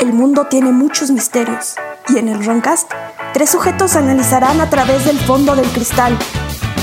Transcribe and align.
el 0.00 0.14
mundo 0.14 0.46
tiene 0.48 0.72
muchos 0.72 1.10
misterios. 1.10 1.74
Y 2.08 2.16
en 2.16 2.28
el 2.28 2.44
Roncast, 2.44 2.90
tres 3.34 3.50
sujetos 3.50 3.96
analizarán 3.96 4.60
a 4.60 4.70
través 4.70 5.04
del 5.04 5.18
fondo 5.18 5.54
del 5.54 5.66
cristal, 5.66 6.16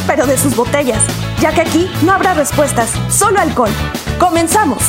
pero 0.06 0.28
de 0.28 0.38
sus 0.38 0.56
botellas, 0.56 1.02
ya 1.42 1.52
que 1.52 1.62
aquí 1.62 1.90
no 2.04 2.14
habrá 2.14 2.36
respuestas, 2.36 2.92
solo 3.10 3.40
alcohol. 3.40 3.72
¡Comenzamos! 4.20 4.84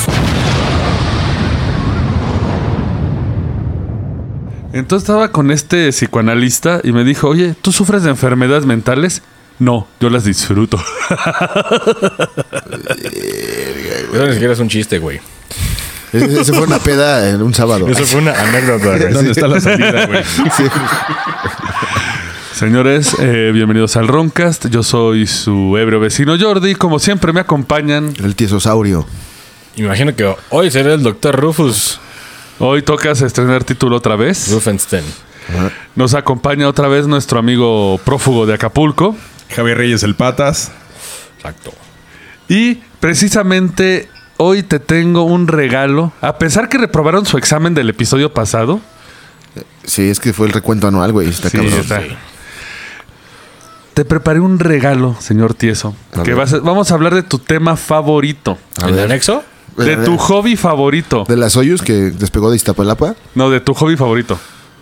Entonces 4.74 5.08
estaba 5.08 5.32
con 5.32 5.50
este 5.50 5.88
psicoanalista 5.88 6.82
y 6.84 6.92
me 6.92 7.04
dijo, 7.04 7.28
oye, 7.28 7.54
¿tú 7.60 7.72
sufres 7.72 8.02
de 8.02 8.10
enfermedades 8.10 8.66
mentales? 8.66 9.22
No, 9.58 9.88
yo 10.00 10.10
las 10.10 10.24
disfruto. 10.24 10.76
Eso 14.12 14.26
ni 14.26 14.32
siquiera 14.32 14.52
es 14.52 14.60
un 14.60 14.68
chiste, 14.68 14.98
güey. 14.98 15.20
Ese 16.12 16.40
ese 16.40 16.52
fue 16.52 16.62
una 16.66 16.78
peda 16.78 17.28
en 17.28 17.42
un 17.42 17.52
sábado. 17.52 17.86
Eso 17.88 18.04
fue 18.04 18.20
una 18.20 18.32
anécdota, 18.32 18.96
güey. 18.96 19.12
¿Dónde 19.12 19.32
está 19.32 19.46
la 19.46 19.60
salida, 19.60 20.06
güey? 20.08 20.22
Señores, 22.54 23.14
eh, 23.20 23.50
bienvenidos 23.52 23.96
al 23.96 24.08
Roncast. 24.08 24.66
Yo 24.68 24.82
soy 24.82 25.26
su 25.26 25.76
ebrio 25.76 26.00
vecino 26.00 26.36
Jordi. 26.38 26.74
Como 26.74 26.98
siempre 26.98 27.32
me 27.32 27.40
acompañan. 27.40 28.14
El 28.22 28.34
tiesosaurio. 28.34 29.06
Imagino 29.76 30.16
que 30.16 30.34
hoy 30.50 30.70
será 30.70 30.94
el 30.94 31.02
doctor 31.02 31.38
Rufus 31.38 32.00
Hoy 32.60 32.82
tocas 32.82 33.22
estrenar 33.22 33.62
título 33.62 33.96
otra 33.96 34.16
vez. 34.16 34.50
Rufenstein. 34.50 35.04
Nos 35.94 36.14
acompaña 36.14 36.66
otra 36.68 36.88
vez 36.88 37.06
nuestro 37.06 37.38
amigo 37.38 38.00
prófugo 38.04 38.46
de 38.46 38.54
Acapulco. 38.54 39.16
Javier 39.54 39.78
Reyes 39.78 40.02
el 40.02 40.16
Patas. 40.16 40.72
Exacto. 41.36 41.72
Y 42.48 42.80
precisamente 42.98 44.08
hoy 44.38 44.62
te 44.62 44.78
tengo 44.80 45.22
un 45.24 45.46
regalo. 45.46 46.12
A 46.22 46.38
pesar 46.38 46.68
que 46.70 46.78
reprobaron 46.78 47.26
su 47.26 47.36
examen 47.36 47.74
del 47.74 47.90
episodio 47.90 48.32
pasado. 48.32 48.80
Sí, 49.84 50.08
es 50.08 50.18
que 50.20 50.32
fue 50.32 50.46
el 50.46 50.52
recuento 50.52 50.86
anual, 50.88 51.12
güey. 51.12 51.28
Está 51.28 51.50
Sí, 51.50 51.58
cabrón. 51.58 51.78
está. 51.80 52.00
Te 53.94 54.04
preparé 54.04 54.38
un 54.40 54.58
regalo, 54.60 55.16
señor 55.18 55.54
Tieso. 55.54 55.94
A 56.16 56.22
Que 56.22 56.34
vas 56.34 56.52
a- 56.52 56.60
vamos 56.60 56.90
a 56.90 56.94
hablar 56.94 57.14
de 57.14 57.22
tu 57.24 57.38
tema 57.38 57.76
favorito. 57.76 58.56
A 58.82 58.86
¿El 58.88 58.94
ver. 58.94 59.04
anexo? 59.06 59.42
De 59.76 59.96
tu 59.98 60.16
hobby 60.18 60.56
favorito. 60.56 61.24
De 61.28 61.36
la 61.36 61.50
Soyuz 61.50 61.82
que 61.82 61.92
despegó 61.92 62.50
de 62.50 62.56
Iztapalapa. 62.56 63.14
No, 63.34 63.50
de 63.50 63.60
tu 63.60 63.74
hobby 63.74 63.96
favorito. 63.96 64.38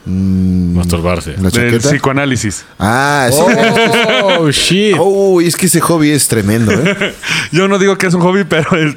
Masturbarse. 0.07 1.35
La 1.41 1.51
Del 1.51 1.79
psicoanálisis. 1.81 2.65
Ah, 2.79 3.29
sí. 3.31 3.39
Oh, 4.39 4.51
shit. 4.51 4.97
Uy, 4.99 5.47
es 5.47 5.57
que 5.57 5.67
ese 5.67 5.81
hobby 5.81 6.11
es 6.11 6.29
tremendo, 6.29 6.73
¿eh? 6.73 7.15
Yo 7.53 7.69
no 7.69 7.79
digo 7.79 7.99
que 7.99 8.07
es 8.07 8.15
un 8.15 8.21
hobby, 8.23 8.45
pero 8.45 8.77
el 8.77 8.95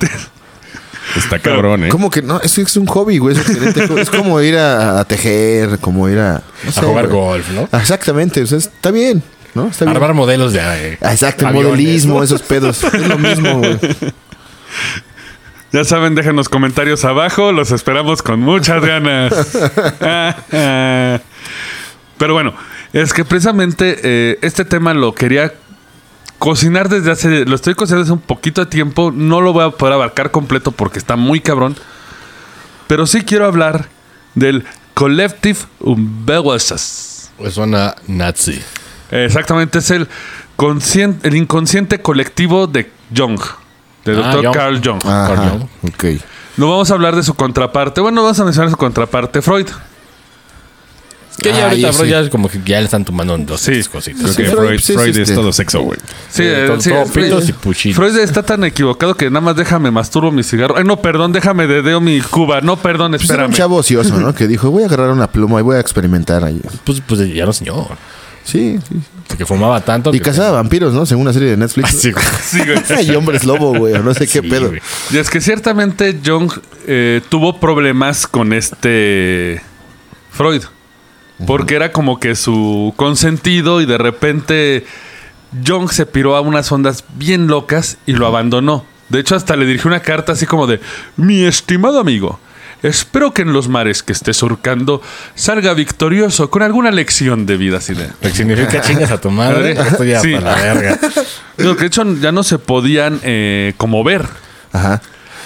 Está 1.16 1.40
cabrón, 1.40 1.86
¿eh? 1.86 1.90
¿Cómo 1.90 2.10
que 2.10 2.22
no? 2.22 2.40
Es, 2.42 2.58
es 2.58 2.78
un 2.78 2.86
hobby, 2.88 3.18
güey. 3.18 3.36
Es, 3.98 4.10
como 4.10 4.40
ir 4.42 4.58
a, 4.58 5.00
a 5.00 5.06
tejer, 5.06 5.80
como 5.80 6.08
ir 6.10 6.20
a... 6.20 6.42
no 6.64 6.72
sé, 6.72 6.80
A 6.80 6.84
jugar 6.84 7.08
güey. 7.08 7.20
golf, 7.20 7.50
¿no? 7.52 7.68
Exactamente. 7.78 8.42
O 8.42 8.48
sea, 8.48 8.58
está 8.60 8.92
bien, 8.92 9.24
¿no? 9.56 9.68
Está 9.68 9.86
bien. 9.86 9.96
Armar 9.96 10.14
modelos 10.14 10.54
de. 10.54 10.60
eh, 10.60 10.98
Ah, 11.02 11.12
Exacto, 11.14 11.42
el 11.46 11.48
aviones, 11.50 11.72
modelismo, 11.72 12.18
¿no? 12.20 12.24
esos 12.24 12.42
pedos. 12.42 12.84
Es 12.84 13.08
lo 13.08 13.18
mismo, 13.18 13.58
güey. 13.60 13.80
ya 15.72 15.84
saben, 15.84 16.16
dejen 16.16 16.36
los 16.36 16.50
comentarios 16.50 17.06
abajo. 17.06 17.52
Los 17.52 17.72
esperamos 17.72 18.22
con 18.22 18.40
muchas 18.40 18.84
ganas. 18.84 19.34
Ah, 20.02 20.36
ah. 20.54 21.20
Pero 22.18 22.34
bueno, 22.34 22.54
es 22.94 23.14
que 23.14 23.24
precisamente 23.26 23.98
eh, 24.04 24.40
este 24.42 24.66
tema 24.66 24.94
lo 24.94 25.14
quería 25.16 25.54
cocinar 26.40 26.90
desde 26.90 27.12
hace. 27.12 27.46
Lo 27.46 27.56
estoy 27.56 27.76
cocinando 27.76 28.04
desde 28.04 28.14
un 28.14 28.20
poquito 28.22 28.62
de 28.66 28.72
tiempo. 28.72 29.12
No 29.14 29.42
lo 29.42 29.54
voy 29.54 29.66
a 29.66 29.70
poder 29.70 29.94
abarcar 29.94 30.32
completo 30.32 30.72
porque 30.72 30.98
está 30.98 31.16
muy 31.16 31.40
cabrón. 31.42 31.76
Pero 32.88 33.06
sí 33.06 33.22
quiero 33.22 33.46
hablar 33.46 33.88
del 34.34 34.66
Collective 34.96 35.60
Umbellasas. 35.80 37.32
Pues 37.38 37.54
suena 37.54 37.96
nazi. 38.08 38.60
Exactamente, 39.12 39.80
es 39.80 39.90
el, 39.92 40.08
el 41.24 41.36
inconsciente 41.36 42.02
colectivo 42.02 42.68
de 42.68 42.92
Jung, 43.16 43.40
de 44.06 44.12
Ah, 44.24 44.34
Dr. 44.36 44.46
Jung. 44.46 44.54
Carl 44.56 44.82
Jung. 44.84 45.02
Ajá, 45.06 45.28
Coño. 45.36 45.70
ok. 45.84 46.06
No 46.58 46.70
vamos 46.70 46.92
a 46.92 46.94
hablar 46.96 47.16
de 47.16 47.24
su 47.24 47.34
contraparte. 47.36 48.02
Bueno, 48.02 48.22
vamos 48.24 48.40
a 48.40 48.44
mencionar 48.44 48.70
su 48.70 48.78
contraparte, 48.78 49.42
Freud. 49.42 49.68
Que 51.42 51.50
ya 51.52 51.66
Ah, 51.66 51.70
ahorita, 51.70 51.94
sí. 51.94 52.08
ya 52.08 52.20
es 52.20 52.30
como 52.30 52.50
que 52.50 52.60
ya 52.66 52.80
le 52.80 52.86
están 52.86 53.06
tomando 53.06 53.38
dos 53.38 53.62
Sí. 53.62 53.82
cositas. 53.92 54.22
Creo 54.22 54.34
Sí, 54.34 54.44
que 54.44 54.50
Freud, 54.50 54.68
Freud, 54.68 54.80
sí, 54.80 54.94
Freud 54.94 55.14
sí, 55.16 55.22
es 55.22 55.34
todo 55.34 55.54
sexo, 55.54 55.82
güey. 55.82 56.00
Sí, 56.30 56.44
Eh, 56.44 56.64
eh, 56.64 56.68
todo- 56.68 56.82
sí, 56.82 56.90
todo 56.90 57.06
Freud- 57.06 57.26
pitos 57.26 57.50
y 57.50 57.54
puchitos. 57.54 57.96
Freud 57.96 58.18
está 58.20 58.44
tan 58.44 58.64
equivocado 58.66 59.16
que 59.16 59.30
nada 59.30 59.42
más 59.42 59.56
déjame 59.56 59.90
masturbo 59.92 60.32
mi 60.32 60.44
cigarro. 60.44 60.76
Ay, 60.78 60.84
no, 60.84 61.02
perdón, 61.02 61.32
déjame 61.32 61.68
dedeo 61.68 62.02
mi 62.02 62.20
cuba. 62.22 62.62
No, 62.62 62.78
perdón, 62.78 63.12
Pues 63.12 63.22
era 63.24 63.32
espérame. 63.34 63.50
un 63.50 63.54
chavo 63.56 63.76
ocioso, 63.78 64.18
¿no? 64.20 64.34
Que 64.36 64.48
dijo, 64.48 64.70
voy 64.72 64.84
a 64.84 64.88
agarrar 64.88 65.12
una 65.12 65.32
pluma 65.32 65.60
y 65.60 65.64
voy 65.64 65.78
a 65.78 65.80
experimentar 65.80 66.44
ahí. 66.44 66.62
Pues, 66.84 67.02
pues 67.08 67.34
ya 67.34 67.46
no, 67.46 67.54
señor. 67.54 67.88
Sí, 68.44 68.80
sí. 68.88 69.36
Que 69.38 69.46
fumaba 69.46 69.80
tanto. 69.82 70.14
Y 70.14 70.20
cazaba 70.20 70.52
vampiros, 70.52 70.92
¿no? 70.94 71.06
Según 71.06 71.22
una 71.24 71.34
serie 71.34 71.50
de 71.52 71.58
Netflix. 71.58 71.90
Ah, 71.90 71.98
sí, 72.00 72.12
güey. 72.12 72.26
Sí, 72.44 72.60
güey. 72.96 73.12
y 73.12 73.16
hombres 73.16 73.44
lobo, 73.46 73.78
güey. 73.78 73.94
No 74.02 74.14
sé 74.14 74.22
qué 74.28 74.42
Sí, 74.42 74.50
pedo. 74.50 74.70
güey. 74.70 74.82
Y 75.12 75.18
es 75.18 75.30
que 75.30 75.40
ciertamente 75.40 76.20
Jung 76.26 76.52
eh, 76.88 77.22
tuvo 77.30 77.60
problemas 77.60 78.26
con 78.26 78.52
este 78.54 79.62
Freud. 80.32 80.64
Porque 81.48 81.76
era 81.76 81.92
como 81.92 82.20
que 82.20 82.36
su 82.36 82.94
consentido 82.98 83.82
y 83.82 83.86
de 83.86 83.98
repente 83.98 84.86
Jung 85.66 85.90
se 85.90 86.06
piró 86.06 86.36
a 86.36 86.42
unas 86.42 86.72
ondas 86.72 87.04
bien 87.16 87.48
locas 87.48 87.98
y 88.06 88.14
lo 88.14 88.28
abandonó. 88.28 88.86
De 89.10 89.20
hecho, 89.20 89.36
hasta 89.36 89.56
le 89.56 89.66
dirigió 89.66 89.88
una 89.90 90.02
carta 90.02 90.34
así 90.34 90.46
como 90.46 90.68
de, 90.68 90.80
mi 91.16 91.44
estimado 91.44 92.00
amigo, 92.00 92.40
espero 92.84 93.34
que 93.34 93.42
en 93.42 93.54
los 93.54 93.68
mares 93.68 94.04
que 94.04 94.14
estés 94.14 94.38
surcando 94.38 95.02
salga 95.34 95.74
victorioso 95.74 96.50
con 96.52 96.62
alguna 96.62 96.92
lección 96.92 97.46
de 97.46 97.58
vida. 97.58 97.78
Así 97.78 97.94
de... 97.94 98.08
Lo 98.08 98.20
que 98.22 98.30
significa 98.32 98.82
chingas 98.86 99.12
a 99.12 99.20
tu 99.20 99.32
madre. 99.32 99.72
Esto 99.72 100.04
ya 100.04 100.20
Sí. 100.20 100.34
para 100.36 100.56
la 100.56 100.74
verga. 100.74 101.00
Que 101.58 101.64
de 101.64 101.86
hecho 101.88 102.04
ya 102.22 102.32
no 102.32 102.44
se 102.44 102.58
podían 102.58 103.20
eh, 103.24 103.74
como 103.78 104.04
ver. 104.04 104.26
Ajá. 104.72 105.02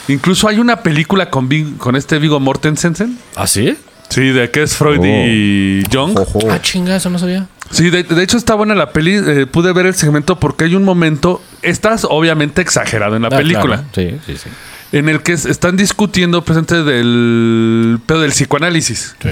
Incluso 0.08 0.48
hay 0.48 0.60
una 0.60 0.82
película 0.84 1.30
con, 1.30 1.48
con 1.78 1.96
este 1.96 2.20
Vigo 2.20 2.40
Mortensen. 2.40 3.18
¿Ah, 3.36 3.48
sí? 3.48 3.78
Sí, 4.14 4.30
de 4.30 4.50
que 4.52 4.64
es 4.64 4.76
Freud 4.76 5.00
y 5.04 5.84
Jung. 5.92 6.18
Ojo. 6.18 6.40
Ah, 6.52 6.62
chinga, 6.62 6.96
eso 6.96 7.10
no 7.10 7.18
sabía. 7.20 7.48
Sí, 7.72 7.90
de, 7.90 8.04
de 8.04 8.24
hecho 8.24 8.38
está 8.38 8.54
buena 8.56 8.76
la 8.76 8.92
peli. 8.92 9.16
eh, 9.16 9.46
pude 9.48 9.74
ver 9.74 9.86
el 9.88 9.96
segmento 9.96 10.40
porque 10.40 10.66
hay 10.66 10.76
un 10.76 10.84
momento. 10.84 11.42
Estás 11.62 12.06
obviamente 12.10 12.62
exagerado 12.62 13.16
en 13.16 13.24
la 13.24 13.30
Ah, 13.30 13.38
película. 13.38 13.78
claro. 13.78 13.84
Sí, 13.96 14.18
sí, 14.26 14.38
sí. 14.38 14.50
En 14.92 15.10
el 15.10 15.24
que 15.24 15.34
es- 15.34 15.46
están 15.46 15.76
discutiendo 15.78 16.44
presente 16.44 16.84
del 16.84 18.00
pedo 18.06 18.22
del 18.22 18.32
psicoanálisis. 18.32 19.16
Sí. 19.22 19.30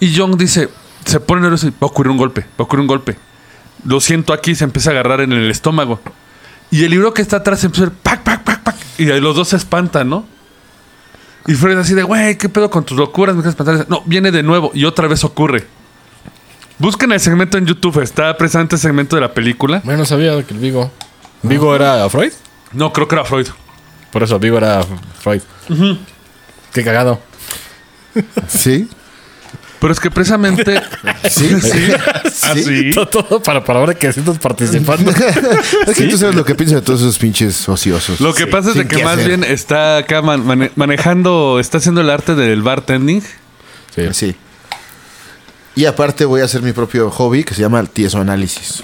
Y 0.00 0.14
Jung 0.16 0.36
dice: 0.36 0.68
Se 1.06 1.20
pone 1.20 1.40
nervioso 1.42 1.66
y 1.68 1.70
va 1.70 1.76
a 1.82 1.86
ocurrir 1.86 2.10
un 2.10 2.18
golpe, 2.18 2.42
va 2.42 2.46
a 2.58 2.62
ocurrir 2.64 2.82
un 2.82 2.88
golpe. 2.88 3.16
Lo 3.84 4.00
siento 4.00 4.32
aquí, 4.32 4.54
se 4.54 4.64
empieza 4.64 4.90
a 4.90 4.92
agarrar 4.92 5.20
en 5.22 5.32
el 5.32 5.50
estómago. 5.50 6.00
Y 6.70 6.84
el 6.84 6.90
libro 6.90 7.14
que 7.14 7.22
está 7.22 7.36
atrás 7.38 7.60
se 7.60 7.66
empieza 7.66 7.84
a 7.84 7.86
hacer 7.88 7.98
pac, 8.02 8.22
pac, 8.24 8.42
pac, 8.42 8.62
pac. 8.62 8.76
Y 8.98 9.10
ahí 9.10 9.20
los 9.20 9.36
dos 9.36 9.48
se 9.48 9.56
espantan, 9.56 10.10
¿no? 10.10 10.26
Y 11.46 11.54
Freud 11.54 11.78
así 11.78 11.94
de, 11.94 12.02
güey, 12.02 12.36
¿qué 12.36 12.48
pedo 12.48 12.70
con 12.70 12.84
tus 12.84 12.98
locuras? 12.98 13.36
Me 13.36 13.42
quieres 13.42 13.58
espantar. 13.58 13.86
No, 13.88 14.02
viene 14.06 14.30
de 14.30 14.42
nuevo 14.42 14.70
y 14.74 14.84
otra 14.84 15.06
vez 15.06 15.22
ocurre. 15.24 15.66
Busquen 16.78 17.12
el 17.12 17.20
segmento 17.20 17.56
en 17.56 17.66
YouTube, 17.66 18.02
está 18.02 18.36
presente 18.36 18.74
el 18.76 18.80
segmento 18.80 19.16
de 19.16 19.22
la 19.22 19.32
película. 19.32 19.80
Bueno, 19.84 20.00
no 20.00 20.04
sabía 20.04 20.42
que 20.42 20.52
el 20.52 20.60
Vigo. 20.60 20.90
¿Vigo 21.42 21.74
era 21.74 22.08
Freud? 22.10 22.32
No, 22.72 22.92
creo 22.92 23.08
que 23.08 23.14
era 23.14 23.24
Freud. 23.24 23.46
Por 24.12 24.22
eso, 24.22 24.38
Vigo 24.38 24.58
era 24.58 24.84
Freud. 25.20 25.40
Qué 26.72 26.84
cagado. 26.84 27.20
Sí. 28.48 28.88
Pero 29.80 29.92
es 29.92 30.00
que 30.00 30.10
precisamente. 30.10 30.80
Sí. 31.30 31.48
sí. 31.60 31.70
Sí. 31.70 31.92
Así. 32.42 32.90
Todo, 32.92 33.06
todo 33.06 33.42
para, 33.42 33.64
para 33.64 33.80
ahora 33.80 33.94
que 33.94 34.06
estás 34.08 34.38
participando. 34.38 35.10
Es 35.86 35.96
que 35.96 36.04
tú 36.08 36.16
sabes 36.18 36.34
lo 36.34 36.44
que 36.44 36.54
piensan 36.54 36.78
de 36.78 36.82
todos 36.82 37.00
esos 37.00 37.18
pinches 37.18 37.68
ociosos. 37.68 38.20
Lo 38.20 38.32
que 38.34 38.46
pasa 38.46 38.70
es 38.70 38.76
de 38.76 38.86
que 38.86 39.02
más 39.04 39.24
bien 39.24 39.42
está 39.44 39.98
acá 39.98 40.22
man- 40.22 40.44
mane- 40.46 40.70
manejando, 40.76 41.58
está 41.60 41.78
haciendo 41.78 42.00
el 42.00 42.10
arte 42.10 42.34
del 42.34 42.62
bartending. 42.62 43.22
Sí. 43.94 44.02
Sí. 44.12 44.36
Y 45.74 45.84
aparte 45.84 46.24
voy 46.24 46.40
a 46.40 46.44
hacer 46.44 46.62
mi 46.62 46.72
propio 46.72 47.10
hobby 47.10 47.44
que 47.44 47.54
se 47.54 47.60
llama 47.60 47.80
el 47.80 47.90
tieso 47.90 48.18
análisis. 48.18 48.82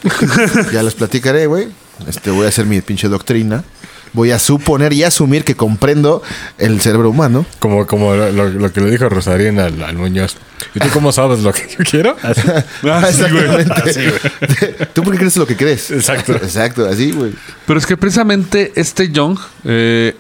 ya 0.73 0.83
les 0.83 0.95
platicaré, 0.95 1.47
güey. 1.47 1.69
Este, 2.07 2.31
voy 2.31 2.45
a 2.45 2.49
hacer 2.49 2.67
mi 2.67 2.81
pinche 2.83 3.09
doctrina. 3.09 3.65
Voy 4.15 4.31
a 4.31 4.39
suponer 4.39 4.93
y 4.93 5.05
asumir 5.05 5.43
que 5.45 5.55
comprendo 5.57 6.23
el 6.59 6.81
cerebro 6.81 7.09
humano. 7.11 7.47
Como, 7.61 7.87
como 7.87 8.15
lo, 8.15 8.31
lo- 8.31 8.49
lo 8.51 8.73
que 8.73 8.81
le 8.83 8.91
dijo 8.91 9.09
Rosarín 9.09 9.59
al, 9.59 9.83
al 9.83 9.97
Muñoz. 9.97 10.37
¿Y 10.75 10.81
tú 10.81 10.89
cómo 10.93 11.13
sabes 11.13 11.41
lo 11.41 11.53
que 11.53 11.63
yo 11.69 11.85
quiero? 11.91 12.17
Así. 12.23 12.43
Ah, 12.85 13.09
sí, 13.11 13.23
güey. 13.31 13.61
Exactamente. 13.61 14.87
¿Tú 14.95 15.03
por 15.03 15.13
qué 15.15 15.19
crees 15.19 15.37
lo 15.37 15.47
que 15.47 15.57
crees? 15.57 15.91
Exacto. 15.91 16.33
Exacto, 16.35 16.87
así, 16.87 17.11
güey. 17.13 17.33
Pero 17.67 17.79
es 17.79 17.87
que 17.87 17.97
precisamente 17.97 18.73
este 18.77 19.11
Jung, 19.15 19.39
eh, 19.65 20.15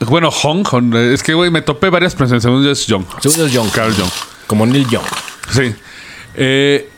bueno, 0.00 0.30
Hong, 0.30 0.64
Hong, 0.64 0.94
es 0.96 1.22
que, 1.22 1.32
güey, 1.34 1.50
me 1.50 1.62
topé 1.62 1.88
varias 1.88 2.14
pronunciaciones. 2.14 2.42
Según 2.42 2.64
yo 2.64 2.70
es 2.72 2.84
Jung. 2.88 3.04
Según 3.22 3.38
yo 3.38 3.46
es 3.46 3.56
Jung. 3.56 3.70
Carl 3.72 3.94
Jung. 3.94 4.10
Como 4.46 4.66
Neil 4.66 4.86
Young. 4.88 5.04
Sí. 5.52 5.74
Eh, 6.34 6.90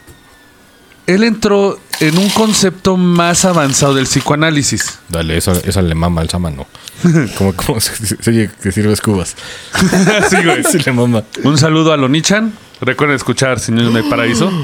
él 1.08 1.24
entró 1.24 1.80
en 2.00 2.18
un 2.18 2.28
concepto 2.28 2.98
más 2.98 3.46
avanzado 3.46 3.94
del 3.94 4.04
psicoanálisis. 4.04 4.98
Dale, 5.08 5.38
eso, 5.38 5.52
eso 5.64 5.80
le 5.80 5.94
mama 5.94 6.20
al 6.20 6.28
samano. 6.28 6.66
como, 7.38 7.54
como 7.54 7.80
se, 7.80 7.96
se 7.96 8.30
oye 8.30 8.50
que 8.62 8.70
sirves 8.70 9.00
cubas. 9.00 9.34
sí, 10.30 10.36
güey. 10.44 10.62
Sí 10.64 10.78
le 10.84 10.92
mama. 10.92 11.24
Un 11.44 11.56
saludo 11.56 11.94
a 11.94 11.96
Lonichan. 11.96 12.52
Recuerden 12.82 13.16
escuchar 13.16 13.58
Señores 13.58 13.92
del 13.92 14.04
Paraíso. 14.08 14.50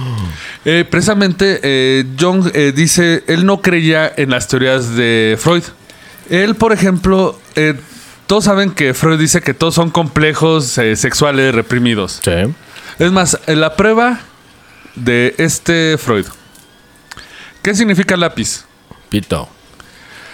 Eh, 0.67 0.87
precisamente, 0.91 1.61
eh, 1.63 2.07
Jung 2.19 2.51
eh, 2.55 2.73
dice, 2.75 3.23
él 3.27 3.45
no 3.45 3.61
creía 3.61 4.11
en 4.17 4.31
las 4.31 4.49
teorías 4.49 4.97
de 4.97 5.37
Freud. 5.39 5.63
Él, 6.31 6.55
por 6.55 6.73
ejemplo, 6.73 7.39
eh, 7.55 7.75
todos 8.27 8.45
saben 8.45 8.71
que 8.71 8.95
Freud 8.95 9.19
dice 9.19 9.43
que 9.43 9.53
todos 9.53 9.75
son 9.75 9.91
complejos 9.91 10.65
sexuales 10.65 11.55
reprimidos. 11.55 12.21
Sí. 12.25 12.31
Es 12.99 13.13
más, 13.13 13.39
la 13.47 13.77
prueba 13.77 14.23
de 14.95 15.35
este 15.39 15.97
Freud. 15.99 16.27
¿Qué 17.63 17.75
significa 17.75 18.17
lápiz? 18.17 18.65
Pito. 19.09 19.49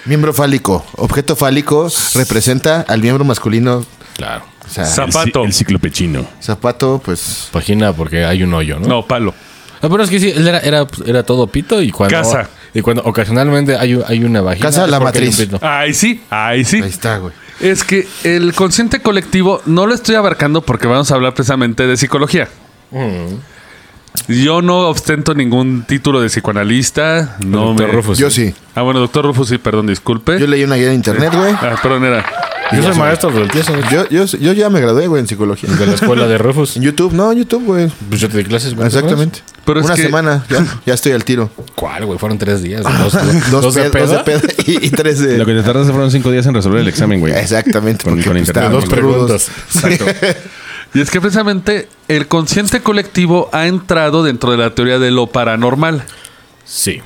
Miembro 0.05 0.33
fálico. 0.33 0.85
Objeto 0.97 1.37
fálico 1.37 1.89
representa 2.15 2.81
al 2.89 3.01
miembro 3.03 3.25
masculino. 3.25 3.85
Claro. 4.17 4.45
O 4.67 4.69
sea, 4.73 4.85
Zap- 4.85 5.07
El, 5.07 5.13
Zapato. 5.13 5.45
el 5.45 5.53
ciclo 5.53 5.79
pechino. 5.79 6.27
zapato, 6.43 7.01
pues. 7.05 7.49
Vagina 7.53 7.93
porque 7.93 8.25
hay 8.25 8.43
un 8.43 8.53
hoyo, 8.55 8.79
¿no? 8.79 8.87
No, 8.89 9.07
palo. 9.07 9.35
Ah, 9.83 9.89
pero 9.89 10.03
es 10.03 10.11
que 10.11 10.21
sí, 10.21 10.31
él 10.31 10.47
era, 10.47 10.59
era, 10.59 10.87
era 11.07 11.23
todo 11.23 11.47
pito 11.47 11.81
y 11.81 11.91
cuando... 11.91 12.15
Casa. 12.17 12.49
Y 12.75 12.83
cuando 12.83 13.03
ocasionalmente 13.05 13.77
hay, 13.77 13.99
hay 14.07 14.25
una 14.25 14.43
vagina... 14.43 14.67
Casa, 14.67 14.87
la 14.87 15.01
matriz. 15.01 15.49
Ahí 15.63 15.95
sí, 15.95 16.23
ahí 16.31 16.65
sí. 16.65 16.83
Ahí 16.83 16.89
está, 16.91 17.17
güey. 17.19 17.33
Es 17.61 17.83
que 17.85 18.07
el 18.25 18.53
consciente 18.55 19.01
colectivo 19.01 19.61
no 19.67 19.87
lo 19.87 19.95
estoy 19.95 20.15
abarcando 20.17 20.63
porque 20.63 20.87
vamos 20.87 21.11
a 21.11 21.15
hablar 21.15 21.35
precisamente 21.35 21.87
de 21.87 21.97
psicología. 21.97 22.49
Yo 24.29 24.63
no 24.63 24.89
ostento 24.89 25.35
ningún 25.35 25.83
título 25.87 26.21
de 26.21 26.29
psicoanalista. 26.29 27.37
No 27.45 27.67
Doctor 27.69 27.87
me... 27.89 27.93
Rufus. 27.93 28.19
Yo 28.19 28.31
sí. 28.31 28.55
Ah, 28.75 28.83
bueno, 28.83 29.01
doctor 29.01 29.25
Rufus, 29.25 29.49
sí, 29.49 29.59
perdón, 29.59 29.87
disculpe. 29.89 30.39
Yo 30.39 30.47
leí 30.47 30.63
una 30.63 30.77
guía 30.77 30.89
en 30.89 30.95
internet, 30.95 31.33
güey. 31.35 31.53
Ah, 31.53 31.77
perdón, 31.83 32.05
era. 32.05 32.25
Yo 32.73 32.83
soy 32.85 32.95
maestro 32.97 33.31
del 33.33 33.49
tieso. 33.51 33.73
Yo, 33.91 34.09
yo, 34.09 34.25
yo 34.27 34.53
ya 34.53 34.71
me 34.71 34.81
gradué, 34.81 35.09
güey, 35.09 35.21
en 35.21 35.27
psicología. 35.27 35.69
De 35.75 35.87
la 35.87 35.95
escuela 35.95 36.29
de 36.29 36.39
Rufus. 36.39 36.77
En 36.77 36.83
YouTube, 36.85 37.13
no, 37.13 37.33
en 37.33 37.39
YouTube, 37.39 37.65
güey. 37.65 37.91
Pues 38.09 38.21
yo 38.21 38.29
te 38.29 38.39
di 38.39 38.45
clases. 38.45 38.75
güey. 38.77 38.87
Exactamente. 38.87 39.41
Pero 39.65 39.81
es 39.81 39.87
Una 39.87 39.97
que- 39.97 40.03
semana, 40.03 40.45
ya, 40.49 40.65
ya 40.87 40.95
estoy 40.95 41.11
al 41.13 41.25
tiro. 41.25 41.51
¿Cuál, 41.75 42.07
güey? 42.07 42.17
Fueron 42.19 42.39
tres 42.39 42.63
días. 42.63 42.83
Dos, 42.85 43.13
Dos, 43.51 43.63
dos 43.63 43.75
de 43.75 43.91
ped- 43.91 44.01
dos 44.07 44.11
de 44.11 44.19
peda. 44.19 44.41
peda 44.41 44.53
y, 44.67 44.87
y 44.87 44.91
tres 44.91 45.19
de. 45.19 45.39
Lo 45.39 45.47
que 45.47 45.55
te 45.55 45.63
tardaste 45.65 45.91
fueron 45.93 46.13
cinco 46.13 46.31
días 46.31 46.47
en 46.47 46.55
resolver 46.55 46.81
el 46.81 46.89
examen, 46.89 47.19
güey. 47.19 47.33
Exactamente. 47.35 48.05
Con- 48.05 48.15
porque, 48.15 48.25
con 48.29 48.37
pues, 48.37 48.49
internet. 48.49 48.73
estábamos 48.73 48.85
Dos 48.85 48.95
preguntas. 48.95 50.37
Y 50.95 51.01
es 51.01 51.11
que 51.11 51.21
precisamente 51.21 51.89
el 52.09 52.27
consciente 52.27 52.81
colectivo 52.83 53.49
ha 53.53 53.67
entrado 53.67 54.23
dentro 54.25 54.51
de 54.51 54.59
la 54.59 54.75
teoría 54.75 54.99
de 54.99 55.11
lo 55.11 55.29
paranormal. 55.29 56.05
Sí. 56.65 57.01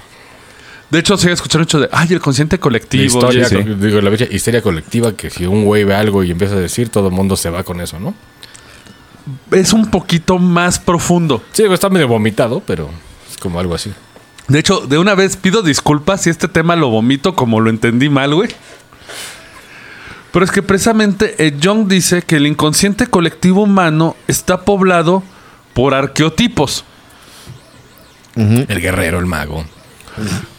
De 0.90 1.00
hecho, 1.00 1.16
se 1.16 1.30
escuchar 1.32 1.60
mucho 1.60 1.80
de, 1.80 1.88
ay, 1.92 2.08
el 2.12 2.20
consciente 2.20 2.56
La 2.56 2.60
colectivo. 2.60 3.04
historia, 3.04 3.48
co- 3.48 3.58
digo, 3.74 4.00
la 4.00 4.10
bella 4.10 4.26
histeria 4.30 4.62
colectiva 4.62 5.12
que 5.16 5.28
si 5.28 5.44
un 5.46 5.64
güey 5.64 5.84
ve 5.84 5.94
algo 5.94 6.22
y 6.22 6.30
empieza 6.30 6.54
a 6.54 6.60
decir, 6.60 6.88
todo 6.88 7.08
el 7.08 7.14
mundo 7.14 7.36
se 7.36 7.50
va 7.50 7.64
con 7.64 7.80
eso, 7.80 7.98
¿no? 7.98 8.14
Es 9.50 9.72
un 9.72 9.90
poquito 9.90 10.38
más 10.38 10.78
profundo. 10.78 11.42
Sí, 11.52 11.64
está 11.64 11.88
medio 11.88 12.08
vomitado, 12.08 12.62
pero 12.66 12.90
es 13.30 13.36
como 13.38 13.58
algo 13.58 13.74
así. 13.74 13.92
De 14.48 14.58
hecho, 14.58 14.80
de 14.80 14.98
una 14.98 15.14
vez 15.14 15.36
pido 15.36 15.62
disculpas 15.62 16.22
si 16.22 16.30
este 16.30 16.48
tema 16.48 16.76
lo 16.76 16.90
vomito 16.90 17.34
como 17.34 17.60
lo 17.60 17.70
entendí 17.70 18.08
mal, 18.10 18.34
güey. 18.34 18.50
Pero 20.34 20.44
es 20.44 20.50
que 20.50 20.64
precisamente 20.64 21.36
eh, 21.38 21.56
Jung 21.62 21.86
dice 21.86 22.22
que 22.22 22.34
el 22.34 22.48
inconsciente 22.48 23.06
colectivo 23.06 23.62
humano 23.62 24.16
está 24.26 24.62
poblado 24.62 25.22
por 25.74 25.94
arqueotipos. 25.94 26.84
El 28.34 28.80
guerrero, 28.80 29.20
el 29.20 29.26
mago. 29.26 29.64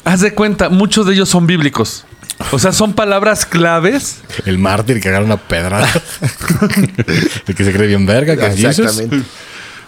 Haz 0.05 0.21
de 0.21 0.33
cuenta, 0.33 0.69
muchos 0.69 1.05
de 1.05 1.13
ellos 1.15 1.27
son 1.27 1.45
bíblicos. 1.45 2.05
O 2.51 2.59
sea, 2.59 2.71
son 2.71 2.93
palabras 2.93 3.45
claves. 3.45 4.21
El 4.45 4.59
mártir 4.59 5.01
que 5.01 5.09
agarra 5.09 5.25
una 5.25 5.35
pedrada. 5.35 5.89
el 7.45 7.53
que 7.53 7.65
se 7.65 7.73
cree 7.73 7.87
bien 7.87 8.05
verga, 8.05 8.37
que 8.37 8.47
es 8.47 8.55
Jesus. 8.55 9.03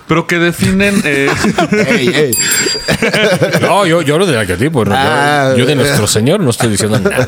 Pero 0.07 0.25
que 0.25 0.39
definen. 0.39 1.01
eh, 1.03 1.29
ey, 1.89 2.07
ey. 2.07 2.31
No, 3.61 3.85
yo, 3.85 4.01
yo 4.01 4.13
hablo 4.15 4.25
del 4.25 4.37
arquetipo. 4.37 4.85
¿no? 4.85 4.91
Yo- 4.91 4.97
Ah. 4.99 5.53
yo, 5.57 5.65
de 5.65 5.75
nuestro 5.75 6.07
Señor 6.07 6.39
no 6.39 6.49
estoy 6.49 6.69
diciendo 6.69 6.99
nada. 6.99 7.27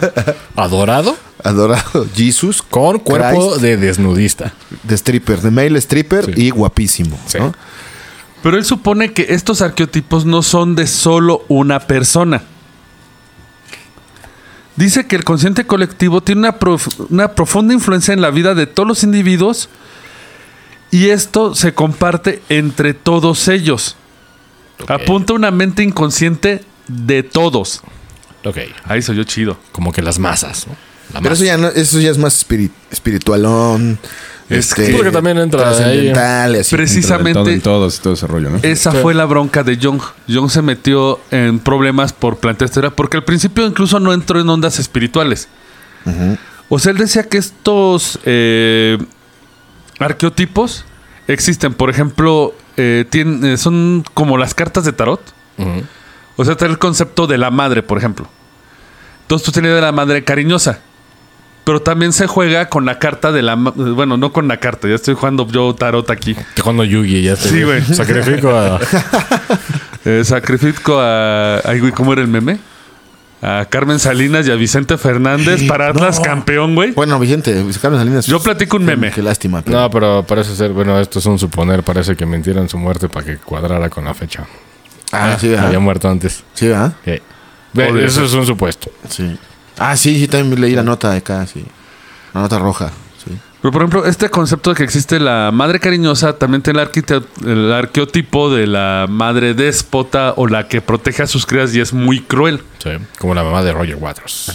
Adorado 0.55 1.17
Adorado. 1.43 2.05
Jesus 2.15 2.61
con 2.61 2.99
cuerpo 2.99 3.49
Christ, 3.51 3.61
de 3.61 3.77
desnudista. 3.77 4.53
de 4.83 4.95
stripper, 4.95 5.41
de 5.41 5.51
male 5.51 5.77
stripper 5.79 6.25
Sí. 6.25 6.31
y 6.37 6.49
guapísimo. 6.51 7.19
Sí. 7.27 7.37
¿no? 7.39 7.53
pero 8.41 8.55
él 8.57 8.63
supone 8.63 9.11
que 9.11 9.25
estos 9.29 9.61
arqueotipos 9.61 10.25
no 10.25 10.41
son 10.41 10.73
de 10.75 10.87
solo 10.87 11.43
una 11.49 11.81
persona. 11.81 12.41
Dice 14.77 15.05
que 15.07 15.17
el 15.17 15.25
consciente 15.25 15.65
colectivo 15.67 16.21
tiene 16.21 16.39
una, 16.39 16.57
prof- 16.57 16.87
una 17.09 17.33
profunda 17.35 17.73
influencia 17.73 18.13
en 18.13 18.21
la 18.21 18.29
vida 18.31 18.55
de 18.55 18.65
todos 18.65 18.87
los 18.87 19.03
individuos 19.03 19.67
y 20.91 21.09
esto 21.09 21.55
se 21.55 21.73
comparte 21.73 22.41
entre 22.49 22.93
todos 22.93 23.47
ellos. 23.47 23.95
Apunta 24.87 25.33
una 25.33 25.51
mente 25.51 25.83
inconsciente 25.83 26.63
de 26.87 27.23
todos. 27.23 27.81
Ok. 28.45 28.57
Ahí 28.85 29.01
soy 29.01 29.17
yo 29.17 29.23
chido. 29.25 29.57
Como 29.71 29.91
que 29.91 30.01
las 30.01 30.19
masas, 30.19 30.67
¿no? 30.67 30.75
La 31.13 31.21
Pero 31.21 31.33
eso 31.33 31.43
ya, 31.43 31.57
no, 31.57 31.67
eso 31.67 31.99
ya 31.99 32.11
es 32.11 32.17
más 32.17 32.47
espiri- 32.47 32.69
espiritualón. 32.91 33.99
Es 34.49 34.69
este, 34.69 34.87
que- 34.87 34.93
Porque 34.93 35.11
también 35.11 35.37
entra 35.37 35.69
ahí- 35.69 36.09
así. 36.59 36.75
Precisamente 36.75 37.33
Todo 37.39 37.49
en 37.49 37.61
todos 37.61 37.97
y 37.97 38.01
todo 38.01 38.13
ese 38.13 38.25
rollo, 38.27 38.49
¿no? 38.49 38.59
esa 38.63 38.91
fue 38.91 39.13
la 39.13 39.25
bronca 39.25 39.63
de 39.63 39.77
Jung. 39.77 40.01
Jung 40.27 40.49
se 40.49 40.61
metió 40.61 41.19
en 41.29 41.59
problemas 41.59 42.13
por 42.13 42.37
plantear 42.37 42.93
porque 42.95 43.17
al 43.17 43.23
principio 43.25 43.65
incluso 43.67 43.99
no 43.99 44.13
entró 44.13 44.39
en 44.39 44.49
ondas 44.49 44.79
espirituales. 44.79 45.47
O 46.69 46.79
sea, 46.79 46.91
él 46.91 46.97
decía 46.97 47.23
que 47.23 47.37
estos 47.39 48.19
eh, 48.25 48.97
arqueotipos 49.99 50.85
existen. 51.27 51.73
Por 51.73 51.89
ejemplo, 51.89 52.53
eh, 52.77 53.05
eh, 53.11 53.57
son 53.57 54.03
como 54.13 54.37
las 54.37 54.53
cartas 54.53 54.85
de 54.85 54.93
tarot. 54.93 55.21
O 56.35 56.45
sea, 56.45 56.53
está 56.53 56.65
el 56.65 56.79
concepto 56.79 57.27
de 57.27 57.37
la 57.37 57.51
madre, 57.51 57.83
por 57.83 57.97
ejemplo. 57.97 58.27
Entonces 59.23 59.45
tú 59.45 59.51
tenías 59.51 59.75
de 59.75 59.81
la 59.81 59.91
madre 59.91 60.23
cariñosa. 60.23 60.79
Pero 61.65 61.81
también 61.81 62.13
se 62.13 62.25
juega 62.25 62.67
con 62.69 62.85
la 62.85 62.97
carta 62.97 63.31
de 63.31 63.43
la... 63.43 63.55
Bueno, 63.55 64.17
no 64.17 64.31
con 64.31 64.47
la 64.47 64.57
carta. 64.57 64.87
Ya 64.87 64.95
estoy 64.95 65.13
jugando 65.13 65.45
yo 65.47 65.75
tarot 65.75 66.09
aquí. 66.09 66.31
Estoy 66.31 66.61
jugando 66.63 66.83
Yugi 66.83 67.21
ya 67.21 67.35
te 67.35 67.49
Sí, 67.49 67.63
güey. 67.63 67.83
Sacrifico 67.83 68.55
a. 68.55 68.79
Eh, 70.05 70.23
sacrifico 70.23 70.97
a... 70.97 71.57
Ay, 71.65 71.81
güey, 71.81 71.91
¿cómo 71.91 72.13
era 72.13 72.21
el 72.21 72.29
meme? 72.29 72.57
A 73.41 73.65
Carmen 73.69 73.99
Salinas 73.99 74.45
y 74.47 74.51
a 74.51 74.55
Vicente 74.55 74.97
Fernández 74.97 75.63
para 75.67 75.87
Atlas 75.89 76.19
campeón, 76.19 76.75
güey. 76.75 76.91
Bueno, 76.91 77.17
Vicente, 77.19 77.53
Carlos 77.81 77.99
Salinas. 77.99 78.25
Yo 78.25 78.41
platico 78.41 78.75
un 78.77 78.83
meme. 78.85 79.11
Qué 79.11 79.21
lástima. 79.21 79.61
pero- 79.61 79.79
No, 79.79 79.89
pero 79.89 80.23
parece 80.27 80.55
ser, 80.55 80.71
bueno, 80.71 80.99
esto 80.99 81.19
es 81.19 81.25
un 81.25 81.39
suponer, 81.39 81.83
parece 81.83 82.15
que 82.17 82.25
mintieron 82.25 82.67
su 82.67 82.77
muerte 82.77 83.07
para 83.07 83.25
que 83.25 83.37
cuadrara 83.37 83.89
con 83.89 84.03
la 84.05 84.13
fecha. 84.13 84.45
ah, 85.13 85.37
sí, 85.39 85.47
¿verdad? 85.47 85.67
Había 85.67 85.79
muerto 85.79 86.09
antes. 86.09 86.43
Sí, 86.53 86.67
¿verdad? 86.67 86.93
Sí. 87.05 87.13
Eso 88.03 88.25
es 88.25 88.33
un 88.33 88.45
supuesto. 88.45 88.91
Sí. 89.07 89.37
Ah, 89.77 89.95
sí, 89.95 90.19
sí, 90.19 90.27
también 90.27 90.59
leí 90.59 90.75
la 90.75 90.83
nota 90.83 91.11
de 91.11 91.17
acá, 91.19 91.45
sí. 91.47 91.63
La 92.33 92.41
nota 92.41 92.59
roja, 92.59 92.91
sí. 93.29 93.39
Pero, 93.61 93.73
por 93.73 93.81
ejemplo, 93.81 94.05
este 94.05 94.29
concepto 94.29 94.69
de 94.69 94.77
que 94.77 94.83
existe 94.83 95.19
la 95.19 95.51
madre 95.51 95.79
cariñosa 95.79 96.37
también 96.37 96.61
tiene 96.61 96.81
el, 96.81 97.25
el 97.45 97.73
arqueotipo 97.73 98.49
de 98.49 98.67
la 98.67 99.05
madre 99.09 99.53
déspota 99.53 100.33
o 100.37 100.47
la 100.47 100.69
que 100.69 100.79
protege 100.79 101.23
a 101.23 101.27
sus 101.27 101.45
crías 101.45 101.75
y 101.75 101.81
es 101.81 101.91
muy 101.91 102.21
cruel. 102.21 102.63
Sí. 102.81 102.91
Como 103.17 103.33
la 103.33 103.43
mamá 103.43 103.61
de 103.61 103.73
Roger 103.73 103.97
Waters. 103.97 104.53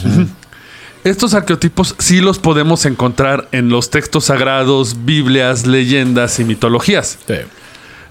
Estos 1.05 1.35
arqueotipos 1.35 1.95
sí 1.99 2.23
los 2.23 2.39
podemos 2.39 2.87
encontrar 2.87 3.47
en 3.53 3.69
los 3.69 3.91
textos 3.91 4.25
sagrados, 4.25 5.05
Biblias, 5.05 5.67
leyendas 5.67 6.41
y 6.41 6.45
mitologías. 6.45 7.19
Sí. 7.27 7.35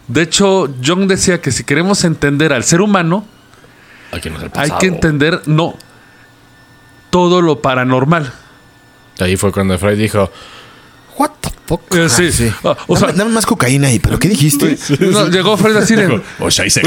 De 0.08 0.22
hecho, 0.22 0.72
Jung 0.86 1.08
decía 1.08 1.41
que 1.41 1.51
si 1.51 1.63
queremos 1.63 2.03
entender 2.03 2.53
al 2.53 2.63
ser 2.63 2.82
humano, 2.82 3.25
hay 4.12 4.70
que 4.79 4.86
entender, 4.86 5.41
no, 5.48 5.75
todo 7.10 7.41
lo 7.41 7.62
paranormal. 7.62 8.32
Ahí 9.20 9.38
fue 9.38 9.51
cuando 9.51 9.77
Freud 9.77 9.98
dijo: 9.98 10.32
What 11.17 11.32
the 11.41 11.50
fuck? 11.67 11.96
Eh, 11.96 12.10
sí, 12.10 12.32
Sí. 12.32 12.51
Ah, 12.63 12.75
o 12.88 12.98
sea, 12.98 13.08
dame, 13.08 13.20
dame 13.20 13.32
más 13.32 13.46
cocaína 13.46 13.88
ahí, 13.89 14.00
pero 14.00 14.17
¿qué 14.20 14.27
dijiste? 14.27 14.77
no, 15.00 15.29
llegó 15.29 15.55
Fred 15.58 15.75
así 15.77 15.96
de, 15.96 16.22
O 16.39 16.50
Scheisse. 16.50 16.82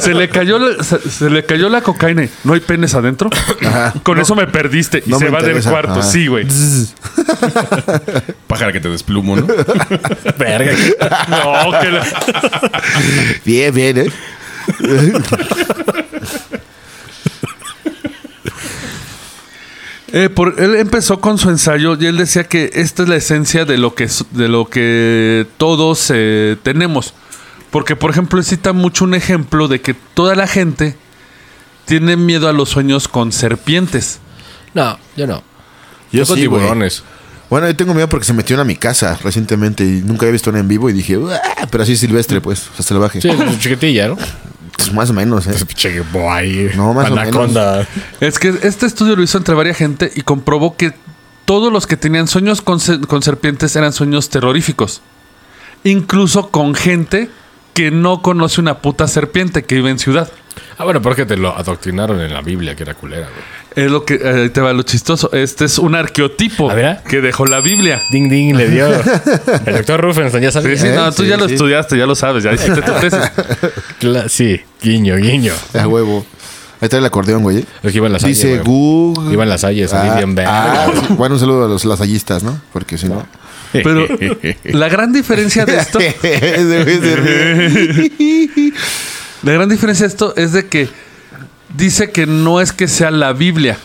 se 0.00 0.14
le 0.14 0.28
cayó 0.28 0.58
la, 0.58 0.82
se, 0.84 0.98
se 1.00 1.30
le 1.30 1.44
cayó 1.44 1.68
la 1.70 1.80
cocaína. 1.80 2.24
y, 2.24 2.30
¿No 2.44 2.52
hay 2.52 2.60
penes 2.60 2.94
adentro? 2.94 3.30
Ajá. 3.66 3.94
Con 4.02 4.18
eso 4.20 4.34
me 4.36 4.46
perdiste 4.46 5.02
y 5.06 5.10
no 5.10 5.18
se 5.18 5.30
va 5.30 5.40
del 5.42 5.62
cuarto. 5.62 5.92
Ajá. 6.00 6.02
Sí, 6.02 6.26
güey. 6.26 6.46
Pájara 8.46 8.72
que 8.72 8.80
te 8.80 8.88
desplumo, 8.90 9.36
¿no? 9.36 9.46
Verga. 10.38 10.72
No, 11.28 11.80
que 11.80 11.90
la- 11.90 12.06
Bien, 13.44 13.74
bien, 13.74 13.98
¿eh? 13.98 14.10
Eh, 20.12 20.28
por- 20.28 20.56
él 20.58 20.74
empezó 20.76 21.20
con 21.20 21.38
su 21.38 21.50
ensayo 21.50 21.96
y 22.00 22.06
él 22.06 22.16
decía 22.16 22.44
que 22.44 22.70
esta 22.74 23.02
es 23.04 23.08
la 23.08 23.16
esencia 23.16 23.64
de 23.64 23.78
lo 23.78 23.94
que, 23.94 24.08
de 24.32 24.48
lo 24.48 24.68
que 24.68 25.46
todos 25.56 26.10
eh, 26.12 26.56
tenemos. 26.62 27.14
Porque, 27.70 27.94
por 27.94 28.10
ejemplo, 28.10 28.42
cita 28.42 28.72
mucho 28.72 29.04
un 29.04 29.14
ejemplo 29.14 29.68
de 29.68 29.80
que 29.80 29.94
toda 29.94 30.34
la 30.34 30.46
gente 30.48 30.96
tiene 31.84 32.16
miedo 32.16 32.48
a 32.48 32.52
los 32.52 32.68
sueños 32.70 33.06
con 33.06 33.30
serpientes. 33.30 34.18
No, 34.74 34.98
yo 35.16 35.26
no. 35.28 35.42
Yo 36.12 36.26
con 36.26 36.36
sí, 36.36 36.42
tiburones. 36.42 37.04
Bueno, 37.48 37.66
yo 37.68 37.76
tengo 37.76 37.94
miedo 37.94 38.08
porque 38.08 38.24
se 38.26 38.32
metieron 38.32 38.62
a 38.62 38.64
mi 38.64 38.76
casa 38.76 39.18
recientemente 39.22 39.84
y 39.84 40.02
nunca 40.04 40.22
había 40.22 40.32
visto 40.32 40.50
una 40.50 40.60
en 40.60 40.68
vivo 40.68 40.88
y 40.90 40.92
dije, 40.92 41.18
pero 41.70 41.82
así 41.84 41.96
silvestre, 41.96 42.40
pues, 42.40 42.68
o 42.72 42.76
sea, 42.76 42.84
salvaje. 42.84 43.20
Sí, 43.20 43.28
chiquitilla, 43.60 44.08
¿no? 44.08 44.16
Pues 44.80 44.92
más 44.94 45.10
o 45.10 45.12
menos, 45.12 45.46
¿eh? 45.46 45.54
Che, 45.74 46.00
boy. 46.00 46.70
No, 46.76 46.94
más 46.94 47.10
o 47.10 47.12
Anaconda. 47.12 47.86
Es 48.20 48.38
que 48.38 48.48
este 48.62 48.86
estudio 48.86 49.14
lo 49.16 49.22
hizo 49.22 49.38
entre 49.38 49.54
varias 49.54 49.76
gente 49.76 50.10
y 50.14 50.22
comprobó 50.22 50.76
que 50.76 50.92
todos 51.44 51.72
los 51.72 51.86
que 51.86 51.96
tenían 51.96 52.26
sueños 52.28 52.62
con, 52.62 52.80
se- 52.80 53.00
con 53.00 53.22
serpientes 53.22 53.74
eran 53.76 53.92
sueños 53.92 54.28
terroríficos. 54.30 55.02
Incluso 55.84 56.50
con 56.50 56.74
gente 56.74 57.30
que 57.74 57.90
no 57.90 58.20
conoce 58.22 58.60
una 58.60 58.78
puta 58.78 59.06
serpiente 59.08 59.64
que 59.64 59.76
vive 59.76 59.90
en 59.90 59.98
ciudad. 59.98 60.30
Ah, 60.78 60.84
bueno, 60.84 61.00
porque 61.00 61.24
te 61.26 61.36
lo 61.36 61.56
adoctrinaron 61.56 62.20
en 62.20 62.32
la 62.34 62.40
Biblia, 62.42 62.74
que 62.74 62.82
era 62.82 62.94
culera, 62.94 63.26
güey. 63.28 63.59
Es 63.84 63.90
lo 63.90 64.04
que 64.04 64.20
eh, 64.22 64.50
te 64.50 64.60
va 64.60 64.72
lo 64.72 64.82
chistoso. 64.82 65.30
Este 65.32 65.64
es 65.64 65.78
un 65.78 65.94
arqueotipo 65.94 66.70
A 66.70 66.74
ver. 66.74 66.98
que 67.08 67.20
dejó 67.20 67.46
la 67.46 67.60
Biblia. 67.60 68.00
Ding, 68.12 68.28
ding, 68.28 68.54
le 68.56 68.68
dio. 68.68 68.86
El 69.66 69.74
doctor 69.74 70.00
Rufenson, 70.00 70.40
ya 70.42 70.50
Sí, 70.50 70.60
sabía. 70.60 70.76
sí, 70.76 70.86
¿Eh? 70.88 70.92
no, 70.94 71.10
tú 71.12 71.22
Sí, 71.22 71.28
ya 71.28 71.36
lo 71.36 71.46
sí. 71.48 71.54
estudiaste, 71.54 71.96
ya 71.96 72.06
lo 72.06 72.14
sabes, 72.14 72.44
ya 72.44 72.52
hiciste 72.52 72.82
tu 72.82 72.92
tesis. 72.92 73.20
Sí, 74.28 74.60
guiño, 74.82 75.16
guiño. 75.16 75.52
A 75.74 75.86
huevo. 75.86 76.26
Ahí 76.80 76.88
trae 76.88 77.00
el 77.00 77.04
acordeón, 77.06 77.42
güey. 77.42 77.58
Es 77.82 77.92
que 77.92 77.96
iban 77.98 78.12
las 78.12 78.22
Dice. 78.24 78.58
Google. 78.58 79.32
Iban 79.32 79.48
las 79.48 79.60
Salles, 79.62 79.90
salí 79.90 80.16
bien 80.16 80.34
verga. 80.34 80.84
ah, 80.86 80.92
sí. 80.94 81.14
Bueno, 81.14 81.34
un 81.36 81.40
saludo 81.40 81.64
a 81.66 81.68
los 81.68 81.84
lasallistas, 81.84 82.42
¿no? 82.42 82.60
Porque 82.72 82.96
si 82.98 83.06
no. 83.08 83.26
Pero 83.72 84.06
la 84.64 84.88
gran 84.88 85.12
diferencia 85.12 85.64
de 85.64 85.76
esto, 85.78 85.98
la 89.42 89.52
gran 89.52 89.68
diferencia 89.68 90.06
de 90.06 90.10
esto 90.10 90.34
es 90.36 90.52
de 90.52 90.66
que 90.66 90.88
dice 91.76 92.10
que 92.10 92.26
no 92.26 92.60
es 92.60 92.72
que 92.72 92.88
sea 92.88 93.10
la 93.10 93.32
Biblia. 93.32 93.78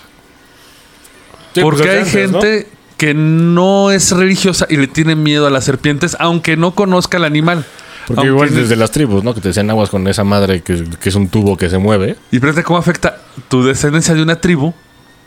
Sí, 1.53 1.61
porque 1.61 1.83
pues, 1.83 1.89
hay 1.89 1.99
antes, 1.99 2.31
¿no? 2.31 2.41
gente 2.41 2.69
que 2.97 3.13
no 3.13 3.91
es 3.91 4.11
religiosa 4.11 4.67
y 4.69 4.77
le 4.77 4.87
tiene 4.87 5.15
miedo 5.15 5.47
a 5.47 5.49
las 5.49 5.65
serpientes, 5.65 6.15
aunque 6.19 6.57
no 6.57 6.75
conozca 6.75 7.17
el 7.17 7.25
animal. 7.25 7.65
Porque 8.07 8.21
Aunque 8.21 8.33
igual 8.33 8.53
desde 8.53 8.75
las 8.75 8.91
tribus, 8.91 9.23
¿no? 9.23 9.33
Que 9.33 9.41
te 9.41 9.47
decían 9.49 9.69
aguas 9.69 9.89
con 9.89 10.07
esa 10.07 10.23
madre 10.23 10.61
que, 10.61 10.83
que 10.99 11.09
es 11.09 11.15
un 11.15 11.27
tubo 11.29 11.57
que 11.57 11.69
se 11.69 11.77
mueve. 11.77 12.15
Y 12.31 12.39
fíjate 12.39 12.63
cómo 12.63 12.77
afecta 12.77 13.17
tu 13.47 13.63
descendencia 13.63 14.13
de 14.13 14.21
una 14.21 14.39
tribu 14.39 14.73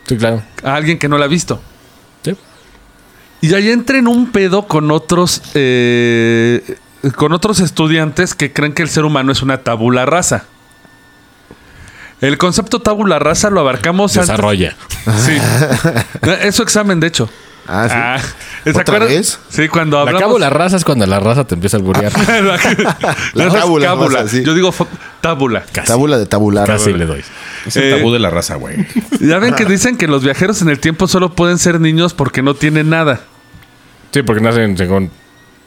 Sí, 0.06 0.16
claro. 0.16 0.42
a 0.62 0.74
alguien 0.74 0.98
que 0.98 1.08
no 1.08 1.18
la 1.18 1.26
ha 1.26 1.28
visto. 1.28 1.60
Sí. 2.22 2.36
Y 3.40 3.52
ahí 3.54 3.70
entra 3.70 3.98
en 3.98 4.06
un 4.08 4.30
pedo 4.30 4.66
con 4.66 4.90
otros 4.90 5.42
eh, 5.54 6.76
con 7.16 7.32
otros 7.32 7.60
estudiantes 7.60 8.34
que 8.34 8.52
creen 8.52 8.72
que 8.72 8.82
el 8.82 8.88
ser 8.88 9.04
humano 9.04 9.32
es 9.32 9.42
una 9.42 9.58
tabula 9.58 10.06
rasa. 10.06 10.46
El 12.20 12.36
concepto 12.38 12.80
tabula 12.80 13.18
rasa 13.18 13.48
lo 13.50 13.60
abarcamos 13.60 14.16
antes. 14.16 14.28
Desarrolla. 14.28 14.74
Sí. 15.24 15.36
Es 16.42 16.54
su 16.56 16.62
examen, 16.62 16.98
de 17.00 17.06
hecho. 17.06 17.28
Ah, 17.70 18.18
sí. 18.18 18.30
¿Se 18.64 18.70
¿Otra 18.70 18.82
acuerdan? 18.82 19.08
vez? 19.08 19.38
Sí, 19.50 19.68
cuando 19.68 19.96
La 19.98 20.02
hablamos... 20.02 20.22
cábula 20.22 20.48
raza 20.50 20.76
es 20.78 20.84
cuando 20.84 21.04
la 21.06 21.20
raza 21.20 21.44
te 21.46 21.54
empieza 21.54 21.76
a 21.76 21.80
alburear. 21.80 22.10
la, 22.28 22.58
La 23.34 23.44
la 23.46 23.52
tábula 23.60 23.86
cábula. 23.88 24.18
rasa, 24.22 24.28
sí. 24.30 24.42
Yo 24.44 24.54
digo 24.54 24.74
tábula. 25.20 25.64
Tábula 25.86 26.18
de 26.18 26.26
tabular. 26.26 26.66
Casi 26.66 26.92
le 26.94 27.04
doy. 27.06 27.22
Es 27.66 27.76
el 27.76 27.84
Eh, 27.84 27.96
tabú 27.96 28.10
de 28.12 28.18
la 28.18 28.30
raza, 28.30 28.54
güey. 28.56 28.86
Ya 29.20 29.38
ven 29.38 29.54
que 29.54 29.64
dicen 29.66 29.96
que 29.98 30.08
los 30.08 30.24
viajeros 30.24 30.62
en 30.62 30.70
el 30.70 30.80
tiempo 30.80 31.06
solo 31.08 31.34
pueden 31.34 31.58
ser 31.58 31.78
niños 31.80 32.14
porque 32.14 32.42
no 32.42 32.54
tienen 32.54 32.88
nada. 32.90 33.20
Sí, 34.12 34.22
porque 34.22 34.42
nacen 34.42 34.76
según... 34.78 35.10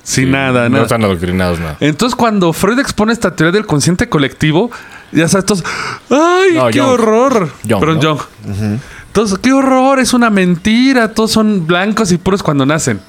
Sin 0.04 0.26
sí, 0.26 0.32
nada, 0.32 0.64
No 0.64 0.70
nada. 0.70 0.84
están 0.84 1.04
adoctrinados, 1.04 1.60
nada. 1.60 1.78
Entonces, 1.80 2.16
cuando 2.16 2.54
Freud 2.54 2.80
expone 2.80 3.14
esta 3.14 3.36
teoría 3.36 3.52
del 3.52 3.66
consciente 3.68 4.10
colectivo, 4.10 4.72
ya 5.12 5.28
sabes, 5.28 5.46
todos, 5.46 5.64
¡ay, 6.10 6.54
No, 6.56 6.68
qué 6.70 6.80
Jung. 6.80 6.90
horror! 6.92 7.52
Jung, 7.70 7.80
Pero 7.80 7.94
¿no? 7.96 8.18
Jung. 8.18 8.80
Entonces, 9.08 9.38
¡qué 9.40 9.54
horror! 9.54 10.00
Es 10.00 10.14
una 10.14 10.30
mentira. 10.30 11.14
Todos 11.14 11.32
son 11.32 11.68
blancos 11.68 12.12
y 12.12 12.18
puros 12.18 12.42
cuando 12.42 12.66
nacen. 12.66 13.00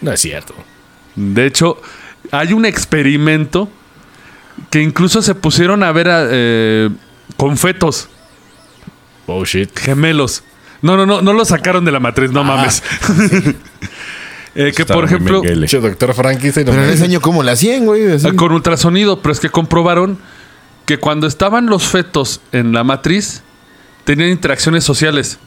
No 0.00 0.12
es 0.12 0.20
cierto. 0.20 0.54
De 1.16 1.44
hecho, 1.46 1.76
hay 2.30 2.52
un 2.52 2.64
experimento 2.64 3.68
que 4.70 4.80
incluso 4.80 5.20
se 5.22 5.34
pusieron 5.34 5.82
a 5.82 5.92
ver 5.92 6.08
a, 6.08 6.24
eh, 6.30 6.88
con 7.36 7.56
fetos 7.58 8.08
Oh, 9.26 9.44
shit. 9.44 9.76
gemelos. 9.78 10.42
No, 10.82 10.96
no, 10.96 11.06
no, 11.06 11.22
no 11.22 11.32
lo 11.32 11.44
sacaron 11.44 11.84
de 11.84 11.92
la 11.92 11.98
matriz, 12.00 12.30
no 12.30 12.44
mames. 12.44 12.82
Eh, 14.54 14.72
que 14.76 14.84
por 14.86 15.04
ejemplo. 15.04 15.42
Che, 15.42 15.80
doctor 15.80 16.14
Frankenstein. 16.14 16.66
Pero 16.66 16.84
en 16.84 16.90
ese 16.90 17.04
año, 17.04 17.20
¿cómo 17.20 17.42
la 17.42 17.52
hacían, 17.52 17.86
güey? 17.86 18.12
Así. 18.12 18.26
Ah, 18.28 18.32
con 18.36 18.52
ultrasonido, 18.52 19.20
pero 19.20 19.32
es 19.32 19.40
que 19.40 19.50
comprobaron 19.50 20.18
que 20.86 20.98
cuando 20.98 21.26
estaban 21.26 21.66
los 21.66 21.84
fetos 21.84 22.40
en 22.52 22.72
la 22.72 22.84
matriz, 22.84 23.42
tenían 24.04 24.30
interacciones 24.30 24.84
sociales. 24.84 25.38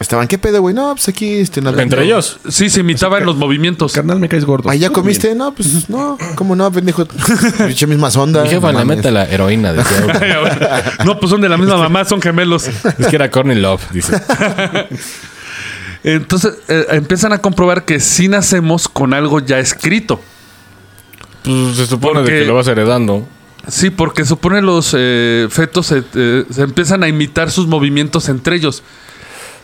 Estaban, 0.00 0.28
¿qué 0.28 0.38
pedo, 0.38 0.62
güey? 0.62 0.74
No, 0.74 0.94
pues 0.94 1.08
aquí, 1.10 1.34
este, 1.34 1.60
nada. 1.60 1.82
Entre 1.82 2.04
ellos. 2.04 2.38
Sí, 2.48 2.70
se 2.70 2.80
imitaban 2.80 3.26
los 3.26 3.36
movimientos. 3.36 3.92
Carnal, 3.92 4.18
me 4.18 4.30
caes 4.30 4.46
gordo. 4.46 4.70
¿Ah, 4.70 4.74
ya 4.74 4.88
comiste? 4.88 5.34
No, 5.34 5.52
pues 5.54 5.90
no. 5.90 6.16
¿Cómo 6.36 6.56
no, 6.56 6.72
pendejo? 6.72 7.04
Pinche 7.66 7.86
misma 7.86 8.10
sonda. 8.10 8.42
Mi 8.42 8.48
jefa 8.48 8.72
no 8.72 8.78
le 8.78 8.84
mames. 8.86 8.96
mete 8.96 9.10
la 9.10 9.24
heroína, 9.24 9.72
decía. 9.74 10.96
no, 11.04 11.20
pues 11.20 11.28
son 11.28 11.42
de 11.42 11.50
la 11.50 11.58
misma 11.58 11.76
mamá, 11.76 12.06
son 12.06 12.22
gemelos. 12.22 12.66
es 12.66 13.06
que 13.08 13.16
era 13.16 13.30
Corny 13.30 13.56
Love, 13.56 13.90
dice. 13.92 14.22
Entonces 16.02 16.54
eh, 16.68 16.86
empiezan 16.90 17.32
a 17.32 17.38
comprobar 17.38 17.84
que 17.84 18.00
sí 18.00 18.28
nacemos 18.28 18.88
con 18.88 19.12
algo 19.14 19.40
ya 19.40 19.58
escrito. 19.58 20.20
Pues 21.44 21.76
se 21.76 21.86
supone 21.86 22.20
Porque- 22.20 22.32
de 22.32 22.40
que 22.40 22.46
lo 22.46 22.54
vas 22.54 22.68
heredando. 22.68 23.26
Sí, 23.68 23.90
porque 23.90 24.24
supone 24.24 24.62
los 24.62 24.94
eh, 24.98 25.46
fetos 25.50 25.92
eh, 25.92 26.44
se 26.50 26.62
empiezan 26.62 27.02
a 27.02 27.08
imitar 27.08 27.50
sus 27.50 27.66
movimientos 27.66 28.28
entre 28.30 28.56
ellos. 28.56 28.82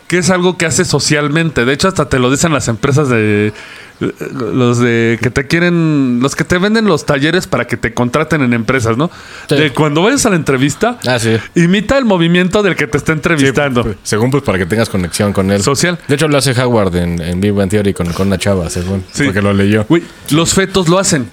Que 0.07 0.19
es 0.19 0.29
algo 0.29 0.57
que 0.57 0.65
hace 0.65 0.85
socialmente. 0.85 1.65
De 1.65 1.73
hecho, 1.73 1.87
hasta 1.89 2.07
te 2.07 2.17
lo 2.19 2.31
dicen 2.31 2.53
las 2.53 2.67
empresas 2.69 3.09
de. 3.09 3.51
Los 3.99 4.77
de 4.77 5.17
que 5.21 5.29
te 5.31 5.47
quieren. 5.47 6.19
Los 6.21 6.35
que 6.35 6.43
te 6.43 6.57
venden 6.59 6.85
los 6.85 7.05
talleres 7.05 7.45
para 7.47 7.65
que 7.67 7.75
te 7.77 7.93
contraten 7.93 8.41
en 8.41 8.53
empresas, 8.53 8.95
¿no? 8.95 9.09
Sí. 9.49 9.55
De 9.55 9.73
cuando 9.73 10.03
vayas 10.03 10.25
a 10.25 10.29
la 10.29 10.35
entrevista, 10.37 10.97
Ah, 11.05 11.19
sí. 11.19 11.35
imita 11.55 11.97
el 11.97 12.05
movimiento 12.05 12.63
del 12.63 12.75
que 12.75 12.87
te 12.87 12.97
está 12.97 13.11
entrevistando. 13.11 13.83
Sí, 13.83 13.89
según 14.03 14.31
pues 14.31 14.43
para 14.43 14.57
que 14.57 14.65
tengas 14.65 14.87
conexión 14.87 15.33
con 15.33 15.51
él. 15.51 15.61
Social. 15.61 15.99
De 16.07 16.15
hecho 16.15 16.27
lo 16.27 16.37
hace 16.37 16.51
Howard 16.61 16.95
en, 16.95 17.21
en 17.21 17.41
Big 17.41 17.51
Bang 17.51 17.69
Theory 17.69 17.93
con, 17.93 18.13
con 18.13 18.27
una 18.27 18.37
chava, 18.37 18.69
según. 18.69 19.03
Sí. 19.11 19.25
Porque 19.25 19.41
lo 19.41 19.51
leyó. 19.51 19.85
Güey, 19.89 20.03
los 20.29 20.53
fetos 20.53 20.87
lo 20.87 20.99
hacen. 20.99 21.29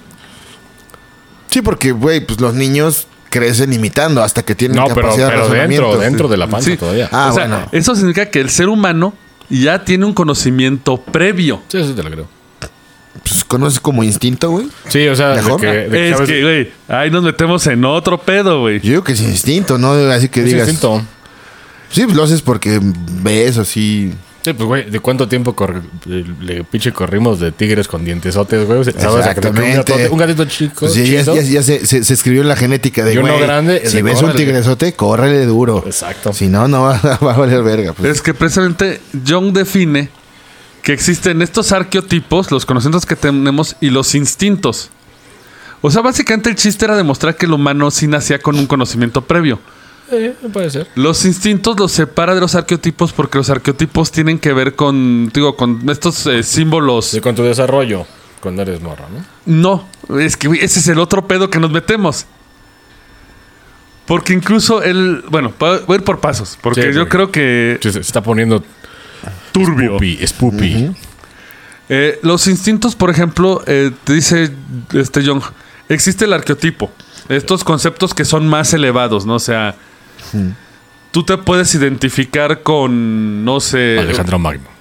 Sí, 1.49 1.61
porque, 1.61 1.91
güey, 1.93 2.25
pues 2.25 2.41
los 2.41 2.53
niños 2.55 3.07
crecen 3.37 3.73
imitando 3.73 4.23
hasta 4.23 4.43
que 4.43 4.55
tienen 4.55 4.77
No, 4.77 4.85
pero, 4.85 5.01
capacidad 5.01 5.27
de 5.27 5.31
pero 5.33 5.43
dentro, 5.43 5.57
razonamiento. 5.57 5.97
dentro 5.99 6.27
de 6.29 6.37
la 6.37 6.47
panza 6.47 6.69
Sí. 6.71 6.77
todavía. 6.77 7.09
Ah, 7.11 7.29
o 7.31 7.33
sea, 7.35 7.47
bueno. 7.47 7.67
eso 7.71 7.95
significa 7.95 8.27
que 8.29 8.39
el 8.39 8.49
ser 8.49 8.69
humano 8.69 9.13
ya 9.49 9.83
tiene 9.83 10.05
un 10.05 10.13
conocimiento 10.13 10.97
previo. 10.97 11.61
Sí, 11.67 11.77
eso 11.79 11.93
te 11.93 12.01
lo 12.03 12.09
creo. 12.09 12.27
Pues 13.23 13.43
conoces 13.43 13.79
como 13.79 14.03
instinto, 14.03 14.49
güey. 14.51 14.67
Sí, 14.87 15.07
o 15.07 15.15
sea, 15.15 15.29
de 15.29 15.35
¿Mejor? 15.37 15.59
que, 15.61 15.67
de 15.67 15.89
que 15.89 16.09
Es 16.09 16.15
sabes- 16.17 16.29
que, 16.29 16.41
güey, 16.43 16.71
ahí 16.87 17.09
nos 17.11 17.23
metemos 17.23 17.65
en 17.67 17.83
otro 17.85 18.17
pedo, 18.19 18.59
güey. 18.61 18.79
Yo 18.81 18.89
digo 18.89 19.03
que 19.03 19.13
es 19.13 19.21
instinto, 19.21 19.77
¿no? 19.77 19.93
Así 20.11 20.29
que 20.29 20.41
es 20.41 20.45
digas. 20.47 20.67
instinto. 20.69 21.01
Sí, 21.89 22.03
pues 22.05 22.15
lo 22.15 22.23
haces 22.23 22.41
porque 22.41 22.79
ves 22.81 23.57
así. 23.57 24.13
Sí, 24.45 24.53
pues, 24.53 24.67
güey, 24.67 24.89
¿de 24.91 24.99
cuánto 24.99 25.27
tiempo 25.27 25.55
corri- 25.55 25.81
le, 26.39 26.63
pinche 26.65 26.91
corrimos 26.93 27.39
de 27.39 27.51
tigres 27.51 27.87
con 27.87 28.05
dientesotes, 28.05 28.67
güey? 28.67 28.83
¿Sabes? 28.83 29.25
Exactamente. 29.25 30.07
Un, 30.11 30.19
gatito 30.19 30.45
chico. 30.45 30.81
Pues 30.81 30.93
sí, 30.93 31.09
ya, 31.09 31.21
chido. 31.21 31.35
ya- 31.37 31.41
ya 31.41 31.63
se, 31.63 31.83
se- 31.87 32.03
se 32.03 32.13
escribió 32.13 32.43
en 32.43 32.47
la 32.47 32.55
genética 32.55 33.03
de 33.03 33.17
güey, 33.17 33.39
grande 33.39 33.81
es 33.83 33.89
Si 33.89 34.03
ves 34.03 34.21
un 34.21 34.33
tigresote, 34.35 34.93
córrele 34.93 35.47
duro. 35.47 35.81
Exacto. 35.83 36.31
Si 36.31 36.47
no, 36.47 36.67
no 36.67 36.83
va, 36.83 36.99
va 37.23 37.33
a 37.33 37.37
valer 37.37 37.63
verga. 37.63 37.93
pues. 37.93 38.07
Es 38.17 38.21
que 38.21 38.35
precisamente 38.35 39.01
Jung 39.27 39.51
define 39.51 40.09
que 40.83 40.93
existen 40.93 41.41
estos 41.41 41.71
arqueotipos, 41.71 42.51
los 42.51 42.67
conocimientos 42.67 43.07
que 43.07 43.15
tenemos 43.15 43.75
y 43.81 43.89
los 43.89 44.13
instintos. 44.13 44.91
O 45.81 45.89
sea, 45.89 46.03
básicamente 46.03 46.51
el 46.51 46.55
chiste 46.55 46.85
era 46.85 46.95
demostrar 46.95 47.35
que 47.35 47.47
el 47.47 47.53
humano 47.53 47.89
sí 47.89 48.05
nacía 48.05 48.37
con 48.37 48.59
un 48.59 48.67
conocimiento 48.67 49.21
previo. 49.21 49.59
Eh, 50.11 50.35
puede 50.53 50.69
ser. 50.69 50.87
Los 50.95 51.25
instintos 51.25 51.79
los 51.79 51.91
separa 51.91 52.35
de 52.35 52.41
los 52.41 52.53
arqueotipos 52.55 53.11
porque 53.11 53.37
los 53.39 53.49
arqueotipos 53.49 54.11
tienen 54.11 54.37
que 54.39 54.53
ver 54.53 54.75
con, 54.75 55.29
digo, 55.33 55.55
con 55.55 55.89
estos 55.89 56.25
eh, 56.27 56.43
símbolos. 56.43 57.05
Sí, 57.07 57.21
con 57.21 57.35
tu 57.35 57.43
desarrollo 57.43 58.05
cuando 58.39 58.61
eres 58.61 58.79
morro, 58.81 59.05
¿no? 59.09 59.87
No, 60.07 60.19
es 60.19 60.37
que 60.37 60.47
ese 60.61 60.79
es 60.79 60.87
el 60.87 60.99
otro 60.99 61.27
pedo 61.27 61.49
que 61.49 61.59
nos 61.59 61.71
metemos. 61.71 62.25
Porque 64.05 64.33
incluso 64.33 64.83
él, 64.83 65.23
bueno, 65.29 65.51
voy 65.57 65.79
a 65.89 65.93
ir 65.95 66.03
por 66.03 66.19
pasos, 66.19 66.57
porque 66.61 66.83
Sí, 66.83 66.93
yo 66.93 67.09
creo 67.09 67.31
que 67.31 67.79
Sí, 67.81 67.91
se 67.91 67.99
está 68.01 68.21
poniendo 68.21 68.63
turbio. 69.51 69.97
spoopy, 69.97 70.27
spoopy. 70.27 70.91
Eh, 71.89 72.19
los 72.21 72.45
instintos, 72.47 72.95
por 72.95 73.09
ejemplo, 73.09 73.63
eh, 73.65 73.91
te 74.03 74.13
dice 74.13 74.51
este 74.93 75.25
Jung, 75.25 75.41
existe 75.89 76.25
el 76.25 76.33
arqueotipo. 76.33 76.91
Estos 77.29 77.63
conceptos 77.63 78.13
que 78.13 78.25
son 78.25 78.47
más 78.47 78.73
elevados, 78.73 79.25
¿no? 79.25 79.35
O 79.35 79.39
sea, 79.39 79.75
tú 81.11 81.23
te 81.23 81.37
puedes 81.37 81.73
identificar 81.75 82.61
con, 82.63 83.43
no 83.45 83.59
sé, 83.59 83.97
Alejandro 83.99 84.39
Magno. 84.39 84.75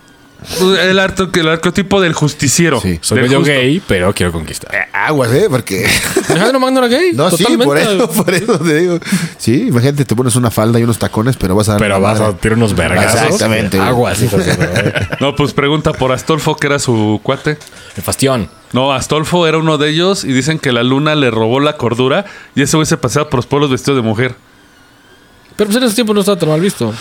El, 0.60 0.98
arto- 0.98 1.30
el 1.40 1.48
arquetipo 1.48 2.02
del 2.02 2.12
justiciero. 2.12 2.78
Sí. 2.78 2.98
Soy 3.00 3.16
del 3.16 3.28
medio 3.28 3.38
justo. 3.38 3.50
gay, 3.54 3.80
pero 3.86 4.12
quiero 4.12 4.30
conquistar. 4.30 4.74
Eh, 4.74 4.84
Aguas, 4.92 5.32
¿eh? 5.32 5.46
Porque... 5.48 5.86
Alejandro 6.28 6.60
Magno 6.60 6.80
era 6.84 6.88
gay. 6.88 7.12
No, 7.14 7.30
sí, 7.30 7.38
totalmente. 7.44 7.64
por 7.64 7.78
eso, 7.78 8.10
por 8.24 8.34
eso 8.34 8.58
te 8.58 8.78
digo. 8.78 8.98
Sí, 9.38 9.68
imagínate, 9.68 10.04
te 10.04 10.14
pones 10.14 10.36
una 10.36 10.50
falda 10.50 10.78
y 10.78 10.82
unos 10.82 10.98
tacones, 10.98 11.38
pero 11.38 11.54
vas 11.54 11.70
a 11.70 11.78
Pero 11.78 11.98
vas 11.98 12.20
a 12.20 12.36
tirar 12.36 12.58
unos 12.58 12.76
vergazos. 12.76 13.22
Exactamente. 13.22 13.78
Aguas, 13.80 14.18
No, 15.20 15.34
pues 15.34 15.54
pregunta 15.54 15.94
por 15.94 16.12
Astolfo, 16.12 16.56
que 16.56 16.66
era 16.66 16.78
su 16.78 17.20
cuate. 17.22 17.56
El 17.96 18.02
Fastión. 18.02 18.50
No, 18.74 18.92
Astolfo 18.92 19.46
era 19.46 19.56
uno 19.56 19.78
de 19.78 19.88
ellos 19.88 20.24
y 20.24 20.32
dicen 20.34 20.58
que 20.58 20.72
la 20.72 20.82
luna 20.82 21.14
le 21.14 21.30
robó 21.30 21.58
la 21.60 21.78
cordura 21.78 22.26
y 22.54 22.60
ese 22.60 22.76
güey 22.76 22.84
se 22.84 22.98
paseaba 22.98 23.30
por 23.30 23.38
los 23.38 23.46
pueblos 23.46 23.70
vestido 23.70 23.96
de 23.96 24.02
mujer. 24.02 24.34
Pero 25.56 25.68
pues 25.70 25.76
en 25.76 25.84
ese 25.84 25.94
tiempo 25.94 26.14
no 26.14 26.20
estaba 26.20 26.38
tan 26.38 26.48
mal 26.48 26.60
visto. 26.60 26.92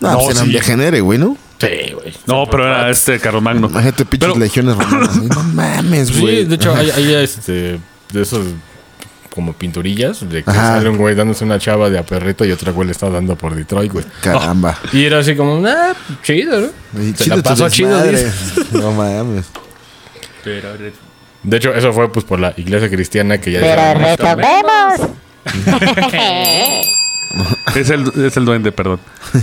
No, 0.00 0.12
No, 0.12 0.18
pues 0.18 0.36
eran 0.36 0.46
sí. 0.48 0.52
degenere, 0.52 1.00
güey, 1.00 1.18
¿no? 1.18 1.36
Sí, 1.58 1.92
güey. 1.94 2.12
No, 2.26 2.44
pero 2.50 2.64
era 2.66 2.90
este 2.90 3.18
Carlomagno. 3.20 3.68
Imagínate 3.68 4.04
pinches 4.04 4.28
Pero- 4.28 4.38
legiones 4.40 4.76
romanas. 4.76 5.16
No 5.16 5.42
mames, 5.54 6.08
Sí, 6.08 6.20
güey. 6.20 6.44
de 6.44 6.54
hecho, 6.56 6.74
hay, 6.74 6.90
hay, 6.90 7.14
este, 7.14 7.78
de 8.12 8.22
esos 8.22 8.40
como 9.34 9.52
pinturillas 9.52 10.28
de 10.28 10.44
que 10.44 10.50
Ajá. 10.50 10.76
sale 10.76 10.88
un 10.90 10.96
güey 10.96 11.14
dándose 11.16 11.44
una 11.44 11.58
chava 11.58 11.90
de 11.90 11.98
a 11.98 12.04
perrito 12.06 12.44
y 12.44 12.52
otra 12.52 12.70
güey 12.70 12.86
le 12.86 12.92
está 12.92 13.08
dando 13.10 13.34
por 13.36 13.54
Detroit, 13.54 13.90
güey. 13.92 14.04
Caramba. 14.22 14.78
Y 14.92 15.04
era 15.04 15.18
así 15.20 15.34
como, 15.34 15.64
ah, 15.66 15.92
chido, 16.22 16.60
¿no? 16.60 17.02
Y 17.02 17.08
Se 17.14 17.24
chido 17.24 17.36
la 17.36 17.42
pasó 17.42 17.68
chido, 17.68 18.02
dice. 18.04 18.30
No 18.72 18.92
mames. 18.92 19.46
De 21.42 21.56
hecho, 21.56 21.72
eso 21.74 21.92
fue 21.92 22.12
pues 22.12 22.24
por 22.24 22.38
la 22.38 22.52
iglesia 22.56 22.88
cristiana 22.90 23.38
que 23.38 23.52
ya 23.52 23.60
Pero 23.60 23.98
retomemos. 23.98 25.00
Es 27.76 27.90
el, 27.90 28.10
es 28.24 28.36
el 28.36 28.44
duende, 28.44 28.72
perdón. 28.72 29.00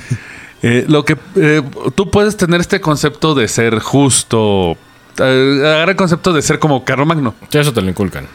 Eh, 0.63 0.85
lo 0.87 1.03
que 1.03 1.17
eh, 1.37 1.63
tú 1.95 2.11
puedes 2.11 2.37
tener 2.37 2.61
este 2.61 2.79
concepto 2.79 3.33
de 3.33 3.47
ser 3.47 3.79
justo. 3.79 4.77
eh, 5.17 5.59
agarra 5.65 5.89
el 5.89 5.97
concepto 5.97 6.33
de 6.33 6.43
ser 6.43 6.59
como 6.59 6.85
Carlomagno. 6.85 7.33
Sí, 7.49 7.57
eso 7.57 7.73
te 7.73 7.81
lo 7.81 7.89
inculcan. 7.89 8.27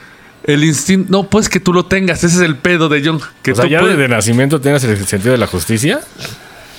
El 0.43 0.65
instinto, 0.65 1.07
no, 1.09 1.31
pues 1.31 1.49
que 1.49 1.61
tú 1.61 1.73
lo 1.73 1.87
tengas. 1.87 2.25
Ese 2.25 2.35
es 2.35 2.43
el 2.43 2.57
pedo 2.57 2.89
de 2.89 3.01
Jung. 3.07 3.21
Que 3.45 3.53
o 3.53 3.55
sea, 3.55 3.67
tú 3.67 3.71
ya 3.71 3.79
puedes- 3.79 3.97
de, 3.97 4.09
nacimiento 4.09 4.61
tienes 4.61 4.83
el 4.83 5.07
sentido 5.07 5.31
de 5.31 5.39
la 5.39 5.47
justicia. 5.47 6.01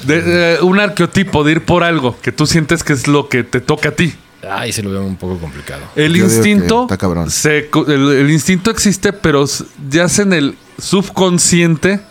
de- 0.05 0.55
eh, 0.55 0.57
un 0.63 0.81
arqueotipo 0.81 1.45
de 1.45 1.53
ir 1.53 1.63
por 1.63 1.85
algo 1.85 2.17
que 2.21 2.33
tú 2.33 2.45
sientes 2.45 2.83
que 2.83 2.91
es 2.91 3.07
lo 3.07 3.29
que 3.29 3.45
te 3.45 3.61
toca 3.61 3.87
a 3.87 3.91
ti. 3.93 4.13
Ay, 4.51 4.73
se 4.73 4.83
lo 4.83 4.89
veo 4.91 5.01
un 5.05 5.15
poco 5.15 5.37
complicado. 5.39 5.81
El 5.95 6.13
Yo 6.15 6.25
instinto, 6.25 6.81
está 6.83 6.97
cabrón. 6.97 7.31
se 7.31 7.69
el, 7.87 8.11
el 8.11 8.29
instinto 8.31 8.69
existe, 8.69 9.13
pero 9.13 9.45
s- 9.45 9.63
yace 9.89 10.23
en 10.23 10.33
el 10.33 10.57
subconsciente 10.77 12.01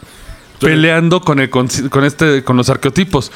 peleando 0.60 1.20
con 1.20 1.38
el 1.40 1.50
con 1.50 1.68
este 2.04 2.42
con 2.44 2.56
los 2.56 2.68
arqueotipos. 2.70 3.32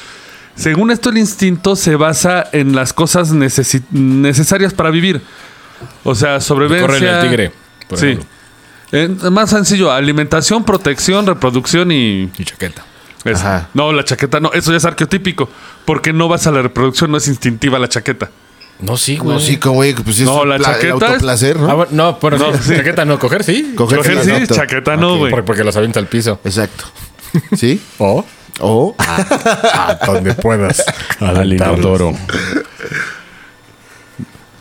Según 0.55 0.91
esto, 0.91 1.09
el 1.09 1.17
instinto 1.17 1.75
se 1.75 1.95
basa 1.95 2.47
en 2.51 2.75
las 2.75 2.91
cosas 2.93 3.33
necesi- 3.33 3.83
necesarias 3.91 4.73
para 4.73 4.89
vivir. 4.89 5.21
O 6.03 6.13
sea, 6.13 6.39
sobrevivencia. 6.41 6.87
Corre 6.87 7.09
el 7.21 7.21
tigre, 7.29 7.51
por 7.87 7.97
sí. 7.99 8.05
ejemplo. 8.07 8.27
Eh, 8.91 9.07
más 9.31 9.49
sencillo, 9.49 9.91
alimentación, 9.91 10.65
protección, 10.65 11.25
reproducción 11.25 11.91
y 11.91 12.29
Y 12.37 12.43
chaqueta. 12.43 12.83
Ajá. 13.33 13.69
No, 13.73 13.93
la 13.93 14.03
chaqueta 14.03 14.39
no, 14.39 14.51
eso 14.51 14.71
ya 14.71 14.77
es 14.77 14.85
arqueotípico, 14.85 15.47
porque 15.85 16.11
no 16.11 16.27
vas 16.27 16.45
a 16.47 16.51
la 16.51 16.61
reproducción, 16.61 17.09
no 17.11 17.17
es 17.17 17.27
instintiva 17.27 17.79
la 17.79 17.87
chaqueta. 17.87 18.29
No, 18.81 18.97
sí, 18.97 19.17
güey. 19.17 19.35
No, 19.37 19.39
sí, 19.39 19.57
como 19.57 19.75
güey, 19.75 19.93
pues 19.93 20.15
sí 20.17 20.23
No, 20.25 20.43
la 20.43 20.59
chaqueta 20.59 20.87
es- 20.87 20.91
autoplacer, 21.03 21.57
¿no? 21.59 21.69
Ah, 21.69 21.73
bueno, 21.75 21.91
no, 21.93 22.19
pero 22.19 22.37
No, 22.39 22.51
sí, 22.53 22.59
sí. 22.63 22.75
chaqueta 22.75 23.05
no, 23.05 23.17
coger 23.19 23.43
sí. 23.43 23.73
Coger 23.75 23.99
Coger 23.99 24.17
el 24.17 24.47
sí, 24.47 24.53
chaqueta 24.53 24.97
no, 24.97 25.17
güey. 25.17 25.31
Porque, 25.31 25.45
porque 25.45 25.63
los 25.63 25.77
avienta 25.77 25.99
al 25.99 26.07
piso. 26.07 26.39
Exacto. 26.43 26.85
¿Sí? 27.57 27.81
O 27.97 28.25
O 28.59 28.95
a 28.99 29.97
donde 30.05 30.33
puedas. 30.35 30.83
Al 31.19 31.51
inodoro. 31.53 32.13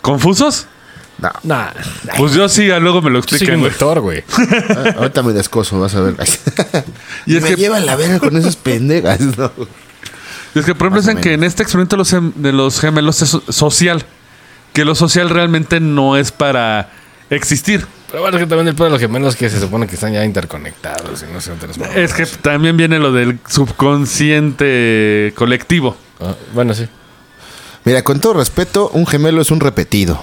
¿Confusos? 0.02 0.66
no. 1.18 1.30
Nah, 1.42 1.68
Pues 2.16 2.32
yo 2.32 2.48
sí, 2.48 2.66
ya 2.66 2.78
luego 2.80 3.02
me 3.02 3.10
lo 3.10 3.20
yo 3.20 3.28
soy 3.28 3.36
explican, 3.36 3.56
un 3.56 3.60
güey. 3.60 3.70
doctor, 3.72 4.00
güey. 4.00 4.24
Ah, 4.70 4.94
Ahorita 4.96 5.22
me 5.22 5.32
descoso, 5.34 5.78
vas 5.78 5.94
a 5.94 6.00
ver. 6.00 6.14
Y 7.26 7.36
es 7.36 7.42
me 7.42 7.50
que, 7.50 7.56
llevan 7.56 7.84
la 7.84 7.96
verga 7.96 8.18
con 8.18 8.34
esas 8.36 8.56
pendejas. 8.56 9.20
¿no? 9.36 9.52
es 10.54 10.64
que, 10.64 10.74
por 10.74 10.86
ejemplo, 10.88 11.00
dicen 11.02 11.18
que 11.20 11.34
en 11.34 11.44
este 11.44 11.62
experimento 11.62 11.96
de 12.36 12.52
los, 12.52 12.80
gemelos 12.80 13.20
es 13.22 13.28
so- 13.28 13.42
social. 13.52 14.04
Que 14.72 14.84
lo 14.84 14.94
social 14.94 15.28
realmente 15.28 15.80
no 15.80 16.16
es 16.16 16.32
para 16.32 16.90
existir. 17.28 17.86
Pero 18.10 18.22
bueno, 18.22 18.36
es 18.38 18.42
que 18.42 18.46
también 18.48 18.68
el 18.68 18.74
pedo 18.74 18.86
de 18.86 18.90
los 18.90 19.00
gemelos 19.00 19.36
que 19.36 19.48
se 19.48 19.60
supone 19.60 19.86
que 19.86 19.94
están 19.94 20.12
ya 20.12 20.24
interconectados 20.24 21.22
y 21.28 21.32
no 21.32 21.40
sé. 21.40 21.52
Es 21.94 22.12
que 22.12 22.26
también 22.26 22.76
viene 22.76 22.98
lo 22.98 23.12
del 23.12 23.38
subconsciente 23.48 25.32
colectivo. 25.36 25.96
Ah, 26.20 26.34
bueno, 26.52 26.74
sí. 26.74 26.86
Mira, 27.84 28.02
con 28.02 28.20
todo 28.20 28.34
respeto, 28.34 28.90
un 28.92 29.06
gemelo 29.06 29.40
es 29.40 29.50
un 29.50 29.60
repetido. 29.60 30.20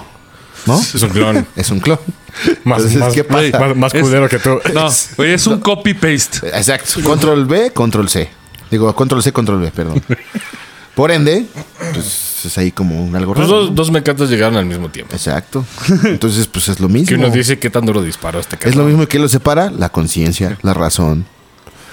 ¿No? 0.66 0.78
Es 0.80 1.02
un 1.02 1.10
clon. 1.10 1.48
Es 1.56 1.70
un 1.72 1.80
clon. 1.80 1.98
Más, 2.66 2.78
Entonces, 2.80 3.00
más, 3.00 3.14
¿qué 3.14 3.24
pasa? 3.24 3.60
más, 3.60 3.76
más 3.76 3.94
Es- 3.96 4.02
culero 4.02 4.28
que 4.30 4.38
tú. 4.38 4.60
No, 4.74 4.90
oye, 5.18 5.34
es 5.34 5.48
un 5.48 5.60
copy-paste. 5.60 6.48
Exacto. 6.50 7.02
Control 7.04 7.46
B, 7.46 7.72
control 7.72 8.10
C. 8.10 8.30
Digo, 8.70 8.94
control 8.94 9.24
C, 9.24 9.32
control 9.32 9.62
B, 9.62 9.72
perdón. 9.72 10.04
Por 10.94 11.10
ende, 11.12 11.46
pues 11.94 12.27
es 12.48 12.58
ahí 12.58 12.72
como 12.72 13.04
un 13.04 13.16
algo 13.16 13.34
Los 13.36 13.48
raro, 13.48 13.60
dos, 13.66 13.76
dos 13.76 13.92
mecatos 13.92 14.30
llegaron 14.30 14.58
al 14.58 14.66
mismo 14.66 14.90
tiempo. 14.90 15.16
Exacto. 15.16 15.64
Entonces, 16.06 16.48
pues 16.48 16.68
es 16.70 16.80
lo 16.80 16.90
mismo. 16.90 17.08
Que 17.08 17.16
uno 17.16 17.30
dice 17.30 17.60
qué 17.60 17.70
tan 17.70 17.86
duro 17.86 18.02
disparó 18.02 18.40
este 18.40 18.56
Es 18.56 18.62
cabrón. 18.62 18.80
lo 18.80 18.86
mismo 18.86 19.08
que 19.08 19.20
lo 19.20 19.28
separa, 19.30 19.70
la 19.70 19.90
conciencia, 19.90 20.58
la 20.64 20.74
razón. 20.74 21.26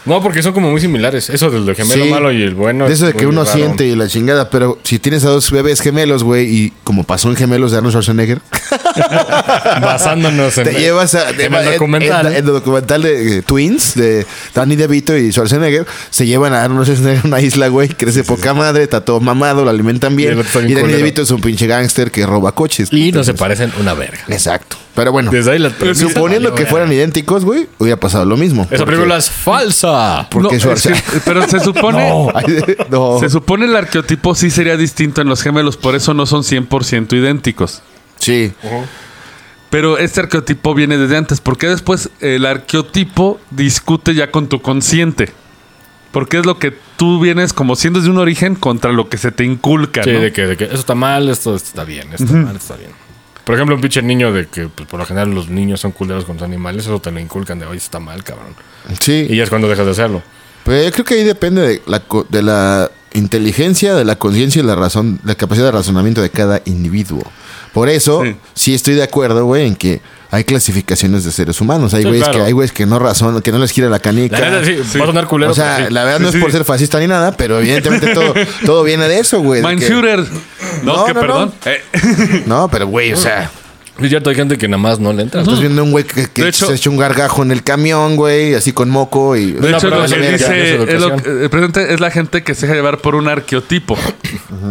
No, 0.07 0.23
porque 0.23 0.43
son 0.43 0.53
como 0.53 0.71
muy 0.71 0.81
similares. 0.81 1.31
Eso 1.31 1.51
del 1.51 1.75
gemelo 1.75 2.05
Sí. 2.05 2.11
malo 2.11 2.31
y 2.33 2.43
el 2.43 2.55
bueno. 2.55 2.87
De 2.87 2.93
es 2.93 2.99
eso 2.99 3.07
de 3.07 3.15
que 3.15 3.27
uno 3.27 3.43
raro. 3.45 3.57
siente 3.57 3.87
y 3.87 3.97
la 3.97 4.07
chingada, 4.07 4.51
pero 4.51 4.79
si 4.85 4.99
tienes 4.99 5.25
a 5.25 5.31
dos 5.31 5.51
bebés 5.51 5.81
gemelos, 5.81 6.23
güey, 6.25 6.45
y 6.47 6.73
como 6.85 7.05
pasó 7.05 7.31
en 7.31 7.37
gemelos 7.37 7.71
de 7.71 7.79
Arnold 7.79 7.93
Schwarzenegger, 7.95 8.41
Basándonos 9.81 10.57
en, 10.59 10.65
te 10.65 10.73
llevas 10.75 11.15
a, 11.15 11.31
en 11.31 11.55
el 11.55 11.65
documental. 11.73 12.27
En, 12.27 12.33
en 12.33 12.39
el 12.39 12.45
documental 12.47 13.03
de 13.03 13.39
eh, 13.39 13.43
Twins, 13.43 13.95
de 13.95 14.27
Danny 14.55 14.77
DeVito 14.77 15.17
y 15.17 15.31
Schwarzenegger, 15.33 15.87
se 16.11 16.27
llevan 16.27 16.53
a 16.55 16.63
Arnold 16.65 16.85
Schwarzenegger 16.87 17.25
a 17.25 17.27
una 17.29 17.41
isla, 17.41 17.69
güey, 17.69 17.89
crece 17.89 18.25
poca 18.25 18.55
madre, 18.55 18.83
está 18.85 19.05
todo 19.05 19.21
mamado, 19.21 19.65
lo 19.65 19.71
alimentan 19.71 20.13
Y 20.15 20.17
bien. 20.17 20.39
el 20.39 20.45
Y, 20.47 20.67
bien 20.75 20.81
Danny. 20.83 20.93
DeVito 20.95 21.23
es 21.23 21.31
un 21.31 21.41
pinche 21.41 21.67
gángster 21.67 22.11
que 22.11 22.27
roba 22.27 22.53
coches. 22.53 22.89
y 22.93 23.13
no 23.13 23.25
se 23.25 23.35
parecen 23.35 23.73
una 23.81 23.95
verga. 23.95 24.21
Exacto. 24.29 24.77
Pero 24.95 25.11
bueno, 25.11 25.31
Desde 25.33 25.51
ahí 25.53 25.59
la 25.59 25.71
premisa 25.71 26.09
suponiendo 26.09 26.51
valió 26.51 26.65
que 26.65 26.71
fueran 26.71 26.93
idénticos, 26.93 27.45
güey, 27.45 27.69
hubiera 27.79 27.99
pasado 27.99 28.25
lo 28.25 28.37
mismo. 28.37 28.63
Esa 28.63 28.71
Porque- 28.77 28.93
película 28.93 29.17
es 29.17 29.29
falsa. 29.29 30.29
¿Por 30.31 30.43
No, 30.43 30.49
qué 30.51 30.57
es 30.57 30.63
Schwarzenegger? 30.63 31.13
que- 31.15 31.21
pero 31.25 31.49
se 31.49 31.59
supone, 31.59 32.09
no. 32.91 33.19
se 33.19 33.29
supone 33.29 33.65
el 33.67 33.75
arqueotipo 33.75 34.35
sí 34.37 34.51
sería 34.51 34.77
distinto 34.77 35.21
en 35.21 35.29
los 35.29 35.43
gemelos, 35.43 35.77
por 35.77 35.97
eso 35.97 36.15
no 36.15 36.27
son 36.27 36.43
100% 36.45 37.13
idénticos. 37.17 37.83
Sí. 38.21 38.53
Pero 39.71 39.99
este 39.99 40.21
arqueotipo 40.21 40.75
viene 40.75 40.97
desde 40.97 41.17
antes, 41.17 41.41
porque 41.41 41.67
después 41.67 42.11
el 42.21 42.47
arqueotipo 42.47 43.41
discute 43.51 44.15
ya 44.15 44.31
con 44.31 44.49
tu 44.49 44.63
consciente. 44.63 45.33
Porque 46.13 46.39
es 46.39 46.47
lo 46.47 46.61
que 46.61 46.73
tú 46.97 47.19
vienes 47.19 47.53
como 47.53 47.75
siendo 47.75 48.01
de 48.01 48.09
un 48.09 48.19
origen 48.19 48.55
contra 48.55 48.93
lo 48.93 49.09
que 49.09 49.19
se 49.19 49.33
te 49.33 49.43
inculca, 49.45 50.05
Sí, 50.05 50.13
¿no? 50.13 50.21
de 50.21 50.33
que, 50.33 50.47
de 50.47 50.57
que 50.57 50.65
eso 50.67 50.75
está 50.77 50.95
mal, 50.95 51.29
esto, 51.29 51.57
esto 51.57 51.67
está 51.71 51.83
bien, 51.83 52.07
esto 52.13 52.23
está 52.23 52.37
mal, 52.37 52.55
esto 52.55 52.73
está 52.75 52.77
bien. 52.77 53.04
Por 53.45 53.55
ejemplo, 53.55 53.75
un 53.77 53.81
pinche 53.83 54.01
niño 54.03 54.33
de 54.33 54.47
que 54.47 54.69
pues, 54.69 54.89
por 54.89 54.99
lo 55.01 55.07
general 55.07 55.31
los 55.35 55.49
niños 55.49 55.81
son 55.81 55.93
culeros 55.93 56.25
con 56.25 56.37
los 56.37 56.43
animales, 56.43 56.85
eso 56.87 56.99
te 57.01 57.11
lo 57.11 57.21
inculcan 57.21 57.59
de, 57.59 57.67
oye, 57.67 57.77
esto 57.77 57.87
está 57.89 58.01
mal, 58.01 58.25
cabrón. 58.25 58.55
Sí. 59.01 59.27
Y 59.29 59.37
ya 59.37 59.45
es 59.45 59.51
cuando 59.51 59.69
dejas 59.69 59.85
de 59.85 59.93
hacerlo. 59.93 60.23
Pues 60.65 60.85
yo 60.87 60.93
creo 60.93 61.05
que 61.05 61.15
ahí 61.15 61.25
depende 61.25 61.61
de 61.61 61.83
la, 61.87 62.01
co- 62.01 62.27
de 62.29 62.43
la 62.43 62.91
inteligencia, 63.13 63.95
de 63.95 64.05
la 64.05 64.17
conciencia 64.17 64.61
y 64.63 64.65
la 64.65 64.75
razón, 64.75 65.21
la 65.25 65.35
capacidad 65.35 65.67
de 65.67 65.73
razonamiento 65.73 66.23
de 66.23 66.31
cada 66.31 66.63
individuo. 66.65 67.23
Por 67.73 67.89
eso, 67.89 68.23
Sí. 68.25 68.37
sí, 68.55 68.75
estoy 68.75 68.95
de 68.95 69.03
acuerdo, 69.03 69.45
güey, 69.45 69.67
en 69.67 69.77
que 69.77 70.01
hay 70.35 70.45
clasificaciones 70.45 71.25
de 71.25 71.33
seres 71.33 71.61
humanos. 71.61 71.95
Hay 71.95 72.03
Sí, 72.03 72.09
güeyes 72.09 72.25
claro. 72.25 72.41
que 72.41 72.47
hay 72.47 72.53
güeyes 72.53 72.73
que 72.73 72.87
no 72.87 72.99
razonan, 72.99 73.41
que 73.43 73.53
no 73.53 73.59
les 73.59 73.71
gira 73.71 73.89
la 73.89 73.99
canica. 74.01 74.39
La 74.39 74.51
neta, 74.51 74.65
sí, 74.65 74.79
sí. 74.91 74.99
va 74.99 75.05
a 75.05 75.07
sonar 75.09 75.27
culero. 75.27 75.53
o 75.53 75.55
sea, 75.55 75.89
la 75.91 76.05
verdad 76.05 76.21
no 76.21 76.31
Sí, 76.31 76.39
es 76.39 76.43
por 76.43 76.53
ser 76.53 76.65
fascista 76.65 76.99
ni 77.01 77.07
nada, 77.07 77.33
pero 77.37 77.59
evidentemente 77.61 78.13
todo, 78.15 78.35
todo 78.67 78.83
viene 78.85 79.09
de 79.09 79.19
eso, 79.21 79.41
güey. 79.41 79.63
que- 79.77 79.87
Führer. 79.87 80.21
No, 80.83 80.97
No, 80.97 81.05
que 81.07 81.15
no, 81.15 81.21
perdón. 81.21 81.53
no. 81.65 81.71
Eh, 81.71 82.43
No, 82.47 82.69
pero 82.69 82.87
güey, 82.87 83.13
o 83.13 83.17
sea, 83.17 83.51
Es 84.01 84.09
cierto, 84.09 84.29
hay 84.29 84.35
gente 84.35 84.59
que 84.59 84.67
nada 84.67 84.83
más 84.83 84.99
no 84.99 85.13
le 85.13 85.23
entra. 85.23 85.41
estás 85.43 85.61
viendo 85.61 85.85
un 85.85 85.93
güey 85.93 86.03
que, 86.03 86.27
que 86.29 86.49
hecho- 86.49 86.67
se 86.67 86.75
echa 86.75 86.91
un 86.91 86.97
gargajo 86.97 87.45
en 87.45 87.53
el 87.53 87.63
camión, 87.63 88.17
güey, 88.17 88.55
así 88.55 88.73
con 88.73 88.91
moco 88.91 89.37
y... 89.37 89.53
De 89.53 89.71
hecho, 89.71 89.89
lo 89.89 90.05
que 90.05 90.33
dice 90.33 90.83
es 90.95 91.01
lo 91.01 91.15
que- 91.17 91.31
el 91.45 91.49
presente 91.49 91.95
es 91.95 92.01
la 92.01 92.11
gente 92.11 92.43
que 92.43 92.57
se 92.57 92.63
deja 92.63 92.75
llevar 92.75 92.99
por 92.99 93.15
un 93.15 93.29
arqueotipo. 93.29 93.97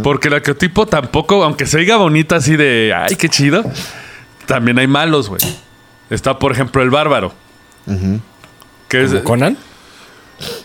Porque 0.04 0.28
el 0.28 0.34
arqueotipo 0.34 0.88
tampoco, 0.88 1.41
aunque 1.43 1.65
se 1.67 1.78
diga 1.78 1.95
bonita 1.95 2.36
así 2.36 2.58
de, 2.58 2.93
ay, 2.93 3.15
qué 3.15 3.30
chido, 3.30 3.63
también 4.45 4.79
hay 4.79 4.88
malos, 4.88 5.29
güey. 5.29 5.41
Está, 6.10 6.38
por 6.39 6.51
ejemplo, 6.51 6.82
el 6.82 6.89
bárbaro. 6.89 7.34
Que 8.88 9.03
es, 9.03 9.12
¿Como 9.12 9.23
Conan? 9.23 9.58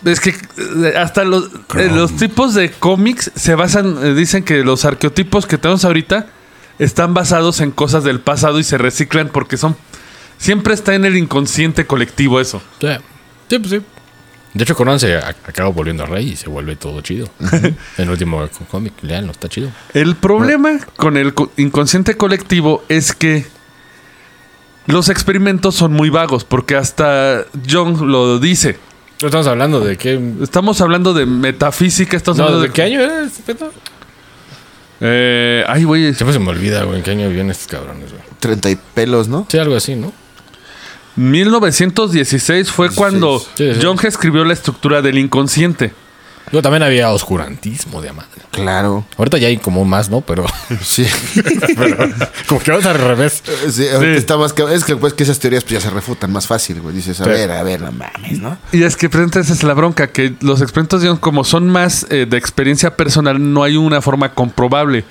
es 0.05 0.19
que 0.19 0.29
eh, 0.29 0.93
hasta 0.97 1.23
los, 1.23 1.45
eh, 1.75 1.89
los 1.93 2.15
tipos 2.17 2.53
de 2.53 2.71
cómics 2.71 3.31
se 3.35 3.55
basan, 3.55 3.97
eh, 4.03 4.13
dicen 4.13 4.43
que 4.43 4.63
los 4.63 4.83
arqueotipos 4.85 5.45
que 5.45 5.57
tenemos 5.57 5.85
ahorita 5.85 6.27
están 6.79 7.13
basados 7.13 7.61
en 7.61 7.71
cosas 7.71 8.03
del 8.03 8.19
pasado 8.19 8.59
y 8.59 8.63
se 8.63 8.77
reciclan 8.77 9.29
porque 9.29 9.57
son... 9.57 9.75
Siempre 10.37 10.73
está 10.73 10.95
en 10.95 11.03
el 11.05 11.17
inconsciente 11.17 11.85
colectivo 11.85 12.39
eso. 12.39 12.61
Sí. 12.79 12.87
Sí, 13.49 13.59
pues 13.59 13.69
sí. 13.71 13.81
De 14.53 14.63
hecho, 14.63 14.75
Conan 14.75 14.99
se 14.99 15.15
a- 15.17 15.29
acaba 15.45 15.69
volviendo 15.69 16.05
rey 16.05 16.29
y 16.29 16.35
se 16.35 16.49
vuelve 16.49 16.75
todo 16.75 17.01
chido. 17.01 17.29
El 17.97 18.09
último 18.09 18.47
cómic, 18.71 18.93
leanlo, 19.01 19.31
está 19.31 19.49
chido. 19.49 19.69
El 19.93 20.15
problema 20.15 20.79
con 20.95 21.17
el 21.17 21.33
co- 21.33 21.51
inconsciente 21.57 22.15
colectivo 22.17 22.83
es 22.89 23.13
que 23.13 23.45
los 24.89 25.09
experimentos 25.09 25.75
son 25.75 25.93
muy 25.93 26.09
vagos, 26.09 26.43
porque 26.43 26.75
hasta 26.75 27.45
Jung 27.69 28.01
lo 28.01 28.39
dice. 28.39 28.77
No 29.21 29.27
estamos 29.27 29.47
hablando 29.47 29.79
de 29.81 29.97
qué. 29.97 30.19
Estamos 30.41 30.79
hablando 30.81 31.13
de 31.13 31.25
metafísica, 31.25 32.15
estamos 32.17 32.37
No, 32.37 32.45
hablando 32.45 32.63
¿de 32.67 32.71
qué 32.73 32.81
año 32.83 33.01
era 33.01 33.21
este 33.23 33.53
pedo? 33.53 33.71
Eh, 35.01 35.63
ay, 35.67 35.83
güey. 35.83 36.13
Siempre 36.13 36.33
se 36.33 36.39
me 36.39 36.49
olvida, 36.49 36.83
güey, 36.83 36.97
en 36.99 37.03
qué 37.03 37.11
año 37.11 37.27
vienen 37.29 37.51
estos 37.51 37.67
cabrones, 37.67 38.11
güey. 38.11 38.23
30 38.39 38.69
y 38.71 38.77
pelos, 38.93 39.27
¿no? 39.27 39.45
Sí, 39.49 39.57
algo 39.57 39.75
así, 39.75 39.95
¿no? 39.95 40.13
1916 41.15 42.71
fue 42.71 42.89
cuando 42.91 43.39
Sí, 43.39 43.73
sí. 43.73 43.79
Jung 43.81 43.99
escribió 44.05 44.45
la 44.45 44.53
estructura 44.53 45.01
del 45.01 45.17
inconsciente. 45.17 45.93
Luego 46.51 46.61
también 46.63 46.83
había 46.83 47.11
oscurantismo 47.11 48.01
de 48.01 48.11
madre. 48.11 48.41
Claro. 48.51 49.05
Ahorita 49.17 49.37
ya 49.37 49.47
hay 49.47 49.57
como 49.57 49.85
más, 49.85 50.09
¿no? 50.09 50.21
Pero. 50.21 50.45
Sí. 50.83 51.05
como 52.47 52.59
que 52.61 52.71
ahorita 52.71 52.91
al 52.91 52.97
revés. 52.99 53.43
Sí, 53.71 53.87
ahorita 53.87 54.13
Sí. 54.13 54.17
está 54.17 54.37
más 54.37 54.53
que- 54.53 54.63
Es 54.73 54.83
que, 54.83 54.95
pues, 54.95 55.13
que 55.13 55.23
esas 55.23 55.39
teorías 55.39 55.63
pues, 55.63 55.73
ya 55.73 55.81
se 55.81 55.89
refutan 55.93 56.31
más 56.31 56.47
fácil, 56.47 56.81
güey. 56.81 56.95
Dices, 56.95 57.19
a 57.21 57.25
ver, 57.25 57.51
a 57.51 57.63
ver, 57.63 57.81
no 57.81 57.91
mames, 57.91 58.39
¿no? 58.39 58.57
Y 58.71 58.83
es 58.83 58.95
que 58.97 59.09
presente 59.09 59.39
esa 59.39 59.53
es 59.53 59.63
la 59.63 59.73
bronca, 59.73 60.07
que 60.07 60.33
los 60.41 60.61
experimentos 60.61 61.19
como 61.19 61.43
son 61.43 61.67
más 61.69 62.05
eh, 62.09 62.25
de 62.29 62.37
experiencia 62.37 62.95
personal, 62.95 63.53
no 63.53 63.63
hay 63.63 63.77
una 63.77 64.01
forma 64.01 64.33
comprobable. 64.33 65.05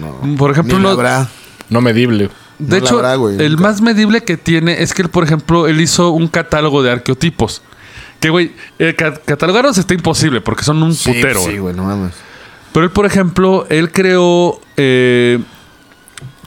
No. 0.00 0.36
Por 0.36 0.50
ejemplo, 0.50 0.76
Ni 0.76 0.82
lo 0.82 0.90
habrá. 0.90 1.28
No 1.68 1.80
medible. 1.80 2.28
De 2.58 2.78
No 2.80 2.84
hecho, 2.86 2.96
habrá, 2.96 3.14
güey, 3.16 3.36
el 3.42 3.52
nunca. 3.52 3.62
más 3.62 3.80
medible 3.80 4.22
que 4.22 4.36
tiene 4.36 4.82
es 4.82 4.94
que 4.94 5.02
él, 5.02 5.08
por 5.08 5.24
ejemplo, 5.24 5.66
él 5.66 5.80
hizo 5.80 6.10
un 6.10 6.28
catálogo 6.28 6.82
de 6.82 6.90
arqueotipos. 6.92 7.62
Que, 8.22 8.30
güey, 8.30 8.52
eh, 8.78 8.94
ca- 8.96 9.14
catalogarlos 9.24 9.76
está 9.78 9.92
imposible 9.94 10.40
porque 10.40 10.62
son 10.64 10.80
un 10.82 10.94
Sí, 10.94 11.12
putero. 11.12 11.40
sí, 11.40 11.58
güey. 11.58 11.74
no 11.74 11.84
mames. 11.84 12.14
Pero 12.72 12.84
él, 12.86 12.90
por 12.92 13.04
ejemplo, 13.04 13.66
él 13.68 13.90
creó 13.92 14.60
eh, 14.78 15.40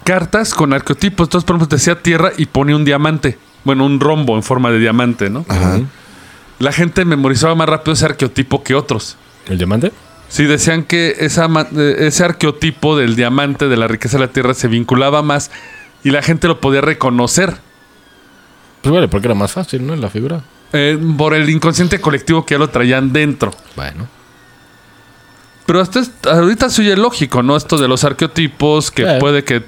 cartas 0.03 0.53
con 0.53 0.73
arqueotipos. 0.73 1.27
Entonces, 1.27 1.45
por 1.45 1.57
ejemplo, 1.57 1.75
decía 1.77 2.01
tierra 2.01 2.31
y 2.37 2.45
ponía 2.47 2.75
un 2.77 2.85
diamante. 2.85 3.37
Bueno, 3.65 3.85
un 3.85 3.99
rombo 3.99 4.35
en 4.35 4.41
forma 4.43 4.71
de 4.71 4.79
diamante, 4.79 5.29
¿no? 5.29 5.45
Ajá. 5.49 5.81
La 6.59 6.71
gente 6.71 7.03
memorizaba 7.03 7.53
más 7.55 7.67
rápido 7.67 7.93
ese 7.93 8.05
arqueotipo 8.05 8.63
que 8.63 8.73
otros. 8.73 9.17
¿El 9.47 9.57
diamante? 9.57 9.91
Sí, 10.29 10.45
decían 10.45 10.83
que 10.83 11.15
esa, 11.19 11.47
eh, 11.75 11.95
ese 11.99 12.23
arqueotipo 12.23 12.97
del 12.97 13.15
diamante, 13.15 13.67
de 13.67 13.75
la 13.77 13.87
riqueza 13.89 14.17
de 14.17 14.25
la 14.25 14.31
tierra, 14.31 14.53
se 14.53 14.67
vinculaba 14.69 15.21
más 15.21 15.51
y 16.03 16.11
la 16.11 16.21
gente 16.21 16.47
lo 16.47 16.61
podía 16.61 16.79
reconocer. 16.81 17.53
Pues 18.81 18.93
vale, 18.93 19.07
porque 19.07 19.27
era 19.27 19.35
más 19.35 19.51
fácil, 19.51 19.85
¿no? 19.85 19.93
En 19.93 20.01
la 20.01 20.09
figura. 20.09 20.41
Eh, 20.73 20.97
por 21.17 21.33
el 21.33 21.49
inconsciente 21.49 22.01
colectivo 22.01 22.45
que 22.45 22.55
ya 22.55 22.59
lo 22.59 22.69
traían 22.69 23.13
dentro. 23.13 23.51
Bueno. 23.75 24.07
Pero 25.65 25.81
hasta 25.81 26.01
ahorita 26.31 26.69
se 26.69 26.81
oye 26.81 26.95
lógico, 26.95 27.41
¿no? 27.41 27.55
Esto 27.57 27.77
de 27.77 27.87
los 27.87 28.03
arqueotipos, 28.03 28.91
que 28.91 29.03
Sí. 29.03 29.09
puede 29.19 29.43
que 29.43 29.63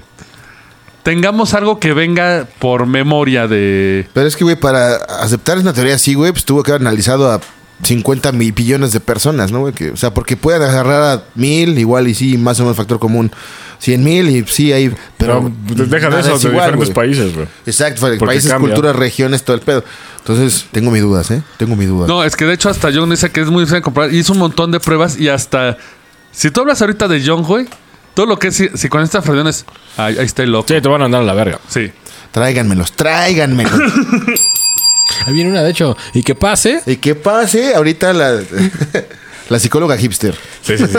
tengamos 1.02 1.54
algo 1.54 1.80
que 1.80 1.92
venga 1.92 2.46
por 2.58 2.86
memoria 2.86 3.48
de... 3.48 4.06
Pero 4.12 4.26
es 4.28 4.36
que, 4.36 4.44
güey, 4.44 4.56
para 4.56 4.96
aceptar 4.96 5.58
una 5.58 5.72
teoría 5.72 5.94
así, 5.94 6.14
güey, 6.14 6.32
pues 6.32 6.44
tuvo 6.44 6.62
que 6.62 6.70
haber 6.72 6.82
analizado 6.82 7.32
a 7.32 7.40
50 7.82 8.30
mil 8.32 8.52
billones 8.52 8.92
de 8.92 9.00
personas, 9.00 9.50
¿no, 9.50 9.60
güey? 9.60 9.72
Que- 9.72 9.90
o 9.90 9.96
sea, 9.96 10.12
porque 10.12 10.36
pueden 10.36 10.62
agarrar 10.62 11.02
a 11.18 11.22
mil, 11.34 11.78
igual 11.78 12.06
y 12.08 12.14
sí, 12.14 12.36
más 12.36 12.60
o 12.60 12.64
menos 12.64 12.76
factor 12.76 12.98
común, 12.98 13.32
100 13.78 14.02
mil 14.04 14.28
y 14.28 14.44
sí 14.46 14.72
hay... 14.72 14.92
Pero 15.16 15.52
Pero 15.68 15.86
deja 15.86 16.10
de 16.10 16.20
eso, 16.20 16.34
es 16.36 16.42
de 16.42 16.48
igual, 16.48 16.64
diferentes 16.66 16.94
países, 16.94 17.34
güey. 17.34 17.46
Exacto, 17.66 18.00
Porque 18.00 18.18
países, 18.24 18.50
cambia. 18.50 18.70
culturas, 18.74 18.96
regiones, 18.96 19.42
todo 19.44 19.54
el 19.56 19.62
pedo. 19.62 19.84
Entonces, 20.18 20.66
tengo 20.72 20.90
mis 20.90 21.02
dudas, 21.02 21.30
¿eh? 21.30 21.42
Tengo 21.56 21.76
mis 21.76 21.88
dudas. 21.88 22.08
No, 22.08 22.22
es 22.24 22.36
que 22.36 22.44
de 22.44 22.54
hecho 22.54 22.68
hasta 22.68 22.90
John 22.92 23.08
dice 23.10 23.30
que 23.30 23.40
es 23.40 23.46
muy 23.48 23.62
difícil 23.62 23.82
comprar. 23.82 24.12
Hizo 24.12 24.32
un 24.32 24.40
montón 24.40 24.70
de 24.72 24.80
pruebas 24.80 25.18
y 25.18 25.28
hasta... 25.28 25.76
Si 26.32 26.50
tú 26.50 26.60
hablas 26.60 26.80
ahorita 26.82 27.08
de 27.08 27.22
John, 27.24 27.42
güey, 27.44 27.66
todo 28.14 28.26
lo 28.26 28.38
que 28.38 28.48
es 28.48 28.56
si- 28.56 28.68
psicoanalista 28.68 29.22
freudiano 29.22 29.48
es... 29.48 29.64
Ahí, 29.96 30.18
ahí 30.18 30.26
está 30.26 30.42
el 30.42 30.50
loco. 30.52 30.66
Sí, 30.68 30.80
te 30.80 30.88
van 30.88 31.02
a 31.02 31.04
andar 31.06 31.22
a 31.22 31.24
la 31.24 31.34
verga. 31.34 31.58
Sí. 31.68 31.90
Tráiganmelos, 32.32 32.92
tráiganmelos. 32.92 33.72
Ahí 35.26 35.32
viene 35.32 35.50
una, 35.50 35.62
de 35.62 35.70
hecho. 35.70 35.96
Y 36.14 36.22
que 36.22 36.34
pase. 36.34 36.82
y 36.86 36.96
que 36.96 37.14
pase 37.14 37.74
ahorita 37.74 38.12
la, 38.12 38.40
la 39.48 39.58
psicóloga 39.58 39.96
hipster. 39.96 40.34
Sí, 40.62 40.76
sí, 40.78 40.86
sí. 40.86 40.98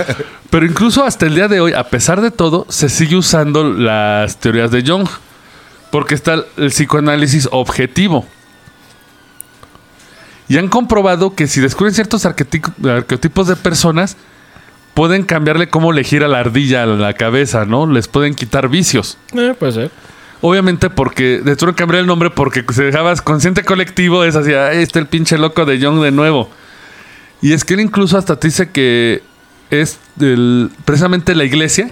Pero 0.50 0.66
incluso 0.66 1.04
hasta 1.04 1.26
el 1.26 1.34
día 1.34 1.48
de 1.48 1.60
hoy, 1.60 1.72
a 1.72 1.84
pesar 1.84 2.20
de 2.20 2.30
todo, 2.30 2.66
se 2.68 2.88
sigue 2.88 3.16
usando 3.16 3.64
las 3.64 4.38
teorías 4.38 4.70
de 4.70 4.82
Jung. 4.86 5.08
Porque 5.90 6.14
está 6.14 6.34
el 6.56 6.68
psicoanálisis 6.70 7.48
objetivo. 7.50 8.24
Y 10.48 10.58
han 10.58 10.68
comprobado 10.68 11.34
que 11.34 11.46
si 11.46 11.60
descubren 11.60 11.94
ciertos 11.94 12.24
arqueti- 12.26 12.62
arqueotipos 12.88 13.46
de 13.46 13.56
personas, 13.56 14.16
pueden 14.94 15.22
cambiarle 15.24 15.68
cómo 15.68 15.92
le 15.92 16.02
gira 16.04 16.26
la 16.28 16.40
ardilla 16.40 16.82
a 16.82 16.86
la 16.86 17.12
cabeza, 17.14 17.64
¿no? 17.64 17.86
Les 17.86 18.08
pueden 18.08 18.34
quitar 18.34 18.68
vicios. 18.68 19.16
eh, 19.34 19.54
puede 19.58 19.72
ser. 19.72 19.90
Obviamente 20.42 20.88
porque 20.90 21.40
de 21.44 21.52
hecho 21.52 21.72
cambiar 21.74 22.00
el 22.00 22.06
nombre 22.06 22.30
porque 22.30 22.64
si 22.72 22.82
dejabas 22.82 23.20
consciente 23.20 23.62
colectivo 23.62 24.24
es 24.24 24.36
así, 24.36 24.54
ahí 24.54 24.82
está 24.82 24.98
el 24.98 25.06
pinche 25.06 25.36
loco 25.36 25.66
de 25.66 25.78
Young 25.78 26.00
de 26.02 26.10
nuevo. 26.12 26.48
Y 27.42 27.52
es 27.52 27.64
que 27.64 27.74
él 27.74 27.80
incluso 27.80 28.18
hasta 28.18 28.36
te 28.36 28.48
dice 28.48 28.70
que 28.70 29.22
es 29.70 29.98
del- 30.16 30.70
precisamente 30.84 31.34
la 31.34 31.44
iglesia. 31.44 31.90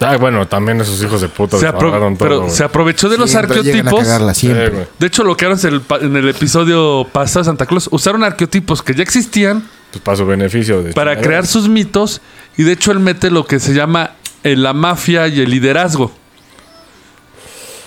Ah, 0.00 0.16
bueno, 0.16 0.46
también 0.48 0.80
esos 0.80 1.02
hijos 1.02 1.20
de 1.20 1.28
puta 1.28 1.58
Se, 1.58 1.70
todo, 1.72 2.14
pero 2.18 2.50
se 2.50 2.64
aprovechó 2.64 3.08
de 3.08 3.16
los 3.16 3.30
Siempre 3.30 3.62
llegan 3.62 3.76
a 3.86 3.90
arqueotipos. 3.90 4.04
cagarla, 4.04 4.34
siempre. 4.34 4.88
De 4.98 5.06
hecho, 5.06 5.22
lo 5.24 5.36
que 5.36 5.46
en 5.46 5.52
el, 5.64 5.80
pa- 5.80 5.98
en 5.98 6.16
el 6.16 6.28
episodio 6.28 7.06
pasado 7.10 7.40
de 7.40 7.44
Santa 7.46 7.64
Claus, 7.66 7.88
usaron 7.92 8.24
arqueotipos 8.24 8.82
que 8.82 8.94
ya 8.94 9.02
existían 9.02 9.62
Pues 9.92 10.02
para 10.02 10.16
su 10.16 10.26
beneficio. 10.26 10.82
De 10.82 10.92
para 10.92 11.20
crear 11.20 11.46
sus 11.46 11.68
mitos. 11.68 12.20
Y 12.56 12.64
de 12.64 12.72
hecho, 12.72 12.90
él 12.90 12.98
mete 12.98 13.30
lo 13.30 13.46
que 13.46 13.60
se 13.60 13.72
llama 13.72 14.10
eh, 14.42 14.56
la 14.56 14.72
mafia 14.74 15.28
y 15.28 15.40
el 15.40 15.50
liderazgo. 15.50 16.12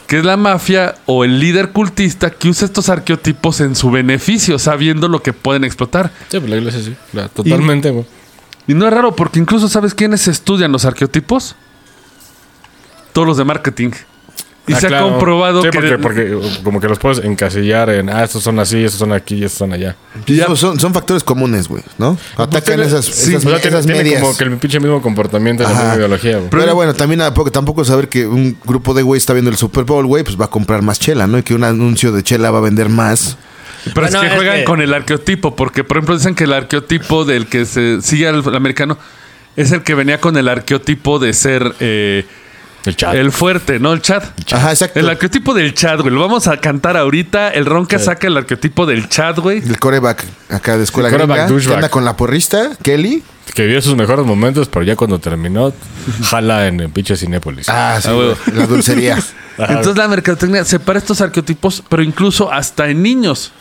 Que 0.07 0.19
es 0.19 0.25
la 0.25 0.37
mafia 0.37 0.95
o 1.05 1.25
el 1.25 1.39
líder 1.39 1.71
cultista 1.71 2.29
que 2.29 2.47
usa 2.47 2.65
estos 2.65 2.87
arqueotipos 2.89 3.59
en 3.59 3.75
su 3.75 3.91
beneficio, 3.91 4.57
sabiendo 4.57 5.09
lo 5.09 5.21
que 5.21 5.33
pueden 5.33 5.63
explotar. 5.65 6.11
Sí, 6.29 6.39
pues 6.39 6.49
la 6.49 6.55
iglesia 6.57 6.81
sí. 6.81 6.95
la- 7.13 7.27
totalmente, 7.27 7.89
güey. 7.91 8.05
Y 8.67 8.73
no 8.73 8.87
es 8.87 8.93
raro, 8.93 9.15
porque 9.15 9.39
incluso 9.39 9.67
¿sabes 9.69 9.93
quiénes 9.93 10.27
estudian 10.27 10.71
los 10.71 10.85
arqueotipos? 10.85 11.55
Todos 13.13 13.27
los 13.27 13.37
de 13.37 13.43
marketing. 13.45 13.91
Y 14.67 14.73
Ah, 14.73 14.79
se 14.81 14.87
claro. 14.87 15.05
ha 15.07 15.09
comprobado 15.11 15.61
Sí, 15.63 15.69
que... 15.69 15.79
porque, 15.79 15.97
porque 15.97 16.37
como 16.63 16.81
que 16.81 16.87
los 16.89 16.99
puedes 16.99 17.19
encasillar 17.19 17.89
en, 17.89 18.09
ah, 18.09 18.23
estos 18.25 18.43
son 18.43 18.59
así, 18.59 18.83
estos 18.83 18.99
son 18.99 19.13
aquí 19.13 19.35
y 19.35 19.43
estos 19.45 19.59
son 19.59 19.71
allá. 19.71 19.95
Ya- 20.25 20.53
Son, 20.55 20.77
son, 20.79 20.93
factores 20.93 21.23
comunes, 21.23 21.67
güey, 21.69 21.83
¿no? 21.97 22.17
Atacan 22.35 22.75
tiene- 22.75 22.83
esas, 22.85 23.05
sí, 23.05 23.29
esas, 23.33 23.45
o 23.45 23.49
sea, 23.49 23.59
tiene, 23.61 23.77
esas 23.77 23.85
tiene 23.85 24.03
medias. 24.03 24.21
como 24.21 24.35
que 24.37 24.43
el 24.43 24.57
pinche 24.57 24.79
mismo 24.81 25.01
comportamiento 25.01 25.63
de 25.63 25.69
la 25.69 25.75
misma 25.79 25.95
ideología, 25.95 26.37
güey. 26.37 26.49
Pero 26.49 26.75
bueno, 26.75 26.93
también 26.93 27.19
tampoco, 27.19 27.49
tampoco 27.51 27.85
saber 27.85 28.09
que 28.09 28.27
un 28.27 28.57
grupo 28.65 28.93
de 28.93 29.03
güey 29.03 29.17
está 29.17 29.31
viendo 29.33 29.49
el 29.51 29.57
Super 29.57 29.85
Bowl, 29.85 30.05
güey, 30.05 30.23
pues 30.25 30.39
va 30.39 30.45
a 30.45 30.49
comprar 30.49 30.81
más 30.81 30.99
chela, 30.99 31.27
¿no? 31.27 31.37
Y 31.37 31.43
que 31.43 31.53
un 31.53 31.63
anuncio 31.63 32.11
de 32.11 32.21
chela 32.23 32.51
va 32.51 32.57
a 32.57 32.61
vender 32.61 32.89
más. 32.89 33.37
Pero 33.85 34.01
Bueno, 34.01 34.07
es 34.17 34.21
que 34.21 34.27
es 34.27 34.33
juegan 34.35 34.57
que- 34.57 34.63
con 34.65 34.81
el 34.81 34.93
arqueotipo, 34.93 35.55
porque 35.55 35.85
por 35.85 35.95
ejemplo 35.97 36.17
dicen 36.17 36.35
que 36.35 36.43
el 36.43 36.51
arqueotipo 36.51 37.23
del 37.23 37.47
que 37.47 37.65
se 37.65 38.01
sigue 38.01 38.27
al 38.27 38.43
al 38.45 38.55
americano 38.55 38.97
es 39.55 39.71
el 39.71 39.81
que 39.83 39.95
venía 39.95 40.19
con 40.19 40.35
el 40.35 40.49
arqueotipo 40.49 41.19
de 41.19 41.33
ser 41.33 41.73
eh, 41.79 42.25
El 42.87 42.95
chat. 42.95 43.13
el 43.15 43.31
fuerte, 43.31 43.79
¿no? 43.79 43.93
El 43.93 44.01
chat. 44.01 44.23
Ajá, 44.51 44.71
exacto. 44.71 44.99
El 44.99 45.09
arqueotipo 45.09 45.53
del 45.53 45.73
chat, 45.73 45.99
güey. 46.01 46.13
Lo 46.13 46.21
vamos 46.21 46.47
a 46.47 46.57
cantar 46.57 46.97
ahorita. 46.97 47.49
El 47.49 47.65
Ronca 47.65 47.99
saca 47.99 48.27
el 48.27 48.37
arqueotipo 48.37 48.85
del 48.85 49.09
chat, 49.09 49.37
güey. 49.39 49.59
El 49.59 49.77
coreback 49.77 50.23
acá 50.49 50.77
de 50.77 50.83
escuela 50.83 51.09
El 51.09 51.15
coreback 51.15 51.47
gringa, 51.49 51.65
que 51.67 51.73
anda 51.73 51.89
con 51.89 52.05
la 52.05 52.15
porrista, 52.15 52.71
Kelly. 52.81 53.23
Que 53.53 53.65
vio 53.65 53.81
sus 53.81 53.95
mejores 53.95 54.25
momentos, 54.25 54.67
pero 54.69 54.83
ya 54.83 54.95
cuando 54.95 55.19
terminó, 55.19 55.73
jala 56.23 56.67
en 56.67 56.79
el 56.79 56.89
pinche 56.89 57.15
Cinépolis. 57.15 57.69
Ah, 57.69 57.99
sí, 58.01 58.09
Ah, 58.09 58.13
güey, 58.13 58.35
la 58.53 58.67
dulcería. 58.67 59.17
Entonces 59.57 59.97
la 59.97 60.07
mercadotecnia 60.07 60.63
separa 60.63 60.99
estos 60.99 61.21
arqueotipos, 61.21 61.83
pero 61.89 62.03
incluso 62.03 62.51
hasta 62.51 62.89
en 62.89 63.01
niños. 63.01 63.51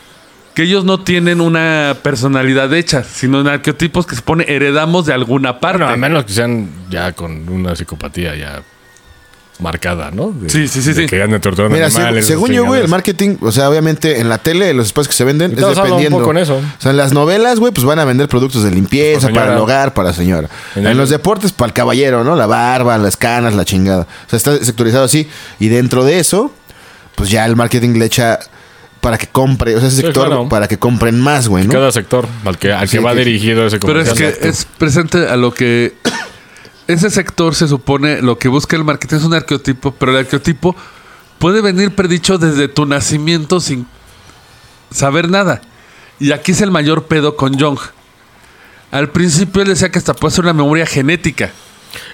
Que 0.53 0.63
ellos 0.63 0.85
no 0.85 0.99
tienen 1.01 1.39
una 1.39 1.95
personalidad 2.01 2.73
hecha, 2.73 3.03
sino 3.03 3.41
en 3.41 3.47
arqueotipos 3.47 4.07
que 4.07 4.15
se 4.15 4.23
pone 4.23 4.43
heredamos 4.47 5.05
de 5.05 5.13
alguna 5.13 5.59
parte. 5.59 5.83
Bueno, 5.83 5.93
a 5.93 5.97
menos 5.97 6.25
que 6.25 6.33
sean 6.33 6.69
ya 6.89 7.11
con 7.11 7.47
una 7.47 7.75
psicopatía 7.75 8.35
ya 8.35 8.63
marcada, 9.59 10.11
¿no? 10.11 10.31
De- 10.31 10.49
Sí, 10.49 10.67
sí, 10.67 10.81
sí, 10.81 10.93
de 10.93 11.01
sí. 11.03 11.07
Que 11.07 11.21
anden 11.23 11.41
torturando 11.41 11.73
Mira, 11.75 11.87
animales. 11.87 12.25
según 12.27 12.51
yo, 12.51 12.65
güey, 12.65 12.81
el 12.81 12.87
marketing, 12.87 13.37
o 13.41 13.51
sea, 13.51 13.69
obviamente 13.69 14.19
en 14.19 14.29
la 14.29 14.37
tele, 14.37 14.73
los 14.73 14.87
espacios 14.87 15.07
que 15.09 15.15
se 15.15 15.23
venden, 15.23 15.51
es 15.51 15.57
hablando 15.57 15.81
un 15.81 15.87
dependiendo. 15.87 16.17
poco 16.19 16.31
en 16.31 16.37
eso. 16.37 16.55
O 16.57 16.81
sea, 16.81 16.91
en 16.91 16.97
las 16.97 17.11
novelas, 17.13 17.59
güey, 17.59 17.71
pues 17.73 17.85
van 17.85 17.97
a 17.99 18.05
vender 18.05 18.27
productos 18.27 18.63
de 18.63 18.71
limpieza, 18.71 19.21
Para 19.21 19.27
señora. 19.29 19.41
para 19.45 19.55
el 19.55 19.61
hogar, 19.61 19.93
para 19.93 20.09
la 20.09 20.13
señora. 20.13 20.49
En 20.75 20.95
los 20.97 21.09
deportes, 21.09 21.51
para 21.53 21.67
el 21.69 21.73
caballero, 21.73 22.23
¿no? 22.23 22.35
La 22.35 22.45
barba, 22.45 22.97
las 22.99 23.17
canas, 23.17 23.55
la 23.55 23.65
chingada. 23.65 24.03
O 24.27 24.29
sea, 24.29 24.37
está 24.37 24.57
sectorizado 24.63 25.03
así. 25.05 25.27
Y 25.59 25.69
dentro 25.69 26.05
de 26.05 26.19
eso, 26.19 26.51
pues 27.15 27.29
ya 27.29 27.45
el 27.45 27.55
marketing 27.55 27.97
le 27.97 28.05
echa 28.05 28.39
para 29.01 29.17
que 29.17 29.27
compre, 29.27 29.75
o 29.75 29.79
sea, 29.79 29.87
ese 29.87 29.97
Sí, 29.97 30.01
sector 30.03 30.27
claro. 30.27 30.49
para 30.49 30.67
que 30.67 30.77
compren 30.77 31.19
más, 31.19 31.47
güey, 31.47 31.65
¿no? 31.65 31.71
Cada 31.73 31.91
sector 31.91 32.27
al 32.45 32.57
que, 32.57 32.73
al 32.73 32.87
Sí, 32.89 32.97
que 32.97 33.03
va 33.03 33.13
que- 33.13 33.19
dirigido 33.25 33.65
ese 33.65 33.79
Pero 33.79 34.01
es 34.01 34.09
comercial. 34.09 34.37
que 34.41 34.47
es 34.49 34.65
presente 34.77 35.27
a 35.27 35.35
lo 35.37 35.53
que 35.53 35.93
ese 36.87 37.09
sector 37.09 37.55
se 37.55 37.67
supone 37.67 38.21
lo 38.21 38.37
que 38.37 38.47
busca 38.47 38.75
el 38.75 38.83
marketing 38.83 39.15
es 39.17 39.23
un 39.23 39.33
arqueotipo, 39.33 39.91
pero 39.91 40.11
el 40.11 40.19
arqueotipo 40.19 40.75
puede 41.39 41.61
venir 41.61 41.93
predicho 41.95 42.37
desde 42.37 42.67
tu 42.67 42.85
nacimiento 42.85 43.59
sin 43.59 43.85
saber 44.91 45.29
nada. 45.29 45.61
Y 46.19 46.31
aquí 46.31 46.51
es 46.51 46.61
el 46.61 46.71
mayor 46.71 47.03
pedo 47.05 47.35
con 47.35 47.59
Jung. 47.59 47.77
Al 48.91 49.09
principio 49.09 49.61
él 49.61 49.67
decía 49.67 49.89
que 49.91 49.99
hasta 49.99 50.13
puede 50.13 50.33
ser 50.33 50.45
una 50.45 50.53
memoria 50.53 50.85
genética. 50.85 51.51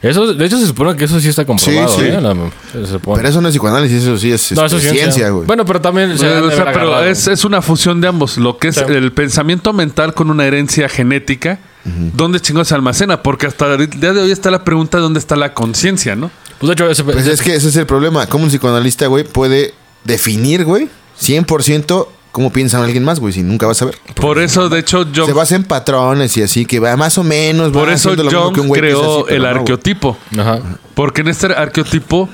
Eso, 0.01 0.33
de 0.33 0.45
hecho, 0.45 0.57
se 0.57 0.67
supone 0.67 0.95
que 0.95 1.05
eso 1.05 1.19
sí 1.19 1.27
está 1.29 1.45
comprobado. 1.45 1.87
Sí, 1.89 2.01
sí. 2.01 2.07
¿eh? 2.07 2.21
La- 2.21 2.35
se 2.71 2.87
supone. 2.87 3.17
Pero 3.17 3.29
eso 3.29 3.41
no 3.41 3.47
es 3.47 3.53
psicoanálisis, 3.53 4.03
eso 4.03 4.17
sí 4.17 4.31
es 4.31 4.51
No, 4.53 4.65
eso 4.65 4.77
este, 4.77 4.89
es 4.89 4.93
ciencia, 4.95 5.29
güey. 5.29 5.45
Bueno, 5.45 5.65
pero 5.65 5.81
también 5.81 6.17
se 6.17 6.27
o 6.27 6.51
sea, 6.51 6.65
pero 6.71 7.03
es, 7.03 7.27
es 7.27 7.43
una 7.45 7.61
fusión 7.61 7.99
de 8.01 8.07
ambos. 8.07 8.37
Lo 8.37 8.57
que 8.57 8.69
es 8.69 8.75
Sí. 8.75 8.83
el 8.87 9.11
pensamiento 9.11 9.73
mental 9.73 10.13
con 10.13 10.29
una 10.29 10.45
herencia 10.45 10.87
genética. 10.89 11.59
¿Dónde 11.85 12.39
chingón 12.39 12.65
se 12.65 12.75
almacena? 12.75 13.21
Porque 13.21 13.47
hasta 13.47 13.73
el 13.73 13.89
día 13.89 14.13
de 14.13 14.21
hoy 14.21 14.31
está 14.31 14.49
la 14.49 14.63
pregunta 14.63 14.97
de 14.97 15.03
dónde 15.03 15.19
está 15.19 15.35
la 15.35 15.53
conciencia, 15.53 16.15
¿no? 16.15 16.31
Pues 16.59 16.69
de 16.69 16.73
hecho, 16.73 16.89
ese, 16.89 17.03
Pues 17.03 17.27
es 17.27 17.41
que 17.41 17.55
ese 17.55 17.67
es 17.67 17.75
el 17.75 17.85
problema. 17.85 18.25
¿Cómo 18.27 18.45
un 18.45 18.49
psicoanalista, 18.49 19.07
güey, 19.07 19.25
puede 19.25 19.73
definir, 20.05 20.63
güey, 20.63 20.87
100% 21.19 22.07
cómo 22.33 22.51
piensa 22.51 22.83
alguien 22.83 23.03
más, 23.03 23.19
güey, 23.19 23.31
si 23.31 23.43
nunca 23.43 23.67
vas 23.67 23.81
a 23.81 23.85
ver? 23.85 23.95
Por 24.15 24.39
eso, 24.39 24.67
de 24.67 24.79
hecho, 24.79 25.05
Jung, 25.05 25.27
Se 25.27 25.33
basa 25.33 25.55
en 25.55 25.63
patrones 25.65 26.35
y 26.35 26.41
así, 26.41 26.65
que 26.65 26.79
va 26.79 26.97
más 26.97 27.17
o 27.17 27.23
menos. 27.23 27.71
por 27.71 27.89
eso 27.89 28.15
Jung 28.15 28.65
es 28.65 28.71
creó 28.71 29.25
así, 29.25 29.35
el 29.35 29.43
no, 29.43 29.47
arqueotipo. 29.49 30.17
Ajá. 30.37 30.59
Porque 30.95 31.21
en 31.21 31.27
este 31.27 31.47
arqueotipo, 31.47 32.27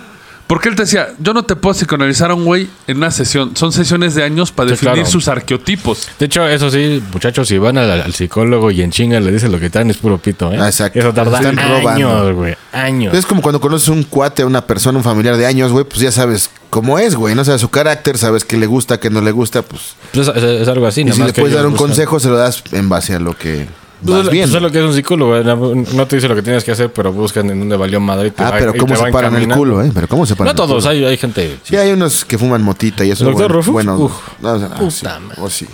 porque 0.49 0.67
él 0.67 0.75
te 0.75 0.81
decía, 0.81 1.09
yo 1.19 1.33
no 1.35 1.43
te 1.43 1.55
puedo 1.55 1.75
psicoanalizar 1.75 2.31
a 2.31 2.33
un 2.33 2.43
güey 2.43 2.67
en 2.88 2.97
una 2.97 3.12
sesión. 3.12 3.55
Son 3.55 3.71
sesiones 3.71 4.15
de 4.15 4.23
años 4.23 4.51
para 4.51 4.69
Sí, 4.69 4.71
definir 4.71 4.93
claro. 4.95 5.09
sus 5.09 5.27
arqueotipos. 5.27 6.09
De 6.17 6.25
hecho, 6.25 6.47
eso 6.47 6.71
sí, 6.71 7.03
muchachos, 7.13 7.47
si 7.47 7.59
van 7.59 7.77
al, 7.77 7.89
al 8.01 8.13
psicólogo 8.15 8.71
y 8.71 8.81
en 8.81 8.89
chinga 8.91 9.19
le 9.19 9.31
dicen 9.31 9.51
lo 9.51 9.59
que 9.59 9.69
traen 9.69 9.91
es 9.91 9.97
puro 9.97 10.17
pito, 10.17 10.51
¿eh? 10.51 10.55
Exacto. 10.55 10.97
Eso 10.97 11.13
tarda 11.13 11.38
Están 11.38 11.55
robando. 11.55 11.89
años, 11.89 12.35
güey. 12.35 12.55
Años. 12.71 13.13
Es 13.13 13.27
como 13.27 13.43
cuando 13.43 13.62
conoces 13.62 13.89
un 13.89 14.01
cuate, 14.01 14.43
una 14.43 14.65
persona, 14.65 14.97
un 14.97 15.03
familiar 15.03 15.38
de 15.38 15.45
años, 15.45 15.71
güey, 15.71 15.85
pues 15.85 15.99
ya 16.01 16.12
sabes 16.12 16.49
cómo 16.71 16.97
es, 16.97 17.15
güey. 17.15 17.35
No 17.35 17.45
sabes 17.45 17.62
su 17.62 17.69
carácter, 17.69 18.17
sabes 18.17 18.43
qué 18.43 18.57
le 18.57 18.65
gusta, 18.65 18.99
qué 18.99 19.12
no 19.12 19.21
le 19.21 19.29
gusta, 19.31 19.62
pues. 19.62 19.93
Pues 20.13 20.27
es, 20.29 20.67
algo 20.67 20.88
así. 20.88 21.01
Y 21.01 21.05
nada 21.05 21.13
si 21.13 21.19
más 21.21 21.27
le 21.29 21.33
que 21.33 21.41
puedes 21.41 21.55
dar 21.55 21.67
un 21.67 21.73
buscan- 21.75 21.77
consejo, 21.77 22.19
se 22.19 22.27
lo 22.29 22.38
das 22.38 22.63
en 22.71 22.89
base 22.89 23.13
a 23.13 23.19
lo 23.19 23.38
que 23.38 23.67
vas 24.01 24.25
es- 24.25 24.31
bien. 24.31 24.45
es 24.45 24.62
lo 24.62 24.71
que 24.71 24.79
es 24.79 24.85
un 24.85 24.93
psicólogo. 24.93 25.35
¿eh? 25.38 25.43
No- 25.43 25.73
No 25.93 26.07
te 26.07 26.15
dice 26.15 26.27
lo 26.27 26.35
que 26.35 26.41
tienes 26.41 26.63
que 26.63 26.71
hacer, 26.71 26.91
pero 26.93 27.12
buscan 27.13 27.49
en 27.49 27.59
donde 27.59 27.75
valió 27.77 27.99
madre. 27.99 28.31
Ah, 28.38 28.53
pero 28.57 28.73
cómo 28.75 28.95
se 28.95 29.12
paran 29.12 29.35
el 29.35 29.47
culo, 29.49 29.83
¿eh? 29.83 29.91
Pero 29.93 30.07
cómo 30.07 30.25
se 30.25 30.35
paran 30.35 30.55
No 30.55 30.63
el 30.63 30.67
todos, 30.69 30.85
hay, 30.85 31.03
hay 31.05 31.17
gente. 31.17 31.57
Sí, 31.63 31.75
hay 31.75 31.91
unos 31.91 32.23
que 32.25 32.38
fuman 32.38 32.62
motita 32.62 33.03
y 33.05 33.12
eso. 33.12 33.25
¿Doctor 33.25 33.43
bueno, 33.47 33.55
Rufus? 33.55 33.73
Bueno, 33.73 33.97
Uf. 33.97 34.13
no, 34.41 34.53
o 34.53 34.59
sea, 34.59 34.69
ah, 34.73 34.77
Puta 34.77 34.91
sí, 34.91 35.05
madre. 35.05 35.41
o 35.41 35.49
sí. 35.49 35.67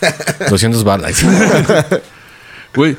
200 0.50 0.84
balas. 0.84 1.22
Güey. 2.74 2.96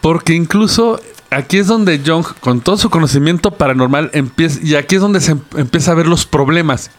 Porque 0.00 0.34
incluso 0.34 1.00
aquí 1.30 1.58
es 1.58 1.66
donde 1.66 2.00
Jung, 2.04 2.24
con 2.40 2.60
todo 2.60 2.78
su 2.78 2.88
conocimiento 2.90 3.50
paranormal, 3.50 4.10
empieza. 4.14 4.58
Y 4.62 4.74
aquí 4.76 4.94
es 4.96 5.00
donde 5.00 5.20
se 5.20 5.32
em- 5.32 5.40
empieza 5.56 5.92
a 5.92 5.94
ver 5.94 6.06
los 6.06 6.24
problemas. 6.26 6.90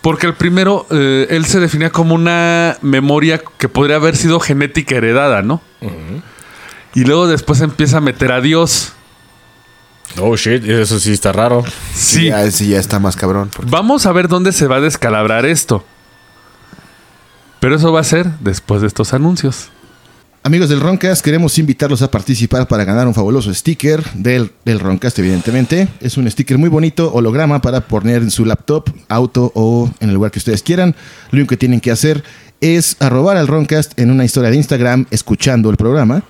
Porque 0.00 0.26
el 0.26 0.34
primero, 0.34 0.86
eh, 0.90 1.26
él 1.30 1.44
se 1.46 1.58
definía 1.60 1.90
como 1.90 2.14
una 2.14 2.76
memoria 2.82 3.40
que 3.58 3.68
podría 3.68 3.96
haber 3.96 4.16
sido 4.16 4.38
genética 4.40 4.96
heredada, 4.96 5.42
¿no? 5.42 5.60
Y 6.94 7.04
luego 7.04 7.26
después 7.26 7.60
empieza 7.60 7.98
a 7.98 8.00
meter 8.00 8.32
a 8.32 8.40
Dios. 8.40 8.92
oh, 10.20 10.36
shit. 10.36 10.64
Eso 10.64 10.98
sí 10.98 11.12
está 11.12 11.32
raro. 11.32 11.64
Sí. 11.94 12.26
Ya, 12.28 12.50
sí, 12.50 12.68
ya 12.68 12.78
está 12.78 12.98
más 12.98 13.16
cabrón. 13.16 13.50
porque- 13.54 13.70
Vamos 13.70 14.06
a 14.06 14.12
ver 14.12 14.28
dónde 14.28 14.52
se 14.52 14.66
va 14.66 14.76
a 14.76 14.80
descalabrar 14.80 15.44
esto. 15.46 15.84
Pero 17.60 17.74
eso 17.76 17.92
va 17.92 18.00
a 18.00 18.04
ser 18.04 18.26
después 18.40 18.80
de 18.80 18.86
estos 18.86 19.12
anuncios. 19.14 19.70
Amigos 20.44 20.68
del 20.68 20.80
Roncast, 20.80 21.22
queremos 21.22 21.58
invitarlos 21.58 22.00
a 22.00 22.10
participar 22.10 22.68
para 22.68 22.84
ganar 22.84 23.06
un 23.06 23.12
fabuloso 23.12 23.52
sticker 23.52 24.02
del, 24.14 24.52
del 24.64 24.78
Roncast, 24.78 25.18
evidentemente. 25.18 25.88
Es 26.00 26.16
un 26.16 26.30
sticker 26.30 26.56
muy 26.58 26.68
bonito, 26.68 27.12
holograma, 27.12 27.60
para 27.60 27.80
poner 27.80 28.22
en 28.22 28.30
su 28.30 28.44
laptop, 28.44 28.88
auto 29.08 29.50
o 29.54 29.90
en 30.00 30.08
el 30.08 30.14
lugar 30.14 30.30
que 30.30 30.38
ustedes 30.38 30.62
quieran. 30.62 30.94
Lo 31.32 31.38
único 31.38 31.50
que 31.50 31.56
tienen 31.56 31.80
que 31.80 31.90
hacer 31.90 32.22
es 32.60 32.96
arrobar 33.00 33.36
al 33.36 33.48
Roncast 33.48 33.98
en 33.98 34.10
una 34.10 34.24
historia 34.24 34.50
de 34.50 34.56
Instagram 34.56 35.06
escuchando 35.10 35.70
el 35.70 35.76
programa. 35.76 36.22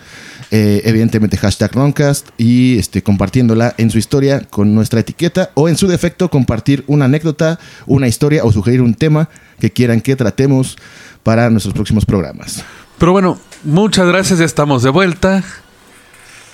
Eh, 0.51 0.81
evidentemente 0.85 1.37
hashtag 1.37 1.73
Roncast 1.73 2.29
y 2.39 2.79
este, 2.79 3.03
compartiéndola 3.03 3.75
en 3.77 3.91
su 3.91 3.99
historia 3.99 4.41
con 4.49 4.75
nuestra 4.75 5.01
etiqueta 5.01 5.51
o 5.53 5.69
en 5.69 5.77
su 5.77 5.87
defecto 5.87 6.31
compartir 6.31 6.85
una 6.87 7.05
anécdota, 7.05 7.59
una 7.87 8.09
historia 8.09 8.43
o 8.45 8.53
sugerir 8.53 8.81
un 8.81 8.95
tema 8.95 9.29
que 9.61 9.71
quieran 9.71 10.01
que 10.01 10.17
tratemos 10.17 10.79
para 11.23 11.51
nuestros 11.51 11.75
próximos 11.75 12.07
programas. 12.07 12.65
Pero 12.99 13.13
bueno, 13.13 13.39
muchas 13.65 14.07
gracias, 14.07 14.39
ya 14.39 14.45
estamos 14.45 14.83
de 14.83 14.91
vuelta. 14.91 15.43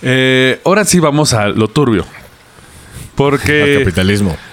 Eh, 0.03 0.61
ahora 0.65 0.85
sí 0.85 0.99
vamos 1.01 1.33
a 1.33 1.49
lo 1.49 1.69
turbio. 1.69 2.05
Porque... 3.15 3.79
capitalismo. 3.81 4.37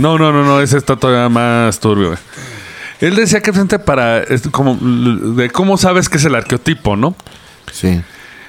No, 0.00 0.16
no, 0.16 0.32
no, 0.32 0.44
no, 0.44 0.60
ese 0.60 0.78
está 0.78 0.96
todavía 0.96 1.28
más 1.28 1.80
turbio. 1.80 2.16
Él 3.00 3.16
decía 3.16 3.40
que 3.42 3.52
frente 3.52 3.78
para... 3.80 4.24
como, 4.52 4.76
de 4.76 5.50
cómo 5.50 5.76
sabes 5.76 6.08
que 6.08 6.18
es 6.18 6.24
el 6.24 6.34
arqueotipo, 6.36 6.96
¿no? 6.96 7.16
Sí. 7.72 8.00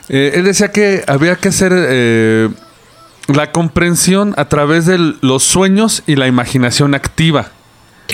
Eh, 0.09 0.33
él 0.35 0.43
decía 0.45 0.71
que 0.71 1.03
había 1.07 1.35
que 1.37 1.49
hacer 1.49 1.71
eh, 1.75 2.49
la 3.27 3.51
comprensión 3.51 4.33
a 4.37 4.45
través 4.45 4.85
de 4.85 4.97
los 5.21 5.43
sueños 5.43 6.03
y 6.05 6.15
la 6.15 6.27
imaginación 6.27 6.93
activa. 6.93 7.51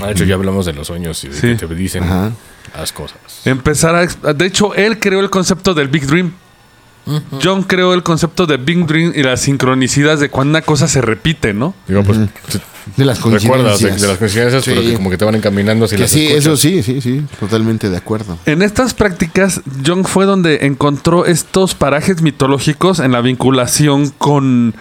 Ah, 0.02 0.06
De 0.08 0.12
hecho, 0.13 0.23
ya 0.23 0.36
hablamos 0.36 0.65
de 0.65 0.73
los 0.73 0.88
sueños 0.88 1.21
y 1.25 1.28
de 1.30 1.34
Sí. 1.36 1.58
que 1.58 1.67
te 1.67 1.75
dicen 1.75 2.04
Ajá. 2.04 2.32
Las 2.78 2.92
cosas. 2.92 3.18
Empezar 3.46 3.96
a... 3.96 4.34
De 4.34 4.46
hecho, 4.46 4.74
él 4.76 5.00
creó 5.00 5.20
el 5.20 5.30
concepto 5.30 5.74
del 5.74 5.88
Big 5.88 6.06
Dream. 6.06 6.34
John 7.42 7.64
creó 7.64 7.96
el 7.96 8.04
concepto 8.04 8.46
de 8.46 8.58
Big 8.58 8.86
Dream 8.86 9.14
y 9.16 9.24
la 9.24 9.36
sincronicidad 9.36 10.20
de 10.20 10.30
cuando 10.30 10.52
una 10.52 10.62
cosa 10.62 10.88
se 10.88 11.02
repite, 11.02 11.54
¿no? 11.56 11.74
Digo, 11.88 12.04
pues, 12.04 12.20
De 12.96 13.04
las 13.06 13.18
de, 13.18 13.24
coincidencias. 13.24 14.00
de 14.02 14.08
las 14.08 14.18
coincidencias, 14.18 14.64
pero 14.66 14.82
que 14.82 14.94
como 14.94 15.10
que 15.10 15.18
te 15.18 15.26
van 15.26 15.34
encaminando 15.36 15.86
hacia 15.86 15.96
Que 15.96 16.04
las 16.04 16.12
sí, 16.12 16.28
escuchas. 16.28 16.46
eso 16.46 16.58
sí, 16.58 16.84
sí, 16.84 17.02
sí. 17.02 17.26
Totalmente 17.40 17.90
de 17.90 17.98
acuerdo. 17.98 18.38
En 18.46 18.62
estas 18.62 18.94
prácticas, 18.94 19.62
Jung 19.84 20.06
fue 20.06 20.26
donde 20.26 20.68
encontró 20.68 21.26
estos 21.26 21.74
parajes 21.74 22.22
mitológicos 22.22 23.00
en 23.00 23.12
la 23.12 23.22
vinculación 23.22 24.10
con 24.12 24.76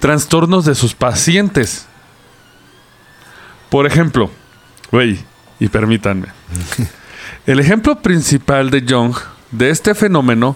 trastornos 0.00 0.64
de 0.64 0.74
sus 0.74 0.94
pacientes. 0.94 1.86
Por 3.68 3.86
ejemplo, 3.86 4.30
güey, 4.90 5.20
y 5.60 5.68
permítanme. 5.68 6.26
El 7.48 7.60
ejemplo 7.60 8.02
principal 8.02 8.68
de 8.70 8.84
Jung 8.86 9.16
de 9.52 9.70
este 9.70 9.94
fenómeno 9.94 10.54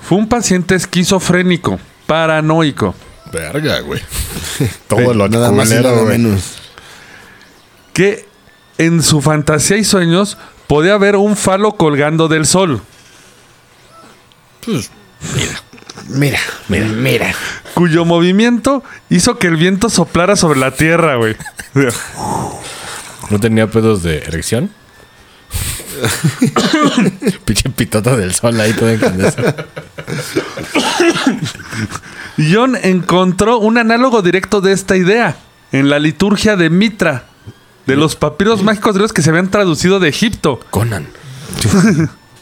fue 0.00 0.18
un 0.18 0.28
paciente 0.28 0.76
esquizofrénico, 0.76 1.80
paranoico, 2.06 2.94
Verga, 3.32 3.80
güey. 3.80 4.00
Todo 4.88 5.14
lo 5.14 5.28
Nada 5.28 5.50
más 5.50 5.68
y 5.72 5.74
nada 5.74 6.00
menos. 6.04 6.58
que 7.92 8.24
en 8.78 9.02
su 9.02 9.20
fantasía 9.20 9.78
y 9.78 9.84
sueños 9.84 10.38
podía 10.68 10.96
ver 10.96 11.16
un 11.16 11.36
falo 11.36 11.72
colgando 11.72 12.28
del 12.28 12.46
sol. 12.46 12.82
Mira, 16.10 16.38
mira, 16.68 16.86
mira. 16.86 17.34
cuyo 17.74 18.04
movimiento 18.04 18.84
hizo 19.10 19.40
que 19.40 19.48
el 19.48 19.56
viento 19.56 19.90
soplara 19.90 20.36
sobre 20.36 20.60
la 20.60 20.70
tierra, 20.70 21.16
güey. 21.16 21.34
¿No 23.28 23.40
tenía 23.40 23.66
pedos 23.68 24.04
de 24.04 24.18
erección? 24.18 24.70
Pinche 27.44 27.68
pitota 27.70 28.16
del 28.16 28.32
sol 28.34 28.60
ahí 28.60 28.72
todo. 28.72 28.88
John 32.38 32.76
encontró 32.82 33.58
un 33.58 33.78
análogo 33.78 34.22
directo 34.22 34.60
de 34.60 34.72
esta 34.72 34.96
idea 34.96 35.36
en 35.72 35.90
la 35.90 35.98
liturgia 35.98 36.56
de 36.56 36.70
Mitra, 36.70 37.24
de 37.86 37.96
los 37.96 38.16
papiros 38.16 38.62
mágicos 38.62 38.94
de 38.94 39.00
los 39.00 39.12
que 39.12 39.22
se 39.22 39.30
habían 39.30 39.50
traducido 39.50 39.98
de 39.98 40.08
Egipto. 40.08 40.60
Conan. 40.70 41.06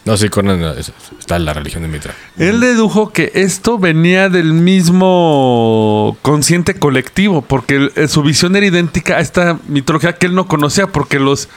No, 0.05 0.17
sí, 0.17 0.29
Conan 0.29 0.63
es- 0.79 0.93
está 1.19 1.37
en 1.37 1.45
la 1.45 1.53
religión 1.53 1.83
de 1.83 1.89
Mitra. 1.89 2.15
Él 2.39 2.61
dedujo 2.61 3.13
que 3.13 3.33
esto 3.35 3.79
venía 3.79 4.29
del 4.29 4.53
mismo 4.53 6.17
consciente 6.23 6.75
colectivo, 6.75 7.43
porque 7.43 7.91
su 8.09 8.23
visión 8.23 8.55
era 8.55 8.67
idéntica 8.67 9.17
a 9.17 9.21
esta 9.21 9.59
mitología 9.67 10.13
que 10.15 10.27
él 10.27 10.35
no 10.35 10.47
conocía, 10.47 10.87
porque 10.89 11.19
los 11.19 11.49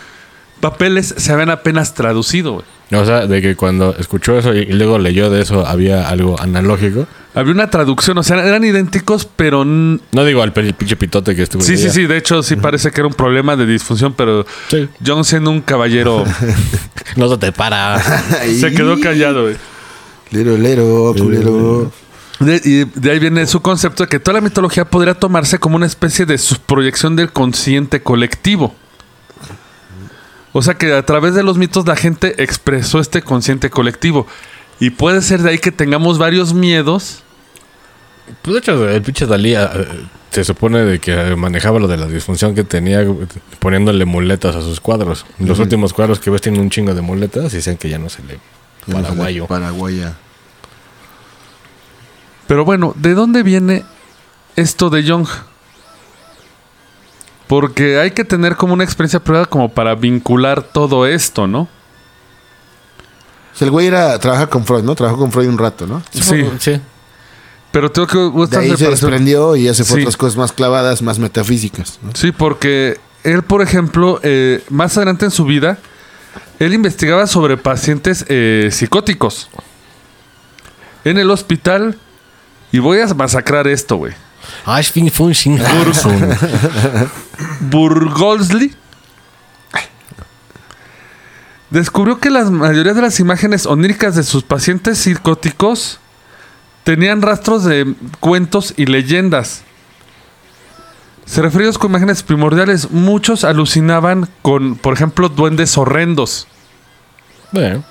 papeles 0.60 1.14
se 1.18 1.32
habían 1.32 1.50
apenas 1.50 1.94
traducido. 1.94 2.54
güey. 2.54 2.66
O 2.92 3.06
sea, 3.06 3.28
de 3.28 3.42
que 3.42 3.56
cuando 3.56 3.96
escuchó 4.00 4.38
eso 4.38 4.54
y, 4.56 4.66
luego 4.66 4.98
leyó 4.98 5.30
de 5.30 5.42
eso 5.42 5.66
había 5.68 6.10
algo 6.10 6.40
analógico. 6.40 7.08
Había 7.36 7.54
una 7.54 7.70
traducción, 7.70 8.18
o 8.18 8.24
sea, 8.24 8.44
eran 8.44 8.64
idénticos, 8.64 9.30
pero 9.36 9.64
No 9.64 10.26
digo 10.26 10.42
al 10.42 10.52
pinche 10.52 10.96
pitote 10.96 11.36
que 11.36 11.44
estuvo. 11.44 11.62
Sí, 11.62 11.78
sí, 11.78 11.92
sí. 11.92 12.08
De 12.08 12.18
hecho, 12.18 12.42
sí 12.42 12.56
parece 12.56 12.90
que 12.92 13.02
era 13.02 13.08
un 13.08 13.14
problema 13.14 13.56
de 13.56 13.68
disfunción, 13.68 14.14
pero 14.14 14.46
Sí. 14.70 14.90
John 15.06 15.24
siendo 15.24 15.52
un 15.52 15.62
caballero 15.62 16.24
No 17.16 17.30
se 17.30 17.38
te 17.38 17.52
para. 17.52 18.02
se 18.60 18.72
quedó 18.74 19.00
callado. 19.00 19.44
güey. 19.44 19.56
Lero, 20.32 20.58
lero, 20.58 21.14
culero. 21.18 21.92
De, 22.40 22.62
y 22.64 22.86
de 23.00 23.12
ahí 23.12 23.20
viene 23.20 23.46
su 23.48 23.62
concepto 23.62 24.04
de 24.04 24.10
que 24.10 24.20
toda 24.20 24.36
la 24.36 24.42
mitología 24.42 24.86
podría 24.86 25.14
tomarse 25.14 25.60
como 25.60 25.76
una 25.76 25.86
especie 25.86 26.26
de 26.26 26.40
proyección 26.66 27.16
del 27.16 27.32
consciente 27.32 28.02
colectivo. 28.02 28.74
O 30.54 30.62
sea 30.62 30.76
que 30.76 30.94
a 30.94 31.06
través 31.06 31.36
de 31.36 31.44
los 31.44 31.58
mitos 31.58 31.86
la 31.88 31.96
gente 31.96 32.42
expresó 32.42 33.00
este 33.00 33.22
consciente 33.22 33.70
colectivo. 33.70 34.26
Y 34.80 34.92
puede 34.92 35.22
ser 35.22 35.42
de 35.42 35.52
ahí 35.52 35.58
que 35.58 35.72
tengamos 35.72 36.18
varios 36.18 36.54
miedos. 36.54 37.24
Pues 38.42 38.54
de 38.54 38.60
hecho, 38.60 38.90
el 38.90 39.02
pinche 39.02 39.26
Dalí, 39.26 39.56
eh, 39.56 39.68
se 40.32 40.44
supone 40.44 40.80
de 40.86 41.00
que 41.00 41.36
manejaba 41.36 41.80
lo 41.80 41.88
de 41.88 41.98
la 41.98 42.06
disfunción 42.06 42.56
que 42.56 42.64
tenía 42.64 43.06
poniéndole 43.60 44.06
muletas 44.06 44.56
a 44.56 44.62
sus 44.62 44.80
cuadros. 44.80 45.26
Los 45.40 45.60
últimos 45.60 45.94
cuadros 45.94 46.20
que 46.20 46.30
ves 46.30 46.42
tienen 46.42 46.62
un 46.62 46.70
chingo 46.70 46.94
de 46.94 47.02
muletas 47.02 47.54
y 47.54 47.58
dicen 47.58 47.78
que 47.78 47.90
ya 47.90 47.98
no 47.98 48.10
se 48.10 48.24
le 48.24 48.40
paraguayo. 48.92 49.48
Paraguaya. 49.48 50.16
Pero 52.48 52.66
bueno, 52.66 52.94
¿de 52.96 53.14
dónde 53.14 53.44
viene 53.44 53.86
esto 54.56 54.90
de 54.90 55.04
Young? 55.04 55.28
Porque 57.50 57.98
hay 58.00 58.12
que 58.12 58.24
tener 58.24 58.56
como 58.58 58.74
una 58.76 58.84
experiencia 58.84 59.20
privada 59.20 59.48
como 59.48 59.70
para 59.70 59.96
vincular 59.96 60.62
todo 60.62 61.08
esto, 61.08 61.48
¿no? 61.48 61.62
O 61.62 63.56
sea, 63.56 63.66
el 63.66 63.72
güey 63.72 63.88
era, 63.88 64.20
trabaja 64.20 64.46
con 64.46 64.66
Freud, 64.68 64.84
¿no? 64.84 64.94
Trabajó 64.94 65.18
con 65.18 65.32
Freud 65.32 65.48
un 65.50 65.58
rato, 65.58 65.88
¿no? 65.88 66.04
Sí. 66.12 66.46
sí. 66.60 66.80
Pero 67.72 67.92
tengo 67.92 68.06
que... 68.08 68.48
De 68.56 68.58
ahí 68.58 68.78
se 68.78 68.88
desprendió 68.88 69.56
y 69.56 69.64
ya 69.64 69.74
se 69.74 69.84
fue 69.84 69.96
a 69.96 69.98
Sí. 69.98 70.02
otras 70.04 70.16
cosas 70.18 70.38
más 70.38 70.52
clavadas, 70.52 71.02
más 71.02 71.18
metafísicas. 71.18 71.98
¿no? 72.04 72.12
Sí, 72.14 72.32
porque 72.32 73.00
él, 73.24 73.42
por 73.42 73.64
ejemplo, 73.64 74.20
eh, 74.22 74.64
más 74.70 74.96
adelante 74.98 75.26
en 75.26 75.32
su 75.32 75.46
vida, 75.46 75.80
él 76.60 76.76
investigaba 76.76 77.26
sobre 77.26 77.58
pacientes 77.58 78.26
eh, 78.28 78.70
psicóticos. 78.72 79.50
En 81.04 81.18
el 81.18 81.32
hospital, 81.32 81.98
y 82.72 82.78
voy 82.78 83.00
a 83.00 83.08
masacrar 83.16 83.68
esto, 83.68 83.96
güey. 83.96 84.14
Burgolsli 87.62 88.76
descubrió 91.70 92.20
que 92.20 92.30
la 92.30 92.44
mayoría 92.46 92.94
de 92.94 93.02
las 93.02 93.20
imágenes 93.20 93.66
oníricas 93.66 94.16
de 94.16 94.24
sus 94.24 94.44
pacientes 94.44 94.98
psicóticos 94.98 96.00
tenían 96.84 97.22
rastros 97.22 97.64
de 97.64 97.94
cuentos 98.20 98.74
y 98.78 98.86
leyendas. 98.86 99.64
Se 101.26 101.44
referidos 101.44 101.78
con 101.78 101.92
imágenes 101.92 102.24
primordiales. 102.24 102.90
Muchos 102.90 103.44
alucinaban 103.44 104.28
con, 104.42 104.76
por 104.76 104.96
ejemplo, 104.96 105.30
duendes 105.30 105.78
horrendos. 105.78 106.48
Bueno. 107.52 107.84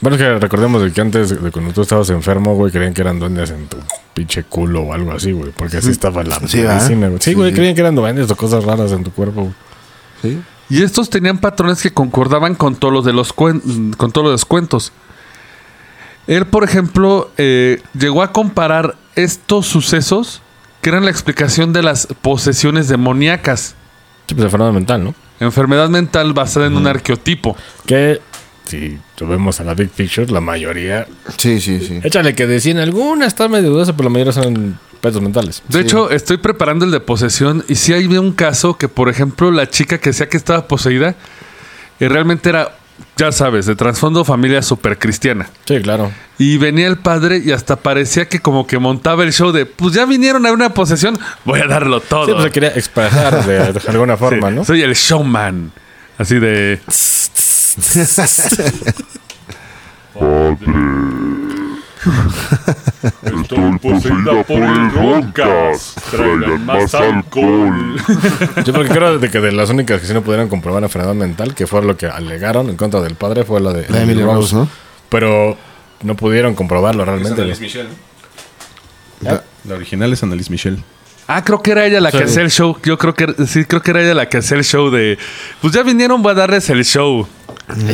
Bueno, 0.00 0.16
es 0.16 0.22
que 0.22 0.38
recordemos 0.38 0.82
de 0.82 0.92
que 0.92 1.00
antes 1.00 1.42
de 1.42 1.50
cuando 1.50 1.72
tú 1.72 1.82
estabas 1.82 2.08
enfermo, 2.10 2.54
güey, 2.54 2.72
creían 2.72 2.94
que 2.94 3.02
eran 3.02 3.18
duendes 3.18 3.50
en 3.50 3.66
tu 3.66 3.76
pinche 4.14 4.44
culo 4.44 4.82
o 4.82 4.92
algo 4.94 5.12
así, 5.12 5.32
güey. 5.32 5.50
Porque 5.52 5.76
así 5.76 5.90
estaba 5.90 6.22
la 6.24 6.36
Sí, 6.46 6.58
medicina, 6.58 7.08
güey. 7.08 7.18
Sí, 7.20 7.30
Sí, 7.30 7.34
güey, 7.34 7.50
sí. 7.50 7.56
creían 7.56 7.74
que 7.74 7.80
eran 7.82 7.94
duendes 7.94 8.30
o 8.30 8.36
cosas 8.36 8.64
raras 8.64 8.92
en 8.92 9.04
tu 9.04 9.10
cuerpo, 9.12 9.52
güey. 10.22 10.38
Y 10.70 10.82
estos 10.82 11.10
tenían 11.10 11.38
patrones 11.38 11.82
que 11.82 11.90
concordaban 11.92 12.54
con 12.54 12.76
todos 12.76 12.94
los 12.94 13.04
de 13.04 13.12
los 13.12 13.34
cuen- 13.34 13.94
con 13.96 14.12
todos 14.12 14.30
los 14.30 14.44
cuentos. 14.44 14.92
Él, 16.26 16.46
por 16.46 16.64
ejemplo, 16.64 17.30
eh, 17.38 17.82
llegó 17.98 18.22
a 18.22 18.32
comparar 18.32 18.96
estos 19.16 19.66
sucesos 19.66 20.42
que 20.80 20.90
eran 20.90 21.04
la 21.04 21.10
explicación 21.10 21.72
de 21.72 21.82
las 21.82 22.06
posesiones 22.22 22.88
demoníacas. 22.88 23.74
Sí, 24.26 24.34
pues 24.34 24.44
enfermedad 24.44 24.72
mental, 24.72 25.04
¿no? 25.04 25.14
Enfermedad 25.40 25.88
mental 25.88 26.32
basada 26.34 26.66
en 26.66 26.76
un 26.76 26.86
arqueotipo. 26.86 27.56
Que 27.86 28.20
si 28.70 28.98
vemos 29.20 29.60
a 29.60 29.64
la 29.64 29.74
Big 29.74 29.90
Picture, 29.90 30.26
la 30.30 30.40
mayoría. 30.40 31.06
Sí, 31.36 31.60
sí, 31.60 31.80
sí. 31.80 32.00
Échale 32.02 32.34
que 32.34 32.46
decían 32.46 32.78
algunas 32.78 33.28
está 33.28 33.48
medio 33.48 33.70
dudosa, 33.70 33.92
pero 33.96 34.08
la 34.08 34.12
mayoría 34.12 34.32
son 34.32 34.78
pedos 35.00 35.20
mentales. 35.22 35.62
De 35.68 35.80
hecho, 35.80 36.10
estoy 36.10 36.36
preparando 36.36 36.84
el 36.84 36.90
de 36.90 37.00
posesión 37.00 37.64
y 37.68 37.74
sí 37.74 37.92
hay 37.92 38.06
un 38.06 38.32
caso 38.32 38.76
que, 38.76 38.88
por 38.88 39.08
ejemplo, 39.08 39.50
la 39.50 39.68
chica 39.68 39.98
que 39.98 40.10
decía 40.10 40.28
que 40.28 40.36
estaba 40.36 40.68
poseída 40.68 41.14
eh, 41.98 42.08
realmente 42.08 42.48
era, 42.48 42.76
ya 43.16 43.32
sabes, 43.32 43.66
de 43.66 43.74
trasfondo 43.74 44.24
familia 44.24 44.62
super 44.62 44.98
cristiana. 44.98 45.48
Sí, 45.66 45.80
claro. 45.80 46.10
Y 46.38 46.56
venía 46.58 46.86
el 46.86 46.98
padre 46.98 47.42
y 47.44 47.52
hasta 47.52 47.76
parecía 47.76 48.28
que 48.28 48.40
como 48.40 48.66
que 48.66 48.78
montaba 48.78 49.24
el 49.24 49.32
show 49.32 49.52
de, 49.52 49.66
pues 49.66 49.94
ya 49.94 50.06
vinieron 50.06 50.46
a 50.46 50.52
una 50.52 50.72
posesión, 50.72 51.18
voy 51.44 51.60
a 51.60 51.66
darlo 51.66 52.00
todo. 52.00 52.26
Sí, 52.26 52.32
pues 52.32 52.44
se 52.44 52.50
quería 52.50 52.70
expresar 52.70 53.44
de, 53.44 53.72
de 53.72 53.80
alguna 53.88 54.14
Sí, 54.16 54.20
forma, 54.20 54.50
¿no? 54.50 54.64
Soy 54.64 54.82
el 54.82 54.94
showman. 54.94 55.72
Así 56.18 56.38
de... 56.38 56.78
Estoy 63.22 63.78
poseída 63.78 64.42
por 64.44 64.58
el 64.58 64.92
Roncas. 64.92 65.94
Traigan 66.10 66.64
más 66.66 66.94
alcohol. 66.94 67.96
Yo 68.64 68.72
porque 68.72 68.88
creo 68.88 69.18
de 69.18 69.30
que 69.30 69.40
de 69.40 69.52
las 69.52 69.70
únicas 69.70 70.00
que 70.00 70.06
sí 70.06 70.14
no 70.14 70.22
pudieron 70.22 70.48
comprobar 70.48 70.82
la 70.82 70.86
enfermedad 70.86 71.14
mental, 71.14 71.54
que 71.54 71.66
fue 71.66 71.82
lo 71.82 71.96
que 71.96 72.06
alegaron 72.06 72.68
en 72.70 72.76
contra 72.76 73.00
del 73.00 73.14
padre, 73.14 73.44
fue 73.44 73.60
la 73.60 73.72
de, 73.72 73.88
La 73.88 73.98
de 73.98 74.02
Emily 74.04 74.22
Rose, 74.22 74.54
¿no? 74.54 74.68
Pero 75.08 75.56
no 76.02 76.16
pudieron 76.16 76.54
comprobarlo 76.54 77.04
realmente. 77.04 77.44
Michel. 77.44 77.88
La 79.20 79.74
original 79.74 80.12
es 80.12 80.22
Annalise 80.22 80.50
Michel. 80.50 80.82
Ah, 81.26 81.44
creo 81.44 81.62
que 81.62 81.70
era 81.70 81.86
ella 81.86 82.00
la 82.00 82.10
que 82.10 82.24
hacía 82.24 82.42
el 82.42 82.50
show. 82.50 82.76
Yo 82.82 82.98
creo 82.98 83.14
que 83.14 83.46
sí, 83.46 83.64
creo 83.64 83.82
que 83.82 83.92
era 83.92 84.02
ella 84.02 84.14
la 84.14 84.28
que 84.28 84.38
hacía 84.38 84.56
el 84.56 84.64
show 84.64 84.90
de. 84.90 85.16
Pues 85.60 85.72
ya 85.72 85.82
vinieron, 85.82 86.22
voy 86.22 86.32
a 86.32 86.34
darles 86.34 86.68
el 86.70 86.84
show. 86.84 87.26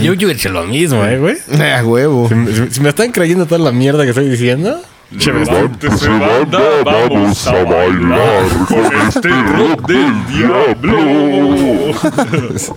Yo 0.02 0.14
yo 0.14 0.28
he 0.28 0.32
hecho 0.32 0.48
lo 0.50 0.64
mismo, 0.64 1.04
¿eh, 1.04 1.18
güey? 1.18 1.36
A 1.60 1.84
huevo. 1.84 2.28
Si, 2.28 2.34
me- 2.34 2.70
si 2.70 2.80
me 2.80 2.88
están 2.90 3.12
creyendo 3.12 3.46
toda 3.46 3.58
la 3.60 3.72
mierda 3.72 4.02
que 4.04 4.10
estoy 4.10 4.28
diciendo, 4.28 4.80
Levántese 5.10 6.08
banda, 6.08 6.58
vamos 6.84 7.46
a 7.46 7.52
bailar 7.62 8.42
con 8.66 9.08
este 9.08 9.28
rock 9.28 9.86
del 9.86 10.26
diablo. 10.26 11.94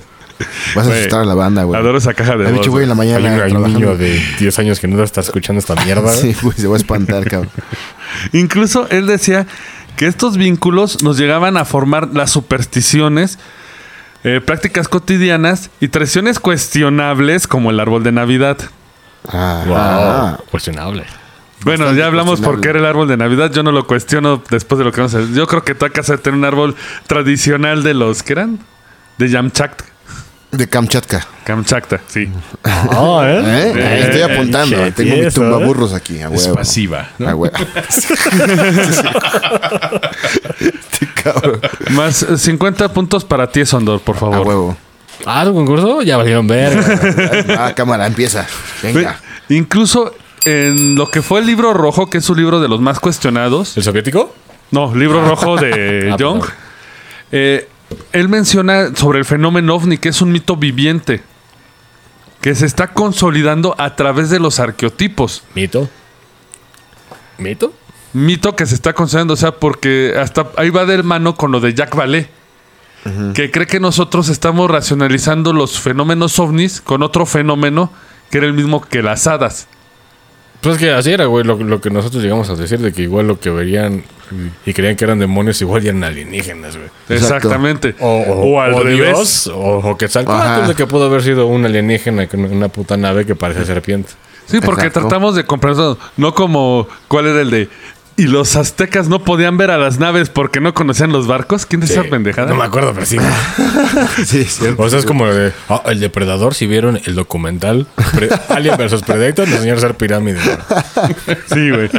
Vas 0.76 0.86
a 0.86 0.90
Güey, 0.90 1.00
asustar 1.00 1.22
a 1.22 1.26
la 1.26 1.34
banda, 1.34 1.64
güey. 1.64 1.78
Adoro 1.78 1.98
esa 1.98 2.14
caja 2.14 2.38
de 2.38 2.46
voz, 2.46 2.54
mucho 2.54 2.72
güey 2.72 2.84
en 2.84 2.90
la 2.90 2.94
hay, 2.94 2.98
mañana 2.98 3.28
hay 3.30 3.42
un 3.42 3.50
trabajando. 3.50 3.68
niño 3.80 3.98
de 3.98 4.22
10 4.40 4.60
años 4.60 4.80
que 4.80 4.88
no 4.88 5.04
está 5.04 5.20
escuchando 5.22 5.60
esta 5.60 5.76
mierda. 5.84 6.02
güey. 6.14 6.16
Sí, 6.34 6.36
güey, 6.42 6.56
se 6.56 6.68
va 6.68 6.76
a 6.76 6.78
espantar, 6.78 7.26
cabrón. 7.26 7.52
Incluso 8.32 8.88
él 8.90 9.06
decía 9.06 9.48
que 9.98 10.06
estos 10.08 10.38
vínculos 10.38 11.04
nos 11.04 11.18
llegaban 11.18 11.58
a 11.58 11.66
formar 11.66 12.10
las 12.14 12.32
supersticiones, 12.32 13.38
eh, 14.24 14.42
prácticas 14.46 14.88
cotidianas 14.88 15.70
y 15.80 15.88
tradiciones 15.88 16.40
cuestionables 16.40 17.48
como 17.48 17.72
el 17.72 17.80
árbol 17.80 18.04
de 18.04 18.12
Navidad. 18.12 18.58
Ah, 19.28 19.64
Wow, 19.66 19.78
ah. 19.78 20.40
cuestionable. 20.52 21.06
Bueno, 21.64 21.86
Bastante 21.86 22.00
ya 22.00 22.08
hablamos 22.08 22.40
por 22.40 22.62
qué 22.62 22.70
era 22.70 22.80
el 22.80 22.86
árbol 22.86 23.08
de 23.08 23.18
Navidad. 23.18 23.52
Yo 23.52 23.64
no 23.64 23.72
lo 23.72 23.86
cuestiono 23.86 24.42
después 24.50 24.80
de 24.80 24.86
lo 24.86 24.92
que 24.92 25.02
vamos 25.02 25.14
a 25.16 25.20
hacer. 25.20 25.34
Yo 25.34 25.46
creo 25.46 25.64
que 25.64 25.76
tu 25.76 25.86
casa 25.92 26.14
debe 26.14 26.24
tener 26.24 26.38
un 26.40 26.46
árbol 26.46 26.76
tradicional 27.08 27.84
de 27.84 27.94
los 27.94 28.24
que 28.24 28.34
eran 28.34 28.60
de 29.18 29.30
Yamchatka. 29.30 29.86
De 30.52 30.68
Kamchatka. 30.68 31.26
Kamchatka, 31.44 32.02
sí. 32.08 32.28
Ah, 32.64 33.22
¿Eh? 33.24 33.74
Eh, 33.76 34.00
Estoy 34.06 34.22
apuntando. 34.24 34.76
che, 34.78 34.92
Tengo 34.94 35.14
mi 35.16 35.22
tieso, 35.22 35.42
tumbaburros 35.42 35.94
aquí, 35.94 36.20
a 36.22 36.28
Es 36.30 36.44
huevo. 36.46 36.56
pasiva. 36.56 37.10
¿no? 37.20 37.30
A 37.30 37.36
huevo. 37.36 37.56
Este 40.60 41.08
cabrón. 41.24 41.60
Más 41.92 42.24
eh, 42.24 42.38
50 42.38 42.92
puntos 42.94 43.24
para 43.26 43.50
ti, 43.52 43.66
Sondor, 43.66 44.02
por 44.02 44.16
A 44.16 44.20
favor. 44.20 44.48
huevo. 44.48 44.78
Ah, 45.26 45.44
¿tu 45.46 45.54
concurso? 45.54 46.02
Ya 46.02 46.18
valieron 46.18 46.48
ver. 46.48 46.78
Ah, 47.58 47.74
cámara, 47.76 48.08
empieza. 48.08 48.48
Venga. 48.82 49.20
Ve- 49.48 49.56
Incluso 49.56 50.14
en 50.46 50.96
lo 50.96 51.10
que 51.10 51.22
fue 51.22 51.40
el 51.42 51.46
libro 51.46 51.74
rojo, 51.74 52.10
que 52.10 52.20
es 52.20 52.30
un 52.30 52.38
libro 52.38 52.60
de 52.60 52.68
los 52.68 52.80
más 52.82 53.00
cuestionados. 53.00 53.76
¿El 53.78 53.84
soviético? 53.84 54.34
No, 54.72 54.94
libro 54.96 55.24
rojo 55.28 55.58
de 55.58 56.10
Ah, 56.14 56.18
Jung. 56.20 56.40
perdón. 56.42 56.54
Eh, 57.32 57.68
él 58.12 58.30
menciona 58.30 58.96
sobre 58.96 59.20
el 59.20 59.26
fenómeno 59.26 59.76
ovni, 59.76 59.98
que 59.98 60.10
es 60.10 60.22
un 60.22 60.32
mito 60.32 60.56
viviente. 60.56 61.22
Que 62.42 62.56
se 62.56 62.66
está 62.66 62.94
consolidando 62.94 63.76
a 63.78 63.96
través 63.96 64.30
de 64.30 64.40
los 64.40 64.60
arqueotipos. 64.60 65.44
¿Mito? 65.56 65.90
¿Mito? 67.38 67.74
Mito 68.14 68.56
que 68.56 68.66
se 68.66 68.76
está 68.76 68.94
consolidando, 68.94 69.34
o 69.34 69.38
sea, 69.38 69.52
porque 69.52 70.16
hasta 70.20 70.48
ahí 70.58 70.70
va 70.70 70.86
de 70.86 71.04
mano 71.04 71.36
con 71.36 71.52
lo 71.52 71.60
de 71.60 71.74
Jack 71.74 71.96
Vallée. 71.96 72.30
Que 73.34 73.50
cree 73.50 73.66
que 73.66 73.80
nosotros 73.80 74.28
estamos 74.30 74.70
racionalizando 74.70 75.54
los 75.54 75.80
fenómenos 75.80 76.38
ovnis 76.38 76.82
con 76.82 77.02
otro 77.02 77.26
fenómeno 77.26 77.92
que 78.30 78.40
era 78.40 78.48
el 78.48 78.54
mismo 78.54 78.82
que 78.82 79.02
las 79.02 79.26
hadas. 79.26 79.68
Pues 80.62 80.76
es 80.76 80.82
que 80.82 80.92
así 80.92 81.12
era, 81.12 81.26
güey, 81.26 81.46
lo, 81.46 81.56
lo 81.56 81.80
que 81.80 81.90
nosotros 81.90 82.22
llegamos 82.22 82.50
a 82.50 82.56
decir, 82.56 82.80
de 82.80 82.92
que 82.92 83.04
igual 83.04 83.28
lo 83.28 83.40
que 83.40 83.50
verían 83.50 84.04
y 84.66 84.74
creían 84.74 84.96
que 84.96 85.06
eran 85.06 85.20
demonios, 85.20 85.62
igual 85.62 85.86
eran 85.86 86.04
alienígenas, 86.04 86.76
güey. 86.76 86.90
Exactamente. 87.10 87.96
O, 88.00 88.08
o, 88.28 88.62
al 88.62 88.74
o 88.74 88.84
revés. 88.84 88.98
Dios, 88.98 89.48
o, 89.48 89.80
o 89.80 89.98
Ajá. 90.28 90.68
de 90.68 90.76
que 90.76 90.86
pudo 90.86 91.06
haber 91.06 91.24
sido 91.24 91.48
un 91.48 91.66
alienígena 91.66 92.28
con 92.28 92.42
una 92.44 92.68
puta 92.68 92.98
nave 92.98 93.26
que 93.26 93.36
parece 93.36 93.66
serpiente. 93.66 94.12
Sí, 94.48 94.60
porque 94.62 94.88
Exacto. 94.88 95.02
tratamos 95.08 95.36
de 95.36 95.46
comprender, 95.46 95.96
no 96.18 96.34
como 96.34 96.88
cuál 97.08 97.28
era 97.28 97.42
el 97.42 97.52
de. 97.52 97.70
Y 98.20 98.28
los 98.28 98.56
aztecas 98.58 99.08
no 99.08 99.24
podían 99.24 99.56
ver 99.58 99.72
a 99.72 99.78
las 99.78 99.98
naves 99.98 100.30
porque 100.30 100.60
no 100.60 100.74
conocían 100.74 101.12
los 101.14 101.26
barcos. 101.26 101.66
¿Quién 101.66 101.80
dice 101.82 101.94
esa 101.94 102.04
pendejada? 102.04 102.50
No 102.50 102.56
me 102.56 102.66
acuerdo, 102.66 102.94
pero 102.94 103.06
sí. 103.06 103.18
Sí, 104.26 104.42
es 104.42 104.56
cierto. 104.58 104.82
o 104.84 104.90
sea, 104.90 105.00
es 105.00 105.06
como 105.06 105.26
de, 105.26 105.54
ah, 105.70 105.82
el 105.86 106.00
depredador, 106.02 106.54
si 106.54 106.68
vieron 106.68 107.00
el 107.06 107.16
documental 107.16 107.88
Pre- 108.14 108.30
Alien 108.50 108.76
vs 108.78 109.04
Predator, 109.04 109.48
nos 109.48 109.56
enseñaron 109.56 109.82
a 109.84 109.86
hacer 109.86 109.96
pirámides. 109.98 110.42
Sí, 111.54 111.70
güey. 111.70 111.90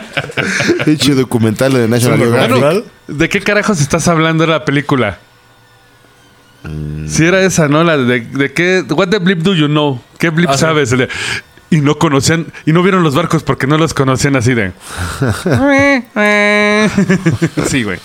Pinche 0.85 1.15
documental 1.15 1.73
de 1.73 1.89
National 1.89 2.21
Es 2.21 2.29
Geographic. 2.49 2.85
¿De 3.09 3.29
qué 3.29 3.41
carajos 3.41 3.81
estás 3.81 4.07
hablando 4.09 4.45
de 4.45 4.51
la 4.53 4.65
película? 4.65 5.19
Mm. 6.63 7.09
Si 7.09 7.25
era 7.25 7.41
esa, 7.43 7.69
¿no? 7.69 7.83
La 7.83 7.97
de, 7.97 8.21
de 8.21 8.53
qué. 8.53 8.85
What 8.91 9.09
the 9.09 9.19
blip 9.19 9.39
do 9.39 9.55
you 9.55 9.67
know? 9.67 10.01
¿Qué 10.19 10.29
blip 10.31 10.51
Ah, 10.51 10.55
sí. 10.55 10.59
sabes? 10.61 10.93
El 10.93 10.99
de- 10.99 11.09
y 11.71 11.81
no 11.81 11.97
conocían. 11.99 12.47
Y 12.67 12.73
no 12.73 12.83
vieron 12.83 13.03
los 13.03 13.15
barcos 13.15 13.43
porque 13.43 13.67
no 13.67 13.79
los 13.79 13.95
conocían 13.95 14.37
así 14.37 14.55
de. 14.55 14.73
sí, 17.69 17.85
güey. 17.85 17.99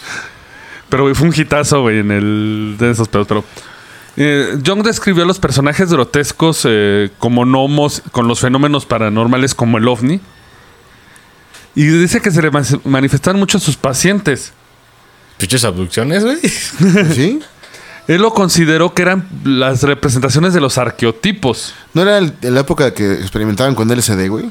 Pero, 0.90 1.04
güey, 1.04 1.16
fue 1.16 1.28
un 1.28 1.34
hitazo, 1.36 1.82
güey, 1.82 2.00
en 2.00 2.12
el... 2.12 2.76
De 2.80 2.92
esos 2.92 3.08
pedos, 3.08 3.28
pero... 3.28 3.44
eh, 4.18 4.58
Jung 4.66 4.84
describió 4.84 5.24
a 5.24 5.26
los 5.26 5.40
personajes 5.40 5.92
grotescos 5.92 6.62
eh, 6.66 7.10
como 7.18 7.44
gnomos 7.44 8.04
con 8.12 8.28
los 8.28 8.40
fenómenos 8.40 8.86
paranormales 8.86 9.56
como 9.56 9.80
el 9.80 9.88
ovni. 9.88 10.22
Y 11.74 11.86
dice 11.86 12.22
que 12.22 12.32
se 12.32 12.42
le 12.42 12.52
manifestaban 12.86 13.40
mucho 13.40 13.58
a 13.58 13.62
sus 13.62 13.76
pacientes. 13.76 14.54
Pinches 15.38 15.66
abducciones, 15.66 16.24
güey. 16.24 16.38
¿Sí? 17.14 17.42
Él 18.08 18.22
lo 18.22 18.34
consideró 18.34 18.94
que 18.94 19.02
eran 19.02 19.28
las 19.44 19.84
representaciones 19.84 20.54
de 20.54 20.62
los 20.62 20.78
arqueotipos. 20.78 21.74
¿No 21.94 22.02
era 22.04 22.18
el- 22.20 22.34
en 22.42 22.54
la 22.54 22.62
época 22.62 22.94
que 22.94 23.14
experimentaban 23.14 23.74
con 23.76 23.90
LSD, 23.90 24.28
güey? 24.30 24.46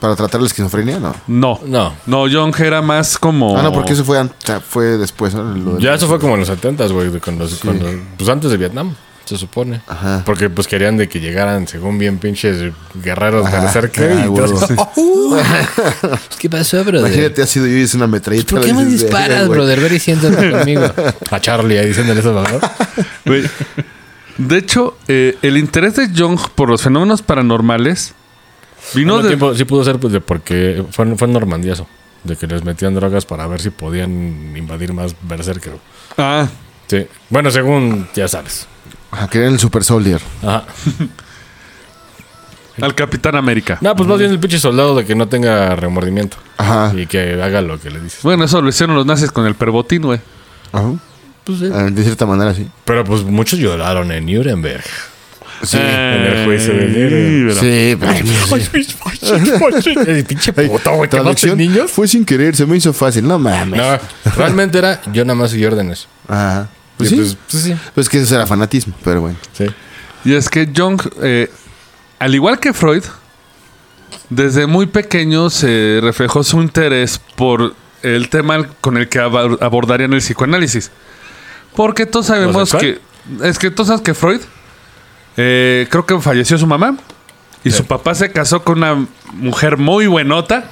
Para 0.00 0.16
tratar 0.16 0.40
la 0.40 0.46
esquizofrenia, 0.48 0.98
no. 0.98 1.14
No. 1.26 1.60
No. 1.66 1.94
No, 2.06 2.18
Jung 2.30 2.54
era 2.60 2.82
más 2.82 3.16
como... 3.16 3.56
Ah, 3.58 3.62
no, 3.62 3.72
porque 3.72 3.92
eso 3.92 4.04
fue, 4.04 4.22
fue 4.68 4.84
después, 4.98 5.34
¿no? 5.34 5.44
Lo 5.54 5.78
Ya 5.78 5.94
eso 5.94 6.08
fue 6.08 6.18
como 6.18 6.34
en 6.34 6.40
los 6.40 6.48
70 6.48 6.86
güey. 6.88 7.10
de 7.10 7.20
Cuando, 7.20 7.46
cuando- 7.62 7.86
pues 8.16 8.28
antes 8.28 8.50
de 8.50 8.56
Vietnam, 8.56 8.94
se 9.24 9.36
supone. 9.38 9.80
Ajá. 9.86 10.22
Porque 10.24 10.50
pues 10.50 10.66
querían 10.66 10.96
de 10.96 11.08
que 11.08 11.20
llegaran, 11.20 11.66
según 11.68 11.98
bien 11.98 12.18
pinches 12.18 12.72
guerreros 13.02 13.50
de 13.50 13.56
Ajá. 13.56 13.68
cerca. 13.72 14.02
Ah, 14.02 14.24
y 14.24 14.28
huevo. 14.28 14.46
todos, 14.58 14.68
¿Qué 16.38 16.48
pasó, 16.50 16.84
brother? 16.84 17.06
Imagínate, 17.10 17.42
ha 17.42 17.46
sido 17.46 17.66
yo 17.66 17.76
y 17.76 17.82
es 17.82 17.94
una 17.94 18.06
metralleta. 18.06 18.50
¿Por 18.50 18.60
qué 18.64 18.72
me 18.74 18.84
disparas, 18.84 19.28
"Verga, 19.28 19.46
güey". 19.46 19.58
brother? 19.58 19.80
Ver 19.80 19.92
y 19.92 19.98
siéntate 19.98 20.50
conmigo. 20.50 20.82
A 21.30 21.40
Charlie 21.40 21.78
ahí 21.78 21.88
diciéndole 21.88 22.20
eso, 22.20 22.34
¿verdad? 22.34 22.72
De 24.36 24.58
hecho, 24.58 24.96
eh, 25.08 25.38
el 25.42 25.56
interés 25.56 25.94
de 25.94 26.08
Jung 26.14 26.38
por 26.54 26.68
los 26.68 26.82
fenómenos 26.82 27.22
paranormales 27.22 28.14
vino 28.94 29.16
No, 29.16 29.22
de... 29.22 29.28
tiempo, 29.28 29.54
sí 29.54 29.64
pudo 29.64 29.84
ser 29.84 29.98
pues, 29.98 30.12
de 30.12 30.20
porque 30.20 30.84
fue, 30.90 31.14
fue 31.16 31.26
en 31.28 31.32
Normandía 31.32 31.72
eso. 31.74 31.86
De 32.24 32.36
que 32.36 32.46
les 32.46 32.64
metían 32.64 32.94
drogas 32.94 33.26
para 33.26 33.46
ver 33.46 33.60
si 33.60 33.70
podían 33.70 34.54
invadir 34.56 34.92
más 34.92 35.14
Berserker. 35.22 35.74
Ah, 36.18 36.48
Sí. 36.86 37.06
Bueno, 37.30 37.50
según, 37.50 38.06
ya 38.14 38.28
sabes. 38.28 38.66
Ajá, 39.14 39.28
que 39.28 39.38
era 39.38 39.48
el 39.48 39.58
Super 39.60 39.84
Soldier. 39.84 40.20
Ajá. 40.42 40.64
al 42.82 42.94
Capitán 42.94 43.36
América. 43.36 43.78
No, 43.80 43.94
pues 43.94 44.08
más 44.08 44.18
bien 44.18 44.32
el 44.32 44.40
pinche 44.40 44.58
soldado 44.58 44.96
de 44.96 45.04
que 45.04 45.14
no 45.14 45.28
tenga 45.28 45.76
remordimiento. 45.76 46.36
Ajá. 46.58 46.92
Y 46.96 47.06
que 47.06 47.40
haga 47.40 47.60
lo 47.60 47.78
que 47.78 47.90
le 47.90 48.00
dices. 48.00 48.20
Bueno, 48.22 48.44
eso 48.44 48.60
lo 48.60 48.68
hicieron 48.68 48.96
los 48.96 49.06
nazis 49.06 49.30
con 49.30 49.46
el 49.46 49.54
perbotín, 49.54 50.02
güey. 50.02 50.18
Ajá. 50.72 50.92
Pues, 51.44 51.60
sí. 51.60 51.70
Ah, 51.72 51.84
De 51.84 52.02
cierta 52.02 52.26
manera, 52.26 52.52
sí. 52.54 52.68
Pero 52.84 53.04
pues 53.04 53.22
muchos 53.22 53.58
lloraron 53.58 54.10
en 54.10 54.26
Nuremberg. 54.26 54.82
Sí. 55.62 55.78
en 55.78 55.84
el 55.84 56.44
juicio 56.44 56.74
de 56.74 56.88
Nuremberg. 56.88 57.60
Sí, 57.60 57.96
pero... 58.00 58.12
El 60.10 60.24
pinche 60.24 60.52
puto, 60.52 60.90
güey. 60.96 61.08
Fue 61.86 62.08
sin 62.08 62.24
querer, 62.24 62.56
se 62.56 62.66
me 62.66 62.76
hizo 62.76 62.92
fácil. 62.92 63.28
No 63.28 63.38
mames. 63.38 63.80
No, 63.80 63.98
realmente 64.36 64.78
era 64.78 65.00
yo 65.12 65.24
nada 65.24 65.38
más 65.38 65.52
seguí 65.52 65.64
órdenes. 65.64 66.08
Ajá. 66.26 66.68
Pues 66.96 67.10
Pues 67.10 67.10
sí. 67.10 67.16
Pues, 67.16 67.36
pues 67.50 67.62
sí. 67.62 67.76
Pues 67.94 68.08
que 68.08 68.20
eso 68.20 68.34
era 68.34 68.46
fanatismo, 68.46 68.94
pero 69.04 69.20
bueno. 69.20 69.36
Sí. 69.52 69.66
Y 70.24 70.34
es 70.34 70.48
que 70.48 70.70
Jung, 70.74 71.00
eh, 71.22 71.50
al 72.18 72.34
igual 72.34 72.58
que 72.60 72.72
Freud, 72.72 73.02
desde 74.30 74.66
muy 74.66 74.86
pequeño 74.86 75.50
se 75.50 75.98
reflejó 76.02 76.42
su 76.44 76.60
interés 76.62 77.20
por 77.36 77.74
el 78.02 78.28
tema 78.28 78.66
con 78.80 78.96
el 78.96 79.08
que 79.08 79.20
ab- 79.20 79.58
abordarían 79.60 80.12
el 80.12 80.20
psicoanálisis. 80.20 80.90
Porque 81.76 82.06
todos 82.06 82.26
sabemos 82.26 82.70
que... 82.80 83.00
Es 83.42 83.58
que 83.58 83.70
todos 83.70 83.88
sabes 83.88 84.02
que 84.02 84.14
Freud, 84.14 84.40
eh, 85.36 85.86
creo 85.90 86.06
que 86.06 86.18
falleció 86.20 86.58
su 86.58 86.66
mamá. 86.66 86.96
Y 87.64 87.70
su 87.70 87.86
papá 87.86 88.14
se 88.14 88.30
casó 88.30 88.62
con 88.62 88.78
una 88.78 89.06
mujer 89.32 89.78
muy 89.78 90.06
buenota. 90.06 90.64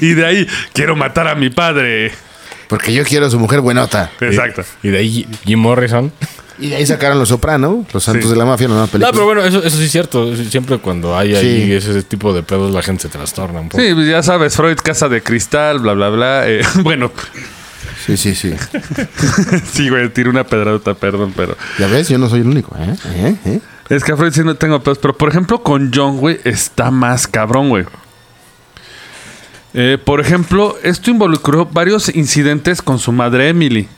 Y 0.00 0.14
de 0.14 0.24
ahí, 0.26 0.48
quiero 0.72 0.94
matar 0.96 1.26
a 1.26 1.34
mi 1.34 1.50
padre. 1.50 2.12
Porque 2.70 2.94
yo 2.94 3.04
quiero 3.04 3.26
a 3.26 3.30
su 3.30 3.38
mujer 3.38 3.60
buenota. 3.60 4.10
Exacto. 4.20 4.62
Y 4.82 4.88
de 4.88 4.98
ahí 4.98 5.28
Jim 5.44 5.58
Morrison. 5.58 6.10
Y 6.58 6.68
de 6.70 6.76
ahí 6.76 6.86
sacaron 6.86 7.18
Los 7.18 7.28
Soprano, 7.30 7.84
Los 7.92 8.04
Santos 8.04 8.24
Sí. 8.24 8.30
de 8.30 8.36
la 8.36 8.44
Mafia, 8.44 8.68
la 8.68 8.74
nueva 8.74 8.86
No, 8.86 8.92
película. 8.92 9.12
pero 9.12 9.24
bueno, 9.24 9.44
eso, 9.44 9.62
eso 9.62 9.76
sí 9.76 9.84
es 9.84 9.92
cierto. 9.92 10.34
Siempre 10.36 10.78
cuando 10.78 11.16
hay 11.18 11.34
ahí 11.34 11.64
Sí. 11.66 11.72
ese 11.90 12.02
tipo 12.02 12.32
de 12.32 12.42
pedos, 12.42 12.72
la 12.72 12.82
gente 12.82 13.02
se 13.02 13.08
trastorna 13.08 13.60
un 13.60 13.68
poco. 13.68 13.82
Sí, 13.82 13.92
pues 13.94 14.06
ya 14.08 14.22
sabes, 14.22 14.54
Freud, 14.56 14.76
casa 14.82 15.08
de 15.08 15.22
cristal, 15.22 15.80
bla, 15.80 15.94
bla, 15.94 16.08
bla. 16.10 16.48
Eh, 16.48 16.62
bueno, 16.82 17.10
Sí, 18.06 18.16
sí, 18.16 18.34
sí. 18.34 18.54
sí, 19.72 19.88
güey, 19.88 20.08
tiré 20.10 20.30
una 20.30 20.44
pedradota, 20.44 20.94
perdón, 20.94 21.32
pero... 21.36 21.56
Ya 21.78 21.86
ves, 21.86 22.08
yo 22.08 22.18
no 22.18 22.28
soy 22.28 22.40
el 22.40 22.46
único. 22.46 22.74
¿eh? 22.78 22.94
¿Eh? 23.14 23.36
¿Eh? 23.46 23.60
Es 23.88 24.04
que 24.04 24.12
a 24.12 24.16
Freud 24.16 24.32
sí 24.32 24.42
no 24.42 24.54
tengo 24.54 24.80
pedos. 24.82 24.98
Pero, 24.98 25.16
por 25.16 25.28
ejemplo, 25.28 25.62
con 25.62 25.90
John, 25.94 26.18
güey, 26.18 26.40
está 26.44 26.90
más 26.90 27.26
cabrón, 27.26 27.68
güey. 27.68 27.84
Eh, 29.74 29.98
por 30.04 30.20
ejemplo, 30.20 30.76
esto 30.82 31.10
involucró 31.10 31.66
varios 31.66 32.08
incidentes 32.14 32.82
con 32.82 32.98
su 32.98 33.12
madre 33.12 33.48
Emily. 33.50 33.88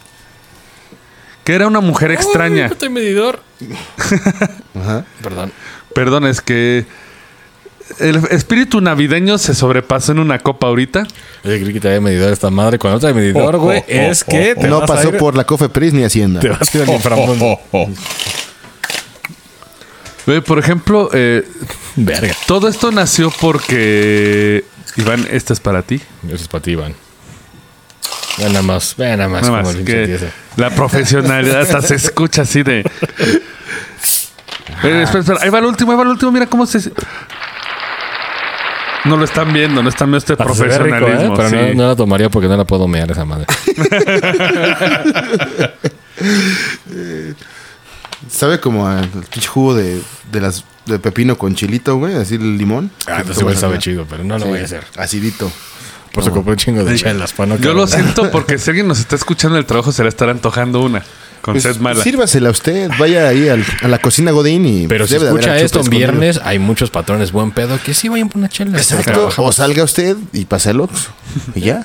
Que 1.45 1.55
era 1.55 1.66
una 1.66 1.81
mujer 1.81 2.12
extraña. 2.12 2.66
Estoy 2.66 2.91
medidor. 2.91 3.41
Ajá. 4.81 5.05
Perdón. 5.23 5.53
Perdón, 5.95 6.27
es 6.27 6.41
que... 6.41 6.87
El 7.99 8.16
espíritu 8.31 8.81
navideño 8.81 9.37
se 9.39 9.55
sobrepasó 9.55 10.12
en 10.12 10.20
una 10.20 10.39
copa 10.39 10.68
ahorita. 10.68 11.07
Oye, 11.45 11.61
creí 11.61 11.75
que 11.75 11.81
te 11.81 11.89
había 11.89 12.01
medidor 12.01 12.33
esta 12.33 12.49
madre. 12.49 12.79
Cuando 12.79 12.97
no 12.97 13.01
trae 13.01 13.12
medidor, 13.12 13.59
güey, 13.59 13.85
es 13.87 14.25
que 14.25 14.55
te 14.55 14.66
No 14.66 14.81
vas 14.81 14.91
a 14.91 14.95
pasó 14.95 15.11
ir- 15.11 15.18
por 15.18 15.37
la 15.37 15.45
Cofepris 15.45 15.93
ni 15.93 16.03
Hacienda. 16.03 16.41
Te 16.41 16.49
vas 16.49 16.75
a 16.75 16.79
ir 16.79 16.85
al 16.85 16.89
por 20.43 20.59
ejemplo, 20.59 21.11
eh, 21.12 21.47
Verga. 21.97 22.35
todo 22.47 22.68
esto 22.68 22.91
nació 22.93 23.31
porque... 23.41 24.64
Iván, 24.97 25.26
esto 25.30 25.53
es 25.53 25.61
para 25.61 25.82
ti. 25.82 26.01
Eso 26.26 26.36
es 26.36 26.49
para 26.49 26.62
ti, 26.62 26.72
Iván. 26.72 26.95
Ve 28.38 28.49
nada 28.49 28.62
más, 28.62 28.97
ve 28.97 29.16
nada 29.16 29.28
más 29.28 29.43
Nada 29.43 29.62
más 29.62 29.74
el 29.74 29.84
que 29.84 30.18
la 30.57 30.70
profesionalidad 30.70 31.61
hasta 31.62 31.82
se 31.82 31.97
escucha 31.97 32.43
así 32.43 32.62
de. 32.62 32.84
Eh, 34.84 35.03
espera, 35.03 35.20
espera, 35.20 35.38
ahí 35.43 35.51
va 35.51 35.59
el 35.59 35.66
último, 35.66 35.93
ahí 35.93 35.97
va 35.97 36.03
el 36.03 36.09
último, 36.09 36.32
mira 36.32 36.47
cómo 36.47 36.66
se. 36.66 36.90
No 39.05 39.16
lo 39.16 39.24
están 39.24 39.53
viendo, 39.53 39.82
no 39.82 39.88
están 39.88 40.11
viendo 40.11 40.18
este 40.18 40.32
Hasta 40.32 40.45
ve 40.45 40.78
rico, 40.78 40.97
¿eh? 40.97 41.01
profesionalismo. 41.01 41.36
Pero 41.36 41.49
sí. 41.49 41.57
no, 41.57 41.74
no 41.74 41.88
la 41.88 41.97
tomaría 41.97 42.30
porque 42.30 42.49
no 42.49 42.57
la 42.57 42.64
puedo 42.64 42.88
mear 42.88 43.11
esa 43.11 43.24
madre. 43.24 43.47
¿Sabe 48.30 48.61
como 48.61 48.86
al 48.86 49.09
pinche 49.09 49.49
jugo 49.49 49.74
de, 49.74 50.01
de 50.30 50.40
las 50.40 50.64
de 50.87 50.99
pepino 50.99 51.37
con 51.39 51.55
chilito, 51.55 51.97
güey? 51.97 52.14
Así 52.16 52.35
el 52.37 52.59
limón. 52.59 52.91
Ah, 53.07 53.18
entonces 53.18 53.41
igual 53.41 53.57
sabe 53.57 53.78
chido, 53.78 54.07
pero 54.09 54.24
no 54.24 54.39
lo 54.39 54.45
Sí, 54.45 54.51
voy 54.51 54.61
a 54.61 54.64
hacer. 54.64 54.85
Acidito. 54.97 55.51
Por 56.12 56.22
eso 56.24 56.30
compré 56.33 56.53
un 56.53 56.59
chingo 56.59 56.85
de 56.85 56.95
chelas 56.97 57.33
para 57.33 57.55
no 57.55 57.57
Yo 57.57 57.72
lo 57.72 57.87
siento 57.87 58.30
porque 58.30 58.59
si 58.59 58.68
alguien 58.68 58.87
nos 58.87 58.99
está 59.01 59.16
escuchando 59.16 59.57
en 59.57 59.61
el 59.61 59.66
trabajo 59.66 59.93
se 59.93 60.03
le 60.03 60.11
estará 60.11 60.33
antojando 60.33 60.80
una. 60.83 61.03
Con 61.41 61.55
Pues, 61.55 61.62
sed 61.64 61.76
mala. 61.78 62.03
sírvasela 62.03 62.51
usted. 62.51 62.91
Vaya 62.99 63.26
ahí 63.28 63.49
al- 63.49 63.64
a 63.83 63.89
la 63.89 63.99
cocina 63.99 64.30
Godín 64.30 64.64
y... 64.66 64.87
Pero 64.87 65.07
si 65.07 65.14
debe 65.14 65.24
de 65.24 65.30
haber 65.30 65.41
escucha 65.43 65.59
esto 65.59 65.78
en 65.78 65.85
escondido. 65.85 65.99
viernes, 66.12 66.41
hay 66.45 66.59
muchos 66.59 66.91
patrones 66.91 67.33
buen 67.33 67.51
pedo 67.51 67.80
que 67.85 67.95
sí 67.95 68.09
vayan 68.09 68.28
por 68.28 68.39
una 68.39 68.49
chela. 68.49 68.76
Exacto. 68.76 69.30
O 69.39 69.51
salga 69.53 69.83
usted 69.83 70.16
y 70.33 70.45
pase 70.45 70.70
al 70.70 70.80
Oxxo. 70.80 71.11
Y 71.55 71.62
ya. 71.62 71.85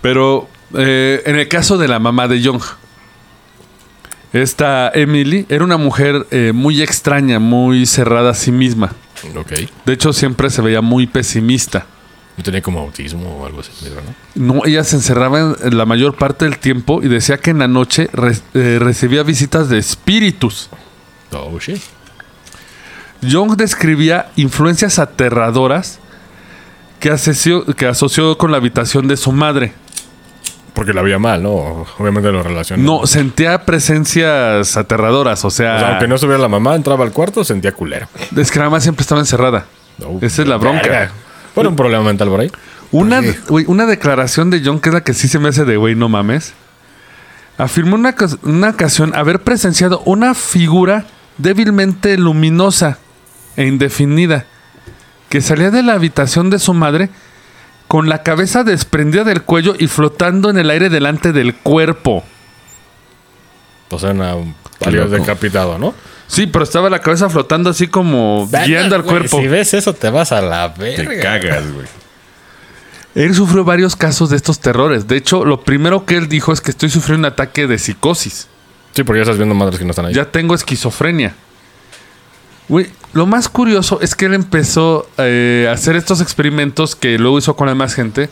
Pero 0.00 0.48
eh, 0.74 1.22
en 1.26 1.36
el 1.36 1.48
caso 1.48 1.78
de 1.78 1.88
la 1.88 1.98
mamá 1.98 2.28
de 2.28 2.40
Young, 2.40 2.62
esta 4.32 4.90
Emily 4.94 5.46
era 5.48 5.64
una 5.64 5.76
mujer 5.76 6.26
eh, 6.30 6.52
muy 6.54 6.82
extraña, 6.82 7.38
muy 7.38 7.86
cerrada 7.86 8.30
a 8.30 8.34
sí 8.34 8.52
misma. 8.52 8.92
Ok. 9.36 9.52
De 9.84 9.92
hecho, 9.92 10.12
siempre 10.12 10.50
se 10.50 10.60
veía 10.62 10.80
muy 10.80 11.06
pesimista. 11.06 11.86
No 12.36 12.44
tenía 12.44 12.60
como 12.60 12.80
autismo 12.80 13.38
o 13.38 13.46
algo 13.46 13.60
así, 13.60 13.70
¿no? 14.34 14.54
No, 14.54 14.66
ella 14.66 14.84
se 14.84 14.96
encerraba 14.96 15.56
en 15.62 15.78
la 15.78 15.86
mayor 15.86 16.16
parte 16.16 16.44
del 16.44 16.58
tiempo 16.58 17.02
y 17.02 17.08
decía 17.08 17.38
que 17.38 17.50
en 17.50 17.60
la 17.60 17.68
noche 17.68 18.10
re- 18.12 18.36
eh, 18.52 18.78
recibía 18.78 19.22
visitas 19.22 19.70
de 19.70 19.78
espíritus. 19.78 20.68
Oh, 21.32 21.58
shit. 21.58 21.80
Jung 23.22 23.56
describía 23.56 24.30
influencias 24.36 24.98
aterradoras 24.98 25.98
que 27.00 27.10
asoció, 27.10 27.64
que 27.64 27.86
asoció 27.86 28.36
con 28.36 28.50
la 28.50 28.58
habitación 28.58 29.08
de 29.08 29.16
su 29.16 29.32
madre. 29.32 29.72
Porque 30.76 30.92
la 30.92 31.00
veía 31.00 31.18
mal, 31.18 31.42
¿no? 31.42 31.86
Obviamente 31.98 32.30
lo 32.30 32.42
relacionó. 32.42 32.82
No, 32.82 33.06
sentía 33.06 33.64
presencias 33.64 34.76
aterradoras, 34.76 35.42
o 35.46 35.50
sea, 35.50 35.76
O 35.76 35.78
sea, 35.78 35.88
aunque 35.92 36.06
no 36.06 36.16
estuviera 36.16 36.38
la 36.38 36.48
mamá, 36.48 36.74
entraba 36.74 37.02
al 37.02 37.12
cuarto, 37.12 37.44
sentía 37.44 37.72
culero. 37.72 38.08
es 38.36 38.50
que 38.50 38.58
la 38.58 38.66
mamá 38.66 38.80
siempre 38.80 39.00
estaba 39.00 39.22
encerrada. 39.22 39.64
No, 39.96 40.18
Esa 40.20 40.42
es 40.42 40.48
la 40.48 40.58
bronca. 40.58 41.10
Bueno, 41.54 41.70
un 41.70 41.76
problema 41.76 42.04
mental 42.04 42.28
por 42.28 42.40
ahí. 42.40 42.52
Una, 42.92 43.22
güey, 43.48 43.64
una 43.68 43.86
declaración 43.86 44.50
de 44.50 44.60
John, 44.62 44.78
que 44.78 44.90
es 44.90 44.94
la 44.94 45.00
que 45.02 45.14
sí 45.14 45.28
se 45.28 45.38
me 45.38 45.48
hace 45.48 45.64
de 45.64 45.78
güey, 45.78 45.94
no 45.94 46.10
mames. 46.10 46.52
Afirmó 47.56 47.94
una, 47.94 48.14
una 48.42 48.68
ocasión 48.68 49.16
haber 49.16 49.40
presenciado 49.40 50.02
una 50.04 50.34
figura 50.34 51.06
débilmente 51.38 52.18
luminosa 52.18 52.98
e 53.56 53.64
indefinida 53.66 54.44
que 55.30 55.40
salía 55.40 55.70
de 55.70 55.82
la 55.82 55.94
habitación 55.94 56.50
de 56.50 56.58
su 56.58 56.74
madre 56.74 57.08
con 57.88 58.08
la 58.08 58.22
cabeza 58.22 58.64
desprendida 58.64 59.24
del 59.24 59.42
cuello 59.42 59.74
y 59.78 59.86
flotando 59.86 60.50
en 60.50 60.58
el 60.58 60.70
aire 60.70 60.88
delante 60.88 61.32
del 61.32 61.54
cuerpo. 61.54 62.24
O 63.90 63.98
sea, 63.98 64.10
algo 64.10 65.08
decapitado, 65.08 65.78
¿no? 65.78 65.94
Sí, 66.26 66.46
pero 66.46 66.64
estaba 66.64 66.90
la 66.90 66.98
cabeza 66.98 67.30
flotando 67.30 67.70
así 67.70 67.86
como 67.86 68.48
guiando 68.50 68.96
al 68.96 69.04
cuerpo. 69.04 69.38
Si 69.40 69.46
ves 69.46 69.74
eso, 69.74 69.94
te 69.94 70.10
vas 70.10 70.32
a 70.32 70.40
la 70.40 70.68
verga. 70.68 71.10
Te 71.10 71.20
cagas, 71.20 71.72
güey. 71.72 71.86
Él 73.14 73.34
sufrió 73.34 73.64
varios 73.64 73.96
casos 73.96 74.28
de 74.28 74.36
estos 74.36 74.60
terrores. 74.60 75.06
De 75.08 75.16
hecho, 75.16 75.44
lo 75.44 75.62
primero 75.62 76.04
que 76.04 76.16
él 76.16 76.28
dijo 76.28 76.52
es 76.52 76.60
que 76.60 76.70
estoy 76.70 76.90
sufriendo 76.90 77.26
un 77.26 77.32
ataque 77.32 77.66
de 77.66 77.78
psicosis. 77.78 78.48
Sí, 78.92 79.04
porque 79.04 79.20
ya 79.20 79.22
estás 79.22 79.38
viendo 79.38 79.54
madres 79.54 79.78
que 79.78 79.84
no 79.84 79.90
están 79.90 80.06
ahí. 80.06 80.14
Ya 80.14 80.26
tengo 80.26 80.54
esquizofrenia. 80.54 81.34
Güey, 82.68 82.90
lo 83.16 83.26
más 83.26 83.48
curioso 83.48 83.98
es 84.00 84.14
que 84.14 84.26
él 84.26 84.34
empezó 84.34 85.08
eh, 85.18 85.66
a 85.68 85.72
hacer 85.72 85.96
estos 85.96 86.20
experimentos 86.20 86.94
que 86.94 87.18
luego 87.18 87.38
hizo 87.38 87.56
con 87.56 87.66
la 87.66 87.72
demás 87.72 87.94
gente. 87.94 88.28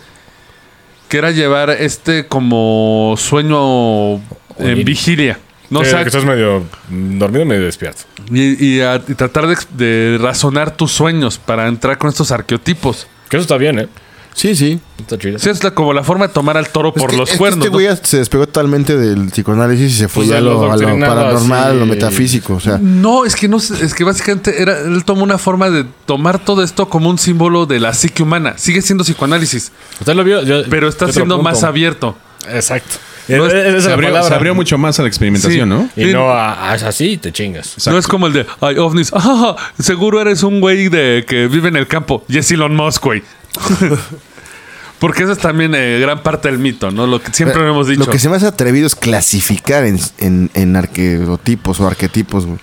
Que 1.09 1.19
era 1.19 1.31
llevar 1.31 1.71
este 1.71 2.27
como 2.27 3.15
sueño 3.19 4.15
en 4.59 4.85
vigilia. 4.85 5.39
No, 5.71 5.81
Sí, 5.81 5.87
o 5.87 5.91
sea, 5.91 6.03
que 6.03 6.09
estás 6.09 6.25
medio 6.25 6.63
dormido, 6.89 7.45
medio 7.47 7.65
despierto. 7.65 8.03
y, 8.31 8.63
y 8.65 8.81
a- 8.81 9.03
y 9.07 9.15
tratar 9.15 9.47
de, 9.47 9.57
de 9.71 10.19
razonar 10.21 10.77
tus 10.77 10.93
sueños 10.93 11.39
para 11.39 11.67
entrar 11.69 11.99
con 11.99 12.11
estos 12.11 12.31
arqueotipos. 12.31 13.07
Que 13.29 13.37
eso 13.37 13.43
está 13.43 13.57
bien, 13.57 13.79
¿eh? 13.81 13.89
Sí, 14.35 14.55
sí. 14.57 14.81
Está 14.99 15.17
chido. 15.17 15.39
Sí, 15.39 15.49
es 15.49 15.63
la- 15.63 15.71
como 15.71 15.93
la 15.93 16.03
forma 16.03 16.27
de 16.27 16.33
tomar 16.35 16.57
al 16.57 16.69
toro 16.69 16.93
Es 16.95 17.01
por 17.01 17.11
que- 17.11 17.17
los 17.17 17.29
es 17.29 17.33
que 17.35 17.39
cuernos. 17.39 17.59
Este 17.61 17.69
¿no? 17.71 17.73
güey 17.75 17.87
ya 17.87 17.97
se 17.97 18.19
despegó 18.19 18.47
totalmente 18.47 18.97
del 18.97 19.29
psicoanálisis 19.31 19.93
y 19.93 19.95
se 19.97 20.09
fue 20.09 20.23
Pues 20.25 20.29
ya 20.31 20.39
a 20.39 20.41
lo, 20.41 20.65
a 20.65 20.77
paranormal, 20.77 21.69
así. 21.71 21.79
lo 21.79 21.87
metafísico. 21.87 22.55
O 22.55 22.61
sea, 22.61 22.79
No, 22.83 23.25
es 23.25 23.37
que 23.37 23.47
no, 23.49 23.61
sé, 23.61 23.83
es 23.85 23.95
que 23.95 24.03
básicamente 24.05 24.61
era, 24.61 24.81
él 24.81 25.05
tomó 25.05 25.23
una 25.23 25.39
forma 25.39 25.71
de 25.71 25.85
tomar 26.05 26.39
todo 26.45 26.63
esto 26.65 26.89
como 26.89 27.09
un 27.11 27.19
símbolo 27.19 27.65
de 27.67 27.79
la 27.81 27.95
psique 27.95 28.23
humana. 28.25 28.55
Sigue 28.57 28.83
siendo 28.83 29.05
psicoanálisis, 29.05 29.71
Usted 30.01 30.15
lo 30.15 30.25
vio, 30.25 30.43
yo- 30.43 30.63
pero 30.69 30.89
está 30.89 31.11
siendo 31.13 31.41
más 31.41 31.63
abierto. 31.63 32.17
Exacto. 32.51 32.97
No 33.29 33.47
es- 33.47 33.53
Esa 33.55 33.77
es 33.79 33.85
Se 33.85 33.93
abrió, 33.93 34.09
palabra. 34.11 34.29
se 34.29 34.35
abrió 34.35 34.55
mucho 34.55 34.77
más 34.79 34.99
a 34.99 35.03
la 35.03 35.09
experimentación, 35.09 35.69
Sí. 35.69 35.75
¿no? 35.75 35.89
Y 35.97 36.07
Sí. 36.09 36.13
no 36.13 36.31
a, 36.31 36.71
a- 36.71 36.75
es 36.75 36.83
así 36.83 37.13
y 37.13 37.17
te 37.17 37.33
chingas. 37.33 37.75
No 37.87 37.97
es 37.99 38.07
como 38.07 38.27
el 38.27 38.33
de, 38.33 38.47
ay, 38.61 38.77
ovnis, 38.79 39.11
ah, 39.15 39.57
seguro 39.79 40.21
eres 40.21 40.43
un 40.43 40.61
güey 40.61 40.89
de 40.89 41.25
que 41.27 41.47
vive 41.49 41.69
en 41.69 41.77
el 41.77 41.87
campo. 41.87 42.25
Y 42.29 42.39
es 42.39 42.51
Elon 42.51 42.75
Musk, 42.77 43.03
güey. 43.05 43.23
Porque 44.99 45.25
eso 45.25 45.33
es 45.33 45.39
también 45.39 45.75
eh, 45.75 45.99
gran 46.01 46.23
parte 46.23 46.49
del 46.51 46.59
mito, 46.59 46.91
¿no? 46.91 47.07
Lo 47.07 47.21
que 47.21 47.31
siempre 47.33 47.63
eh, 47.63 47.69
hemos 47.69 47.89
dicho. 47.89 48.01
lo 48.05 48.07
que 48.11 48.19
se 48.19 48.29
me 48.29 48.37
hace 48.37 48.47
atrevido 48.47 48.87
es 48.87 48.95
clasificar 48.95 49.85
en, 49.85 49.99
en, 50.19 50.51
en 50.55 50.77
arqueotipos 50.77 51.81
o 51.81 51.87
arquetipos. 51.87 52.47
güey. 52.47 52.59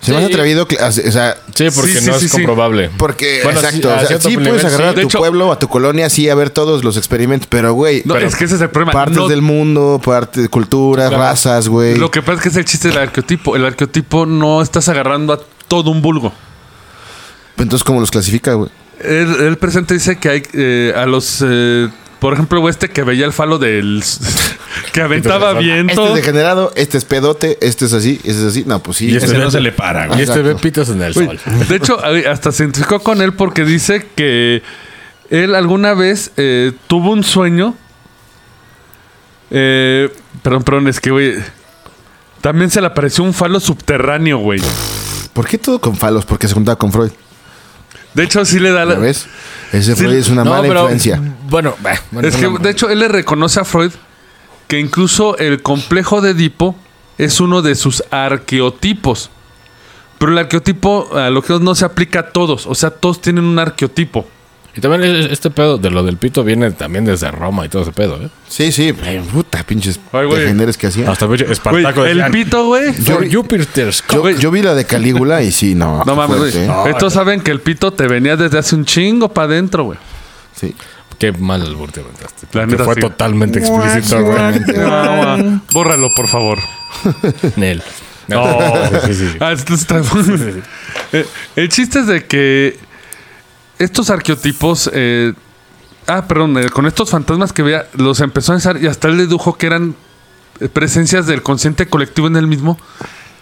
Se 0.00 0.12
me 0.12 0.18
hace 0.18 0.26
Sí. 0.28 0.32
atrevido, 0.32 0.68
cla- 0.68 0.88
o 0.88 0.92
sea, 1.12 1.36
Sí, 1.54 1.64
porque 1.74 1.92
Sí, 1.92 1.98
sí, 1.98 2.06
no 2.06 2.18
sí, 2.18 2.26
es 2.26 2.30
sí. 2.30 2.36
comprobable. 2.36 2.88
porque, 2.98 3.40
Bueno, 3.42 3.58
exacto, 3.58 3.88
o 3.92 4.06
sea, 4.06 4.20
sí 4.20 4.36
puedes 4.36 4.64
agarrar 4.64 4.94
sí. 4.94 4.98
a 5.00 5.02
tu 5.02 5.08
hecho- 5.08 5.18
pueblo, 5.18 5.50
a 5.50 5.58
tu 5.58 5.66
colonia, 5.68 6.08
sí, 6.08 6.28
a 6.28 6.36
ver 6.36 6.50
todos 6.50 6.84
los 6.84 6.96
experimentos, 6.96 7.48
pero 7.50 7.72
güey, 7.74 8.02
No, 8.04 8.16
es 8.16 8.36
que 8.36 8.44
ese 8.44 8.54
es 8.54 8.60
el 8.60 8.70
problema. 8.70 8.92
partes 8.92 9.16
No- 9.16 9.26
del 9.28 9.42
mundo, 9.42 10.00
parte 10.04 10.40
de 10.42 10.48
culturas, 10.48 11.08
Claro. 11.08 11.22
razas, 11.24 11.68
güey. 11.68 11.96
Lo 11.98 12.12
que 12.12 12.22
pasa 12.22 12.34
es 12.36 12.42
que 12.44 12.48
es 12.50 12.56
el 12.56 12.64
chiste 12.64 12.88
del 12.88 12.98
arqueotipo. 12.98 13.56
El 13.56 13.64
arqueotipo 13.64 14.24
no 14.24 14.62
estás 14.62 14.88
agarrando 14.88 15.32
a 15.32 15.40
todo 15.66 15.90
un 15.90 16.00
vulgo. 16.00 16.32
Entonces, 17.56 17.82
¿cómo 17.84 17.98
los 18.00 18.10
clasifica, 18.12 18.52
güey? 18.54 18.70
El, 19.00 19.34
el 19.40 19.58
presente 19.58 19.94
dice 19.94 20.16
que 20.18 20.28
hay 20.28 20.42
eh, 20.52 20.92
a 20.96 21.06
los. 21.06 21.42
eh, 21.44 21.88
por 22.18 22.32
ejemplo, 22.34 22.68
este 22.68 22.88
que 22.90 23.02
veía 23.02 23.24
el 23.26 23.32
falo 23.32 23.58
del. 23.58 24.02
que 24.92 25.00
aventaba 25.02 25.52
Este 25.52 25.64
viento. 25.64 26.08
es 26.08 26.14
degenerado, 26.14 26.72
este 26.76 26.98
es 26.98 27.04
pedote, 27.04 27.58
este 27.60 27.84
es 27.86 27.92
así, 27.92 28.16
este 28.24 28.30
es 28.40 28.42
así. 28.44 28.64
No, 28.66 28.82
pues 28.82 28.98
sí. 28.98 29.06
Y 29.10 29.14
este 29.16 29.26
Este- 29.26 29.38
no 29.38 29.50
se 29.50 29.60
le 29.60 29.72
para, 29.72 30.06
Y 30.06 30.08
güey. 30.08 30.22
este 30.22 30.42
ve 30.42 30.54
pitos 30.56 30.88
en 30.88 31.02
el 31.02 31.16
Uy, 31.16 31.26
sol. 31.26 31.40
de 31.68 31.76
hecho, 31.76 31.98
hasta 32.30 32.52
se 32.52 32.64
identificó 32.64 33.00
con 33.00 33.22
él 33.22 33.32
porque 33.34 33.64
dice 33.64 34.06
que 34.16 34.62
él 35.30 35.54
alguna 35.54 35.94
vez 35.94 36.32
eh, 36.36 36.72
tuvo 36.88 37.10
un 37.12 37.22
sueño. 37.24 37.74
Eh, 39.50 40.10
perdón, 40.42 40.62
perdón, 40.62 40.88
es 40.88 41.00
que, 41.00 41.10
güey. 41.10 41.34
También 42.40 42.70
se 42.70 42.80
le 42.80 42.86
apareció 42.86 43.24
un 43.24 43.34
falo 43.34 43.58
subterráneo, 43.60 44.38
güey. 44.38 44.60
¿Por 45.32 45.46
qué 45.46 45.58
todo 45.58 45.80
con 45.80 45.96
falos? 45.96 46.24
Porque 46.24 46.46
se 46.46 46.54
juntaba 46.54 46.76
con 46.76 46.92
Freud. 46.92 47.10
De 48.14 48.24
hecho, 48.24 48.44
sí 48.44 48.58
le 48.58 48.70
da 48.70 48.80
¿Ya 48.80 48.84
la. 48.86 48.94
ves? 48.96 49.26
Ese 49.72 49.94
Sí, 49.94 50.02
Freud 50.02 50.14
es 50.16 50.28
una 50.28 50.44
No, 50.44 50.50
mala 50.50 50.62
pero, 50.62 50.80
influencia. 50.80 51.20
Bueno, 51.48 51.74
bah, 51.80 52.00
bueno, 52.10 52.26
Es 52.28 52.36
que, 52.36 52.48
no, 52.48 52.58
de 52.58 52.70
hecho, 52.70 52.88
él 52.90 52.98
le 53.00 53.08
reconoce 53.08 53.60
a 53.60 53.64
Freud 53.64 53.92
que 54.66 54.78
incluso 54.78 55.36
el 55.38 55.62
complejo 55.62 56.20
de 56.20 56.30
Edipo 56.30 56.74
es 57.18 57.40
uno 57.40 57.62
de 57.62 57.74
sus 57.74 58.02
arqueotipos. 58.10 59.30
Pero 60.18 60.32
el 60.32 60.38
arqueotipo, 60.38 61.10
a 61.16 61.30
lo 61.30 61.42
que 61.42 61.58
no 61.60 61.74
se 61.74 61.84
aplica 61.84 62.20
a 62.20 62.30
todos. 62.30 62.66
O 62.66 62.74
sea, 62.74 62.90
todos 62.90 63.20
tienen 63.20 63.44
un 63.44 63.58
arqueotipo. 63.58 64.26
Y 64.76 64.80
también 64.80 65.02
es- 65.04 65.32
este 65.32 65.50
pedo 65.50 65.76
de 65.78 65.90
lo 65.90 66.04
del 66.04 66.18
pito 66.18 66.44
viene 66.44 66.70
también 66.70 67.04
desde 67.04 67.30
Roma 67.32 67.66
y 67.66 67.68
todo 67.68 67.82
ese 67.82 67.90
pedo, 67.92 68.16
¿eh? 68.22 68.28
Sí, 68.48 68.70
sí. 68.70 68.94
ay, 69.04 69.18
Puta, 69.32 69.64
pinches 69.64 69.98
degeneres 70.12 70.76
que 70.78 70.86
hacían. 70.86 71.08
Hasta 71.08 71.26
pinche 71.26 71.44
Güey, 71.44 71.52
Espartaco 71.52 72.04
el 72.04 72.18
decían, 72.18 72.32
pito, 72.32 72.66
güey. 72.66 72.94
Yo, 73.02 73.16
güey. 74.20 74.38
yo 74.38 74.50
vi 74.52 74.62
la 74.62 74.74
de 74.74 74.84
Calígula 74.84 75.42
y 75.42 75.50
sí, 75.50 75.74
no. 75.74 76.04
No 76.04 76.14
mames, 76.14 76.38
güey. 76.38 76.50
fuerte, 76.52 76.66
¿eh? 76.66 76.92
Estos 76.92 77.12
saben 77.12 77.40
que 77.40 77.50
el 77.50 77.60
pito 77.60 77.92
te 77.92 78.06
venía 78.06 78.36
desde 78.36 78.58
hace 78.58 78.76
un 78.76 78.84
chingo 78.84 79.28
para 79.32 79.46
adentro, 79.46 79.84
güey. 79.84 79.98
Sí. 80.54 80.74
Qué 81.18 81.32
mal 81.32 81.62
albur 81.62 81.90
te 81.90 82.00
aventaste. 82.00 82.46
La 82.52 82.60
Que 82.64 82.72
neta, 82.72 82.84
fue 82.84 82.94
sí. 82.94 83.00
totalmente 83.00 83.58
explícito, 83.58 84.22
güey. 84.22 84.38
No, 84.76 85.36
no, 85.38 85.62
bórralo, 85.72 86.10
por 86.14 86.28
favor. 86.28 86.58
Nel. 87.56 87.82
No. 88.28 88.44
sí, 89.06 89.14
sí, 89.14 89.28
sí. 89.32 89.36
Ah, 89.40 89.50
esto 89.52 89.74
está- 89.74 90.00
Eh, 91.12 91.26
El 91.56 91.68
chiste 91.70 92.00
es 92.00 92.06
de 92.06 92.24
que 92.26 92.78
estos 93.78 94.10
arqueotipos. 94.10 94.90
eh, 94.92 95.32
ah, 96.06 96.26
perdón, 96.26 96.56
eh, 96.58 96.68
con 96.70 96.86
estos 96.86 97.10
fantasmas 97.10 97.52
que 97.52 97.62
veía, 97.62 97.86
los 97.94 98.20
empezó 98.20 98.52
a 98.52 98.56
pensar 98.56 98.82
y 98.82 98.86
hasta 98.86 99.08
él 99.08 99.18
dedujo 99.18 99.56
que 99.58 99.66
eran 99.66 99.94
eh, 100.60 100.68
presencias 100.68 101.26
del 101.26 101.42
consciente 101.42 101.86
colectivo 101.86 102.26
en 102.26 102.36
él 102.36 102.46
mismo 102.46 102.78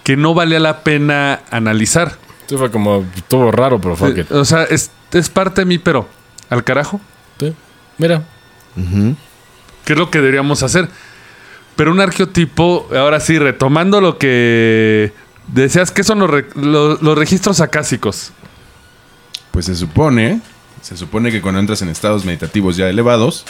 que 0.04 0.16
no 0.16 0.34
valía 0.34 0.60
la 0.60 0.80
pena 0.84 1.40
analizar. 1.50 2.16
Sí, 2.46 2.56
fue 2.56 2.70
como, 2.70 3.04
estuvo 3.16 3.50
raro, 3.50 3.80
pero 3.80 3.96
fuck 3.96 4.16
Eh, 4.16 4.20
it. 4.20 4.30
o 4.32 4.44
sea, 4.44 4.62
es, 4.64 4.90
es 5.12 5.28
parte 5.28 5.62
de 5.62 5.64
mí, 5.64 5.78
pero 5.78 6.08
al 6.48 6.62
carajo. 6.62 7.00
Sí. 7.40 7.52
Mira. 7.98 8.22
¿Qué 9.84 9.92
es 9.92 9.98
lo 9.98 10.10
que 10.10 10.18
deberíamos 10.18 10.62
hacer? 10.62 10.88
Pero 11.76 11.90
un 11.90 12.00
arqueotipo, 12.00 12.88
ahora 12.96 13.20
sí, 13.20 13.38
retomando 13.38 14.00
lo 14.00 14.16
que 14.18 15.12
decías, 15.48 15.90
que 15.90 16.04
son 16.04 16.20
los, 16.20 16.30
re- 16.30 16.46
los- 16.54 17.02
los 17.02 17.18
registros 17.18 17.60
acásicos? 17.60 18.32
Pues 19.56 19.64
se 19.64 19.74
supone, 19.74 20.42
se 20.82 20.98
supone 20.98 21.32
que 21.32 21.40
cuando 21.40 21.58
entras 21.60 21.80
en 21.80 21.88
estados 21.88 22.26
meditativos 22.26 22.76
ya 22.76 22.90
elevados, 22.90 23.46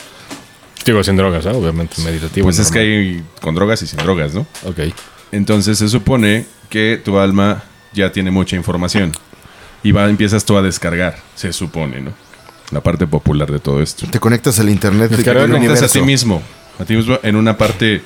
Digo, 0.84 1.02
sin 1.02 1.16
drogas, 1.16 1.44
¿eh? 1.46 1.50
obviamente, 1.50 2.00
meditativo. 2.00 2.44
pues 2.44 2.60
es 2.60 2.70
que 2.70 2.78
hay 2.78 3.24
con 3.40 3.56
drogas 3.56 3.82
y 3.82 3.88
sin 3.88 3.98
drogas, 3.98 4.32
¿no? 4.32 4.46
Ok. 4.62 4.94
Entonces 5.32 5.78
se 5.78 5.88
supone 5.88 6.46
que 6.70 7.02
tu 7.04 7.18
alma 7.18 7.64
ya 7.92 8.12
tiene 8.12 8.30
mucha 8.30 8.54
información 8.54 9.10
y 9.82 9.90
va, 9.90 10.08
empiezas 10.08 10.44
tú 10.44 10.56
a 10.56 10.62
descargar, 10.62 11.16
se 11.34 11.52
supone, 11.52 12.00
¿no? 12.00 12.12
La 12.70 12.80
parte 12.80 13.08
popular 13.08 13.50
de 13.50 13.58
todo 13.58 13.82
esto. 13.82 14.06
Te 14.08 14.20
conectas 14.20 14.60
al 14.60 14.70
internet 14.70 15.10
Te 15.10 15.24
conectas 15.24 15.82
a 15.82 15.88
ti 15.88 16.02
mismo, 16.02 16.40
a 16.78 16.84
ti 16.84 16.94
mismo 16.94 17.18
en 17.24 17.34
una 17.34 17.58
parte 17.58 18.00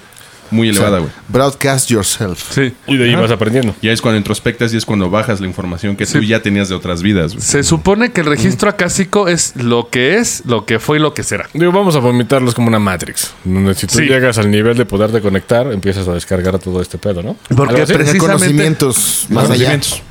muy 0.51 0.71
O 0.71 0.73
sea, 0.73 0.83
elevada, 0.83 0.99
güey. 1.01 1.13
broadcast 1.29 1.89
yourself. 1.91 2.53
Sí. 2.55 2.73
Y 2.87 2.97
de 2.97 3.05
ahí 3.05 3.15
vas 3.15 3.31
aprendiendo. 3.31 3.75
Ya 3.83 3.93
es 3.93 4.01
cuando 4.01 4.19
introspectas 4.19 4.73
y 4.75 4.77
es 4.77 4.85
cuando 4.85 5.11
bajas 5.11 5.41
la 5.41 5.47
información 5.47 5.97
que 5.97 6.07
tú 6.07 6.21
ya 6.21 6.41
tenías 6.43 6.69
de 6.69 6.75
otras 6.75 7.03
vidas, 7.03 7.33
güey. 7.35 7.43
Se 7.45 7.63
supone 7.63 8.13
que 8.13 8.21
el 8.23 8.27
registro 8.27 8.69
acásico 8.71 9.29
es 9.29 9.55
lo 9.57 9.89
que 9.91 10.17
es, 10.17 10.43
lo 10.47 10.65
que 10.67 10.79
fue 10.79 10.99
y 10.99 11.01
lo 11.01 11.15
que 11.15 11.23
será. 11.23 11.49
Digo, 11.55 11.73
vamos 11.73 11.95
a 11.97 12.01
vomitarlos 12.01 12.55
como 12.55 12.69
una 12.69 12.79
Matrix. 12.79 13.33
Donde 13.45 13.75
si 13.75 13.87
tú 13.87 13.99
Sí. 13.99 14.05
llegas 14.05 14.39
al 14.39 14.51
nivel 14.51 14.77
de 14.77 14.85
poderte 14.87 15.21
conectar, 15.21 15.71
empiezas 15.73 16.07
a 16.09 16.13
descargar 16.15 16.59
todo 16.59 16.81
este 16.83 16.99
pedo, 16.99 17.23
¿no? 17.23 17.37
Porque 17.55 17.75
precisamente- 17.87 18.13
Reconocimientos 18.13 19.27
más 19.31 19.45
allá. 19.51 19.67
Conocimientos. 19.71 20.03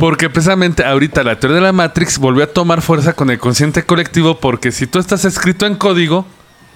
Porque 0.00 0.30
precisamente 0.30 0.84
ahorita 0.84 1.22
la 1.24 1.38
teoría 1.40 1.56
de 1.56 1.62
la 1.62 1.72
Matrix 1.72 2.18
volvió 2.18 2.44
a 2.44 2.46
tomar 2.46 2.82
fuerza 2.82 3.14
con 3.14 3.30
el 3.30 3.38
consciente 3.38 3.82
colectivo 3.82 4.38
porque 4.38 4.70
si 4.72 4.86
tú 4.86 4.98
estás 4.98 5.24
escrito 5.24 5.66
en 5.66 5.74
código, 5.74 6.24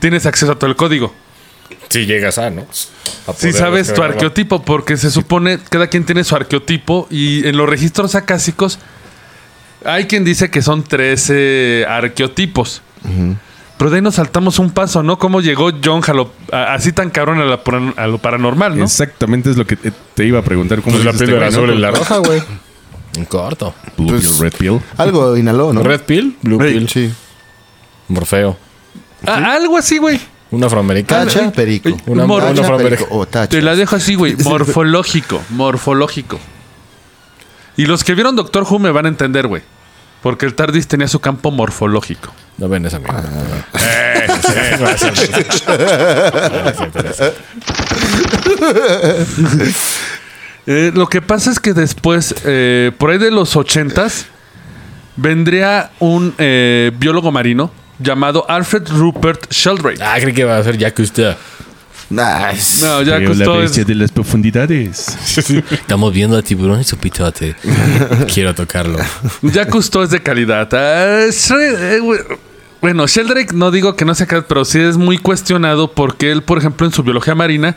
tienes 0.01 0.27
acceso 0.27 0.53
a 0.53 0.55
todo 0.59 0.69
el 0.69 0.77
código. 0.77 1.14
Si 1.89 2.07
llegas 2.07 2.39
a, 2.39 2.51
¿no? 2.51 2.62
A 3.27 3.33
Si 3.33 3.53
sabes 3.53 3.93
tu 3.95 4.03
arqueotipo, 4.03 4.62
porque 4.62 4.97
se 4.97 5.11
supone 5.11 5.59
cada 5.71 5.87
quien 5.89 6.05
tiene 6.05 6.25
su 6.25 6.35
arqueotipo 6.37 7.07
y 7.11 7.47
en 7.47 7.57
los 7.57 7.69
registros 7.69 8.14
acásicos 8.14 8.79
hay 9.85 10.07
quien 10.07 10.25
dice 10.25 10.51
que 10.51 10.62
son 10.62 10.83
13 10.83 11.87
arqueotipos. 11.89 12.83
Pero 13.79 13.91
de 13.91 13.97
ahí 13.97 14.03
nos 14.03 14.14
saltamos 14.17 14.59
un 14.59 14.71
paso, 14.71 15.03
¿no? 15.03 15.19
¿Cómo 15.19 15.41
llegó 15.43 15.71
John 15.85 16.03
a 16.07 16.12
lo- 16.14 16.33
a- 16.51 16.75
así 16.75 16.93
tan 16.93 17.11
cabrón 17.11 17.41
a, 17.41 17.45
la 17.45 17.62
paran- 17.62 17.93
a 17.99 18.07
lo 18.07 18.19
paranormal, 18.19 18.77
¿no? 18.77 18.85
Exactamente 18.85 19.51
es 19.51 19.57
lo 19.59 19.67
que 19.67 19.77
te, 19.77 20.25
iba 20.25 20.39
a 20.39 20.43
preguntar. 20.43 20.81
¿Cómo 20.81 20.95
Pues 20.97 21.05
la 21.05 21.11
este 21.11 21.27
no? 21.27 21.73
y 21.73 21.79
la 21.79 21.91
roja, 21.91 22.19
güey. 22.19 22.43
En 23.17 23.25
corto. 23.27 23.75
Blue 23.97 24.09
Pues- 24.09 24.27
pill, 24.29 24.39
red 24.41 24.53
pill. 24.59 24.81
Algo 24.99 25.37
inhaló, 25.37 25.73
¿no? 25.73 25.83
Red 25.83 26.01
pill, 26.03 26.37
blue 26.43 26.59
pill, 26.59 26.89
Sí. 26.89 27.12
Morfeo. 28.09 28.57
Algo 29.25 29.77
así, 29.79 29.99
güey. 29.99 30.21
Un 30.57 30.65
afroamericano. 30.65 31.27
Tacha, 31.31 31.53
perico. 31.53 31.91
Una- 32.07 32.27
Mor- 32.27 32.43
una 32.43 32.51
Tacha, 32.51 32.63
afroamericana. 32.63 32.97
perico 33.01 33.19
o 33.19 33.27
tacha. 33.27 33.49
Te 33.49 33.63
la 33.63 33.75
dejo 33.77 33.97
así, 33.97 34.15
güey. 34.15 34.37
Morfológico, 34.37 35.43
morfológico. 35.51 36.39
Y 37.77 37.87
los 37.87 38.05
que 38.05 38.15
vieron 38.15 38.37
Doctor 38.37 38.65
Who 38.69 38.79
me 38.79 38.91
van 38.91 39.07
a 39.07 39.09
entender, 39.09 39.47
güey. 39.47 39.63
Porque 40.23 40.47
el 40.47 40.55
TARDIS 40.55 40.89
tenía 40.89 41.09
su 41.09 41.21
campo 41.21 41.51
morfológico. 41.51 42.33
No 42.59 42.69
ven 42.69 42.87
esa 42.87 42.99
mierda. 42.99 43.23
Eh, 50.69 50.91
lo 50.95 51.07
que 51.09 51.23
pasa 51.23 51.51
es 51.53 51.61
que 51.61 51.75
después, 51.75 52.35
eh, 52.45 52.91
por 52.99 53.11
ahí 53.11 53.19
de 53.19 53.31
los 53.31 53.55
ochentas, 53.55 54.27
vendría 55.17 55.93
un 56.01 56.35
eh, 56.39 56.91
biólogo 56.99 57.31
marino 57.31 57.71
llamado 57.99 58.44
Alfred 58.49 58.88
Rupert 58.88 59.51
Sheldrake. 59.51 60.03
Ah, 60.03 60.16
creí 60.20 60.34
que 60.34 60.42
iba 60.42 60.57
a 60.57 60.62
ser 60.62 60.76
Jacques 60.78 60.97
Cousteau. 60.97 61.34
Nice. 62.09 62.84
No, 62.84 63.03
ya 63.03 63.18
la 63.18 63.53
bestia 63.59 63.84
de 63.84 63.94
las 63.94 64.12
profundidades. 64.12 65.09
Estamos 65.70 66.12
viendo 66.12 66.36
a 66.36 66.42
tiburón 66.42 66.80
y 66.80 66.84
su 66.84 66.97
pitote. 66.97 67.57
Quiero 68.32 68.55
tocarlo. 68.55 68.99
Ya 69.42 69.66
Cousteau 69.66 70.05
es 70.05 70.11
de 70.11 70.22
calidad. 70.22 70.68
Ah, 70.72 71.24
eh, 71.26 72.01
bueno, 72.80 73.07
Sheldrake 73.09 73.53
no 73.53 73.72
digo 73.72 73.97
que 73.97 74.05
no 74.05 74.14
sea 74.14 74.26
calidad, 74.26 74.47
pero 74.49 74.64
sí 74.64 74.78
es 74.78 74.97
muy 74.97 75.18
cuestionado 75.18 75.92
porque 75.92 76.30
él, 76.30 76.42
por 76.42 76.59
ejemplo, 76.59 76.86
en 76.86 76.92
su 76.92 77.03
biología 77.03 77.34
marina 77.34 77.74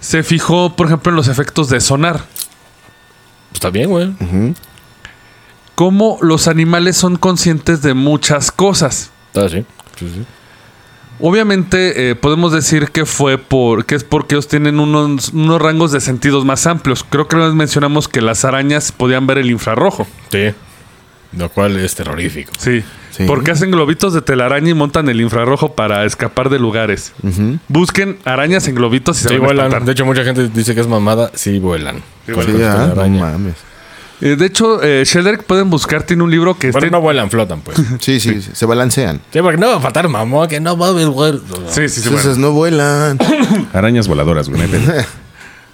se 0.00 0.22
fijó, 0.22 0.76
por 0.76 0.88
ejemplo, 0.88 1.10
en 1.10 1.16
los 1.16 1.28
efectos 1.28 1.70
de 1.70 1.80
sonar. 1.80 2.26
Está 3.54 3.70
bien, 3.70 3.88
güey. 3.88 4.12
Cómo 5.74 6.18
los 6.20 6.48
animales 6.48 6.96
son 6.96 7.16
conscientes 7.16 7.82
de 7.82 7.94
muchas 7.94 8.50
cosas. 8.50 9.10
Ah, 9.34 9.48
sí. 9.50 9.64
Sí, 9.98 10.10
sí. 10.14 10.24
Obviamente 11.20 12.10
eh, 12.10 12.14
podemos 12.16 12.52
decir 12.52 12.88
que 12.88 13.06
fue 13.06 13.38
por 13.38 13.86
que 13.86 13.94
es 13.94 14.02
porque 14.02 14.34
ellos 14.34 14.48
tienen 14.48 14.80
unos, 14.80 15.28
unos 15.28 15.62
rangos 15.62 15.92
de 15.92 16.00
sentidos 16.00 16.44
más 16.44 16.66
amplios. 16.66 17.04
Creo 17.08 17.28
que 17.28 17.36
vez 17.36 17.54
mencionamos 17.54 18.08
que 18.08 18.20
las 18.20 18.44
arañas 18.44 18.90
podían 18.90 19.26
ver 19.26 19.38
el 19.38 19.50
infrarrojo. 19.50 20.06
Sí. 20.30 20.52
Lo 21.36 21.48
cual 21.48 21.76
es 21.78 21.94
terrorífico. 21.94 22.52
Sí. 22.58 22.82
Sí. 23.10 23.24
Porque 23.26 23.52
hacen 23.52 23.70
globitos 23.70 24.12
de 24.12 24.22
telaraña 24.22 24.70
y 24.70 24.74
montan 24.74 25.08
el 25.08 25.20
infrarrojo 25.20 25.74
para 25.74 26.04
escapar 26.04 26.48
de 26.48 26.58
lugares. 26.58 27.12
Busquen 27.68 28.18
arañas 28.24 28.66
en 28.66 28.74
globitos 28.74 29.20
y 29.20 29.22
se 29.22 29.28
Sí, 29.28 29.34
van 29.36 29.42
a 29.44 29.62
vuelan. 29.68 29.84
De 29.84 29.92
hecho, 29.92 30.04
mucha 30.04 30.24
gente 30.24 30.48
dice 30.48 30.74
que 30.74 30.80
es 30.80 30.88
mamada. 30.88 31.30
Sí, 31.34 31.60
vuelan. 31.60 32.02
Sí, 32.26 32.32
el 32.32 32.64
ah, 32.64 32.92
no 32.96 33.08
mames. 33.20 33.54
Eh, 34.24 34.36
de 34.36 34.46
hecho, 34.46 34.82
eh, 34.82 35.04
Sheldrake 35.04 35.42
pueden 35.42 35.68
buscar, 35.68 36.02
tiene 36.02 36.22
un 36.22 36.30
libro 36.30 36.58
que 36.58 36.70
Bueno, 36.70 36.86
está... 36.86 36.96
no 36.96 37.02
vuelan, 37.02 37.28
flotan, 37.30 37.60
pues. 37.60 37.76
Sí, 38.00 38.18
sí, 38.20 38.40
sí, 38.40 38.50
se 38.54 38.64
balancean. 38.64 39.20
Sí, 39.30 39.40
porque 39.42 39.58
no 39.58 39.68
va 39.68 39.76
a 39.76 39.80
faltar 39.80 40.08
mamón, 40.08 40.48
que 40.48 40.60
no 40.60 40.78
va 40.78 40.86
a 40.86 40.90
haber 40.90 41.08
güey. 41.08 41.34
Sí, 41.68 41.90
sí, 41.90 42.00
sí. 42.00 42.08
Entonces 42.08 42.38
bueno. 42.38 42.48
no 42.48 42.52
vuelan. 42.52 43.18
Arañas 43.74 44.08
voladoras, 44.08 44.48
güey. 44.48 44.62
no 44.62 44.64
hay 44.64 44.80
pedo. 44.80 45.04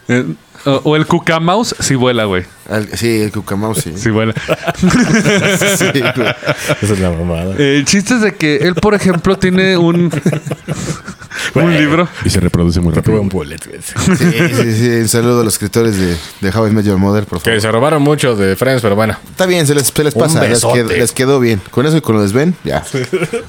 Eh, 0.09 0.25
o, 0.67 0.81
o 0.85 0.97
el 0.97 1.07
cucamaus 1.07 1.75
sí 1.81 1.95
vuela, 1.95 2.25
güey. 2.25 2.45
Al- 2.69 2.89
sí, 2.97 3.23
el 3.23 3.33
cucamau, 3.33 3.75
sí. 3.75 3.93
Sí 3.97 4.11
vuela. 4.11 4.35
Sí, 4.81 5.87
güey. 5.93 6.35
Esa 6.83 6.93
es 6.95 6.99
la 7.01 7.11
mamada. 7.11 7.55
Eh, 7.59 7.77
el 7.79 7.85
chiste 7.85 8.15
es 8.15 8.21
de 8.21 8.35
que 8.35 8.57
él, 8.59 8.75
por 8.75 8.95
ejemplo, 8.95 9.37
tiene 9.37 9.77
un... 9.77 10.11
un 11.55 11.77
libro. 11.77 12.09
Y 12.25 12.31
se 12.31 12.41
reproduce 12.41 12.81
muy 12.81 12.93
Tuve 12.93 13.01
rápido. 13.03 13.21
un 13.23 13.29
bullet, 13.29 13.59
güey. 13.67 13.81
Sí, 13.83 14.55
sí, 14.55 14.73
sí. 14.75 14.89
Un 14.89 15.09
saludo 15.09 15.41
a 15.41 15.45
los 15.45 15.55
escritores 15.55 15.97
de, 15.97 16.17
de 16.41 16.51
How 16.57 16.69
I 16.69 16.71
Met 16.71 16.85
Your 16.85 16.99
Mother, 16.99 17.25
por 17.25 17.41
favor. 17.41 17.55
Que 17.55 17.61
se 17.61 17.71
robaron 17.71 18.03
mucho 18.03 18.37
de 18.37 18.57
Friends, 18.57 18.83
pero 18.83 18.95
bueno. 18.97 19.17
Está 19.31 19.47
bien, 19.47 19.67
se 19.67 19.75
les, 19.75 19.87
se 19.89 20.05
les 20.05 20.15
Un 20.15 20.23
pasa. 20.23 20.41
Les 20.43 20.51
besote. 20.51 20.75
quedó, 20.79 20.89
les 20.91 21.13
quedó 21.13 21.41
bien. 21.41 21.61
Con 21.71 21.87
eso 21.87 21.97
y 21.97 22.01
con 22.01 22.17
lo 22.17 22.23
desven, 22.23 22.55
ya. 22.65 22.85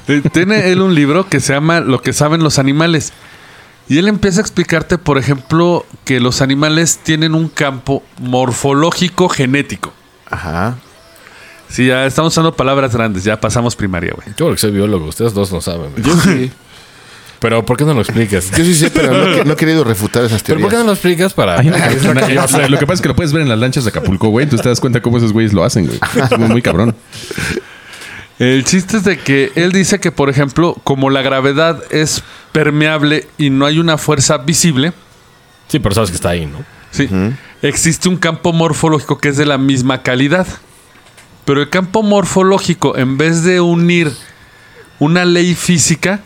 Eh, 0.08 0.22
Tiene 0.32 0.70
él 0.72 0.80
un 0.80 0.94
libro 0.94 1.28
que 1.28 1.40
se 1.40 1.52
llama 1.52 1.80
Lo 1.80 2.00
que 2.02 2.12
saben 2.12 2.42
los 2.42 2.58
animales. 2.58 3.12
Y 3.88 3.98
él 3.98 4.08
empieza 4.08 4.40
a 4.40 4.42
explicarte, 4.42 4.96
por 4.98 5.18
ejemplo, 5.18 5.84
que 6.04 6.20
los 6.20 6.40
animales 6.40 7.00
tienen 7.02 7.34
un 7.34 7.48
campo 7.48 8.02
morfológico 8.18 9.28
genético. 9.28 9.92
Ajá. 10.30 10.76
Sí, 11.68 11.86
ya 11.86 12.06
estamos 12.06 12.32
usando 12.32 12.54
palabras 12.54 12.94
grandes, 12.94 13.24
ya 13.24 13.40
pasamos 13.40 13.74
primaria, 13.76 14.12
güey. 14.14 14.28
Yo 14.30 14.34
creo 14.46 14.52
que 14.52 14.58
soy 14.58 14.70
biólogo, 14.72 15.06
ustedes 15.06 15.34
dos 15.34 15.52
no 15.52 15.60
saben. 15.60 15.90
güey. 15.92 16.02
Yo 16.04 16.16
sí. 16.16 16.50
Pero 17.40 17.64
¿por 17.66 17.76
qué 17.76 17.84
no 17.84 17.92
lo 17.92 18.02
explicas? 18.02 18.52
Yo 18.52 18.64
sí 18.64 18.72
sé, 18.72 18.88
pero 18.92 19.10
no, 19.12 19.26
he- 19.34 19.44
no 19.44 19.54
he 19.54 19.56
querido 19.56 19.82
refutar 19.82 20.22
esas 20.24 20.44
¿Pero 20.44 20.60
por 20.60 20.70
qué 20.70 20.76
no 20.76 20.84
teorías. 20.84 20.86
lo 20.86 20.92
explicas 20.92 21.34
para...? 21.34 21.60
Lo 22.68 22.78
que 22.78 22.86
pasa 22.86 22.94
es 22.94 23.00
que 23.00 23.08
lo 23.08 23.16
puedes 23.16 23.32
ver 23.32 23.42
en 23.42 23.48
las 23.48 23.58
lanchas 23.58 23.82
de 23.82 23.90
Acapulco, 23.90 24.28
güey. 24.28 24.44
Entonces 24.44 24.62
te 24.62 24.68
das 24.68 24.78
cuenta 24.78 25.02
cómo 25.02 25.16
esos 25.18 25.32
güeyes 25.32 25.52
lo 25.52 25.64
hacen, 25.64 25.86
güey. 25.88 25.98
Es 26.30 26.38
muy, 26.38 26.48
muy 26.48 26.62
cabrón. 26.62 26.94
El 28.38 28.64
chiste 28.64 28.96
es 28.96 29.04
de 29.04 29.18
que 29.18 29.52
él 29.54 29.72
dice 29.72 30.00
que, 30.00 30.10
por 30.10 30.28
ejemplo, 30.30 30.76
como 30.84 31.10
la 31.10 31.22
gravedad 31.22 31.82
es 31.90 32.22
permeable 32.52 33.28
y 33.38 33.50
no 33.50 33.66
hay 33.66 33.78
una 33.78 33.98
fuerza 33.98 34.38
visible, 34.38 34.92
Sí, 35.68 35.78
pero 35.78 35.94
sabes 35.94 36.10
que 36.10 36.16
está 36.16 36.30
ahí, 36.30 36.44
¿no? 36.44 36.58
sí, 36.90 37.08
existe 37.62 38.08
un 38.10 38.18
campo 38.18 38.52
morfológico 38.52 39.16
que 39.16 39.30
es 39.30 39.38
de 39.38 39.46
la 39.46 39.56
misma 39.56 40.02
calidad. 40.02 40.46
Pero 41.46 41.62
el 41.62 41.70
campo 41.70 42.02
morfológico, 42.02 42.98
en 42.98 43.16
vez 43.16 43.42
de 43.42 43.60
unir 43.62 44.12
una 44.98 45.24
ley 45.24 45.54
física, 45.54 46.20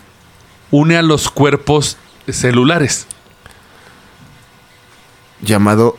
une 0.72 0.96
a 0.96 1.02
los 1.02 1.30
cuerpos 1.30 1.96
celulares. 2.28 3.06
Llamado 5.40 5.96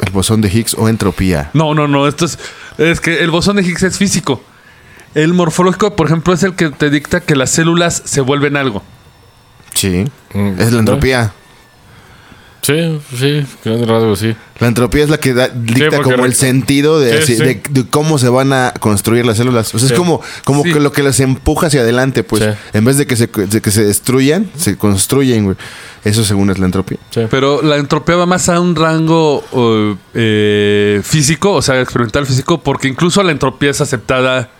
el 0.00 0.10
bosón 0.12 0.40
de 0.40 0.48
Higgs 0.48 0.74
o 0.74 0.88
entropía. 0.88 1.50
No, 1.52 1.74
no, 1.74 1.86
no. 1.86 2.08
Esto 2.08 2.24
es. 2.24 2.38
Es 2.78 3.00
que 3.00 3.22
el 3.22 3.30
bosón 3.30 3.56
de 3.56 3.62
Higgs 3.62 3.82
es 3.82 3.98
físico. 3.98 4.42
El 5.14 5.34
morfológico, 5.34 5.96
por 5.96 6.06
ejemplo, 6.06 6.32
es 6.34 6.42
el 6.42 6.54
que 6.54 6.70
te 6.70 6.90
dicta 6.90 7.20
que 7.20 7.34
las 7.36 7.50
células 7.50 8.02
se 8.04 8.20
vuelven 8.20 8.56
algo. 8.56 8.82
Sí. 9.74 10.04
Mm, 10.34 10.60
Es 10.60 10.72
la 10.72 10.78
entropía. 10.80 11.32
Sí, 12.62 13.00
sí, 13.18 13.46
grande 13.64 13.86
rasgo, 13.86 14.14
sí. 14.16 14.36
La 14.58 14.66
entropía 14.68 15.02
es 15.02 15.08
la 15.08 15.16
que 15.16 15.32
da- 15.32 15.48
dicta 15.48 16.02
como 16.02 16.26
el 16.26 16.34
sentido 16.34 17.00
de, 17.00 17.12
Sí, 17.12 17.32
así- 17.32 17.36
sí. 17.38 17.42
de- 17.42 17.62
de 17.70 17.86
cómo 17.88 18.18
se 18.18 18.28
van 18.28 18.52
a 18.52 18.74
construir 18.78 19.24
las 19.24 19.38
células. 19.38 19.74
O 19.74 19.78
sea, 19.78 19.88
Sí. 19.88 19.94
es 19.94 19.98
como, 19.98 20.20
como 20.44 20.62
Sí. 20.62 20.74
que 20.74 20.78
lo 20.78 20.92
que 20.92 21.02
las 21.02 21.18
empuja 21.20 21.68
hacia 21.68 21.80
adelante, 21.80 22.22
pues. 22.22 22.42
Sí. 22.44 22.50
En 22.74 22.84
vez 22.84 22.98
de 22.98 23.06
que 23.06 23.16
se, 23.16 23.28
de 23.28 23.62
que 23.62 23.70
se 23.70 23.82
destruyan, 23.86 24.50
se 24.56 24.76
construyen, 24.76 25.44
güey. 25.46 25.56
Eso 26.04 26.22
según 26.22 26.50
es 26.50 26.58
la 26.58 26.66
entropía. 26.66 26.98
sí. 27.10 27.22
Pero 27.30 27.62
la 27.62 27.76
entropía 27.76 28.16
va 28.16 28.26
más 28.26 28.50
a 28.50 28.60
un 28.60 28.76
rango 28.76 29.42
eh, 30.14 31.00
físico, 31.02 31.52
o 31.54 31.62
sea, 31.62 31.80
experimental 31.80 32.26
físico, 32.26 32.62
porque 32.62 32.88
incluso 32.88 33.22
la 33.22 33.32
entropía 33.32 33.70
es 33.70 33.80
aceptada 33.80 34.50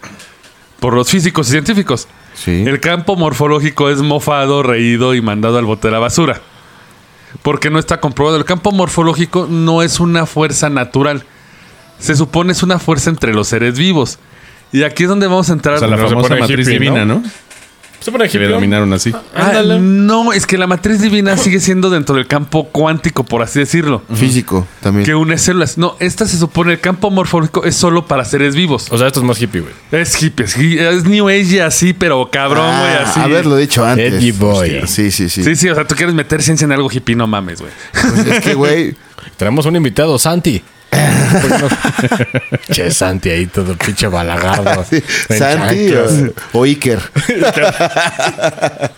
por 0.81 0.95
los 0.95 1.09
físicos 1.09 1.49
y 1.49 1.53
científicos. 1.53 2.09
Sí. 2.35 2.65
El 2.67 2.81
campo 2.81 3.17
morfológico 3.17 3.91
es 3.91 3.99
mofado, 3.99 4.63
reído 4.63 5.15
y 5.15 5.21
mandado 5.21 5.59
al 5.59 5.67
bote 5.67 5.89
de 5.89 5.93
la 5.93 5.99
basura. 5.99 6.41
Porque 7.43 7.71
no 7.71 7.79
está 7.79 8.01
comprobado. 8.01 8.37
El 8.37 8.45
campo 8.45 8.73
morfológico 8.73 9.47
no 9.49 9.83
es 9.83 10.01
una 10.01 10.27
fuerza 10.27 10.69
natural. 10.69 11.25
Se 11.99 12.17
supone 12.17 12.53
es 12.53 12.63
una 12.63 12.79
fuerza 12.79 13.11
entre 13.11 13.33
los 13.35 13.49
seres 13.49 13.79
vivos. 13.79 14.19
Y 14.73 14.83
aquí 14.83 15.05
es 15.05 15.09
donde 15.09 15.27
vamos 15.27 15.51
a 15.51 15.53
entrar. 15.53 15.77
O 15.77 15.79
sea, 15.79 15.89
la 15.89 15.97
se 15.97 16.09
famosa 16.09 16.35
matriz 16.37 16.67
hippie, 16.67 16.79
divina, 16.79 17.05
¿no? 17.05 17.17
¿no? 17.17 17.23
Se 18.01 18.11
pone 18.11 18.29
Que 18.29 18.39
¿no? 18.39 18.49
dominaron 18.53 18.93
así. 18.95 19.13
Ah, 19.35 19.47
Ándale. 19.49 19.79
no, 19.79 20.33
es 20.33 20.47
que 20.47 20.57
la 20.57 20.67
matriz 20.67 21.01
divina 21.03 21.37
sigue 21.37 21.61
siendo 21.61 21.91
dentro 21.91 22.15
del 22.17 22.27
campo 22.27 22.65
cuántico, 22.69 23.25
por 23.25 23.43
así 23.43 23.59
decirlo. 23.59 24.03
Físico 24.15 24.67
también. 24.81 25.05
Que 25.05 25.15
une 25.15 25.37
células. 25.37 25.77
No, 25.77 25.97
esta 26.01 26.27
se 26.27 26.39
supone 26.39 26.73
el 26.73 26.81
campo 26.81 27.11
morfológico 27.11 27.65
es 27.65 27.77
solo 27.77 28.07
para 28.07 28.25
seres 28.25 28.55
vivos. 28.55 28.87
O 28.91 28.97
sea, 28.99 29.07
esto 29.07 29.21
es 29.21 29.27
más 29.27 29.41
hippie, 29.41 29.61
güey. 29.61 29.75
Es 29.93 30.21
hippie, 30.23 30.47
es, 30.47 31.05
New 31.05 31.29
Age 31.29 31.63
así, 31.63 31.93
pero 31.93 32.31
cabrón, 32.33 32.67
güey, 32.81 32.93
Ah, 32.95 33.05
así. 33.07 33.21
Haberlo 33.21 33.57
dicho 33.57 33.85
antes. 33.85 34.15
Edgy 34.15 34.33
boy. 34.33 34.77
Hostia, 34.79 34.87
Sí, 34.87 35.11
sí, 35.11 35.29
sí. 35.29 35.45
Sí, 35.45 35.55
sí, 35.57 35.69
o 35.69 35.75
sea, 35.75 35.87
tú 35.87 35.95
quieres 35.95 36.15
meter 36.15 36.43
ciencia 36.43 36.65
en 36.65 36.73
algo 36.73 36.89
hippie, 36.91 37.15
no 37.17 37.27
mames, 37.27 37.61
güey. 37.61 37.73
Pues 37.93 38.27
es 38.27 38.41
que, 38.45 38.55
güey, 38.55 38.95
Tenemos 39.37 39.65
un 39.67 39.77
invitado, 39.77 40.19
Santi. 40.19 40.63
Che, 42.73 42.91
Santi 42.91 43.31
ahí 43.31 43.47
todo 43.47 43.77
pinche 43.77 44.09
balagardo. 44.09 44.85
Sí, 44.91 45.03
Santi 45.29 45.93
o, 45.95 46.33
o 46.53 46.65
Iker. 46.65 47.01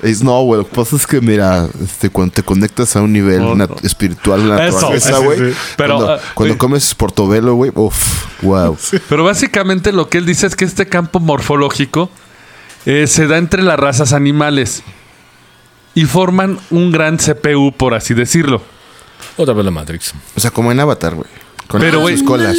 Es, 0.00 0.22
no, 0.22 0.40
güey, 0.42 0.60
lo 0.60 0.68
que 0.68 0.76
pasa 0.76 0.94
es 0.94 1.06
que, 1.08 1.20
mira, 1.20 1.66
este, 1.82 2.08
cuando 2.08 2.32
te 2.32 2.44
conectas 2.44 2.94
a 2.94 3.02
un 3.02 3.12
nivel 3.12 3.58
no. 3.58 3.66
espiritual, 3.82 4.40
Eso, 4.42 4.76
naturaleza, 4.76 5.18
sí, 5.18 5.24
güey. 5.24 5.38
sí. 5.38 5.56
Pero, 5.76 5.96
cuando, 5.96 6.12
ah, 6.12 6.20
cuando 6.34 6.54
sí. 6.54 6.58
comes 6.58 6.94
portobelo, 6.94 7.54
güey, 7.56 7.72
uff, 7.74 8.42
wow. 8.42 8.78
Pero 9.08 9.24
básicamente 9.24 9.90
lo 9.90 10.08
que 10.08 10.18
él 10.18 10.26
dice 10.26 10.46
es 10.46 10.54
que 10.54 10.64
este 10.64 10.86
campo 10.86 11.18
morfológico 11.18 12.10
eh, 12.86 13.08
se 13.08 13.26
da 13.26 13.38
entre 13.38 13.62
las 13.62 13.76
razas 13.76 14.12
animales 14.12 14.84
y 15.96 16.04
forman 16.04 16.60
un 16.70 16.92
gran 16.92 17.16
CPU, 17.16 17.72
por 17.76 17.94
así 17.94 18.14
decirlo. 18.14 18.62
Otra 19.36 19.54
vez 19.54 19.64
la 19.64 19.70
Matrix. 19.70 20.12
O 20.36 20.40
sea, 20.40 20.50
como 20.50 20.72
en 20.72 20.80
Avatar, 20.80 21.14
güey. 21.14 21.28
Con 21.66 21.80
Pero, 21.80 22.06
sus 22.08 22.22
colas. 22.22 22.56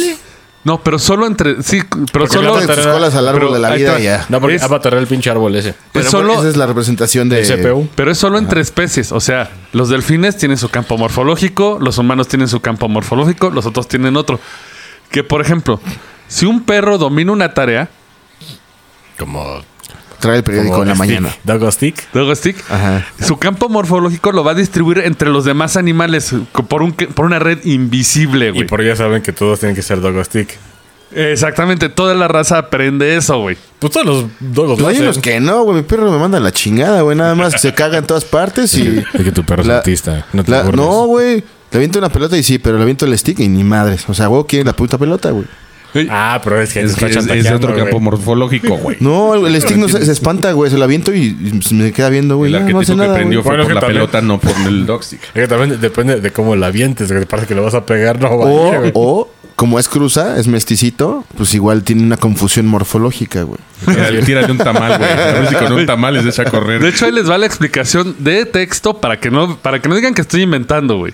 No, 0.62 0.82
pero 0.82 0.98
solo 0.98 1.26
entre. 1.26 1.62
Sí, 1.62 1.80
pero 1.90 2.26
Porque 2.26 2.34
solo. 2.34 2.60
Sus 2.60 2.86
colas 2.86 3.14
al 3.14 3.26
árbol 3.28 3.40
pero 3.40 3.54
de 3.54 3.60
la 3.60 3.70
vida 3.74 3.98
y 3.98 4.02
ya. 4.04 4.26
No, 4.28 4.40
porque 4.40 4.56
Es- 4.56 4.62
Avatar 4.62 4.92
era 4.92 5.00
el 5.00 5.06
pinche 5.08 5.30
árbol 5.30 5.56
ese. 5.56 5.74
Pero 5.92 6.04
es 6.04 6.10
solo- 6.10 6.34
esa 6.34 6.48
es 6.50 6.56
la 6.58 6.66
representación 6.66 7.30
de... 7.30 7.42
CPU. 7.42 7.88
Pero 7.94 8.10
es 8.10 8.18
solo 8.18 8.36
entre 8.38 8.60
especies. 8.60 9.10
O 9.12 9.20
sea, 9.20 9.50
los 9.72 9.88
delfines 9.88 10.36
tienen 10.36 10.58
su 10.58 10.68
campo 10.68 10.98
morfológico, 10.98 11.78
los 11.80 11.96
humanos 11.96 12.28
tienen 12.28 12.46
su 12.46 12.60
campo 12.60 12.88
morfológico, 12.88 13.48
los 13.50 13.64
otros 13.64 13.88
tienen 13.88 14.16
otro. 14.18 14.38
Que, 15.10 15.24
por 15.24 15.40
ejemplo, 15.40 15.80
si 16.28 16.44
un 16.44 16.62
perro 16.62 16.98
domina 16.98 17.32
una 17.32 17.54
tarea, 17.54 17.88
Como. 19.18 19.62
Trae 20.20 20.36
el 20.38 20.42
periódico 20.44 20.72
como 20.74 20.82
en 20.84 20.88
la 20.90 20.94
stick. 20.94 21.06
mañana. 21.08 21.34
Doggo 21.44 21.70
Stick. 21.72 22.12
Dog 22.12 22.36
Stick, 22.36 22.56
Ajá. 22.70 23.06
su 23.26 23.38
campo 23.38 23.68
morfológico 23.68 24.32
lo 24.32 24.44
va 24.44 24.52
a 24.52 24.54
distribuir 24.54 24.98
entre 24.98 25.30
los 25.30 25.44
demás 25.44 25.76
animales 25.76 26.34
por, 26.68 26.82
un, 26.82 26.92
por 26.92 27.24
una 27.24 27.38
red 27.38 27.58
invisible, 27.64 28.48
Y 28.48 28.50
güey. 28.50 28.66
por 28.66 28.84
ya 28.84 28.94
saben 28.96 29.22
que 29.22 29.32
todos 29.32 29.58
tienen 29.60 29.74
que 29.74 29.82
ser 29.82 30.00
Doggo 30.00 30.22
Stick. 30.22 30.56
Exactamente, 31.12 31.88
toda 31.88 32.14
la 32.14 32.28
raza 32.28 32.58
aprende 32.58 33.16
eso, 33.16 33.38
güey. 33.40 33.56
Pues 33.80 33.92
todos 33.92 34.06
los 34.06 34.24
Doggos 34.38 34.74
Pues 34.74 34.80
lo 34.82 34.88
hay 34.88 34.94
hacen. 34.96 35.04
unos 35.06 35.18
que 35.18 35.40
no, 35.40 35.62
güey. 35.64 35.78
Mi 35.78 35.82
perro 35.82 36.10
me 36.10 36.18
manda 36.18 36.38
la 36.38 36.52
chingada, 36.52 37.00
güey. 37.02 37.16
Nada 37.16 37.34
más 37.34 37.60
se 37.60 37.74
caga 37.74 37.98
en 37.98 38.06
todas 38.06 38.24
partes 38.24 38.76
y... 38.76 39.02
Es 39.14 39.24
que 39.24 39.32
tu 39.32 39.42
perro 39.44 39.62
es 39.62 39.68
autista. 39.70 40.26
No 40.32 40.44
te 40.44 40.50
La- 40.52 40.62
no, 40.64 41.06
güey. 41.06 41.42
Le 41.72 41.76
aviento 41.76 41.98
una 41.98 42.10
pelota 42.10 42.36
y 42.36 42.42
sí, 42.42 42.58
pero 42.58 42.76
le 42.76 42.82
aviento 42.82 43.06
el 43.06 43.16
stick 43.18 43.40
y 43.40 43.48
ni 43.48 43.64
madres. 43.64 44.04
O 44.08 44.14
sea, 44.14 44.26
güey, 44.28 44.44
quiere 44.44 44.64
la 44.64 44.72
puta 44.72 44.98
pelota, 44.98 45.30
güey. 45.30 45.46
Ah, 46.10 46.40
pero 46.44 46.60
es 46.60 46.72
que, 46.72 46.80
Es, 46.80 46.86
te 46.86 46.92
está 46.92 47.06
que 47.06 47.12
es- 47.12 47.16
es 47.18 47.24
de 47.24 47.30
chantajeando, 47.30 47.66
otro 47.68 47.76
campo 47.78 48.00
morfológico, 48.00 48.76
güey. 48.76 48.96
No, 49.00 49.34
el, 49.46 49.60
stick 49.60 49.76
no 49.76 49.88
se, 49.88 50.04
se 50.04 50.12
espanta, 50.12 50.52
güey. 50.52 50.70
Se 50.70 50.78
lo 50.78 50.84
aviento 50.84 51.14
y, 51.14 51.36
me 51.72 51.92
queda 51.92 52.08
viendo, 52.10 52.36
güey. 52.36 52.48
el 52.48 52.52
No, 52.52 52.58
no 52.60 52.78
arquetipo 52.78 53.02
hace 53.02 53.08
que 53.08 53.14
prendió 53.14 53.42
fue 53.42 53.50
Bueno, 53.50 53.62
por 53.64 53.68
que 53.68 53.74
la 53.74 53.80
también- 53.80 53.98
pelota, 54.00 54.20
no 54.22 54.38
por 54.38 54.52
el 54.68 54.86
dogstick. 54.86 55.22
Es 55.22 55.30
que 55.32 55.48
también 55.48 55.80
depende 55.80 56.20
de 56.20 56.30
cómo 56.32 56.54
la 56.56 56.66
avientes, 56.68 57.10
güey. 57.10 57.24
Parece 57.26 57.48
que 57.48 57.54
lo 57.54 57.62
vas 57.64 57.74
a 57.74 57.84
pegar, 57.86 58.20
no 58.20 58.36
vaya, 58.38 58.50
O, 58.50 58.78
güey. 58.78 58.92
o, 58.94 59.30
como 59.56 59.78
es 59.78 59.88
cruza, 59.88 60.38
es 60.38 60.46
mesticito, 60.46 61.24
pues 61.36 61.52
igual 61.54 61.82
tiene 61.82 62.02
una 62.02 62.16
confusión 62.16 62.66
morfológica, 62.66 63.42
güey. 63.42 63.58
Tírale, 63.84 64.22
tírale 64.22 64.52
un 64.52 64.56
tamal, 64.58 64.96
güey. 64.96 65.10
A 65.10 65.16
ver 65.32 65.48
si 65.48 65.54
con 65.56 65.72
un 65.72 65.84
tamal 65.86 66.14
les 66.14 66.24
echa 66.26 66.42
a 66.42 66.50
correr. 66.50 66.80
De 66.80 66.88
hecho, 66.88 67.04
ahí 67.04 67.12
les 67.12 67.28
va 67.28 67.36
la 67.36 67.44
explicación 67.46 68.14
de 68.20 68.46
texto 68.46 68.98
para 69.00 69.20
que 69.20 69.30
no, 69.30 69.56
para 69.58 69.80
que 69.82 69.88
no 69.90 69.96
digan 69.96 70.14
que 70.14 70.22
estoy 70.22 70.42
inventando, 70.42 70.96
güey. 70.96 71.12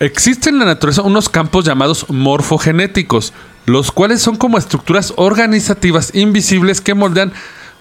Existen 0.00 0.54
en 0.54 0.60
la 0.60 0.64
naturaleza 0.66 1.02
unos 1.02 1.28
campos 1.28 1.64
llamados 1.66 2.06
morfogenéticos, 2.08 3.32
los 3.68 3.92
cuales 3.92 4.22
son 4.22 4.36
como 4.36 4.58
estructuras 4.58 5.12
organizativas 5.16 6.14
invisibles 6.14 6.80
que 6.80 6.94
moldean 6.94 7.32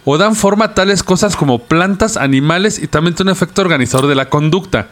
o 0.04 0.18
dan 0.18 0.36
forma 0.36 0.66
a 0.66 0.74
tales 0.74 1.02
cosas 1.02 1.36
como 1.36 1.60
plantas, 1.60 2.18
animales 2.18 2.78
y 2.80 2.88
también 2.88 3.16
tiene 3.16 3.32
un 3.32 3.38
efecto 3.38 3.62
organizador 3.62 4.08
de 4.08 4.16
la 4.16 4.30
conducta. 4.30 4.90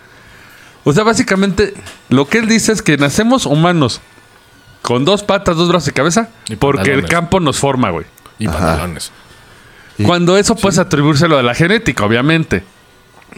O 0.84 0.94
sea, 0.94 1.04
básicamente, 1.04 1.74
lo 2.10 2.28
que 2.28 2.38
él 2.38 2.48
dice 2.48 2.72
es 2.72 2.82
que 2.82 2.98
nacemos 2.98 3.46
humanos 3.46 4.02
con 4.82 5.04
dos 5.04 5.24
patas, 5.24 5.58
dos 5.58 5.70
brazos 5.70 5.90
y 5.90 5.92
cabeza, 5.92 6.30
Y 6.48 6.56
porque 6.56 6.94
el 6.94 7.06
campo 7.06 7.40
nos 7.40 7.58
forma, 7.58 7.90
güey. 7.90 8.06
Y 8.40 8.48
pantalones. 8.48 9.12
Cuando 10.06 10.38
eso 10.38 10.56
puedes 10.56 10.78
atribuírselo 10.78 11.38
a 11.38 11.44
la 11.44 11.56
genética, 11.56 12.06
obviamente. 12.06 12.64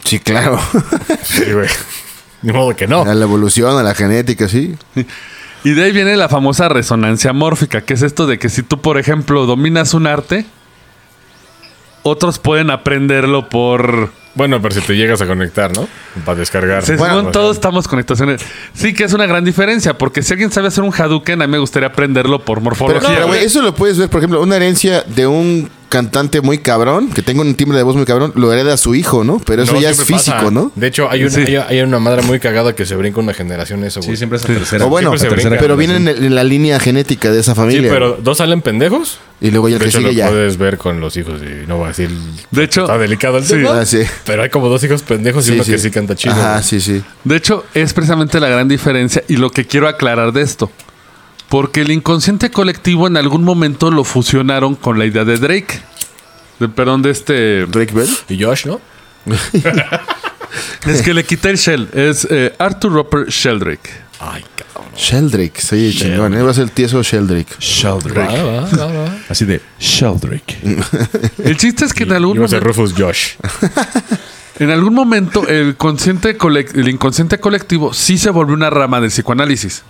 Sí, 0.03 0.19
claro. 0.19 0.59
Sí, 1.23 1.53
güey. 1.53 1.69
Ni 2.41 2.51
modo 2.51 2.75
que 2.75 2.87
no. 2.87 3.01
A 3.01 3.13
la 3.13 3.23
evolución, 3.23 3.77
a 3.77 3.83
la 3.83 3.95
genética, 3.95 4.47
sí. 4.47 4.75
Y 5.63 5.71
de 5.71 5.83
ahí 5.83 5.91
viene 5.91 6.15
la 6.15 6.29
famosa 6.29 6.69
resonancia 6.69 7.33
mórfica, 7.33 7.81
que 7.81 7.93
es 7.93 8.01
esto 8.01 8.27
de 8.27 8.39
que 8.39 8.49
si 8.49 8.63
tú, 8.63 8.79
por 8.79 8.97
ejemplo, 8.97 9.45
dominas 9.45 9.93
un 9.93 10.07
arte, 10.07 10.45
otros 12.03 12.39
pueden 12.39 12.69
aprenderlo 12.69 13.49
por... 13.49 14.11
Bueno, 14.37 14.61
pero 14.61 14.73
si 14.75 14.81
te 14.81 14.95
llegas 14.95 15.21
a 15.21 15.25
conectar, 15.27 15.75
¿no? 15.75 15.87
Para 16.25 16.39
descargar. 16.39 16.85
Se- 16.85 16.95
Bueno, 16.95 17.31
todos 17.31 17.57
estamos 17.57 17.87
conectados. 17.87 18.41
Sí 18.73 18.93
que 18.93 19.03
es 19.05 19.13
una 19.13 19.25
gran 19.25 19.43
diferencia, 19.43 19.97
porque 19.97 20.21
si 20.23 20.33
alguien 20.33 20.51
sabe 20.51 20.67
hacer 20.67 20.83
un 20.83 20.93
Hadouken, 20.93 21.41
a 21.41 21.47
mí 21.47 21.51
me 21.51 21.57
gustaría 21.57 21.87
aprenderlo 21.89 22.39
por 22.45 22.61
morfología. 22.61 23.09
pero, 23.09 23.33
eso 23.33 23.61
lo 23.61 23.73
puedes 23.75 23.97
ver, 23.97 24.09
por 24.09 24.19
ejemplo, 24.19 24.41
una 24.41 24.55
herencia 24.55 25.03
de 25.07 25.27
un 25.27 25.69
cantante 25.89 26.41
muy 26.41 26.57
cabrón, 26.57 27.11
que 27.13 27.21
tenga 27.21 27.41
un 27.41 27.55
timbre 27.55 27.77
de 27.77 27.83
voz 27.83 27.95
muy 27.95 28.03
cabrón, 28.03 28.33
lo 28.35 28.51
hereda 28.51 28.75
su 28.75 28.93
hijo, 28.93 29.23
¿no? 29.23 29.39
Pero 29.45 29.63
eso 29.63 29.71
No, 29.73 29.79
ya 29.79 29.89
es 29.89 29.97
pasa. 29.99 30.05
físico, 30.05 30.51
¿no? 30.51 30.69
De 30.75 30.87
hecho, 30.87 31.09
hay 31.09 31.21
una, 31.23 31.31
Sí. 31.31 31.41
hay, 31.43 31.55
hay 31.55 31.81
una 31.81 31.97
madre 31.99 32.23
muy 32.23 32.41
cagada 32.41 32.75
que 32.75 32.85
se 32.85 32.93
brinca 32.97 33.21
una 33.21 33.33
generación 33.33 33.85
eso, 33.85 34.01
güey. 34.01 34.11
Sí, 34.11 34.17
siempre 34.17 34.37
es 34.37 34.47
la 34.49 34.55
tercera. 34.55 34.85
O 34.85 34.89
bueno, 34.89 35.17
siempre 35.17 35.41
se 35.41 35.47
brinca. 35.47 35.61
pero 35.61 35.77
viene 35.77 35.95
en, 35.95 36.07
el- 36.09 36.25
en 36.25 36.35
la 36.35 36.43
línea 36.43 36.77
genética 36.81 37.31
de 37.31 37.39
esa 37.39 37.53
Sí, 37.53 37.55
familia. 37.61 37.89
pero 37.89 38.17
dos 38.21 38.37
salen 38.39 38.61
pendejos. 38.61 39.19
Y 39.39 39.51
luego 39.51 39.69
ya 39.69 39.75
el 39.75 39.79
De 39.79 39.85
que 39.85 39.89
hecho, 39.89 39.99
sigue 39.99 40.11
lo 40.11 40.17
ya. 40.17 40.27
puedes 40.29 40.57
ver 40.57 40.77
con 40.79 40.99
los 40.99 41.15
hijos 41.15 41.39
y 41.43 41.67
no 41.67 41.77
voy 41.77 41.85
a 41.85 41.87
decir... 41.89 42.09
De 42.51 42.63
hecho, 42.63 42.81
Está 42.81 42.97
delicado 42.97 43.37
el 43.37 43.45
sí. 43.45 43.53
tema. 43.53 43.79
Ah, 43.81 43.85
sí. 43.85 43.99
Pero 44.27 44.43
hay 44.43 44.49
como 44.49 44.67
dos 44.69 44.83
hijos 44.83 45.01
pendejos 45.03 45.45
y 45.45 45.47
Sí, 45.47 45.53
uno 45.55 45.63
sí. 45.63 45.71
que 45.71 45.77
sí 45.79 45.89
canta 45.89 46.15
chido. 46.15 46.35
Güey. 46.35 46.61
sí, 46.63 46.79
sí. 46.81 47.01
De 47.23 47.35
hecho, 47.37 47.65
es 47.73 47.93
precisamente 47.93 48.39
la 48.39 48.49
gran 48.49 48.67
diferencia 48.67 49.23
y 49.27 49.37
lo 49.37 49.49
que 49.49 49.65
quiero 49.65 49.87
aclarar 49.87 50.33
de 50.33 50.41
esto. 50.41 50.69
Porque 51.49 51.81
el 51.81 51.91
inconsciente 51.91 52.51
colectivo 52.51 53.07
en 53.07 53.15
algún 53.17 53.43
momento 53.43 53.89
lo 53.89 54.03
fusionaron 54.03 54.75
con 54.75 54.99
la 54.99 55.05
idea 55.05 55.23
de 55.23 55.37
Drake. 55.37 55.79
De, 56.59 56.67
perdón, 56.67 57.01
de 57.01 57.11
este... 57.11 57.65
Drake 57.67 57.93
Bell. 57.93 58.09
Y 58.29 58.43
Josh, 58.43 58.65
¿no? 58.65 58.81
Es 60.85 61.01
que 61.01 61.13
le 61.13 61.23
quité 61.23 61.49
el 61.49 61.57
shell. 61.57 61.89
Es 61.93 62.27
eh, 62.29 62.53
Arthur 62.57 62.91
Roper 62.93 63.27
Sheldrake. 63.27 63.89
Ay, 64.19 64.43
cabrón. 64.77 64.93
Sheldrake, 64.97 65.61
soy 65.61 65.93
chingón, 65.93 66.33
¿eh? 66.33 66.41
Va 66.41 66.51
a 66.51 66.53
ser 66.53 66.63
el 66.63 66.71
tieso 66.71 67.01
Sheldrake. 67.03 67.55
Sheldrake. 67.59 68.37
Va, 68.41 68.61
va, 68.61 68.85
va, 68.85 68.85
va. 69.05 69.17
Así 69.29 69.45
de 69.45 69.61
Sheldrake. 69.79 70.57
El 71.43 71.57
chiste 71.57 71.85
es 71.85 71.93
que 71.93 72.03
en 72.03 72.13
algún 72.13 72.37
momento... 72.37 72.59
Rufus 72.59 72.93
Josh. 72.97 73.35
En 74.59 74.71
algún 74.71 74.95
momento 74.95 75.47
el, 75.47 75.77
consciente 75.77 76.35
colec- 76.35 76.73
el 76.75 76.89
inconsciente 76.89 77.39
colectivo 77.39 77.93
sí 77.93 78.17
se 78.17 78.31
volvió 78.31 78.55
una 78.55 78.71
rama 78.71 78.99
del 78.99 79.11
psicoanálisis, 79.11 79.83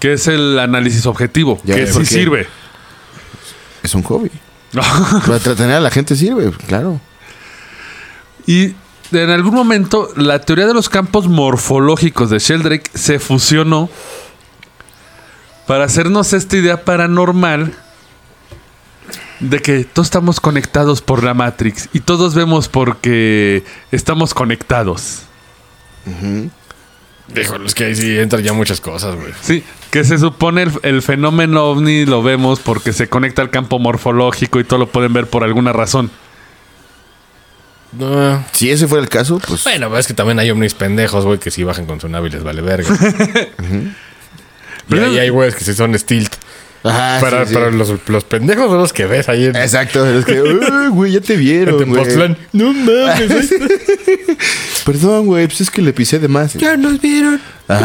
que 0.00 0.14
es 0.14 0.26
el 0.28 0.58
análisis 0.58 1.04
objetivo, 1.04 1.60
Ya 1.62 1.74
que 1.74 1.86
sí 1.86 2.06
sirve. 2.06 2.46
Es 3.82 3.94
un 3.94 4.02
hobby. 4.02 4.30
Para 4.72 5.36
entretener 5.36 5.72
a 5.76 5.80
la 5.80 5.90
gente 5.90 6.16
sirve, 6.16 6.50
claro. 6.66 7.02
y 8.46 8.72
en 9.12 9.28
algún 9.30 9.54
momento 9.54 10.08
la 10.16 10.38
teoría 10.40 10.66
de 10.66 10.72
los 10.72 10.88
campos 10.88 11.28
morfológicos 11.28 12.30
de 12.30 12.38
Sheldrake 12.38 12.90
se 12.94 13.18
fusionó 13.18 13.90
para 15.66 15.84
hacernos 15.84 16.32
esta 16.32 16.56
idea 16.56 16.84
paranormal 16.84 17.72
de 19.40 19.60
que 19.60 19.84
todos 19.84 20.06
estamos 20.06 20.40
conectados 20.40 21.02
por 21.02 21.22
la 21.24 21.34
Matrix 21.34 21.88
y 21.92 22.00
todos 22.00 22.34
vemos 22.34 22.68
porque 22.68 23.64
estamos 23.90 24.34
conectados. 24.34 25.22
Híjole, 27.34 27.66
es 27.66 27.74
que 27.74 27.84
ahí 27.84 27.96
sí 27.96 28.18
entran 28.18 28.42
ya 28.42 28.52
muchas 28.52 28.80
cosas, 28.80 29.16
güey. 29.16 29.32
Sí, 29.40 29.64
que 29.90 30.04
se 30.04 30.18
supone 30.18 30.62
el, 30.62 30.72
el 30.82 31.02
fenómeno 31.02 31.64
ovni 31.64 32.04
lo 32.04 32.22
vemos 32.22 32.60
porque 32.60 32.92
se 32.92 33.08
conecta 33.08 33.42
al 33.42 33.50
campo 33.50 33.78
morfológico 33.78 34.60
y 34.60 34.64
todo 34.64 34.78
lo 34.78 34.88
pueden 34.88 35.12
ver 35.12 35.26
por 35.26 35.44
alguna 35.44 35.72
razón. 35.72 36.10
No. 37.98 38.44
Si 38.52 38.70
ese 38.70 38.88
fuera 38.88 39.02
el 39.02 39.08
caso, 39.08 39.40
pues. 39.46 39.64
Bueno, 39.64 39.96
es 39.96 40.06
que 40.06 40.14
también 40.14 40.38
hay 40.38 40.50
ovnis 40.50 40.74
pendejos, 40.74 41.24
güey, 41.24 41.38
que 41.38 41.50
sí 41.50 41.62
bajan 41.64 41.86
con 41.86 42.00
su 42.00 42.08
nave 42.08 42.28
y 42.28 42.32
les 42.32 42.42
vale 42.42 42.60
verga. 42.60 42.88
y 42.92 43.94
Pero- 44.88 45.06
ahí 45.06 45.18
hay 45.18 45.28
güeyes 45.30 45.54
que 45.54 45.64
sí 45.64 45.74
son 45.74 45.98
stilt. 45.98 46.34
Ajá, 46.86 47.16
pero 47.22 47.40
sí, 47.44 47.48
sí. 47.48 47.54
pero 47.54 47.70
los, 47.70 47.94
los 48.08 48.24
pendejos 48.24 48.66
son 48.66 48.76
los 48.76 48.92
que 48.92 49.06
ves 49.06 49.30
ahí 49.30 49.46
en, 49.46 49.56
Exacto, 49.56 50.06
es 50.06 50.22
que, 50.26 50.42
"Uy, 50.42 50.88
güey, 50.90 51.12
ya 51.12 51.20
te 51.22 51.34
vieron, 51.36 51.82
en 51.82 51.88
güey. 51.88 52.02
Tepoztlán. 52.02 52.36
No 52.52 52.74
mames, 52.74 53.26
güey. 53.26 53.48
Perdón, 54.84 55.24
güey, 55.24 55.46
pues 55.46 55.62
es 55.62 55.70
que 55.70 55.80
le 55.80 55.94
pisé 55.94 56.18
de 56.18 56.28
más. 56.28 56.52
ya 56.52 56.76
nos 56.76 57.00
vieron. 57.00 57.40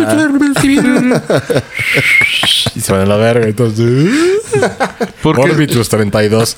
y 2.76 2.80
se 2.82 2.92
van 2.92 3.02
a 3.02 3.06
la 3.06 3.16
verga, 3.16 3.48
entonces. 3.48 4.10
Porque 5.22 5.42
Orbitus 5.44 5.88
32. 5.90 6.56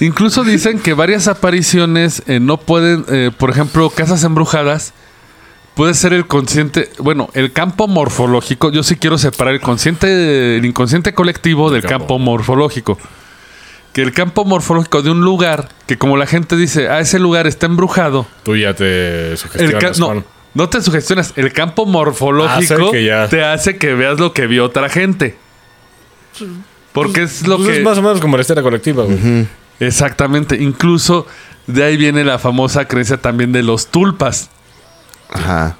incluso 0.00 0.44
dicen 0.44 0.78
que 0.78 0.94
varias 0.94 1.26
apariciones 1.28 2.22
eh, 2.26 2.38
no 2.40 2.58
pueden, 2.58 3.04
eh, 3.08 3.30
por 3.36 3.50
ejemplo, 3.50 3.90
casas 3.90 4.22
embrujadas, 4.24 4.92
puede 5.74 5.94
ser 5.94 6.12
el 6.12 6.26
consciente, 6.26 6.90
bueno, 6.98 7.28
el 7.34 7.52
campo 7.52 7.88
morfológico. 7.88 8.70
Yo 8.70 8.82
sí 8.82 8.96
quiero 8.96 9.18
separar 9.18 9.54
el 9.54 9.60
consciente, 9.60 10.56
el 10.56 10.64
inconsciente 10.64 11.14
colectivo 11.14 11.70
del 11.70 11.82
campo. 11.82 11.98
campo 11.98 12.18
morfológico. 12.18 12.98
Que 13.92 14.02
el 14.02 14.12
campo 14.12 14.44
morfológico 14.44 15.02
de 15.02 15.10
un 15.10 15.20
lugar, 15.22 15.68
que 15.86 15.98
como 15.98 16.16
la 16.16 16.26
gente 16.26 16.56
dice, 16.56 16.88
ah, 16.88 17.00
ese 17.00 17.18
lugar 17.18 17.46
está 17.46 17.66
embrujado. 17.66 18.26
Tú 18.44 18.54
ya 18.56 18.72
te 18.74 19.36
sugestionas 19.36 19.98
no, 19.98 20.24
no 20.54 20.68
te 20.68 20.80
sugestionas. 20.80 21.32
El 21.36 21.52
campo 21.52 21.86
morfológico 21.86 22.74
Hace 22.74 22.90
que 22.92 23.04
ya- 23.04 23.28
te 23.28 23.42
hace 23.44 23.76
que 23.78 23.94
veas 23.94 24.20
lo 24.20 24.32
que 24.32 24.46
vio 24.46 24.64
otra 24.66 24.88
gente. 24.88 25.36
Porque 26.92 27.22
es 27.22 27.46
lo 27.46 27.56
Pues 27.56 27.68
que. 27.68 27.76
es 27.78 27.82
más 27.84 27.98
o 27.98 28.02
menos 28.02 28.20
como 28.20 28.36
la 28.36 28.42
escena 28.42 28.62
colectiva, 28.62 29.04
güey. 29.04 29.46
Exactamente. 29.80 30.56
Incluso 30.60 31.26
de 31.66 31.84
ahí 31.84 31.96
viene 31.96 32.24
la 32.24 32.38
famosa 32.38 32.86
creencia 32.86 33.16
también 33.16 33.52
de 33.52 33.62
los 33.62 33.88
tulpas. 33.88 34.50
Ajá. 35.32 35.76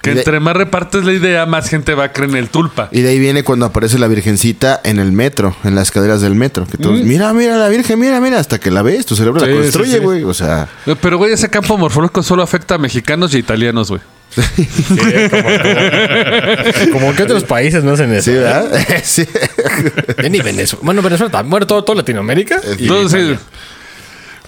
Que 0.00 0.10
de- 0.14 0.18
entre 0.20 0.40
más 0.40 0.56
repartes 0.56 1.04
la 1.04 1.12
idea, 1.12 1.46
más 1.46 1.68
gente 1.68 1.94
va 1.94 2.04
a 2.04 2.12
creer 2.12 2.30
en 2.30 2.36
el 2.36 2.48
tulpa. 2.48 2.88
Y 2.90 3.02
de 3.02 3.10
ahí 3.10 3.20
viene 3.20 3.44
cuando 3.44 3.66
aparece 3.66 4.00
la 4.00 4.08
virgencita 4.08 4.80
en 4.82 4.98
el 4.98 5.12
metro, 5.12 5.54
en 5.62 5.76
las 5.76 5.88
escaleras 5.88 6.20
del 6.20 6.34
metro. 6.34 6.66
Que 6.66 6.76
todos, 6.76 7.00
mira, 7.02 7.32
mira 7.32 7.56
la 7.56 7.68
virgen, 7.68 8.00
mira, 8.00 8.20
mira, 8.20 8.40
hasta 8.40 8.58
que 8.58 8.72
la 8.72 8.82
ves, 8.82 9.06
tu 9.06 9.14
cerebro 9.14 9.38
Sí, 9.40 9.46
la 9.46 9.52
construye, 9.54 9.92
sí. 9.92 9.98
güey. 9.98 10.24
O 10.24 10.34
sea, 10.34 10.68
Eh, 10.86 10.96
Pero, 11.00 11.18
güey, 11.18 11.32
ese 11.32 11.48
campo 11.50 11.78
morfológico 11.78 12.20
solo 12.24 12.42
afecta 12.42 12.74
a 12.74 12.78
mexicanos 12.78 13.32
y 13.34 13.38
italianos, 13.38 13.90
güey. 13.90 14.00
Sí, 14.34 14.66
como, 16.90 17.00
como- 17.00 17.14
que 17.14 17.22
otros 17.22 17.44
países 17.44 17.84
no 17.84 17.92
hacen 17.92 18.12
eso. 18.12 18.22
sí, 18.22 18.32
¿verdad? 18.32 18.70
sí. 19.04 19.24
Ni 20.30 20.40
Venezuela. 20.40 20.82
Bueno, 20.84 21.02
Venezuela. 21.02 21.42
Bueno, 21.42 21.66
todo, 21.66 21.84
todo 21.84 21.96
Latinoamérica. 21.96 22.60
Entonces, 22.78 23.20
Italia. 23.22 23.40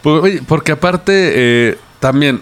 pues, 0.02 0.40
porque 0.46 0.72
aparte, 0.72 1.12
eh, 1.34 1.78
también, 2.00 2.40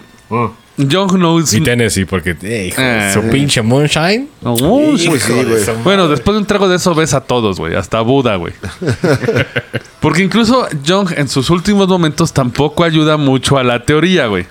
John 0.91 1.07
Knows. 1.09 1.53
Y 1.53 1.61
Tennessee, 1.61 2.05
porque 2.05 2.35
eh, 2.41 2.67
hijo, 2.67 2.81
Ah, 2.81 3.11
su 3.13 3.21
pinche 3.29 3.61
moonshine. 3.61 4.27
Hijo 4.41 4.97
sí, 4.97 5.33
de 5.33 5.43
madre. 5.43 5.73
Bueno, 5.83 6.07
después 6.07 6.33
de 6.35 6.39
un 6.39 6.45
trago 6.47 6.67
de 6.67 6.77
eso 6.77 6.95
ves 6.95 7.13
a 7.13 7.21
todos, 7.21 7.59
güey. 7.59 7.75
Hasta 7.75 8.01
Buda, 8.01 8.35
güey. 8.37 8.53
Porque 9.99 10.23
incluso 10.23 10.67
Jung 10.85 11.09
en 11.15 11.29
sus 11.29 11.49
últimos 11.49 11.87
momentos 11.87 12.33
tampoco 12.33 12.83
ayuda 12.83 13.17
mucho 13.17 13.57
a 13.57 13.63
la 13.63 13.83
teoría, 13.85 14.27
güey. 14.27 14.45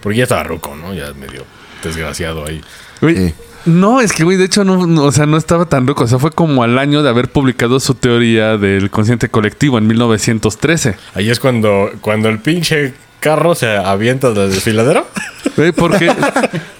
Porque 0.00 0.18
ya 0.18 0.22
estaba 0.24 0.44
ruco, 0.44 0.74
¿no? 0.76 0.94
Ya 0.94 1.12
medio 1.14 1.44
desgraciado 1.82 2.46
ahí. 2.46 2.60
Güey, 3.00 3.16
Sí. 3.16 3.34
No, 3.66 4.02
es 4.02 4.12
que, 4.12 4.24
güey, 4.24 4.36
de 4.36 4.44
hecho, 4.44 4.62
no, 4.62 4.86
no, 4.86 5.04
o 5.04 5.12
sea, 5.12 5.24
no 5.24 5.38
estaba 5.38 5.64
tan 5.64 5.86
rico. 5.86 6.04
O 6.04 6.06
sea, 6.06 6.18
fue 6.18 6.30
como 6.30 6.62
al 6.62 6.78
año 6.78 7.02
de 7.02 7.08
haber 7.08 7.30
publicado 7.30 7.80
su 7.80 7.94
teoría 7.94 8.58
del 8.58 8.90
consciente 8.90 9.30
colectivo 9.30 9.78
en 9.78 9.86
1913. 9.86 10.96
Ahí 11.14 11.30
es 11.30 11.40
cuando, 11.40 11.90
cuando 12.02 12.28
el 12.28 12.40
pinche 12.40 12.92
carro 13.20 13.54
se 13.54 13.76
avienta 13.76 14.30
del 14.32 14.50
desfiladero. 14.52 15.06
Güey, 15.56 15.72
porque 15.72 16.12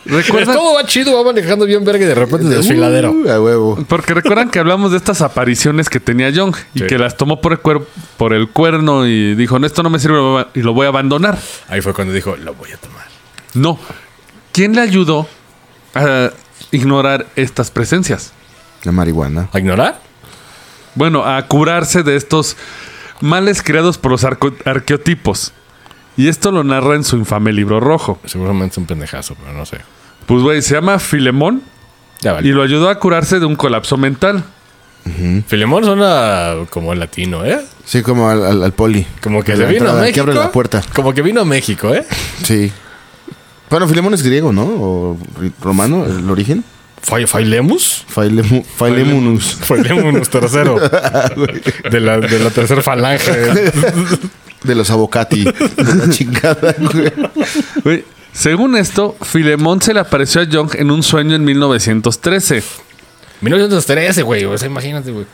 recuerdan, 0.04 0.56
todo 0.56 0.74
va 0.74 0.84
chido, 0.84 1.14
va 1.16 1.22
manejando 1.32 1.64
bien 1.64 1.84
verga 1.84 2.04
y 2.04 2.08
de 2.08 2.14
repente 2.14 2.46
el 2.46 2.50
desfiladero. 2.54 3.12
Uh, 3.12 3.28
a 3.30 3.40
huevo. 3.40 3.84
porque 3.88 4.14
recuerdan 4.14 4.50
que 4.50 4.58
hablamos 4.58 4.90
de 4.90 4.96
estas 4.96 5.20
apariciones 5.22 5.88
que 5.88 6.00
tenía 6.00 6.30
Young 6.30 6.54
y 6.74 6.80
Sí. 6.80 6.86
que 6.86 6.98
las 6.98 7.16
tomó 7.16 7.40
por 7.40 7.52
el, 7.52 7.62
cuer- 7.62 7.84
por 8.16 8.32
el 8.32 8.48
cuerno 8.48 9.06
y 9.06 9.34
dijo, 9.36 9.58
no, 9.58 9.66
esto 9.66 9.82
no 9.82 9.90
me 9.90 9.98
sirve 9.98 10.46
y 10.54 10.60
lo 10.62 10.72
voy 10.74 10.86
a 10.86 10.88
abandonar. 10.88 11.38
Ahí 11.68 11.80
fue 11.80 11.94
cuando 11.94 12.12
dijo, 12.12 12.36
lo 12.36 12.54
voy 12.54 12.72
a 12.72 12.76
tomar. 12.76 13.04
No. 13.54 13.78
¿Quién 14.52 14.74
le 14.74 14.80
ayudó 14.80 15.28
a 15.94 16.30
ignorar 16.72 17.26
estas 17.36 17.70
presencias? 17.70 18.32
La 18.82 18.92
marihuana. 18.92 19.48
¿A 19.52 19.58
ignorar? 19.60 20.00
Bueno, 20.96 21.24
a 21.24 21.46
curarse 21.46 22.02
de 22.02 22.16
estos 22.16 22.56
males 23.20 23.62
creados 23.62 23.98
por 23.98 24.10
los 24.12 24.24
arco- 24.24 24.54
arqueotipos. 24.64 25.52
Y 26.16 26.28
esto 26.28 26.52
lo 26.52 26.62
narra 26.64 26.94
en 26.94 27.04
su 27.04 27.16
infame 27.16 27.52
libro 27.52 27.80
rojo. 27.80 28.18
Seguramente 28.24 28.72
es 28.74 28.78
un 28.78 28.86
pendejazo, 28.86 29.34
pero 29.34 29.52
no 29.56 29.66
sé. 29.66 29.78
Pues, 30.26 30.42
güey, 30.42 30.62
se 30.62 30.74
llama 30.74 30.98
Filemón 30.98 31.62
Ya 32.22 32.38
y 32.40 32.48
lo 32.48 32.62
ayudó 32.62 32.88
a 32.88 32.98
curarse 32.98 33.38
de 33.40 33.46
un 33.46 33.56
colapso 33.56 33.96
mental. 33.96 34.44
Filemón 35.48 35.84
suena 35.84 36.54
como 36.70 36.94
latino, 36.94 37.44
¿eh? 37.44 37.60
Sí, 37.84 38.00
como 38.02 38.30
al, 38.30 38.42
al- 38.44 38.62
al 38.62 38.72
poli. 38.72 39.06
Como 39.22 39.42
que 39.42 39.54
la 39.54 39.66
vino 39.66 39.90
a 39.90 39.94
México. 39.94 40.14
Que 40.14 40.20
abre 40.20 40.34
la 40.34 40.50
puerta. 40.50 40.82
Como 40.94 41.12
que 41.12 41.20
vino 41.20 41.42
a 41.42 41.44
México, 41.44 41.92
¿eh? 41.94 42.06
Sí. 42.42 42.72
Bueno, 43.68 43.86
Filemón 43.86 44.14
es 44.14 44.22
griego, 44.22 44.50
¿no? 44.52 44.62
O 44.62 45.18
romano, 45.60 46.06
el 46.06 46.30
origen. 46.30 46.64
Fai- 47.06 47.26
¿Failemus? 47.26 48.06
Failemu- 48.14 48.64
Failemunus. 48.64 49.56
Failemus 49.56 50.30
tercero. 50.30 50.76
de, 51.90 52.00
la, 52.00 52.18
de 52.20 52.38
la 52.38 52.48
tercera 52.50 52.80
falange. 52.80 53.30
De 54.64 54.74
los 54.74 54.90
avocati. 54.90 55.44
De 55.44 55.94
la 55.94 56.10
chingada, 56.10 56.74
güey. 56.78 57.12
Güey, 57.84 58.04
según 58.32 58.76
esto, 58.76 59.16
Filemón 59.22 59.80
se 59.80 59.94
le 59.94 60.00
apareció 60.00 60.40
a 60.40 60.44
Young 60.44 60.70
en 60.74 60.90
un 60.90 61.02
sueño 61.02 61.36
en 61.36 61.44
1913. 61.44 62.62
1913, 63.40 64.22
güey. 64.22 64.44
O 64.44 64.58
sea, 64.58 64.68
imagínate, 64.68 65.12
güey. 65.12 65.26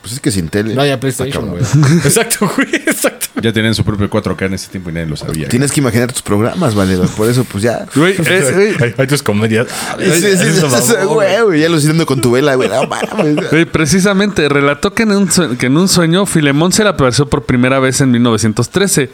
Pues 0.00 0.14
es 0.14 0.20
que 0.20 0.30
sin 0.30 0.48
tele. 0.48 0.74
No, 0.74 0.84
ya 0.86 0.98
PlayStation, 0.98 1.48
güey. 1.48 1.62
Exacto, 2.04 2.50
güey. 2.56 2.74
Exacto. 2.74 3.26
Ya 3.42 3.52
tenían 3.52 3.74
su 3.74 3.84
propio 3.84 4.08
4K 4.08 4.46
en 4.46 4.54
ese 4.54 4.68
tiempo 4.70 4.88
y 4.90 4.94
nadie 4.94 5.06
lo 5.06 5.16
sabía. 5.16 5.48
Tienes 5.48 5.72
que 5.72 5.80
imaginar 5.80 6.10
tus 6.10 6.22
programas, 6.22 6.74
valedor. 6.74 7.08
Por 7.10 7.28
eso, 7.28 7.44
pues 7.44 7.62
ya. 7.62 7.86
Güey, 7.94 8.14
es- 8.18 8.54
güey, 8.54 8.74
Hay, 8.82 8.94
hay 8.96 9.06
tus 9.06 9.22
comedias. 9.22 9.66
Sí, 9.98 10.10
sí, 10.10 10.36
sí, 10.38 10.48
Eso, 10.48 11.08
güey, 11.08 11.40
güey, 11.42 11.60
ya 11.60 11.68
lo 11.68 11.76
haciendo 11.76 12.06
con 12.06 12.20
tu 12.22 12.30
vela, 12.30 12.54
güey. 12.54 12.68
No 12.70 12.86
mames. 12.86 13.50
güey, 13.50 13.66
precisamente 13.66 14.48
relató 14.48 14.94
que 14.94 15.02
en, 15.02 15.12
un 15.12 15.28
que 15.58 15.66
en 15.66 15.76
un 15.76 15.88
sueño 15.88 16.24
Filemón 16.24 16.72
se 16.72 16.82
le 16.82 16.88
apareció 16.90 17.28
por 17.28 17.44
primera 17.44 17.78
vez 17.78 18.00
en 18.00 18.10
1913. 18.10 19.10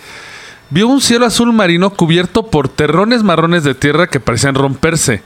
Vio 0.70 0.88
un 0.88 1.00
cielo 1.00 1.26
azul 1.26 1.52
marino 1.52 1.90
cubierto 1.90 2.46
por 2.48 2.68
terrones 2.68 3.22
marrones 3.22 3.64
de 3.64 3.74
tierra 3.74 4.06
que 4.08 4.20
parecían 4.20 4.54
romperse. 4.54 5.22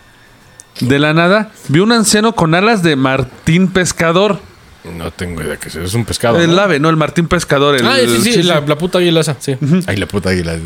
De 0.80 0.98
la 0.98 1.12
nada, 1.12 1.50
vio 1.68 1.82
un 1.82 1.92
anciano 1.92 2.34
con 2.34 2.54
alas 2.54 2.82
de 2.82 2.96
Martín 2.96 3.68
Pescador. 3.68 4.40
No 4.84 5.10
tengo 5.10 5.42
idea 5.42 5.56
que 5.58 5.68
sea. 5.68 5.82
Es 5.82 5.92
un 5.94 6.04
pescado. 6.06 6.38
El 6.40 6.54
¿no? 6.56 6.60
ave, 6.62 6.78
no, 6.80 6.88
el 6.88 6.96
Martín 6.96 7.28
Pescador. 7.28 7.76
El, 7.76 7.86
Ah, 7.86 7.96
sí, 8.02 8.32
sí, 8.32 8.40
el- 8.40 8.48
la, 8.48 8.60
la 8.60 8.78
puta 8.78 8.98
águila 8.98 9.20
esa, 9.20 9.36
sí. 9.38 9.56
Ay, 9.86 9.96
la 9.96 10.06
puta 10.06 10.30
águila. 10.30 10.56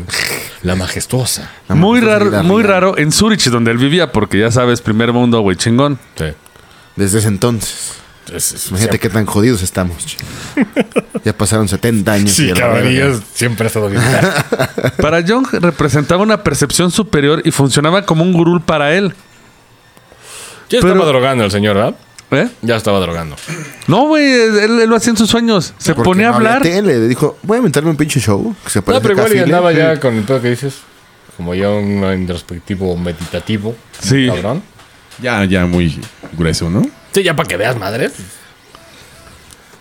La 0.63 0.75
majestuosa. 0.75 1.51
Muy 1.67 1.99
raro, 1.99 2.43
muy 2.43 2.63
raro 2.63 2.97
en 2.97 3.11
Zurich, 3.11 3.43
donde 3.49 3.71
él 3.71 3.77
vivía, 3.77 4.11
porque 4.11 4.39
ya 4.39 4.51
sabes, 4.51 4.79
primer 4.81 5.11
mundo, 5.11 5.41
güey, 5.41 5.57
chingón. 5.57 5.99
Sí. 6.17 6.25
Desde 6.95 7.19
ese 7.19 7.27
entonces. 7.27 7.93
Es- 8.33 8.53
es- 8.53 8.67
Imagínate 8.69 8.99
qué 8.99 9.09
tan 9.09 9.25
jodidos 9.25 9.61
estamos. 9.61 10.17
Ya 11.23 11.33
pasaron 11.37 11.67
70 11.67 12.13
años. 12.13 12.31
Sí, 12.31 12.51
caballeros, 12.53 13.21
siempre 13.33 13.65
ha 13.65 13.67
estado 13.67 13.89
bien. 13.89 14.01
Para 15.01 15.21
Jung 15.27 15.45
representaba 15.61 16.23
una 16.23 16.41
percepción 16.41 16.89
superior 16.89 17.41
y 17.43 17.51
funcionaba 17.51 18.03
como 18.05 18.23
un 18.23 18.31
gurú 18.33 18.61
para 18.61 18.95
él. 18.95 19.13
Ya 20.69 20.79
Pero- 20.79 20.93
estaba 20.93 21.05
drogando 21.05 21.43
el 21.43 21.51
señor, 21.51 21.75
¿verdad? 21.75 21.95
¿Eh? 22.35 22.49
Ya 22.61 22.75
estaba 22.75 22.99
drogando. 22.99 23.35
No, 23.87 24.07
güey, 24.07 24.25
él, 24.25 24.79
él 24.81 24.89
lo 24.89 24.95
hacía 24.95 25.11
en 25.11 25.17
sus 25.17 25.29
sueños. 25.29 25.73
Se 25.77 25.93
Porque 25.93 26.07
ponía 26.09 26.27
a 26.27 26.31
no 26.31 26.37
hablar. 26.37 26.61
tele. 26.61 26.99
Le 26.99 27.07
dijo, 27.07 27.37
voy 27.43 27.55
a 27.55 27.57
inventarme 27.59 27.89
un 27.89 27.97
pinche 27.97 28.19
show. 28.19 28.55
Que 28.63 28.69
se 28.69 28.79
No, 28.79 28.85
pero 29.01 29.13
igual 29.13 29.27
y 29.27 29.35
Cafile". 29.35 29.43
andaba 29.43 29.71
ya 29.73 29.99
con 29.99 30.15
el 30.15 30.23
pedo 30.23 30.41
que 30.41 30.49
dices. 30.49 30.75
Como 31.37 31.53
ya 31.53 31.69
un 31.69 32.03
introspectivo 32.13 32.95
meditativo. 32.97 33.75
Sí. 33.99 34.27
Cabrón. 34.27 34.61
Ya, 35.21 35.43
ya 35.45 35.65
muy 35.65 35.99
grueso, 36.33 36.69
¿no? 36.69 36.81
Sí, 37.13 37.23
ya 37.23 37.35
para 37.35 37.47
que 37.47 37.57
veas, 37.57 37.77
madre. 37.77 38.09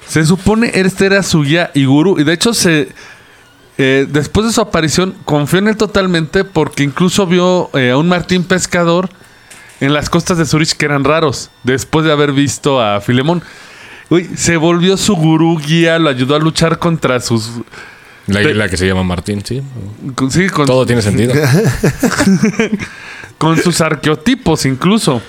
Se 0.07 0.25
supone 0.25 0.71
este 0.75 1.07
era 1.07 1.23
su 1.23 1.43
guía 1.43 1.71
y 1.75 1.85
gurú. 1.87 2.19
Y 2.21 2.25
de 2.25 2.33
hecho, 2.33 2.55
se 2.55 2.89
eh, 3.79 4.07
después 4.09 4.47
de 4.47 4.53
su 4.53 4.61
aparición, 4.61 5.15
confió 5.25 5.59
en 5.59 5.69
él 5.69 5.77
totalmente 5.77 6.45
porque 6.45 6.83
incluso 6.85 7.27
vio 7.27 7.71
eh, 7.75 7.91
a 7.91 7.97
un 7.97 8.07
Martín 8.09 8.45
Pescador 8.45 9.09
en 9.85 9.93
las 9.95 10.11
costas 10.11 10.39
de 10.39 10.47
Zurich 10.47 10.73
que 10.73 10.85
eran 10.87 11.05
raros. 11.05 11.51
Después 11.63 12.05
de 12.05 12.13
haber 12.13 12.33
visto 12.33 12.81
a 12.81 13.01
Filemón. 13.01 13.43
Uy, 14.11 14.29
se 14.37 14.57
volvió 14.57 14.97
su 14.97 15.15
gurú 15.17 15.59
guía, 15.59 15.99
lo 15.99 16.09
ayudó 16.11 16.37
a 16.37 16.39
luchar 16.39 16.79
contra 16.79 17.21
sus. 17.21 17.51
La 18.27 18.41
águila 18.41 18.69
que 18.69 18.77
se 18.77 18.87
llama 18.87 19.03
Martín, 19.03 19.43
sí. 19.45 19.63
con- 20.15 20.31
sí, 20.31 20.49
con, 20.49 20.67
Todo 20.67 20.87
tiene 20.87 21.03
sentido. 21.03 21.35
con 23.39 23.61
sus 23.61 23.81
arqueotipos 23.81 24.65
incluso. 24.67 25.21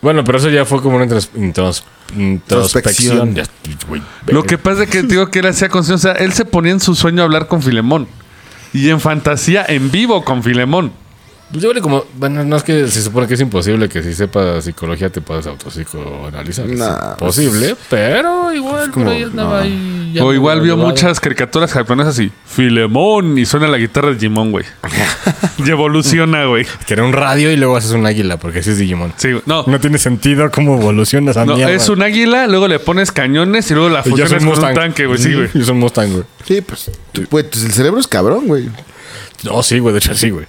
bueno, 0.00 0.24
pero 0.24 0.38
eso 0.38 0.48
ya 0.48 0.64
fue 0.64 0.80
como 0.82 0.96
una 0.96 1.06
intros- 1.06 1.30
intros- 1.34 1.84
introspección. 2.16 3.34
Ya, 3.34 3.44
güey, 3.88 4.02
Lo 4.26 4.42
que 4.42 4.58
pasa 4.58 4.84
es 4.84 4.90
que 4.90 5.02
digo 5.02 5.30
que 5.30 5.40
él 5.40 5.46
hacía 5.46 5.68
conciencia. 5.68 6.12
O 6.12 6.14
sea, 6.14 6.24
él 6.24 6.32
se 6.32 6.44
ponía 6.44 6.72
en 6.72 6.80
su 6.80 6.94
sueño 6.94 7.22
a 7.22 7.24
hablar 7.24 7.48
con 7.48 7.62
Filemón. 7.62 8.08
Y 8.72 8.88
en 8.90 9.00
fantasía, 9.00 9.64
en 9.66 9.90
vivo 9.90 10.24
con 10.24 10.42
Filemón. 10.42 10.92
Pues 11.50 11.62
yo 11.64 11.72
le 11.72 11.80
como, 11.80 12.04
bueno, 12.14 12.44
no 12.44 12.56
es 12.56 12.62
que 12.62 12.86
se 12.86 13.02
supone 13.02 13.26
que 13.26 13.34
es 13.34 13.40
imposible 13.40 13.88
que 13.88 14.02
si 14.04 14.14
sepas 14.14 14.62
psicología 14.64 15.10
te 15.10 15.20
puedas 15.20 15.46
autopsicoanalizar. 15.48 16.66
Nah, 16.66 17.10
es 17.12 17.16
posible, 17.18 17.74
pero 17.88 18.52
igual 18.52 18.90
como- 18.92 19.06
por 19.06 19.14
ahí 19.14 19.22
andaba 19.24 19.62
ahí. 19.62 20.12
ya 20.14 20.24
O 20.24 20.32
igual 20.32 20.60
vio 20.60 20.76
muchas 20.76 21.18
caricaturas 21.18 21.72
japonesas 21.72 22.18
y 22.20 22.30
Filemón 22.46 23.36
y 23.36 23.46
suena 23.46 23.66
la 23.66 23.78
guitarra 23.78 24.08
de 24.10 24.14
Digimon, 24.14 24.52
güey. 24.52 24.64
y 25.58 25.68
evoluciona, 25.70 26.44
güey. 26.46 26.66
Que 26.86 26.94
era 26.94 27.02
un 27.04 27.12
radio 27.12 27.50
y 27.50 27.56
luego 27.56 27.76
haces 27.76 27.90
un 27.92 28.06
águila, 28.06 28.36
porque 28.38 28.60
así 28.60 28.70
es 28.70 28.78
Digimon. 28.78 29.12
Sí, 29.16 29.30
no. 29.46 29.64
No 29.66 29.80
tiene 29.80 29.98
sentido 29.98 30.50
cómo 30.52 30.78
evoluciona 30.80 31.32
esa 31.32 31.44
no, 31.44 31.56
mierda. 31.56 31.72
es 31.74 31.88
un 31.88 32.00
águila, 32.02 32.46
luego 32.46 32.68
le 32.68 32.78
pones 32.78 33.10
cañones 33.10 33.68
y 33.70 33.74
luego 33.74 33.88
la 33.88 34.02
Y 34.04 34.14
ya 34.16 34.24
es 34.24 34.30
fusionas 34.30 34.32
un 34.32 34.38
con 34.38 34.46
un 34.48 34.54
Mustang. 34.54 34.74
tanque, 34.74 35.06
güey. 35.06 35.18
Sí, 35.18 35.34
güey. 35.34 35.48
Y 35.52 35.60
es 35.62 35.68
un 35.68 35.78
Mustang, 35.80 36.12
güey. 36.12 36.24
Sí, 36.46 36.60
pues, 36.60 36.90
güey, 37.28 37.44
pues 37.50 37.64
el 37.64 37.72
cerebro 37.72 37.98
es 37.98 38.06
cabrón, 38.06 38.46
güey. 38.46 38.68
No, 39.42 39.62
sí, 39.64 39.78
güey, 39.80 39.92
de 39.94 39.98
hecho 39.98 40.14
sí, 40.14 40.30
güey. 40.30 40.46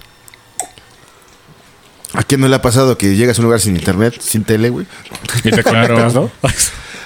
¿A 2.14 2.22
quién 2.22 2.40
no 2.40 2.48
le 2.48 2.56
ha 2.56 2.62
pasado 2.62 2.98
que 2.98 3.16
llegas 3.16 3.38
a 3.38 3.40
un 3.40 3.46
lugar 3.46 3.60
sin 3.60 3.74
internet, 3.76 4.14
sin 4.20 4.44
tele, 4.44 4.68
güey? 4.70 4.86
Y 5.44 5.50
te 5.50 5.62
conectas, 5.64 6.14
¿no? 6.14 6.30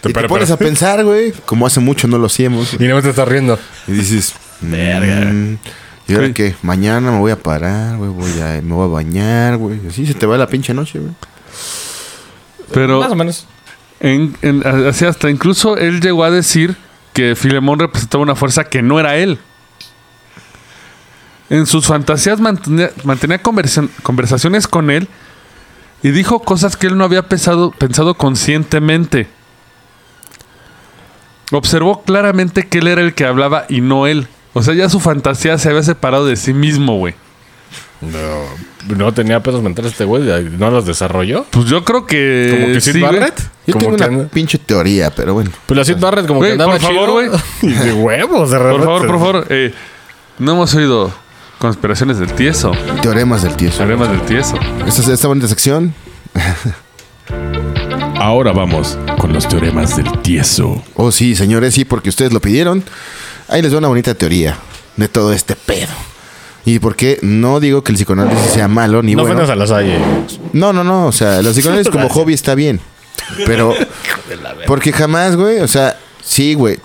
Y 0.05 0.13
te 0.13 0.29
pones 0.29 0.51
a 0.53 0.57
pensar, 0.57 1.03
güey, 1.05 1.33
como 1.47 1.67
hace 1.67 1.81
mucho 1.81 2.07
no 2.07 2.17
lo 2.19 2.27
hacíamos. 2.27 2.75
Y 2.75 2.87
no 2.87 3.03
te 3.03 3.11
estás 3.11 3.27
riendo. 3.27 3.59
Y 3.89 3.93
dices, 3.93 4.35
verga. 4.61 5.33
¿Y 6.07 6.15
ahora 6.15 6.33
qué? 6.33 6.55
Mañana 6.63 7.11
me 7.11 7.19
voy 7.19 7.33
a 7.33 7.37
parar, 7.43 7.97
güey, 7.97 8.11
voy 8.11 8.31
a, 8.41 8.61
me 8.63 8.73
voy 8.75 8.85
a 8.85 8.93
bañar, 8.93 9.57
güey. 9.57 9.81
Así 9.89 10.07
se 10.07 10.15
te 10.15 10.25
va 10.27 10.37
la 10.39 10.47
pinche 10.47 10.73
noche, 10.75 11.01
güey. 11.01 11.13
Pero 12.73 13.01
Más 13.01 13.11
o 13.11 13.17
menos. 13.17 13.47
en- 14.01 14.37
en- 14.43 14.65
así 14.87 15.05
hasta 15.07 15.31
incluso 15.31 15.77
él 15.77 16.01
llegó 16.01 16.23
a 16.25 16.31
decir 16.31 16.77
que 17.13 17.35
Filemón 17.35 17.79
representaba 17.79 18.23
una 18.23 18.35
fuerza 18.37 18.65
que 18.65 18.83
no 18.83 19.01
era 19.01 19.17
él. 19.17 19.39
En 21.51 21.67
sus 21.67 21.87
fantasías 21.87 22.41
mantenía, 22.41 22.91
mantenía 23.05 23.43
conversa- 23.43 23.89
conversaciones 24.03 24.67
con 24.67 24.91
él 24.91 25.09
y 26.03 26.11
dijo 26.11 26.41
cosas 26.41 26.77
que 26.77 26.89
él 26.89 26.97
no 26.99 27.05
había 27.05 27.23
pensado, 27.29 27.71
pensado 27.71 28.15
conscientemente. 28.15 29.29
Observó 31.53 32.03
claramente 32.03 32.67
que 32.67 32.79
él 32.79 32.89
era 32.89 33.01
el 33.03 33.15
que 33.15 33.25
hablaba 33.25 33.67
y 33.69 33.81
no 33.81 34.07
él. 34.07 34.27
O 34.53 34.63
sea, 34.63 34.75
ya 34.75 34.89
su 34.89 34.99
fantasía 34.99 35.57
se 35.59 35.69
había 35.69 35.83
separado 35.83 36.27
de 36.27 36.35
sí 36.37 36.53
mismo, 36.53 36.99
güey. 36.99 37.15
No, 38.01 38.97
no 38.97 39.15
tenía 39.15 39.41
pedos 39.43 39.63
mentales 39.63 39.93
este 39.93 40.05
güey. 40.05 40.23
¿No 40.59 40.71
los 40.71 40.85
desarrolló? 40.85 41.45
Pues 41.51 41.67
yo 41.67 41.85
creo 41.85 42.05
que. 42.07 42.49
Como 42.59 42.73
que 42.73 42.81
Sid 42.81 42.93
sí. 42.95 43.01
Barrett. 43.01 43.39
Yo 43.67 43.73
Como 43.75 43.97
tengo 43.97 43.97
que 43.97 44.15
una 44.17 44.29
pinche 44.29 44.59
teoría, 44.59 45.11
pero 45.15 45.35
bueno. 45.35 45.51
Pues 45.67 45.79
la 45.79 45.85
Sid 45.85 45.97
Barrett 45.99 46.27
como 46.27 46.41
Güey, 46.41 46.51
que 46.51 46.53
andaba 46.63 46.73
por 46.73 46.81
favor, 46.81 46.99
chido. 47.09 47.13
güey. 47.13 47.31
Y 47.63 47.69
de 47.87 47.93
huevos, 47.93 48.51
de 48.51 48.59
Por 48.59 48.83
favor, 48.85 49.07
por 49.07 49.19
favor. 49.19 49.47
eh, 49.51 49.73
no 50.39 50.53
hemos 50.53 50.75
oído 50.75 51.13
conspiraciones 51.59 52.19
del 52.19 52.33
tieso. 52.33 52.73
Teoremas 53.03 53.43
del 53.43 53.55
tieso. 53.57 53.79
Problemas 53.79 54.11
del 54.11 54.23
tieso. 54.23 54.57
Esta, 54.87 55.03
es- 55.03 55.09
esta 55.09 55.29
bonita 55.29 55.49
sección. 55.49 55.95
Ahora 58.19 58.53
vamos 58.53 58.99
con 59.19 59.33
los 59.33 59.47
teoremas 59.49 59.97
del 59.97 60.11
tieso. 60.23 60.83
Oh, 60.95 61.13
sí, 61.13 61.35
señores, 61.35 61.75
sí, 61.75 61.85
porque 61.85 62.09
ustedes 62.09 62.33
lo 62.33 62.41
pidieron. 62.41 62.83
Ahí 63.49 63.63
les 63.63 63.71
doy 63.71 63.79
una 63.79 63.89
bonita 63.89 64.15
teoría 64.15 64.57
de 64.97 65.09
todo 65.09 65.33
este 65.33 65.55
pedo. 65.55 65.93
Y 66.65 66.81
por 66.81 66.97
qué 66.97 67.19
no 67.23 67.61
digo 67.61 67.85
que 67.85 67.93
el 67.93 67.97
psicoanálisis 67.97 68.51
sea 68.53 68.67
malo 68.67 69.03
ni 69.03 69.15
No 69.15 69.23
bueno. 69.23 69.37
ofendas 69.37 69.51
a 69.51 69.57
la 69.57 69.67
Salle. 69.67 69.99
No, 70.53 70.73
no, 70.73 70.83
no. 70.83 71.07
O 71.07 71.13
sea, 71.13 71.39
el 71.39 71.47
psicoanálisis 71.53 71.93
como 71.93 72.09
hobby 72.11 72.35
está 72.35 72.55
bien. 72.55 72.81
Pero. 73.47 73.73
Porque 74.67 74.93
jamás, 74.93 75.37
güey. 75.37 75.61
O 75.61 75.69
sea, 75.69 75.97
sí, 76.25 76.55
güey. 76.55 76.79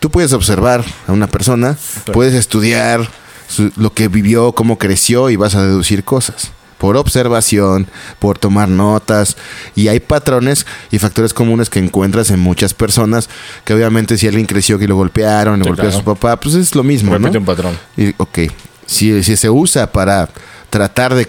tú 0.00 0.10
puedes 0.10 0.32
observar 0.32 0.82
a 1.06 1.12
una 1.12 1.28
persona, 1.28 1.76
puedes 2.12 2.34
estudiar 2.34 3.08
su- 3.52 3.72
lo 3.76 3.92
que 3.92 4.08
vivió, 4.08 4.52
cómo 4.52 4.78
creció 4.78 5.30
y 5.30 5.36
vas 5.36 5.54
a 5.54 5.62
deducir 5.64 6.04
cosas. 6.04 6.50
Por 6.78 6.96
observación, 6.96 7.86
por 8.18 8.38
tomar 8.38 8.68
notas. 8.68 9.36
Y 9.76 9.86
hay 9.86 10.00
patrones 10.00 10.66
y 10.90 10.98
factores 10.98 11.32
comunes 11.32 11.70
que 11.70 11.78
encuentras 11.78 12.30
en 12.30 12.40
muchas 12.40 12.74
personas. 12.74 13.28
Que 13.64 13.72
obviamente 13.74 14.18
si 14.18 14.26
alguien 14.26 14.46
creció 14.46 14.80
que 14.80 14.88
lo 14.88 14.96
golpearon, 14.96 15.62
Sí, 15.62 15.68
golpeó 15.68 15.88
a 15.88 15.92
su 15.92 16.02
papá, 16.02 16.40
pues 16.40 16.56
es 16.56 16.74
lo 16.74 16.82
mismo, 16.82 17.12
Repite 17.12 17.34
¿no? 17.34 17.38
un 17.40 17.44
patrón. 17.46 17.78
Y, 17.96 18.12
ok, 18.16 18.38
si, 18.86 19.22
si 19.22 19.36
se 19.36 19.48
usa 19.48 19.92
para 19.92 20.28
tratar 20.70 21.14
de, 21.14 21.28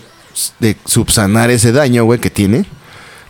de 0.59 0.75
subsanar 0.85 1.51
ese 1.51 1.71
daño, 1.71 2.03
güey, 2.05 2.19
que 2.19 2.31
tiene, 2.31 2.65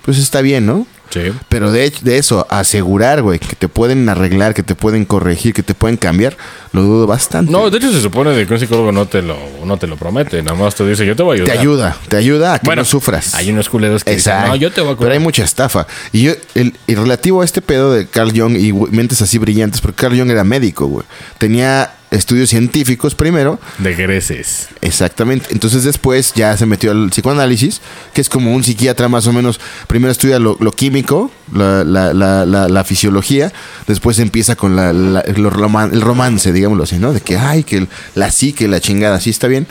pues 0.06 0.18
está 0.18 0.40
bien, 0.40 0.66
¿no? 0.66 0.88
Sí. 1.14 1.32
Pero 1.50 1.72
de, 1.72 1.94
de 2.02 2.18
eso, 2.18 2.48
asegurar, 2.50 3.22
güey, 3.22 3.38
que 3.40 3.56
te 3.56 3.68
pueden 3.68 4.10
arreglar, 4.10 4.54
que 4.54 4.64
te 4.64 4.74
pueden 4.74 5.06
corregir, 5.06 5.54
que 5.54 5.62
te 5.64 5.74
pueden 5.76 5.96
cambiar, 5.98 6.36
lo 6.72 6.82
dudo 6.82 7.06
bastante. 7.08 7.52
No, 7.52 7.70
de 7.70 7.78
hecho 7.78 7.92
se 7.92 8.02
supone 8.02 8.32
de 8.32 8.48
que 8.48 8.54
un 8.54 8.60
psicólogo 8.60 8.92
no 8.92 9.06
te 9.06 9.22
lo, 9.22 9.38
no 9.64 9.78
te 9.78 9.86
lo 9.88 9.96
promete. 9.96 10.42
Nada 10.42 10.58
más 10.58 10.74
te 10.76 10.86
dice, 10.88 11.06
yo 11.06 11.16
te 11.16 11.22
voy 11.24 11.42
a 11.42 11.44
te 11.44 11.52
ayudar. 11.52 11.60
ayuda, 11.62 11.98
te 12.10 12.18
ayuda 12.18 12.54
a 12.56 12.60
que 12.60 12.66
Bueno, 12.66 12.82
no 12.82 12.86
sufras. 12.86 13.36
Hay 13.36 13.52
unos 13.52 13.70
culeros 13.70 14.04
que 14.04 14.16
dicen, 14.16 14.34
Exacto. 14.34 14.50
no, 14.52 14.56
yo 14.56 14.72
te 14.72 14.82
voy 14.82 14.94
a 14.94 14.98
Pero 14.98 15.12
hay 15.12 15.18
curar. 15.18 15.24
mucha 15.24 15.44
estafa. 15.44 15.86
Y 16.12 16.24
yo, 16.24 16.32
el, 16.56 16.74
y 16.88 16.96
relativo 16.96 17.42
a 17.42 17.46
este 17.46 17.62
pedo 17.62 17.94
de 17.94 18.08
Carl 18.08 18.32
Jung 18.36 18.58
y 18.58 18.74
mentes 18.74 19.22
así 19.22 19.38
brillantes, 19.38 19.82
porque 19.82 19.98
Carl 20.02 20.18
Jung 20.18 20.32
era 20.32 20.44
médico, 20.44 20.88
güey. 20.88 21.06
Tenía 21.38 21.92
estudios 22.14 22.50
científicos 22.50 23.16
primero, 23.16 23.60
De 23.80 23.96
creces. 23.96 24.70
Exactamente. 24.82 25.48
Entonces 25.52 25.84
después 25.84 26.34
ya 26.36 26.56
se 26.56 26.66
metió 26.66 26.92
al 26.92 27.10
psicoanálisis, 27.10 27.82
que 28.14 28.22
es 28.22 28.30
como 28.30 28.54
un 28.54 28.64
psiquiatra 28.64 29.10
más 29.10 29.28
o 29.28 29.34
menos. 29.34 29.60
Primero 29.88 30.12
estudia 30.12 30.40
lo, 30.40 30.56
lo 30.60 30.72
químico, 30.72 31.32
la, 31.54 31.84
la- 31.84 32.14
la- 32.14 32.46
la- 32.46 32.68
la 32.68 32.84
fisiología, 32.84 33.52
después 33.88 34.20
empieza 34.20 34.56
con 34.56 34.76
lo 34.76 35.50
roman- 35.50 35.92
el 35.94 36.02
romance, 36.02 36.52
digámoslo 36.54 36.84
así, 36.84 36.98
¿no? 36.98 37.14
De 37.14 37.22
que, 37.22 37.38
ay, 37.38 37.64
que 37.64 37.88
la 38.16 38.32
psique, 38.32 38.68
la 38.68 38.80
chingada, 38.80 39.20
sí 39.20 39.30
está 39.30 39.48
bien. 39.48 39.68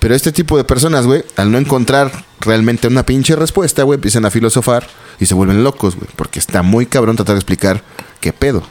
Pero 0.00 0.14
este 0.14 0.32
tipo 0.32 0.56
de 0.56 0.64
personas, 0.64 1.06
güey, 1.06 1.22
al 1.36 1.50
no 1.52 1.58
encontrar 1.58 2.10
realmente 2.40 2.88
una 2.88 3.06
pinche 3.06 3.36
respuesta, 3.36 3.84
güey, 3.84 3.96
empiezan 3.96 4.24
a 4.24 4.30
filosofar 4.30 4.86
y 5.20 5.26
se 5.26 5.34
vuelven 5.34 5.62
locos, 5.62 5.94
güey, 5.94 6.08
porque 6.16 6.40
está 6.40 6.62
muy 6.62 6.86
cabrón 6.86 7.14
tratar 7.14 7.34
de 7.36 7.38
explicar 7.38 7.84
qué 8.20 8.32
pedo. 8.32 8.66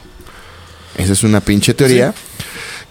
Esa 0.98 1.14
es 1.14 1.22
una 1.24 1.40
pinche 1.40 1.72
teoría. 1.72 2.12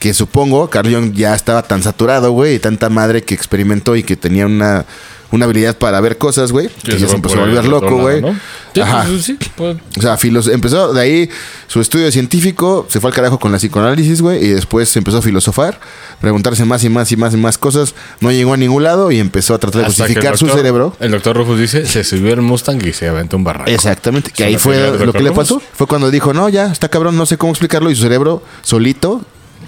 Que 0.01 0.13
supongo 0.15 0.67
Carl 0.69 0.91
Jung 0.93 1.13
ya 1.13 1.35
estaba 1.35 1.61
tan 1.61 1.83
saturado, 1.83 2.31
güey, 2.31 2.55
y 2.55 2.59
tanta 2.59 2.89
madre 2.89 3.23
que 3.23 3.35
experimentó 3.35 3.95
y 3.95 4.01
que 4.01 4.15
tenía 4.15 4.47
una, 4.47 4.83
una 5.29 5.45
habilidad 5.45 5.77
para 5.77 6.01
ver 6.01 6.17
cosas, 6.17 6.51
güey, 6.51 6.69
que 6.83 6.97
ya 6.97 7.07
se 7.07 7.15
empezó 7.15 7.37
a 7.37 7.41
volver 7.41 7.65
loco, 7.65 7.97
güey. 7.97 8.19
¿no? 8.19 8.35
Ajá. 8.81 9.05
pues, 9.07 9.23
sí, 9.23 9.37
pues, 9.55 9.77
O 9.97 10.01
sea, 10.01 10.17
filos 10.17 10.47
empezó 10.47 10.91
de 10.93 11.01
ahí 11.01 11.29
su 11.67 11.81
estudio 11.81 12.11
científico, 12.11 12.87
se 12.89 12.99
fue 12.99 13.11
al 13.11 13.13
carajo 13.15 13.39
con 13.39 13.51
la 13.51 13.59
psicoanálisis, 13.59 14.23
güey, 14.23 14.43
y 14.43 14.47
después 14.47 14.95
empezó 14.97 15.19
a 15.19 15.21
filosofar, 15.21 15.79
preguntarse 16.19 16.65
más 16.65 16.83
y 16.83 16.89
más 16.89 17.11
y 17.11 17.15
más 17.17 17.35
y 17.35 17.37
más 17.37 17.59
cosas, 17.59 17.93
no 18.21 18.31
llegó 18.31 18.55
a 18.55 18.57
ningún 18.57 18.81
lado 18.83 19.11
y 19.11 19.19
empezó 19.19 19.53
a 19.53 19.59
tratar 19.59 19.81
de 19.81 19.87
hasta 19.87 20.03
justificar 20.05 20.35
su 20.35 20.45
doctor- 20.47 20.59
cerebro. 20.61 20.95
El 20.99 21.11
doctor 21.11 21.37
Rufus 21.37 21.59
dice, 21.59 21.85
se 21.85 22.03
subió 22.03 22.33
el 22.33 22.41
Mustang 22.41 22.83
y 22.87 22.93
se 22.93 23.07
aventó 23.07 23.37
un 23.37 23.43
barranco. 23.43 23.69
Exactamente, 23.69 24.31
que 24.31 24.45
ahí 24.45 24.57
fue 24.57 24.79
lo 25.05 25.13
que 25.13 25.19
le 25.21 25.29
Rufus. 25.29 25.35
pasó. 25.35 25.61
Fue 25.75 25.85
cuando 25.85 26.09
dijo, 26.09 26.33
no, 26.33 26.49
ya, 26.49 26.71
está 26.71 26.89
cabrón, 26.89 27.15
no 27.17 27.27
sé 27.27 27.37
cómo 27.37 27.51
explicarlo, 27.51 27.91
y 27.91 27.95
su 27.95 28.01
cerebro 28.01 28.41
solito 28.63 29.21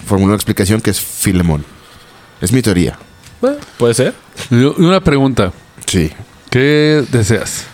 formuló 0.05 0.27
una 0.33 0.35
explicación 0.35 0.81
que 0.81 0.89
es 0.91 0.99
Filemón. 0.99 1.63
Es 2.41 2.51
mi 2.51 2.61
teoría. 2.61 2.97
Bueno, 3.41 3.57
Puede 3.77 3.93
ser. 3.93 4.13
Y 4.51 4.55
una 4.55 5.01
pregunta. 5.01 5.51
Sí. 5.85 6.11
¿Qué 6.49 7.03
deseas? 7.11 7.65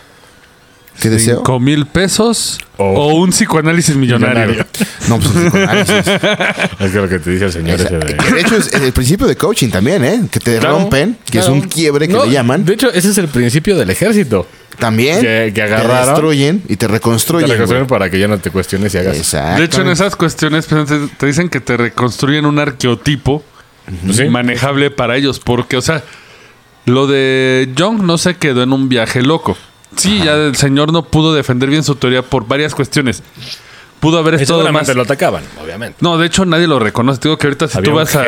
¿Qué 1.01 1.09
deseo? 1.09 1.37
¿Cinco 1.37 1.59
mil 1.61 1.85
pesos 1.85 2.57
O- 2.77 2.83
o 2.83 3.13
un 3.15 3.29
psicoanálisis 3.29 3.95
millonario? 3.95 4.65
No, 5.07 5.17
pues 5.17 5.29
un 5.33 5.43
psicoanálisis. 5.45 5.95
Es 6.79 6.91
que 6.91 6.97
lo 6.97 7.07
que 7.07 7.19
te 7.19 7.29
dice 7.29 7.45
el 7.45 7.51
señor 7.53 7.79
ese 7.79 7.97
de... 7.97 8.17
Que 8.17 8.31
de 8.33 8.41
hecho 8.41 8.57
es 8.57 8.73
el 8.73 8.91
principio 8.91 9.25
de 9.27 9.37
coaching 9.37 9.69
también, 9.69 10.03
¿eh? 10.03 10.21
Que 10.29 10.39
te 10.41 10.57
Claro, 10.59 10.79
rompen, 10.79 11.17
que 11.25 11.33
claro. 11.39 11.47
es 11.47 11.53
un 11.53 11.69
quiebre 11.69 12.07
que 12.07 12.13
No, 12.13 12.25
le 12.25 12.31
llaman. 12.31 12.65
De 12.65 12.73
hecho, 12.73 12.91
ese 12.91 13.09
es 13.11 13.17
el 13.17 13.29
principio 13.29 13.77
del 13.77 13.89
ejército. 13.89 14.45
También 14.79 15.21
que- 15.21 15.51
que 15.53 15.61
agarraron, 15.61 16.03
te 16.05 16.09
destruyen 16.11 16.63
y 16.65 16.75
te 16.75 16.77
Te 16.77 16.87
reconstruyen. 16.87 17.49
reconstruyen 17.49 17.85
güey. 17.85 17.89
para 17.99 18.09
que 18.09 18.19
ya 18.19 18.27
no 18.27 18.37
te 18.39 18.49
cuestiones 18.51 18.93
y 18.95 18.97
hagas... 18.97 19.17
Exacto. 19.17 19.59
De 19.59 19.65
hecho, 19.65 19.81
en 19.81 19.89
esas 19.89 20.15
cuestiones 20.15 20.65
pues, 20.65 20.85
te, 20.87 20.99
te 21.07 21.25
dicen 21.25 21.49
que 21.49 21.59
te 21.59 21.77
reconstruyen 21.77 22.45
un 22.45 22.57
arqueotipo 22.59 23.43
Sí. 24.11 24.25
manejable 24.25 24.91
para 24.91 25.15
ellos. 25.17 25.39
Porque, 25.39 25.75
o 25.77 25.81
sea, 25.81 26.03
lo 26.85 27.07
de 27.07 27.69
Jung 27.77 28.03
no 28.03 28.17
se 28.19 28.35
quedó 28.37 28.61
en 28.63 28.71
un 28.73 28.87
viaje 28.87 29.21
loco. 29.23 29.57
Sí, 29.95 30.21
ya 30.23 30.33
el 30.35 30.55
señor 30.55 30.93
no 30.93 31.03
pudo 31.05 31.33
defender 31.33 31.69
bien 31.69 31.83
su 31.83 31.95
teoría 31.95 32.21
por 32.21 32.47
varias 32.47 32.75
cuestiones. 32.75 33.23
Pudo 33.99 34.19
haber 34.19 34.35
estado 34.35 34.71
más... 34.71 34.87
lo 34.95 35.01
atacaban, 35.01 35.43
obviamente. 35.61 35.97
No, 36.01 36.17
de 36.19 36.27
hecho 36.27 36.45
nadie 36.45 36.67
lo 36.67 36.77
reconoce. 36.79 37.19
Te 37.19 37.27
digo 37.29 37.37
que 37.37 37.47
ahorita 37.47 37.67
si 37.67 37.77
Había 37.79 37.89
tú 37.91 37.95
vas 37.97 38.15
a... 38.15 38.23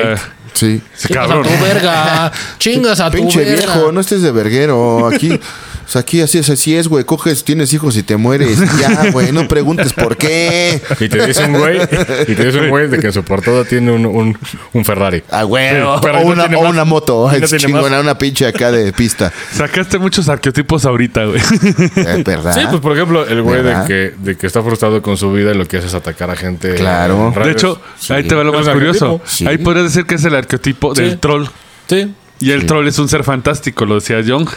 Sí. 0.53 0.81
Sí, 0.95 1.13
cabrón. 1.13 1.45
verga. 1.61 2.31
Chingas 2.59 2.99
a 2.99 3.09
Pinche 3.11 3.43
viejo, 3.43 3.91
no 3.91 4.01
estés 4.01 4.21
de 4.21 4.31
verguero. 4.31 5.07
Aquí, 5.07 5.31
o 5.31 5.87
sea, 5.87 6.01
aquí 6.01 6.21
así 6.21 6.37
es, 6.37 6.49
así 6.49 6.75
es, 6.75 6.87
güey. 6.87 7.03
Coges, 7.03 7.43
tienes 7.43 7.73
hijos 7.73 7.95
y 7.97 8.03
te 8.03 8.17
mueres. 8.17 8.59
Ya, 8.79 9.09
güey, 9.11 9.31
no 9.31 9.47
preguntes 9.47 9.93
por 9.93 10.17
qué. 10.17 10.81
Y 10.99 11.09
te 11.09 11.25
dice 11.25 11.45
un 11.45 11.53
güey, 11.57 11.81
y 12.27 12.35
te 12.35 12.45
dice 12.45 12.59
un 12.59 12.69
güey 12.69 12.87
de 12.87 12.99
que 12.99 13.07
en 13.07 13.13
su 13.13 13.23
portada 13.23 13.63
tiene 13.65 13.91
un, 13.91 14.05
un, 14.05 14.37
un 14.73 14.85
Ferrari. 14.85 15.23
Ah, 15.31 15.43
güey. 15.43 15.69
Sí, 15.69 15.75
o, 15.77 15.99
no 16.01 16.21
una, 16.21 16.41
tiene 16.43 16.55
o 16.57 16.61
más. 16.63 16.71
una 16.71 16.85
moto. 16.85 17.29
No 17.31 17.45
es 17.45 17.55
chingona, 17.57 17.89
más. 17.89 18.01
una 18.01 18.17
pinche 18.17 18.45
acá 18.45 18.71
de 18.71 18.91
pista. 18.93 19.31
Sacaste 19.53 19.97
muchos 19.99 20.29
arqueotipos 20.29 20.85
ahorita, 20.85 21.25
güey. 21.25 21.39
Es 21.39 22.23
verdad. 22.23 22.53
Sí, 22.53 22.61
pues 22.69 22.81
por 22.81 22.93
ejemplo, 22.95 23.25
el 23.25 23.41
güey 23.41 23.63
de 23.63 23.75
que, 23.87 24.13
de 24.17 24.37
que 24.37 24.47
está 24.47 24.61
frustrado 24.61 25.01
con 25.01 25.17
su 25.17 25.31
vida 25.33 25.51
y 25.51 25.57
lo 25.57 25.65
que 25.67 25.77
hace 25.77 25.87
es 25.87 25.93
atacar 25.93 26.29
a 26.29 26.35
gente. 26.35 26.75
Claro. 26.75 27.33
De 27.43 27.51
hecho, 27.51 27.81
Sí. 27.97 28.13
ahí 28.13 28.23
te 28.23 28.35
va 28.35 28.43
lo 28.43 28.53
más 28.53 28.67
curioso. 28.69 29.21
Sí. 29.25 29.45
Ahí 29.47 29.57
podrías 29.57 29.85
decir 29.85 30.05
que 30.05 30.15
es 30.15 30.23
el 30.25 30.35
arqueotipo 30.41 30.93
Sí. 30.95 31.01
del 31.03 31.17
troll. 31.19 31.45
Sí. 31.87 32.13
Y 32.39 32.51
el 32.51 32.65
troll 32.65 32.87
es 32.87 32.97
un 32.99 33.07
ser 33.09 33.23
fantástico, 33.23 33.85
lo 33.85 33.95
decía 33.95 34.21
Jung. 34.25 34.47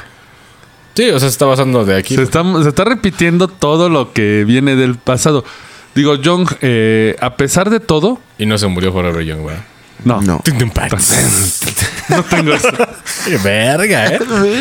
Sí, 0.95 1.09
o 1.11 1.19
sea, 1.19 1.29
se 1.29 1.33
está 1.33 1.47
basando 1.47 1.85
de 1.85 1.97
aquí. 1.97 2.15
Se 2.15 2.23
está, 2.23 2.43
se 2.63 2.69
está 2.69 2.85
repitiendo 2.85 3.49
todo 3.49 3.89
lo 3.89 4.13
que 4.13 4.45
viene 4.45 4.77
del 4.77 4.95
pasado. 4.97 5.45
Digo, 5.95 6.17
Jung, 6.25 6.49
eh, 6.61 7.17
a 7.21 7.37
pesar 7.37 7.71
de 7.71 7.81
todo, 7.81 8.21
Y 8.39 8.47
no 8.47 8.59
se 8.59 8.67
murió 8.69 8.93
Forever 8.93 9.25
Young, 9.25 9.41
güey. 9.43 9.57
no. 10.05 10.21
No. 10.23 10.43
No 12.09 12.23
tengo 12.25 12.53
eso. 12.53 12.69
Verga, 13.45 14.07
¿eh? 14.09 14.19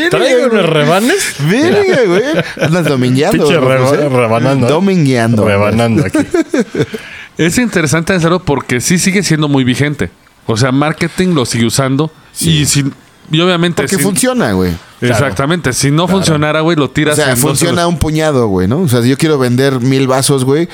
Traigo 0.10 0.46
unos 0.50 0.66
rebanes. 0.70 1.36
Verga, 1.40 2.04
güey. 2.08 2.24
Andas 2.62 2.86
domingueando. 2.86 3.38
Pinche 3.46 3.60
¿no, 3.60 3.68
reba- 3.68 4.10
rebanando. 4.10 4.68
Domingueando. 4.68 5.46
Rebanando 5.46 6.06
aquí. 6.06 6.20
Es 7.38 7.58
interesante 7.58 8.14
hacerlo 8.14 8.44
porque 8.46 8.80
sí 8.80 8.98
sigue 9.00 9.24
siendo 9.24 9.50
muy 9.50 9.64
vigente. 9.64 10.12
O 10.46 10.58
sea, 10.58 10.72
marketing 10.72 11.30
lo 11.34 11.46
sigue 11.46 11.66
usando. 11.66 12.12
Y, 12.40 12.66
sin, 12.66 12.94
y 13.32 13.40
obviamente. 13.40 13.82
Porque 13.82 13.96
sin- 13.96 14.04
funciona, 14.06 14.52
güey. 14.54 14.74
Exactamente. 15.02 15.74
Si 15.74 15.92
no 15.92 16.08
funcionara, 16.08 16.62
güey, 16.62 16.78
lo 16.78 16.86
O 16.86 16.90
tiras 16.90 17.16
sea, 17.16 17.26
en 17.26 17.32
dos 17.32 17.40
funciona 17.40 17.82
segundos. 17.82 17.94
un 17.94 18.00
puñado, 18.00 18.48
güey, 18.48 18.68
¿no? 18.68 18.80
O 18.82 18.88
sea, 18.88 19.02
si 19.02 19.10
yo 19.10 19.18
quiero 19.18 19.38
vender 19.38 19.80
mil 19.82 20.08
vasos, 20.08 20.46
güey, 20.46 20.68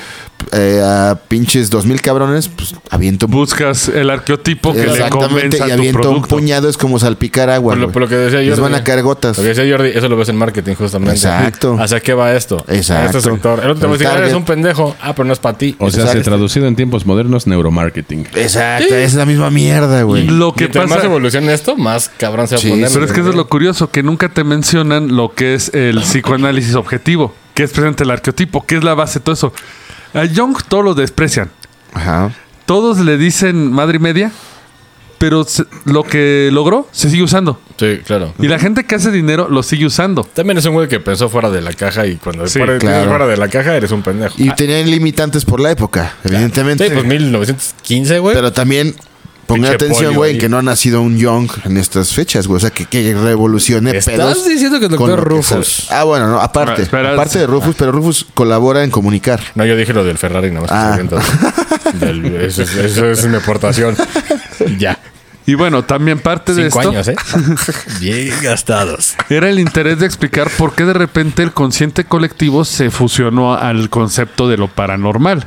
eh, 0.52 0.80
a 0.84 1.18
pinches 1.28 1.68
dos 1.70 1.84
mil 1.86 2.00
cabrones, 2.00 2.48
pues 2.48 2.74
aviento 2.90 3.26
un 3.26 3.32
Buscas 3.32 3.88
el 3.88 4.08
arqueotipo 4.10 4.72
que 4.72 4.78
le 4.86 4.92
Exactamente, 4.92 5.28
convenza 5.28 5.64
y 5.66 5.68
tu 5.68 5.74
aviento 5.74 6.10
un 6.10 6.22
puñado, 6.22 6.68
es 6.68 6.76
como 6.76 6.98
salpicar 6.98 7.50
agua. 7.50 7.72
Por 7.72 7.78
lo, 7.78 7.86
güey. 7.86 7.92
por 7.92 8.02
lo 8.02 8.08
que 8.08 8.16
decía 8.16 8.38
Jordi. 8.38 8.50
Les 8.50 8.60
van 8.60 8.74
a 8.74 8.84
caer 8.84 9.02
gotas. 9.02 9.36
Lo 9.36 9.42
que 9.42 9.50
decía 9.50 9.64
Jordi, 9.70 9.90
eso 9.94 10.08
lo 10.08 10.16
ves 10.16 10.28
en 10.28 10.36
marketing 10.36 10.74
justamente. 10.74 11.14
Exacto. 11.16 11.76
¿Hacia 11.80 12.00
qué 12.00 12.14
va 12.14 12.32
esto? 12.34 12.64
Exacto. 12.68 13.02
A 13.18 13.18
este 13.18 13.30
sector. 13.30 13.60
El 13.62 13.70
otro 13.70 13.80
te 13.80 13.86
va 13.86 13.92
a 13.94 13.98
decir, 13.98 14.06
"Ah, 14.06 14.18
eres 14.18 14.34
un 14.34 14.44
pendejo. 14.44 14.96
Ah, 15.00 15.12
pero 15.14 15.26
no 15.26 15.32
es 15.32 15.38
para 15.38 15.58
ti. 15.58 15.76
O 15.78 15.90
sea, 15.90 16.02
se 16.04 16.08
Exacto. 16.08 16.30
traducido 16.30 16.66
en 16.66 16.76
tiempos 16.76 17.04
modernos, 17.06 17.46
neuromarketing. 17.46 18.26
Exacto, 18.34 18.94
es 18.94 19.14
la 19.14 19.26
misma 19.26 19.50
mierda, 19.50 20.02
güey. 20.02 20.26
Lo 20.26 20.52
que 20.54 20.64
entre 20.64 20.82
más 20.82 20.90
pasa. 20.96 21.06
evolucione 21.06 21.52
esto, 21.52 21.76
más 21.76 22.10
cabrón 22.16 22.48
se 22.48 22.54
va 22.56 22.60
Sí, 22.60 22.68
a 22.68 22.70
poner. 22.70 22.88
Pero 22.92 23.04
es 23.04 23.12
que 23.12 23.20
eso 23.20 23.30
es 23.30 23.36
lo 23.36 23.48
curioso, 23.48 23.90
que 23.90 24.02
nunca 24.10 24.28
te 24.28 24.42
mencionan 24.44 25.14
lo 25.16 25.32
que 25.34 25.54
es 25.54 25.72
el 25.72 26.00
psicoanálisis 26.00 26.74
objetivo, 26.74 27.32
que 27.54 27.62
es 27.62 27.70
presente 27.70 28.02
el 28.04 28.10
arqueotipo, 28.10 28.66
que 28.66 28.76
es 28.76 28.84
la 28.84 28.94
base 28.94 29.20
de 29.20 29.24
todo 29.24 29.34
eso. 29.34 29.52
A 30.14 30.24
Jung 30.26 30.56
todos 30.68 30.84
lo 30.84 30.94
desprecian. 30.94 31.50
Ajá. 31.94 32.32
Todos 32.66 32.98
le 32.98 33.16
dicen 33.16 33.70
madre 33.72 33.96
y 33.96 34.00
media, 34.00 34.32
pero 35.18 35.44
se- 35.44 35.64
lo 35.84 36.02
que 36.02 36.48
logró 36.52 36.88
se 36.92 37.08
sigue 37.10 37.22
usando. 37.22 37.60
Sí, 37.78 38.00
claro. 38.04 38.34
Y 38.40 38.48
la 38.48 38.58
gente 38.58 38.84
que 38.84 38.94
hace 38.96 39.10
dinero 39.12 39.48
lo 39.48 39.62
sigue 39.62 39.86
usando. 39.86 40.24
También 40.24 40.58
es 40.58 40.64
un 40.66 40.72
güey 40.74 40.88
que 40.88 40.98
pensó 40.98 41.28
fuera 41.28 41.50
de 41.50 41.60
la 41.62 41.72
caja 41.72 42.06
y 42.06 42.16
cuando 42.16 42.46
Sí, 42.48 42.58
fuera, 42.58 42.78
claro. 42.78 43.08
fuera 43.08 43.26
de 43.26 43.36
la 43.36 43.48
caja 43.48 43.76
eres 43.76 43.92
un 43.92 44.02
pendejo. 44.02 44.34
Y 44.38 44.50
tenían 44.54 44.90
limitantes 44.90 45.44
por 45.44 45.60
la 45.60 45.70
época, 45.70 46.14
evidentemente. 46.24 46.88
Sí, 46.88 46.90
pues 46.94 47.04
1915, 47.06 48.18
güey. 48.18 48.34
Pero 48.34 48.52
también 48.52 48.94
Pinche 49.54 49.70
atención, 49.74 50.14
güey, 50.14 50.38
que 50.38 50.48
no 50.48 50.58
ha 50.58 50.62
nacido 50.62 51.02
un 51.02 51.16
Young 51.18 51.50
en 51.64 51.76
estas 51.76 52.12
fechas, 52.12 52.46
güey. 52.46 52.56
O 52.58 52.60
sea, 52.60 52.70
que, 52.70 52.86
que 52.86 53.14
revolucione 53.14 53.96
¿Estás 53.96 54.14
pedos. 54.16 54.46
diciendo 54.46 54.78
que 54.78 54.86
el 54.86 54.96
con 54.96 55.08
doctor 55.08 55.24
que 55.28 55.34
Rufus? 55.36 55.86
Ah, 55.90 56.04
bueno, 56.04 56.28
no, 56.28 56.40
aparte. 56.40 56.80
Ah, 56.82 56.84
espera, 56.84 57.12
aparte 57.12 57.32
sí. 57.34 57.38
de 57.40 57.46
Rufus, 57.46 57.74
pero 57.76 57.92
Rufus 57.92 58.26
colabora 58.34 58.82
en 58.84 58.90
comunicar. 58.90 59.40
No, 59.54 59.64
yo 59.64 59.76
dije 59.76 59.92
lo 59.92 60.04
del 60.04 60.18
Ferrari, 60.18 60.50
nada 60.50 60.60
más. 60.62 60.70
Ah. 60.72 60.98
Del- 61.94 62.36
eso, 62.36 62.62
es, 62.62 62.74
eso 62.76 63.06
es 63.10 63.26
mi 63.26 63.36
aportación. 63.36 63.96
ya. 64.78 64.98
Y 65.46 65.54
bueno, 65.54 65.82
también 65.84 66.20
parte 66.20 66.54
de 66.54 66.70
Cinco 66.70 66.80
esto 66.80 66.90
años, 66.90 67.08
¿eh? 67.08 67.16
Bien 68.00 68.32
gastados. 68.42 69.14
era 69.30 69.48
el 69.48 69.58
interés 69.58 69.98
de 69.98 70.06
explicar 70.06 70.48
por 70.56 70.74
qué 70.74 70.84
de 70.84 70.92
repente 70.92 71.42
el 71.42 71.52
consciente 71.52 72.04
colectivo 72.04 72.64
se 72.64 72.90
fusionó 72.90 73.54
al 73.54 73.90
concepto 73.90 74.48
de 74.48 74.58
lo 74.58 74.68
paranormal. 74.68 75.46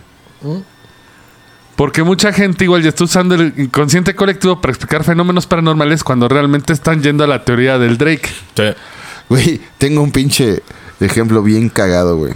Porque 1.75 2.03
mucha 2.03 2.31
gente 2.31 2.65
igual 2.65 2.83
ya 2.83 2.89
está 2.89 3.03
usando 3.03 3.35
el 3.35 3.53
inconsciente 3.57 4.15
colectivo 4.15 4.61
para 4.61 4.71
explicar 4.71 5.03
fenómenos 5.03 5.47
paranormales 5.47 6.03
cuando 6.03 6.27
realmente 6.27 6.71
están 6.71 7.01
yendo 7.01 7.23
a 7.23 7.27
la 7.27 7.43
teoría 7.43 7.79
del 7.79 7.97
Drake. 7.97 8.29
Sí. 8.55 8.63
Güey, 9.29 9.61
tengo 9.77 10.01
un 10.01 10.11
pinche 10.11 10.61
ejemplo 10.99 11.41
bien 11.41 11.69
cagado, 11.69 12.17
güey. 12.17 12.33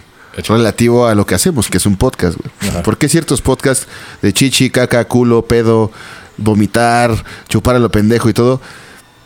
Relativo 0.48 1.08
a 1.08 1.16
lo 1.16 1.26
que 1.26 1.36
hacemos, 1.36 1.68
que 1.68 1.78
es 1.78 1.86
un 1.86 1.98
podcast, 1.98 2.38
güey. 2.38 2.84
¿Por 2.84 2.98
qué 2.98 3.10
ciertos 3.10 3.42
podcasts 3.42 3.88
de 4.22 4.34
chichi, 4.34 4.70
caca, 4.70 5.06
culo, 5.06 5.44
pedo, 5.44 5.92
vomitar, 6.38 7.12
chupar 7.50 7.76
a 7.76 7.80
lo 7.80 7.90
pendejo 7.90 8.30
y 8.30 8.34
todo, 8.34 8.62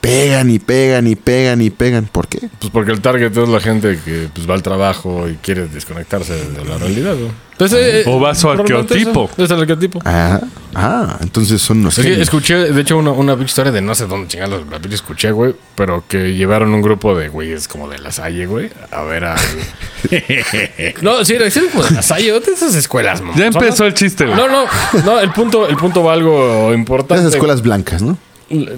pegan 0.02 0.50
y 0.50 0.60
pegan 0.60 1.08
y 1.08 1.16
pegan 1.16 1.62
y 1.62 1.70
pegan? 1.70 2.06
¿Por 2.12 2.28
qué? 2.28 2.50
Pues 2.60 2.72
porque 2.72 2.92
el 2.92 3.02
target 3.02 3.36
es 3.38 3.50
la 3.50 3.60
gente 3.60 4.00
que 4.04 4.28
pues, 4.34 4.50
va 4.50 4.56
al 4.56 4.64
trabajo 4.64 5.30
y 5.30 5.36
quiere 5.36 5.68
desconectarse 5.68 6.34
de 6.34 6.66
la 6.66 6.78
realidad, 6.78 7.16
¿no? 7.16 7.52
Entonces, 7.52 8.08
O 8.08 8.20
va 8.20 8.32
a 8.32 8.36
su 8.36 8.48
normalmente 8.48 8.96
arqueotipo. 8.96 9.30
eso, 9.32 9.44
Es 9.44 9.52
el 9.52 9.60
arqueotipo. 9.60 10.00
Ah, 10.04 10.42
ah, 10.74 11.18
entonces 11.22 11.62
son 11.62 11.86
Es 11.86 11.96
que 12.00 12.20
escuché, 12.20 12.56
de 12.56 12.82
hecho, 12.82 12.98
una, 12.98 13.12
una 13.12 13.34
historia 13.34 13.72
de 13.72 13.82
no 13.82 13.94
sé 13.94 14.08
dónde 14.08 14.28
chingados 14.28 14.64
la 14.68 14.80
escuché, 14.92 15.32
güey, 15.32 15.54
pero 15.76 16.04
que 16.08 16.34
llevaron 16.34 16.74
un 16.74 16.82
grupo 16.82 17.16
de 17.16 17.30
güeyes 17.30 17.68
como 17.68 17.88
de 17.88 18.00
la 18.00 18.12
Salle, 18.12 18.48
güey, 18.48 18.72
a 18.90 19.04
ver 19.04 19.26
a. 19.26 19.36
no, 21.04 21.24
sí, 21.24 21.36
era 21.36 21.46
como 21.72 21.84
de 21.84 21.92
la 21.92 22.02
Salle, 22.02 22.32
de 22.32 22.52
esas 22.52 22.74
escuelas, 22.74 23.22
mamá. 23.22 23.38
Ya 23.38 23.46
empezó 23.46 23.86
el 23.86 23.94
chiste, 23.94 24.26
güey. 24.26 24.36
No, 24.36 24.48
no, 24.48 24.66
no, 25.06 25.20
el 25.20 25.32
punto, 25.32 25.68
el 25.68 25.76
punto 25.76 26.04
va 26.04 26.14
algo 26.14 26.74
importante. 26.74 27.22
Esas 27.22 27.36
escuelas 27.36 27.62
blancas, 27.62 28.02
¿no? 28.02 28.18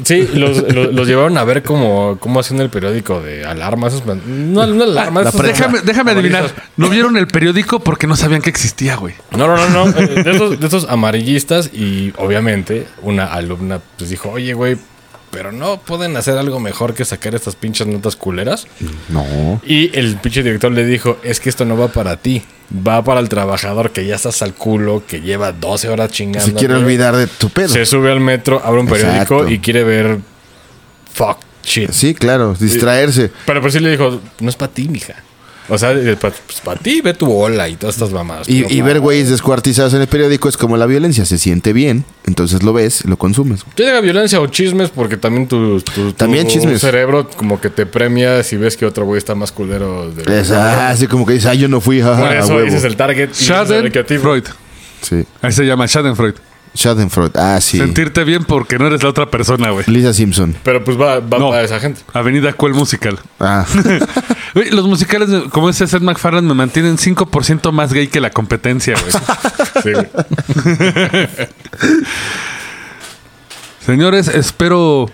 Sí, 0.03 0.27
los, 0.33 0.73
los, 0.73 0.93
los 0.93 1.07
llevaron 1.07 1.37
a 1.37 1.43
ver 1.43 1.63
cómo, 1.63 2.17
cómo 2.19 2.39
hacían 2.39 2.61
el 2.61 2.69
periódico 2.69 3.21
de 3.21 3.45
alarmas. 3.45 3.93
esos- 3.93 4.05
No, 4.25 4.65
no 4.67 4.83
alarmas. 4.83 5.23
La 5.25 5.29
esos-. 5.31 5.41
Déjame, 5.43 5.79
déjame 5.81 6.11
adivinar. 6.11 6.51
No 6.77 6.89
vieron 6.89 7.17
el 7.17 7.27
periódico 7.27 7.79
porque 7.79 8.07
no 8.07 8.15
sabían 8.15 8.41
que 8.41 8.49
existía, 8.49 8.95
güey. 8.95 9.15
No, 9.31 9.47
no, 9.47 9.55
no, 9.69 9.85
no. 9.85 9.99
eh, 9.99 10.23
De 10.23 10.31
esos, 10.31 10.59
de 10.59 10.67
esos 10.67 10.87
amarillistas 10.89 11.71
y 11.73 12.13
obviamente 12.17 12.87
una 13.01 13.25
alumna 13.25 13.79
pues 13.97 14.09
dijo, 14.09 14.29
oye, 14.29 14.53
güey, 14.53 14.77
pero 15.33 15.51
no 15.51 15.81
pueden 15.81 16.15
hacer 16.15 16.37
algo 16.37 16.59
mejor 16.59 16.93
que 16.93 17.03
sacar 17.05 17.33
estas 17.33 17.55
pinches 17.55 17.87
notas 17.87 18.15
culeras. 18.15 18.67
No. 19.09 19.59
Y 19.65 19.97
el 19.97 20.15
pinche 20.17 20.43
director 20.43 20.71
le 20.71 20.85
dijo, 20.85 21.17
es 21.23 21.39
que 21.39 21.49
esto 21.49 21.65
no 21.65 21.75
va 21.75 21.87
para 21.87 22.17
ti, 22.17 22.43
va 22.87 23.03
para 23.03 23.19
el 23.19 23.29
trabajador 23.29 23.91
que 23.91 24.05
ya 24.05 24.15
estás 24.15 24.43
al 24.43 24.53
culo, 24.53 25.03
que 25.07 25.21
lleva 25.21 25.51
12 25.51 25.89
horas 25.89 26.11
chingando. 26.11 26.45
Se 26.45 26.53
quiere 26.53 26.75
olvidar 26.75 27.15
de 27.15 27.25
tu 27.25 27.49
pedo. 27.49 27.69
Se 27.69 27.83
sube 27.87 28.11
al 28.11 28.19
metro, 28.19 28.61
abre 28.63 28.81
un 28.81 28.87
periódico 28.87 29.21
Exacto. 29.21 29.49
y 29.49 29.57
quiere 29.57 29.83
ver 29.83 30.19
fuck 31.11 31.39
shit. 31.63 31.89
Sí, 31.91 32.13
claro, 32.13 32.53
distraerse. 32.53 33.31
Pero 33.47 33.59
pues 33.59 33.73
sí 33.73 33.79
le 33.79 33.89
dijo, 33.89 34.21
no 34.39 34.49
es 34.49 34.55
para 34.55 34.71
ti, 34.71 34.87
mija. 34.87 35.15
O 35.69 35.77
sea, 35.77 35.93
pues 36.19 36.33
para 36.63 36.79
ti, 36.79 36.99
ve 37.01 37.13
tu 37.13 37.25
bola 37.25 37.69
y 37.69 37.75
todas 37.75 37.95
estas 37.95 38.11
mamadas. 38.11 38.49
Y, 38.49 38.81
ver 38.81 38.99
güeyes 38.99 39.29
descuartizados 39.29 39.93
en 39.93 40.01
el 40.01 40.07
periódico 40.07 40.49
es 40.49 40.57
como 40.57 40.75
la 40.75 40.85
violencia, 40.85 41.25
se 41.25 41.37
siente 41.37 41.71
bien, 41.73 42.03
entonces 42.25 42.63
lo 42.63 42.73
ves, 42.73 43.05
lo 43.05 43.17
consumes. 43.17 43.61
Yo 43.77 43.85
diga 43.85 44.01
violencia 44.01 44.41
o 44.41 44.47
chismes 44.47 44.89
porque 44.89 45.15
también 45.17 45.47
tu, 45.47 45.79
tu- 45.81 45.91
tu 45.93 46.13
También 46.13 46.47
chismes. 46.47 46.81
cerebro 46.81 47.29
como 47.37 47.61
que 47.61 47.69
te 47.69 47.85
premia 47.85 48.43
si 48.43 48.57
ves 48.57 48.75
que 48.75 48.85
otro 48.85 49.05
güey 49.05 49.17
está 49.17 49.35
más 49.35 49.51
culero. 49.53 50.11
De 50.11 50.41
Es, 50.41 50.51
ah, 50.51 50.89
así 50.89 51.07
como 51.07 51.25
que 51.25 51.33
dices, 51.33 51.49
ah, 51.49 51.53
yo 51.53 51.67
no 51.69 51.79
fui, 51.79 52.01
jaja, 52.01 52.19
Por 52.19 52.27
a 52.29 52.39
eso 52.39 52.55
huevo. 52.55 52.67
ese 52.67 52.77
es 52.77 52.83
el 52.83 52.97
target. 52.97 53.29
recreativo. 53.29 54.21
Schadenfreude. 54.21 54.49
Sí. 55.01 55.23
Ahí 55.41 55.51
se 55.51 55.65
llama 55.65 55.87
Schadenfreude. 55.87 56.35
Schadenfreude, 56.75 57.31
ah, 57.39 57.59
sí. 57.61 57.77
Sentirte 57.77 58.23
bien 58.23 58.43
porque 58.45 58.77
no 58.79 58.87
eres 58.87 59.03
la 59.03 59.09
otra 59.09 59.29
persona, 59.29 59.69
güey. 59.71 59.85
Lisa 59.87 60.13
Simpson. 60.13 60.55
Pero 60.63 60.83
pues 60.83 60.99
va, 60.99 61.19
va 61.19 61.37
No. 61.39 61.49
para 61.49 61.63
esa 61.63 61.79
gente. 61.79 62.01
Avenida 62.13 62.53
Cuel 62.53 62.73
Musical. 62.73 63.19
Ah, 63.39 63.65
Güey, 64.55 64.69
los 64.69 64.85
musicales, 64.87 65.29
como 65.49 65.69
ese 65.69 65.87
Seth 65.87 66.01
MacFarlane, 66.03 66.47
me 66.47 66.53
mantienen 66.53 66.97
5% 66.97 67.71
más 67.71 67.91
gay 67.91 68.07
que 68.07 68.19
la 68.19 68.29
competencia, 68.29 68.93
güey. 68.99 69.11
Sí, 69.83 69.91
güey. 69.93 70.07
Señores, 73.85 74.27
espero 74.29 75.09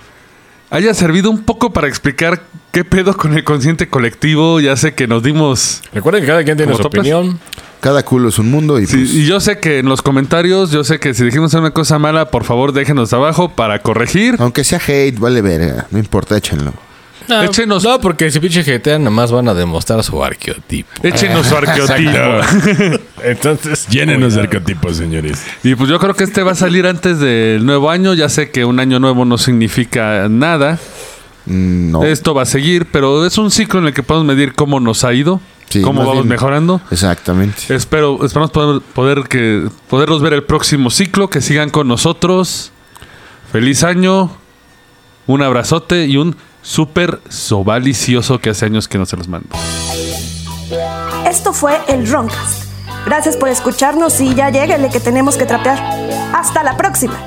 haya 0.70 0.94
servido 0.94 1.32
un 1.32 1.42
poco 1.44 1.74
para 1.74 1.88
explicar 1.88 2.44
qué 2.72 2.84
pedo 2.84 3.16
con 3.18 3.34
el 3.34 3.44
consciente 3.44 3.90
colectivo. 3.90 4.60
Ya 4.60 4.76
sé 4.76 4.94
que 4.94 5.08
nos 5.08 5.24
dimos... 5.24 5.82
Recuerden 5.94 6.22
que 6.24 6.28
cada 6.28 6.44
quien 6.44 6.58
tiene 6.58 6.72
¿Como 6.74 6.78
su 6.78 6.84
topes? 6.84 7.00
opinión. 7.00 7.40
Cada 7.82 8.04
culo 8.04 8.30
es 8.30 8.40
un 8.40 8.52
mundo 8.52 8.80
y 8.80 8.86
Sí, 8.88 8.98
pues, 8.98 9.14
y 9.14 9.26
yo 9.26 9.40
sé 9.40 9.60
que 9.60 9.80
en 9.80 9.88
los 9.88 10.02
comentarios, 10.02 10.72
yo 10.72 10.84
sé 10.84 11.00
que 11.00 11.14
si 11.14 11.24
dijimos 11.24 11.54
una 11.54 11.72
cosa 11.72 11.98
mala, 12.00 12.30
por 12.32 12.44
favor 12.44 12.74
déjenos 12.74 13.14
abajo 13.14 13.50
para 13.50 13.80
corregir. 13.80 14.36
aunque 14.40 14.64
sea 14.64 14.80
hate, 14.86 15.18
vale 15.20 15.42
verga, 15.42 15.88
no 15.92 16.00
importa, 16.00 16.36
échenlo. 16.38 16.74
No, 17.28 17.44
Échenos- 17.44 17.84
No, 17.84 18.00
porque 18.02 18.32
si 18.32 18.40
pinche 18.40 18.64
GTA 18.64 18.98
nada 18.98 19.12
más 19.12 19.32
van 19.32 19.48
a 19.50 19.54
demostrar 19.54 20.04
su 20.04 20.24
arqueotipo. 20.24 20.90
Échenos 21.04 21.46
su 21.46 21.56
arqueotipo. 21.56 22.12
Entonces, 23.24 23.88
Llénenos 23.88 24.34
de 24.34 24.42
arquetipos, 24.42 24.98
señores. 24.98 25.40
Y 25.64 25.76
pues 25.76 25.90
yo 25.92 26.00
creo 26.00 26.16
que 26.16 26.24
este 26.24 26.42
va 26.42 26.54
a 26.54 26.56
salir 26.56 26.88
antes 26.88 27.20
del 27.20 27.66
nuevo 27.68 27.92
año. 27.92 28.16
Ya 28.16 28.30
sé 28.30 28.50
que 28.50 28.66
un 28.66 28.80
año 28.80 29.00
nuevo 29.00 29.26
no 29.26 29.38
significa 29.38 30.28
nada. 30.28 30.80
Mm, 31.46 31.92
No, 31.92 32.04
Esto 32.04 32.34
va 32.34 32.44
a 32.44 32.46
seguir, 32.48 32.88
pero 32.92 33.26
es 33.26 33.38
un 33.38 33.52
ciclo 33.52 33.80
en 33.80 33.86
el 33.88 33.94
que 33.94 34.02
podemos 34.02 34.26
medir 34.28 34.54
cómo 34.56 34.80
nos 34.80 35.04
ha 35.04 35.14
ido, 35.14 35.40
Sí, 35.70 35.82
cómo 35.82 36.00
vamos 36.02 36.16
bien- 36.16 36.28
mejorando. 36.28 36.82
exactamente. 36.92 37.74
Espero, 37.74 38.24
esperamos 38.26 38.52
poder, 38.52 38.82
poder 38.82 39.24
que, 39.30 39.70
poderlos 39.90 40.22
ver 40.22 40.34
el 40.34 40.44
próximo 40.44 40.90
ciclo, 40.90 41.30
que 41.30 41.42
sigan 41.42 41.70
con 41.70 41.88
nosotros. 41.88 42.72
Feliz 43.52 43.84
año, 43.84 44.32
un 45.28 45.42
abrazote 45.42 46.06
y 46.06 46.18
un 46.18 46.36
súper 46.62 47.22
sobalicioso 47.30 48.40
que 48.40 48.50
hace 48.50 48.66
años 48.66 48.88
que 48.88 48.98
no 48.98 49.06
se 49.06 49.16
los 49.18 49.28
mando. 49.28 49.48
Esto 51.28 51.54
fue 51.54 51.80
el 51.88 52.10
Roncast. 52.10 52.66
Gracias 53.06 53.38
por 53.38 53.50
escucharnos 53.50 54.20
y 54.22 54.36
ya 54.36 54.50
lléguenle 54.50 54.90
que 54.90 55.00
tenemos 55.00 55.38
que 55.38 55.46
trapear. 55.46 55.80
Hasta 56.34 56.64
la 56.64 56.76
próxima. 56.78 57.18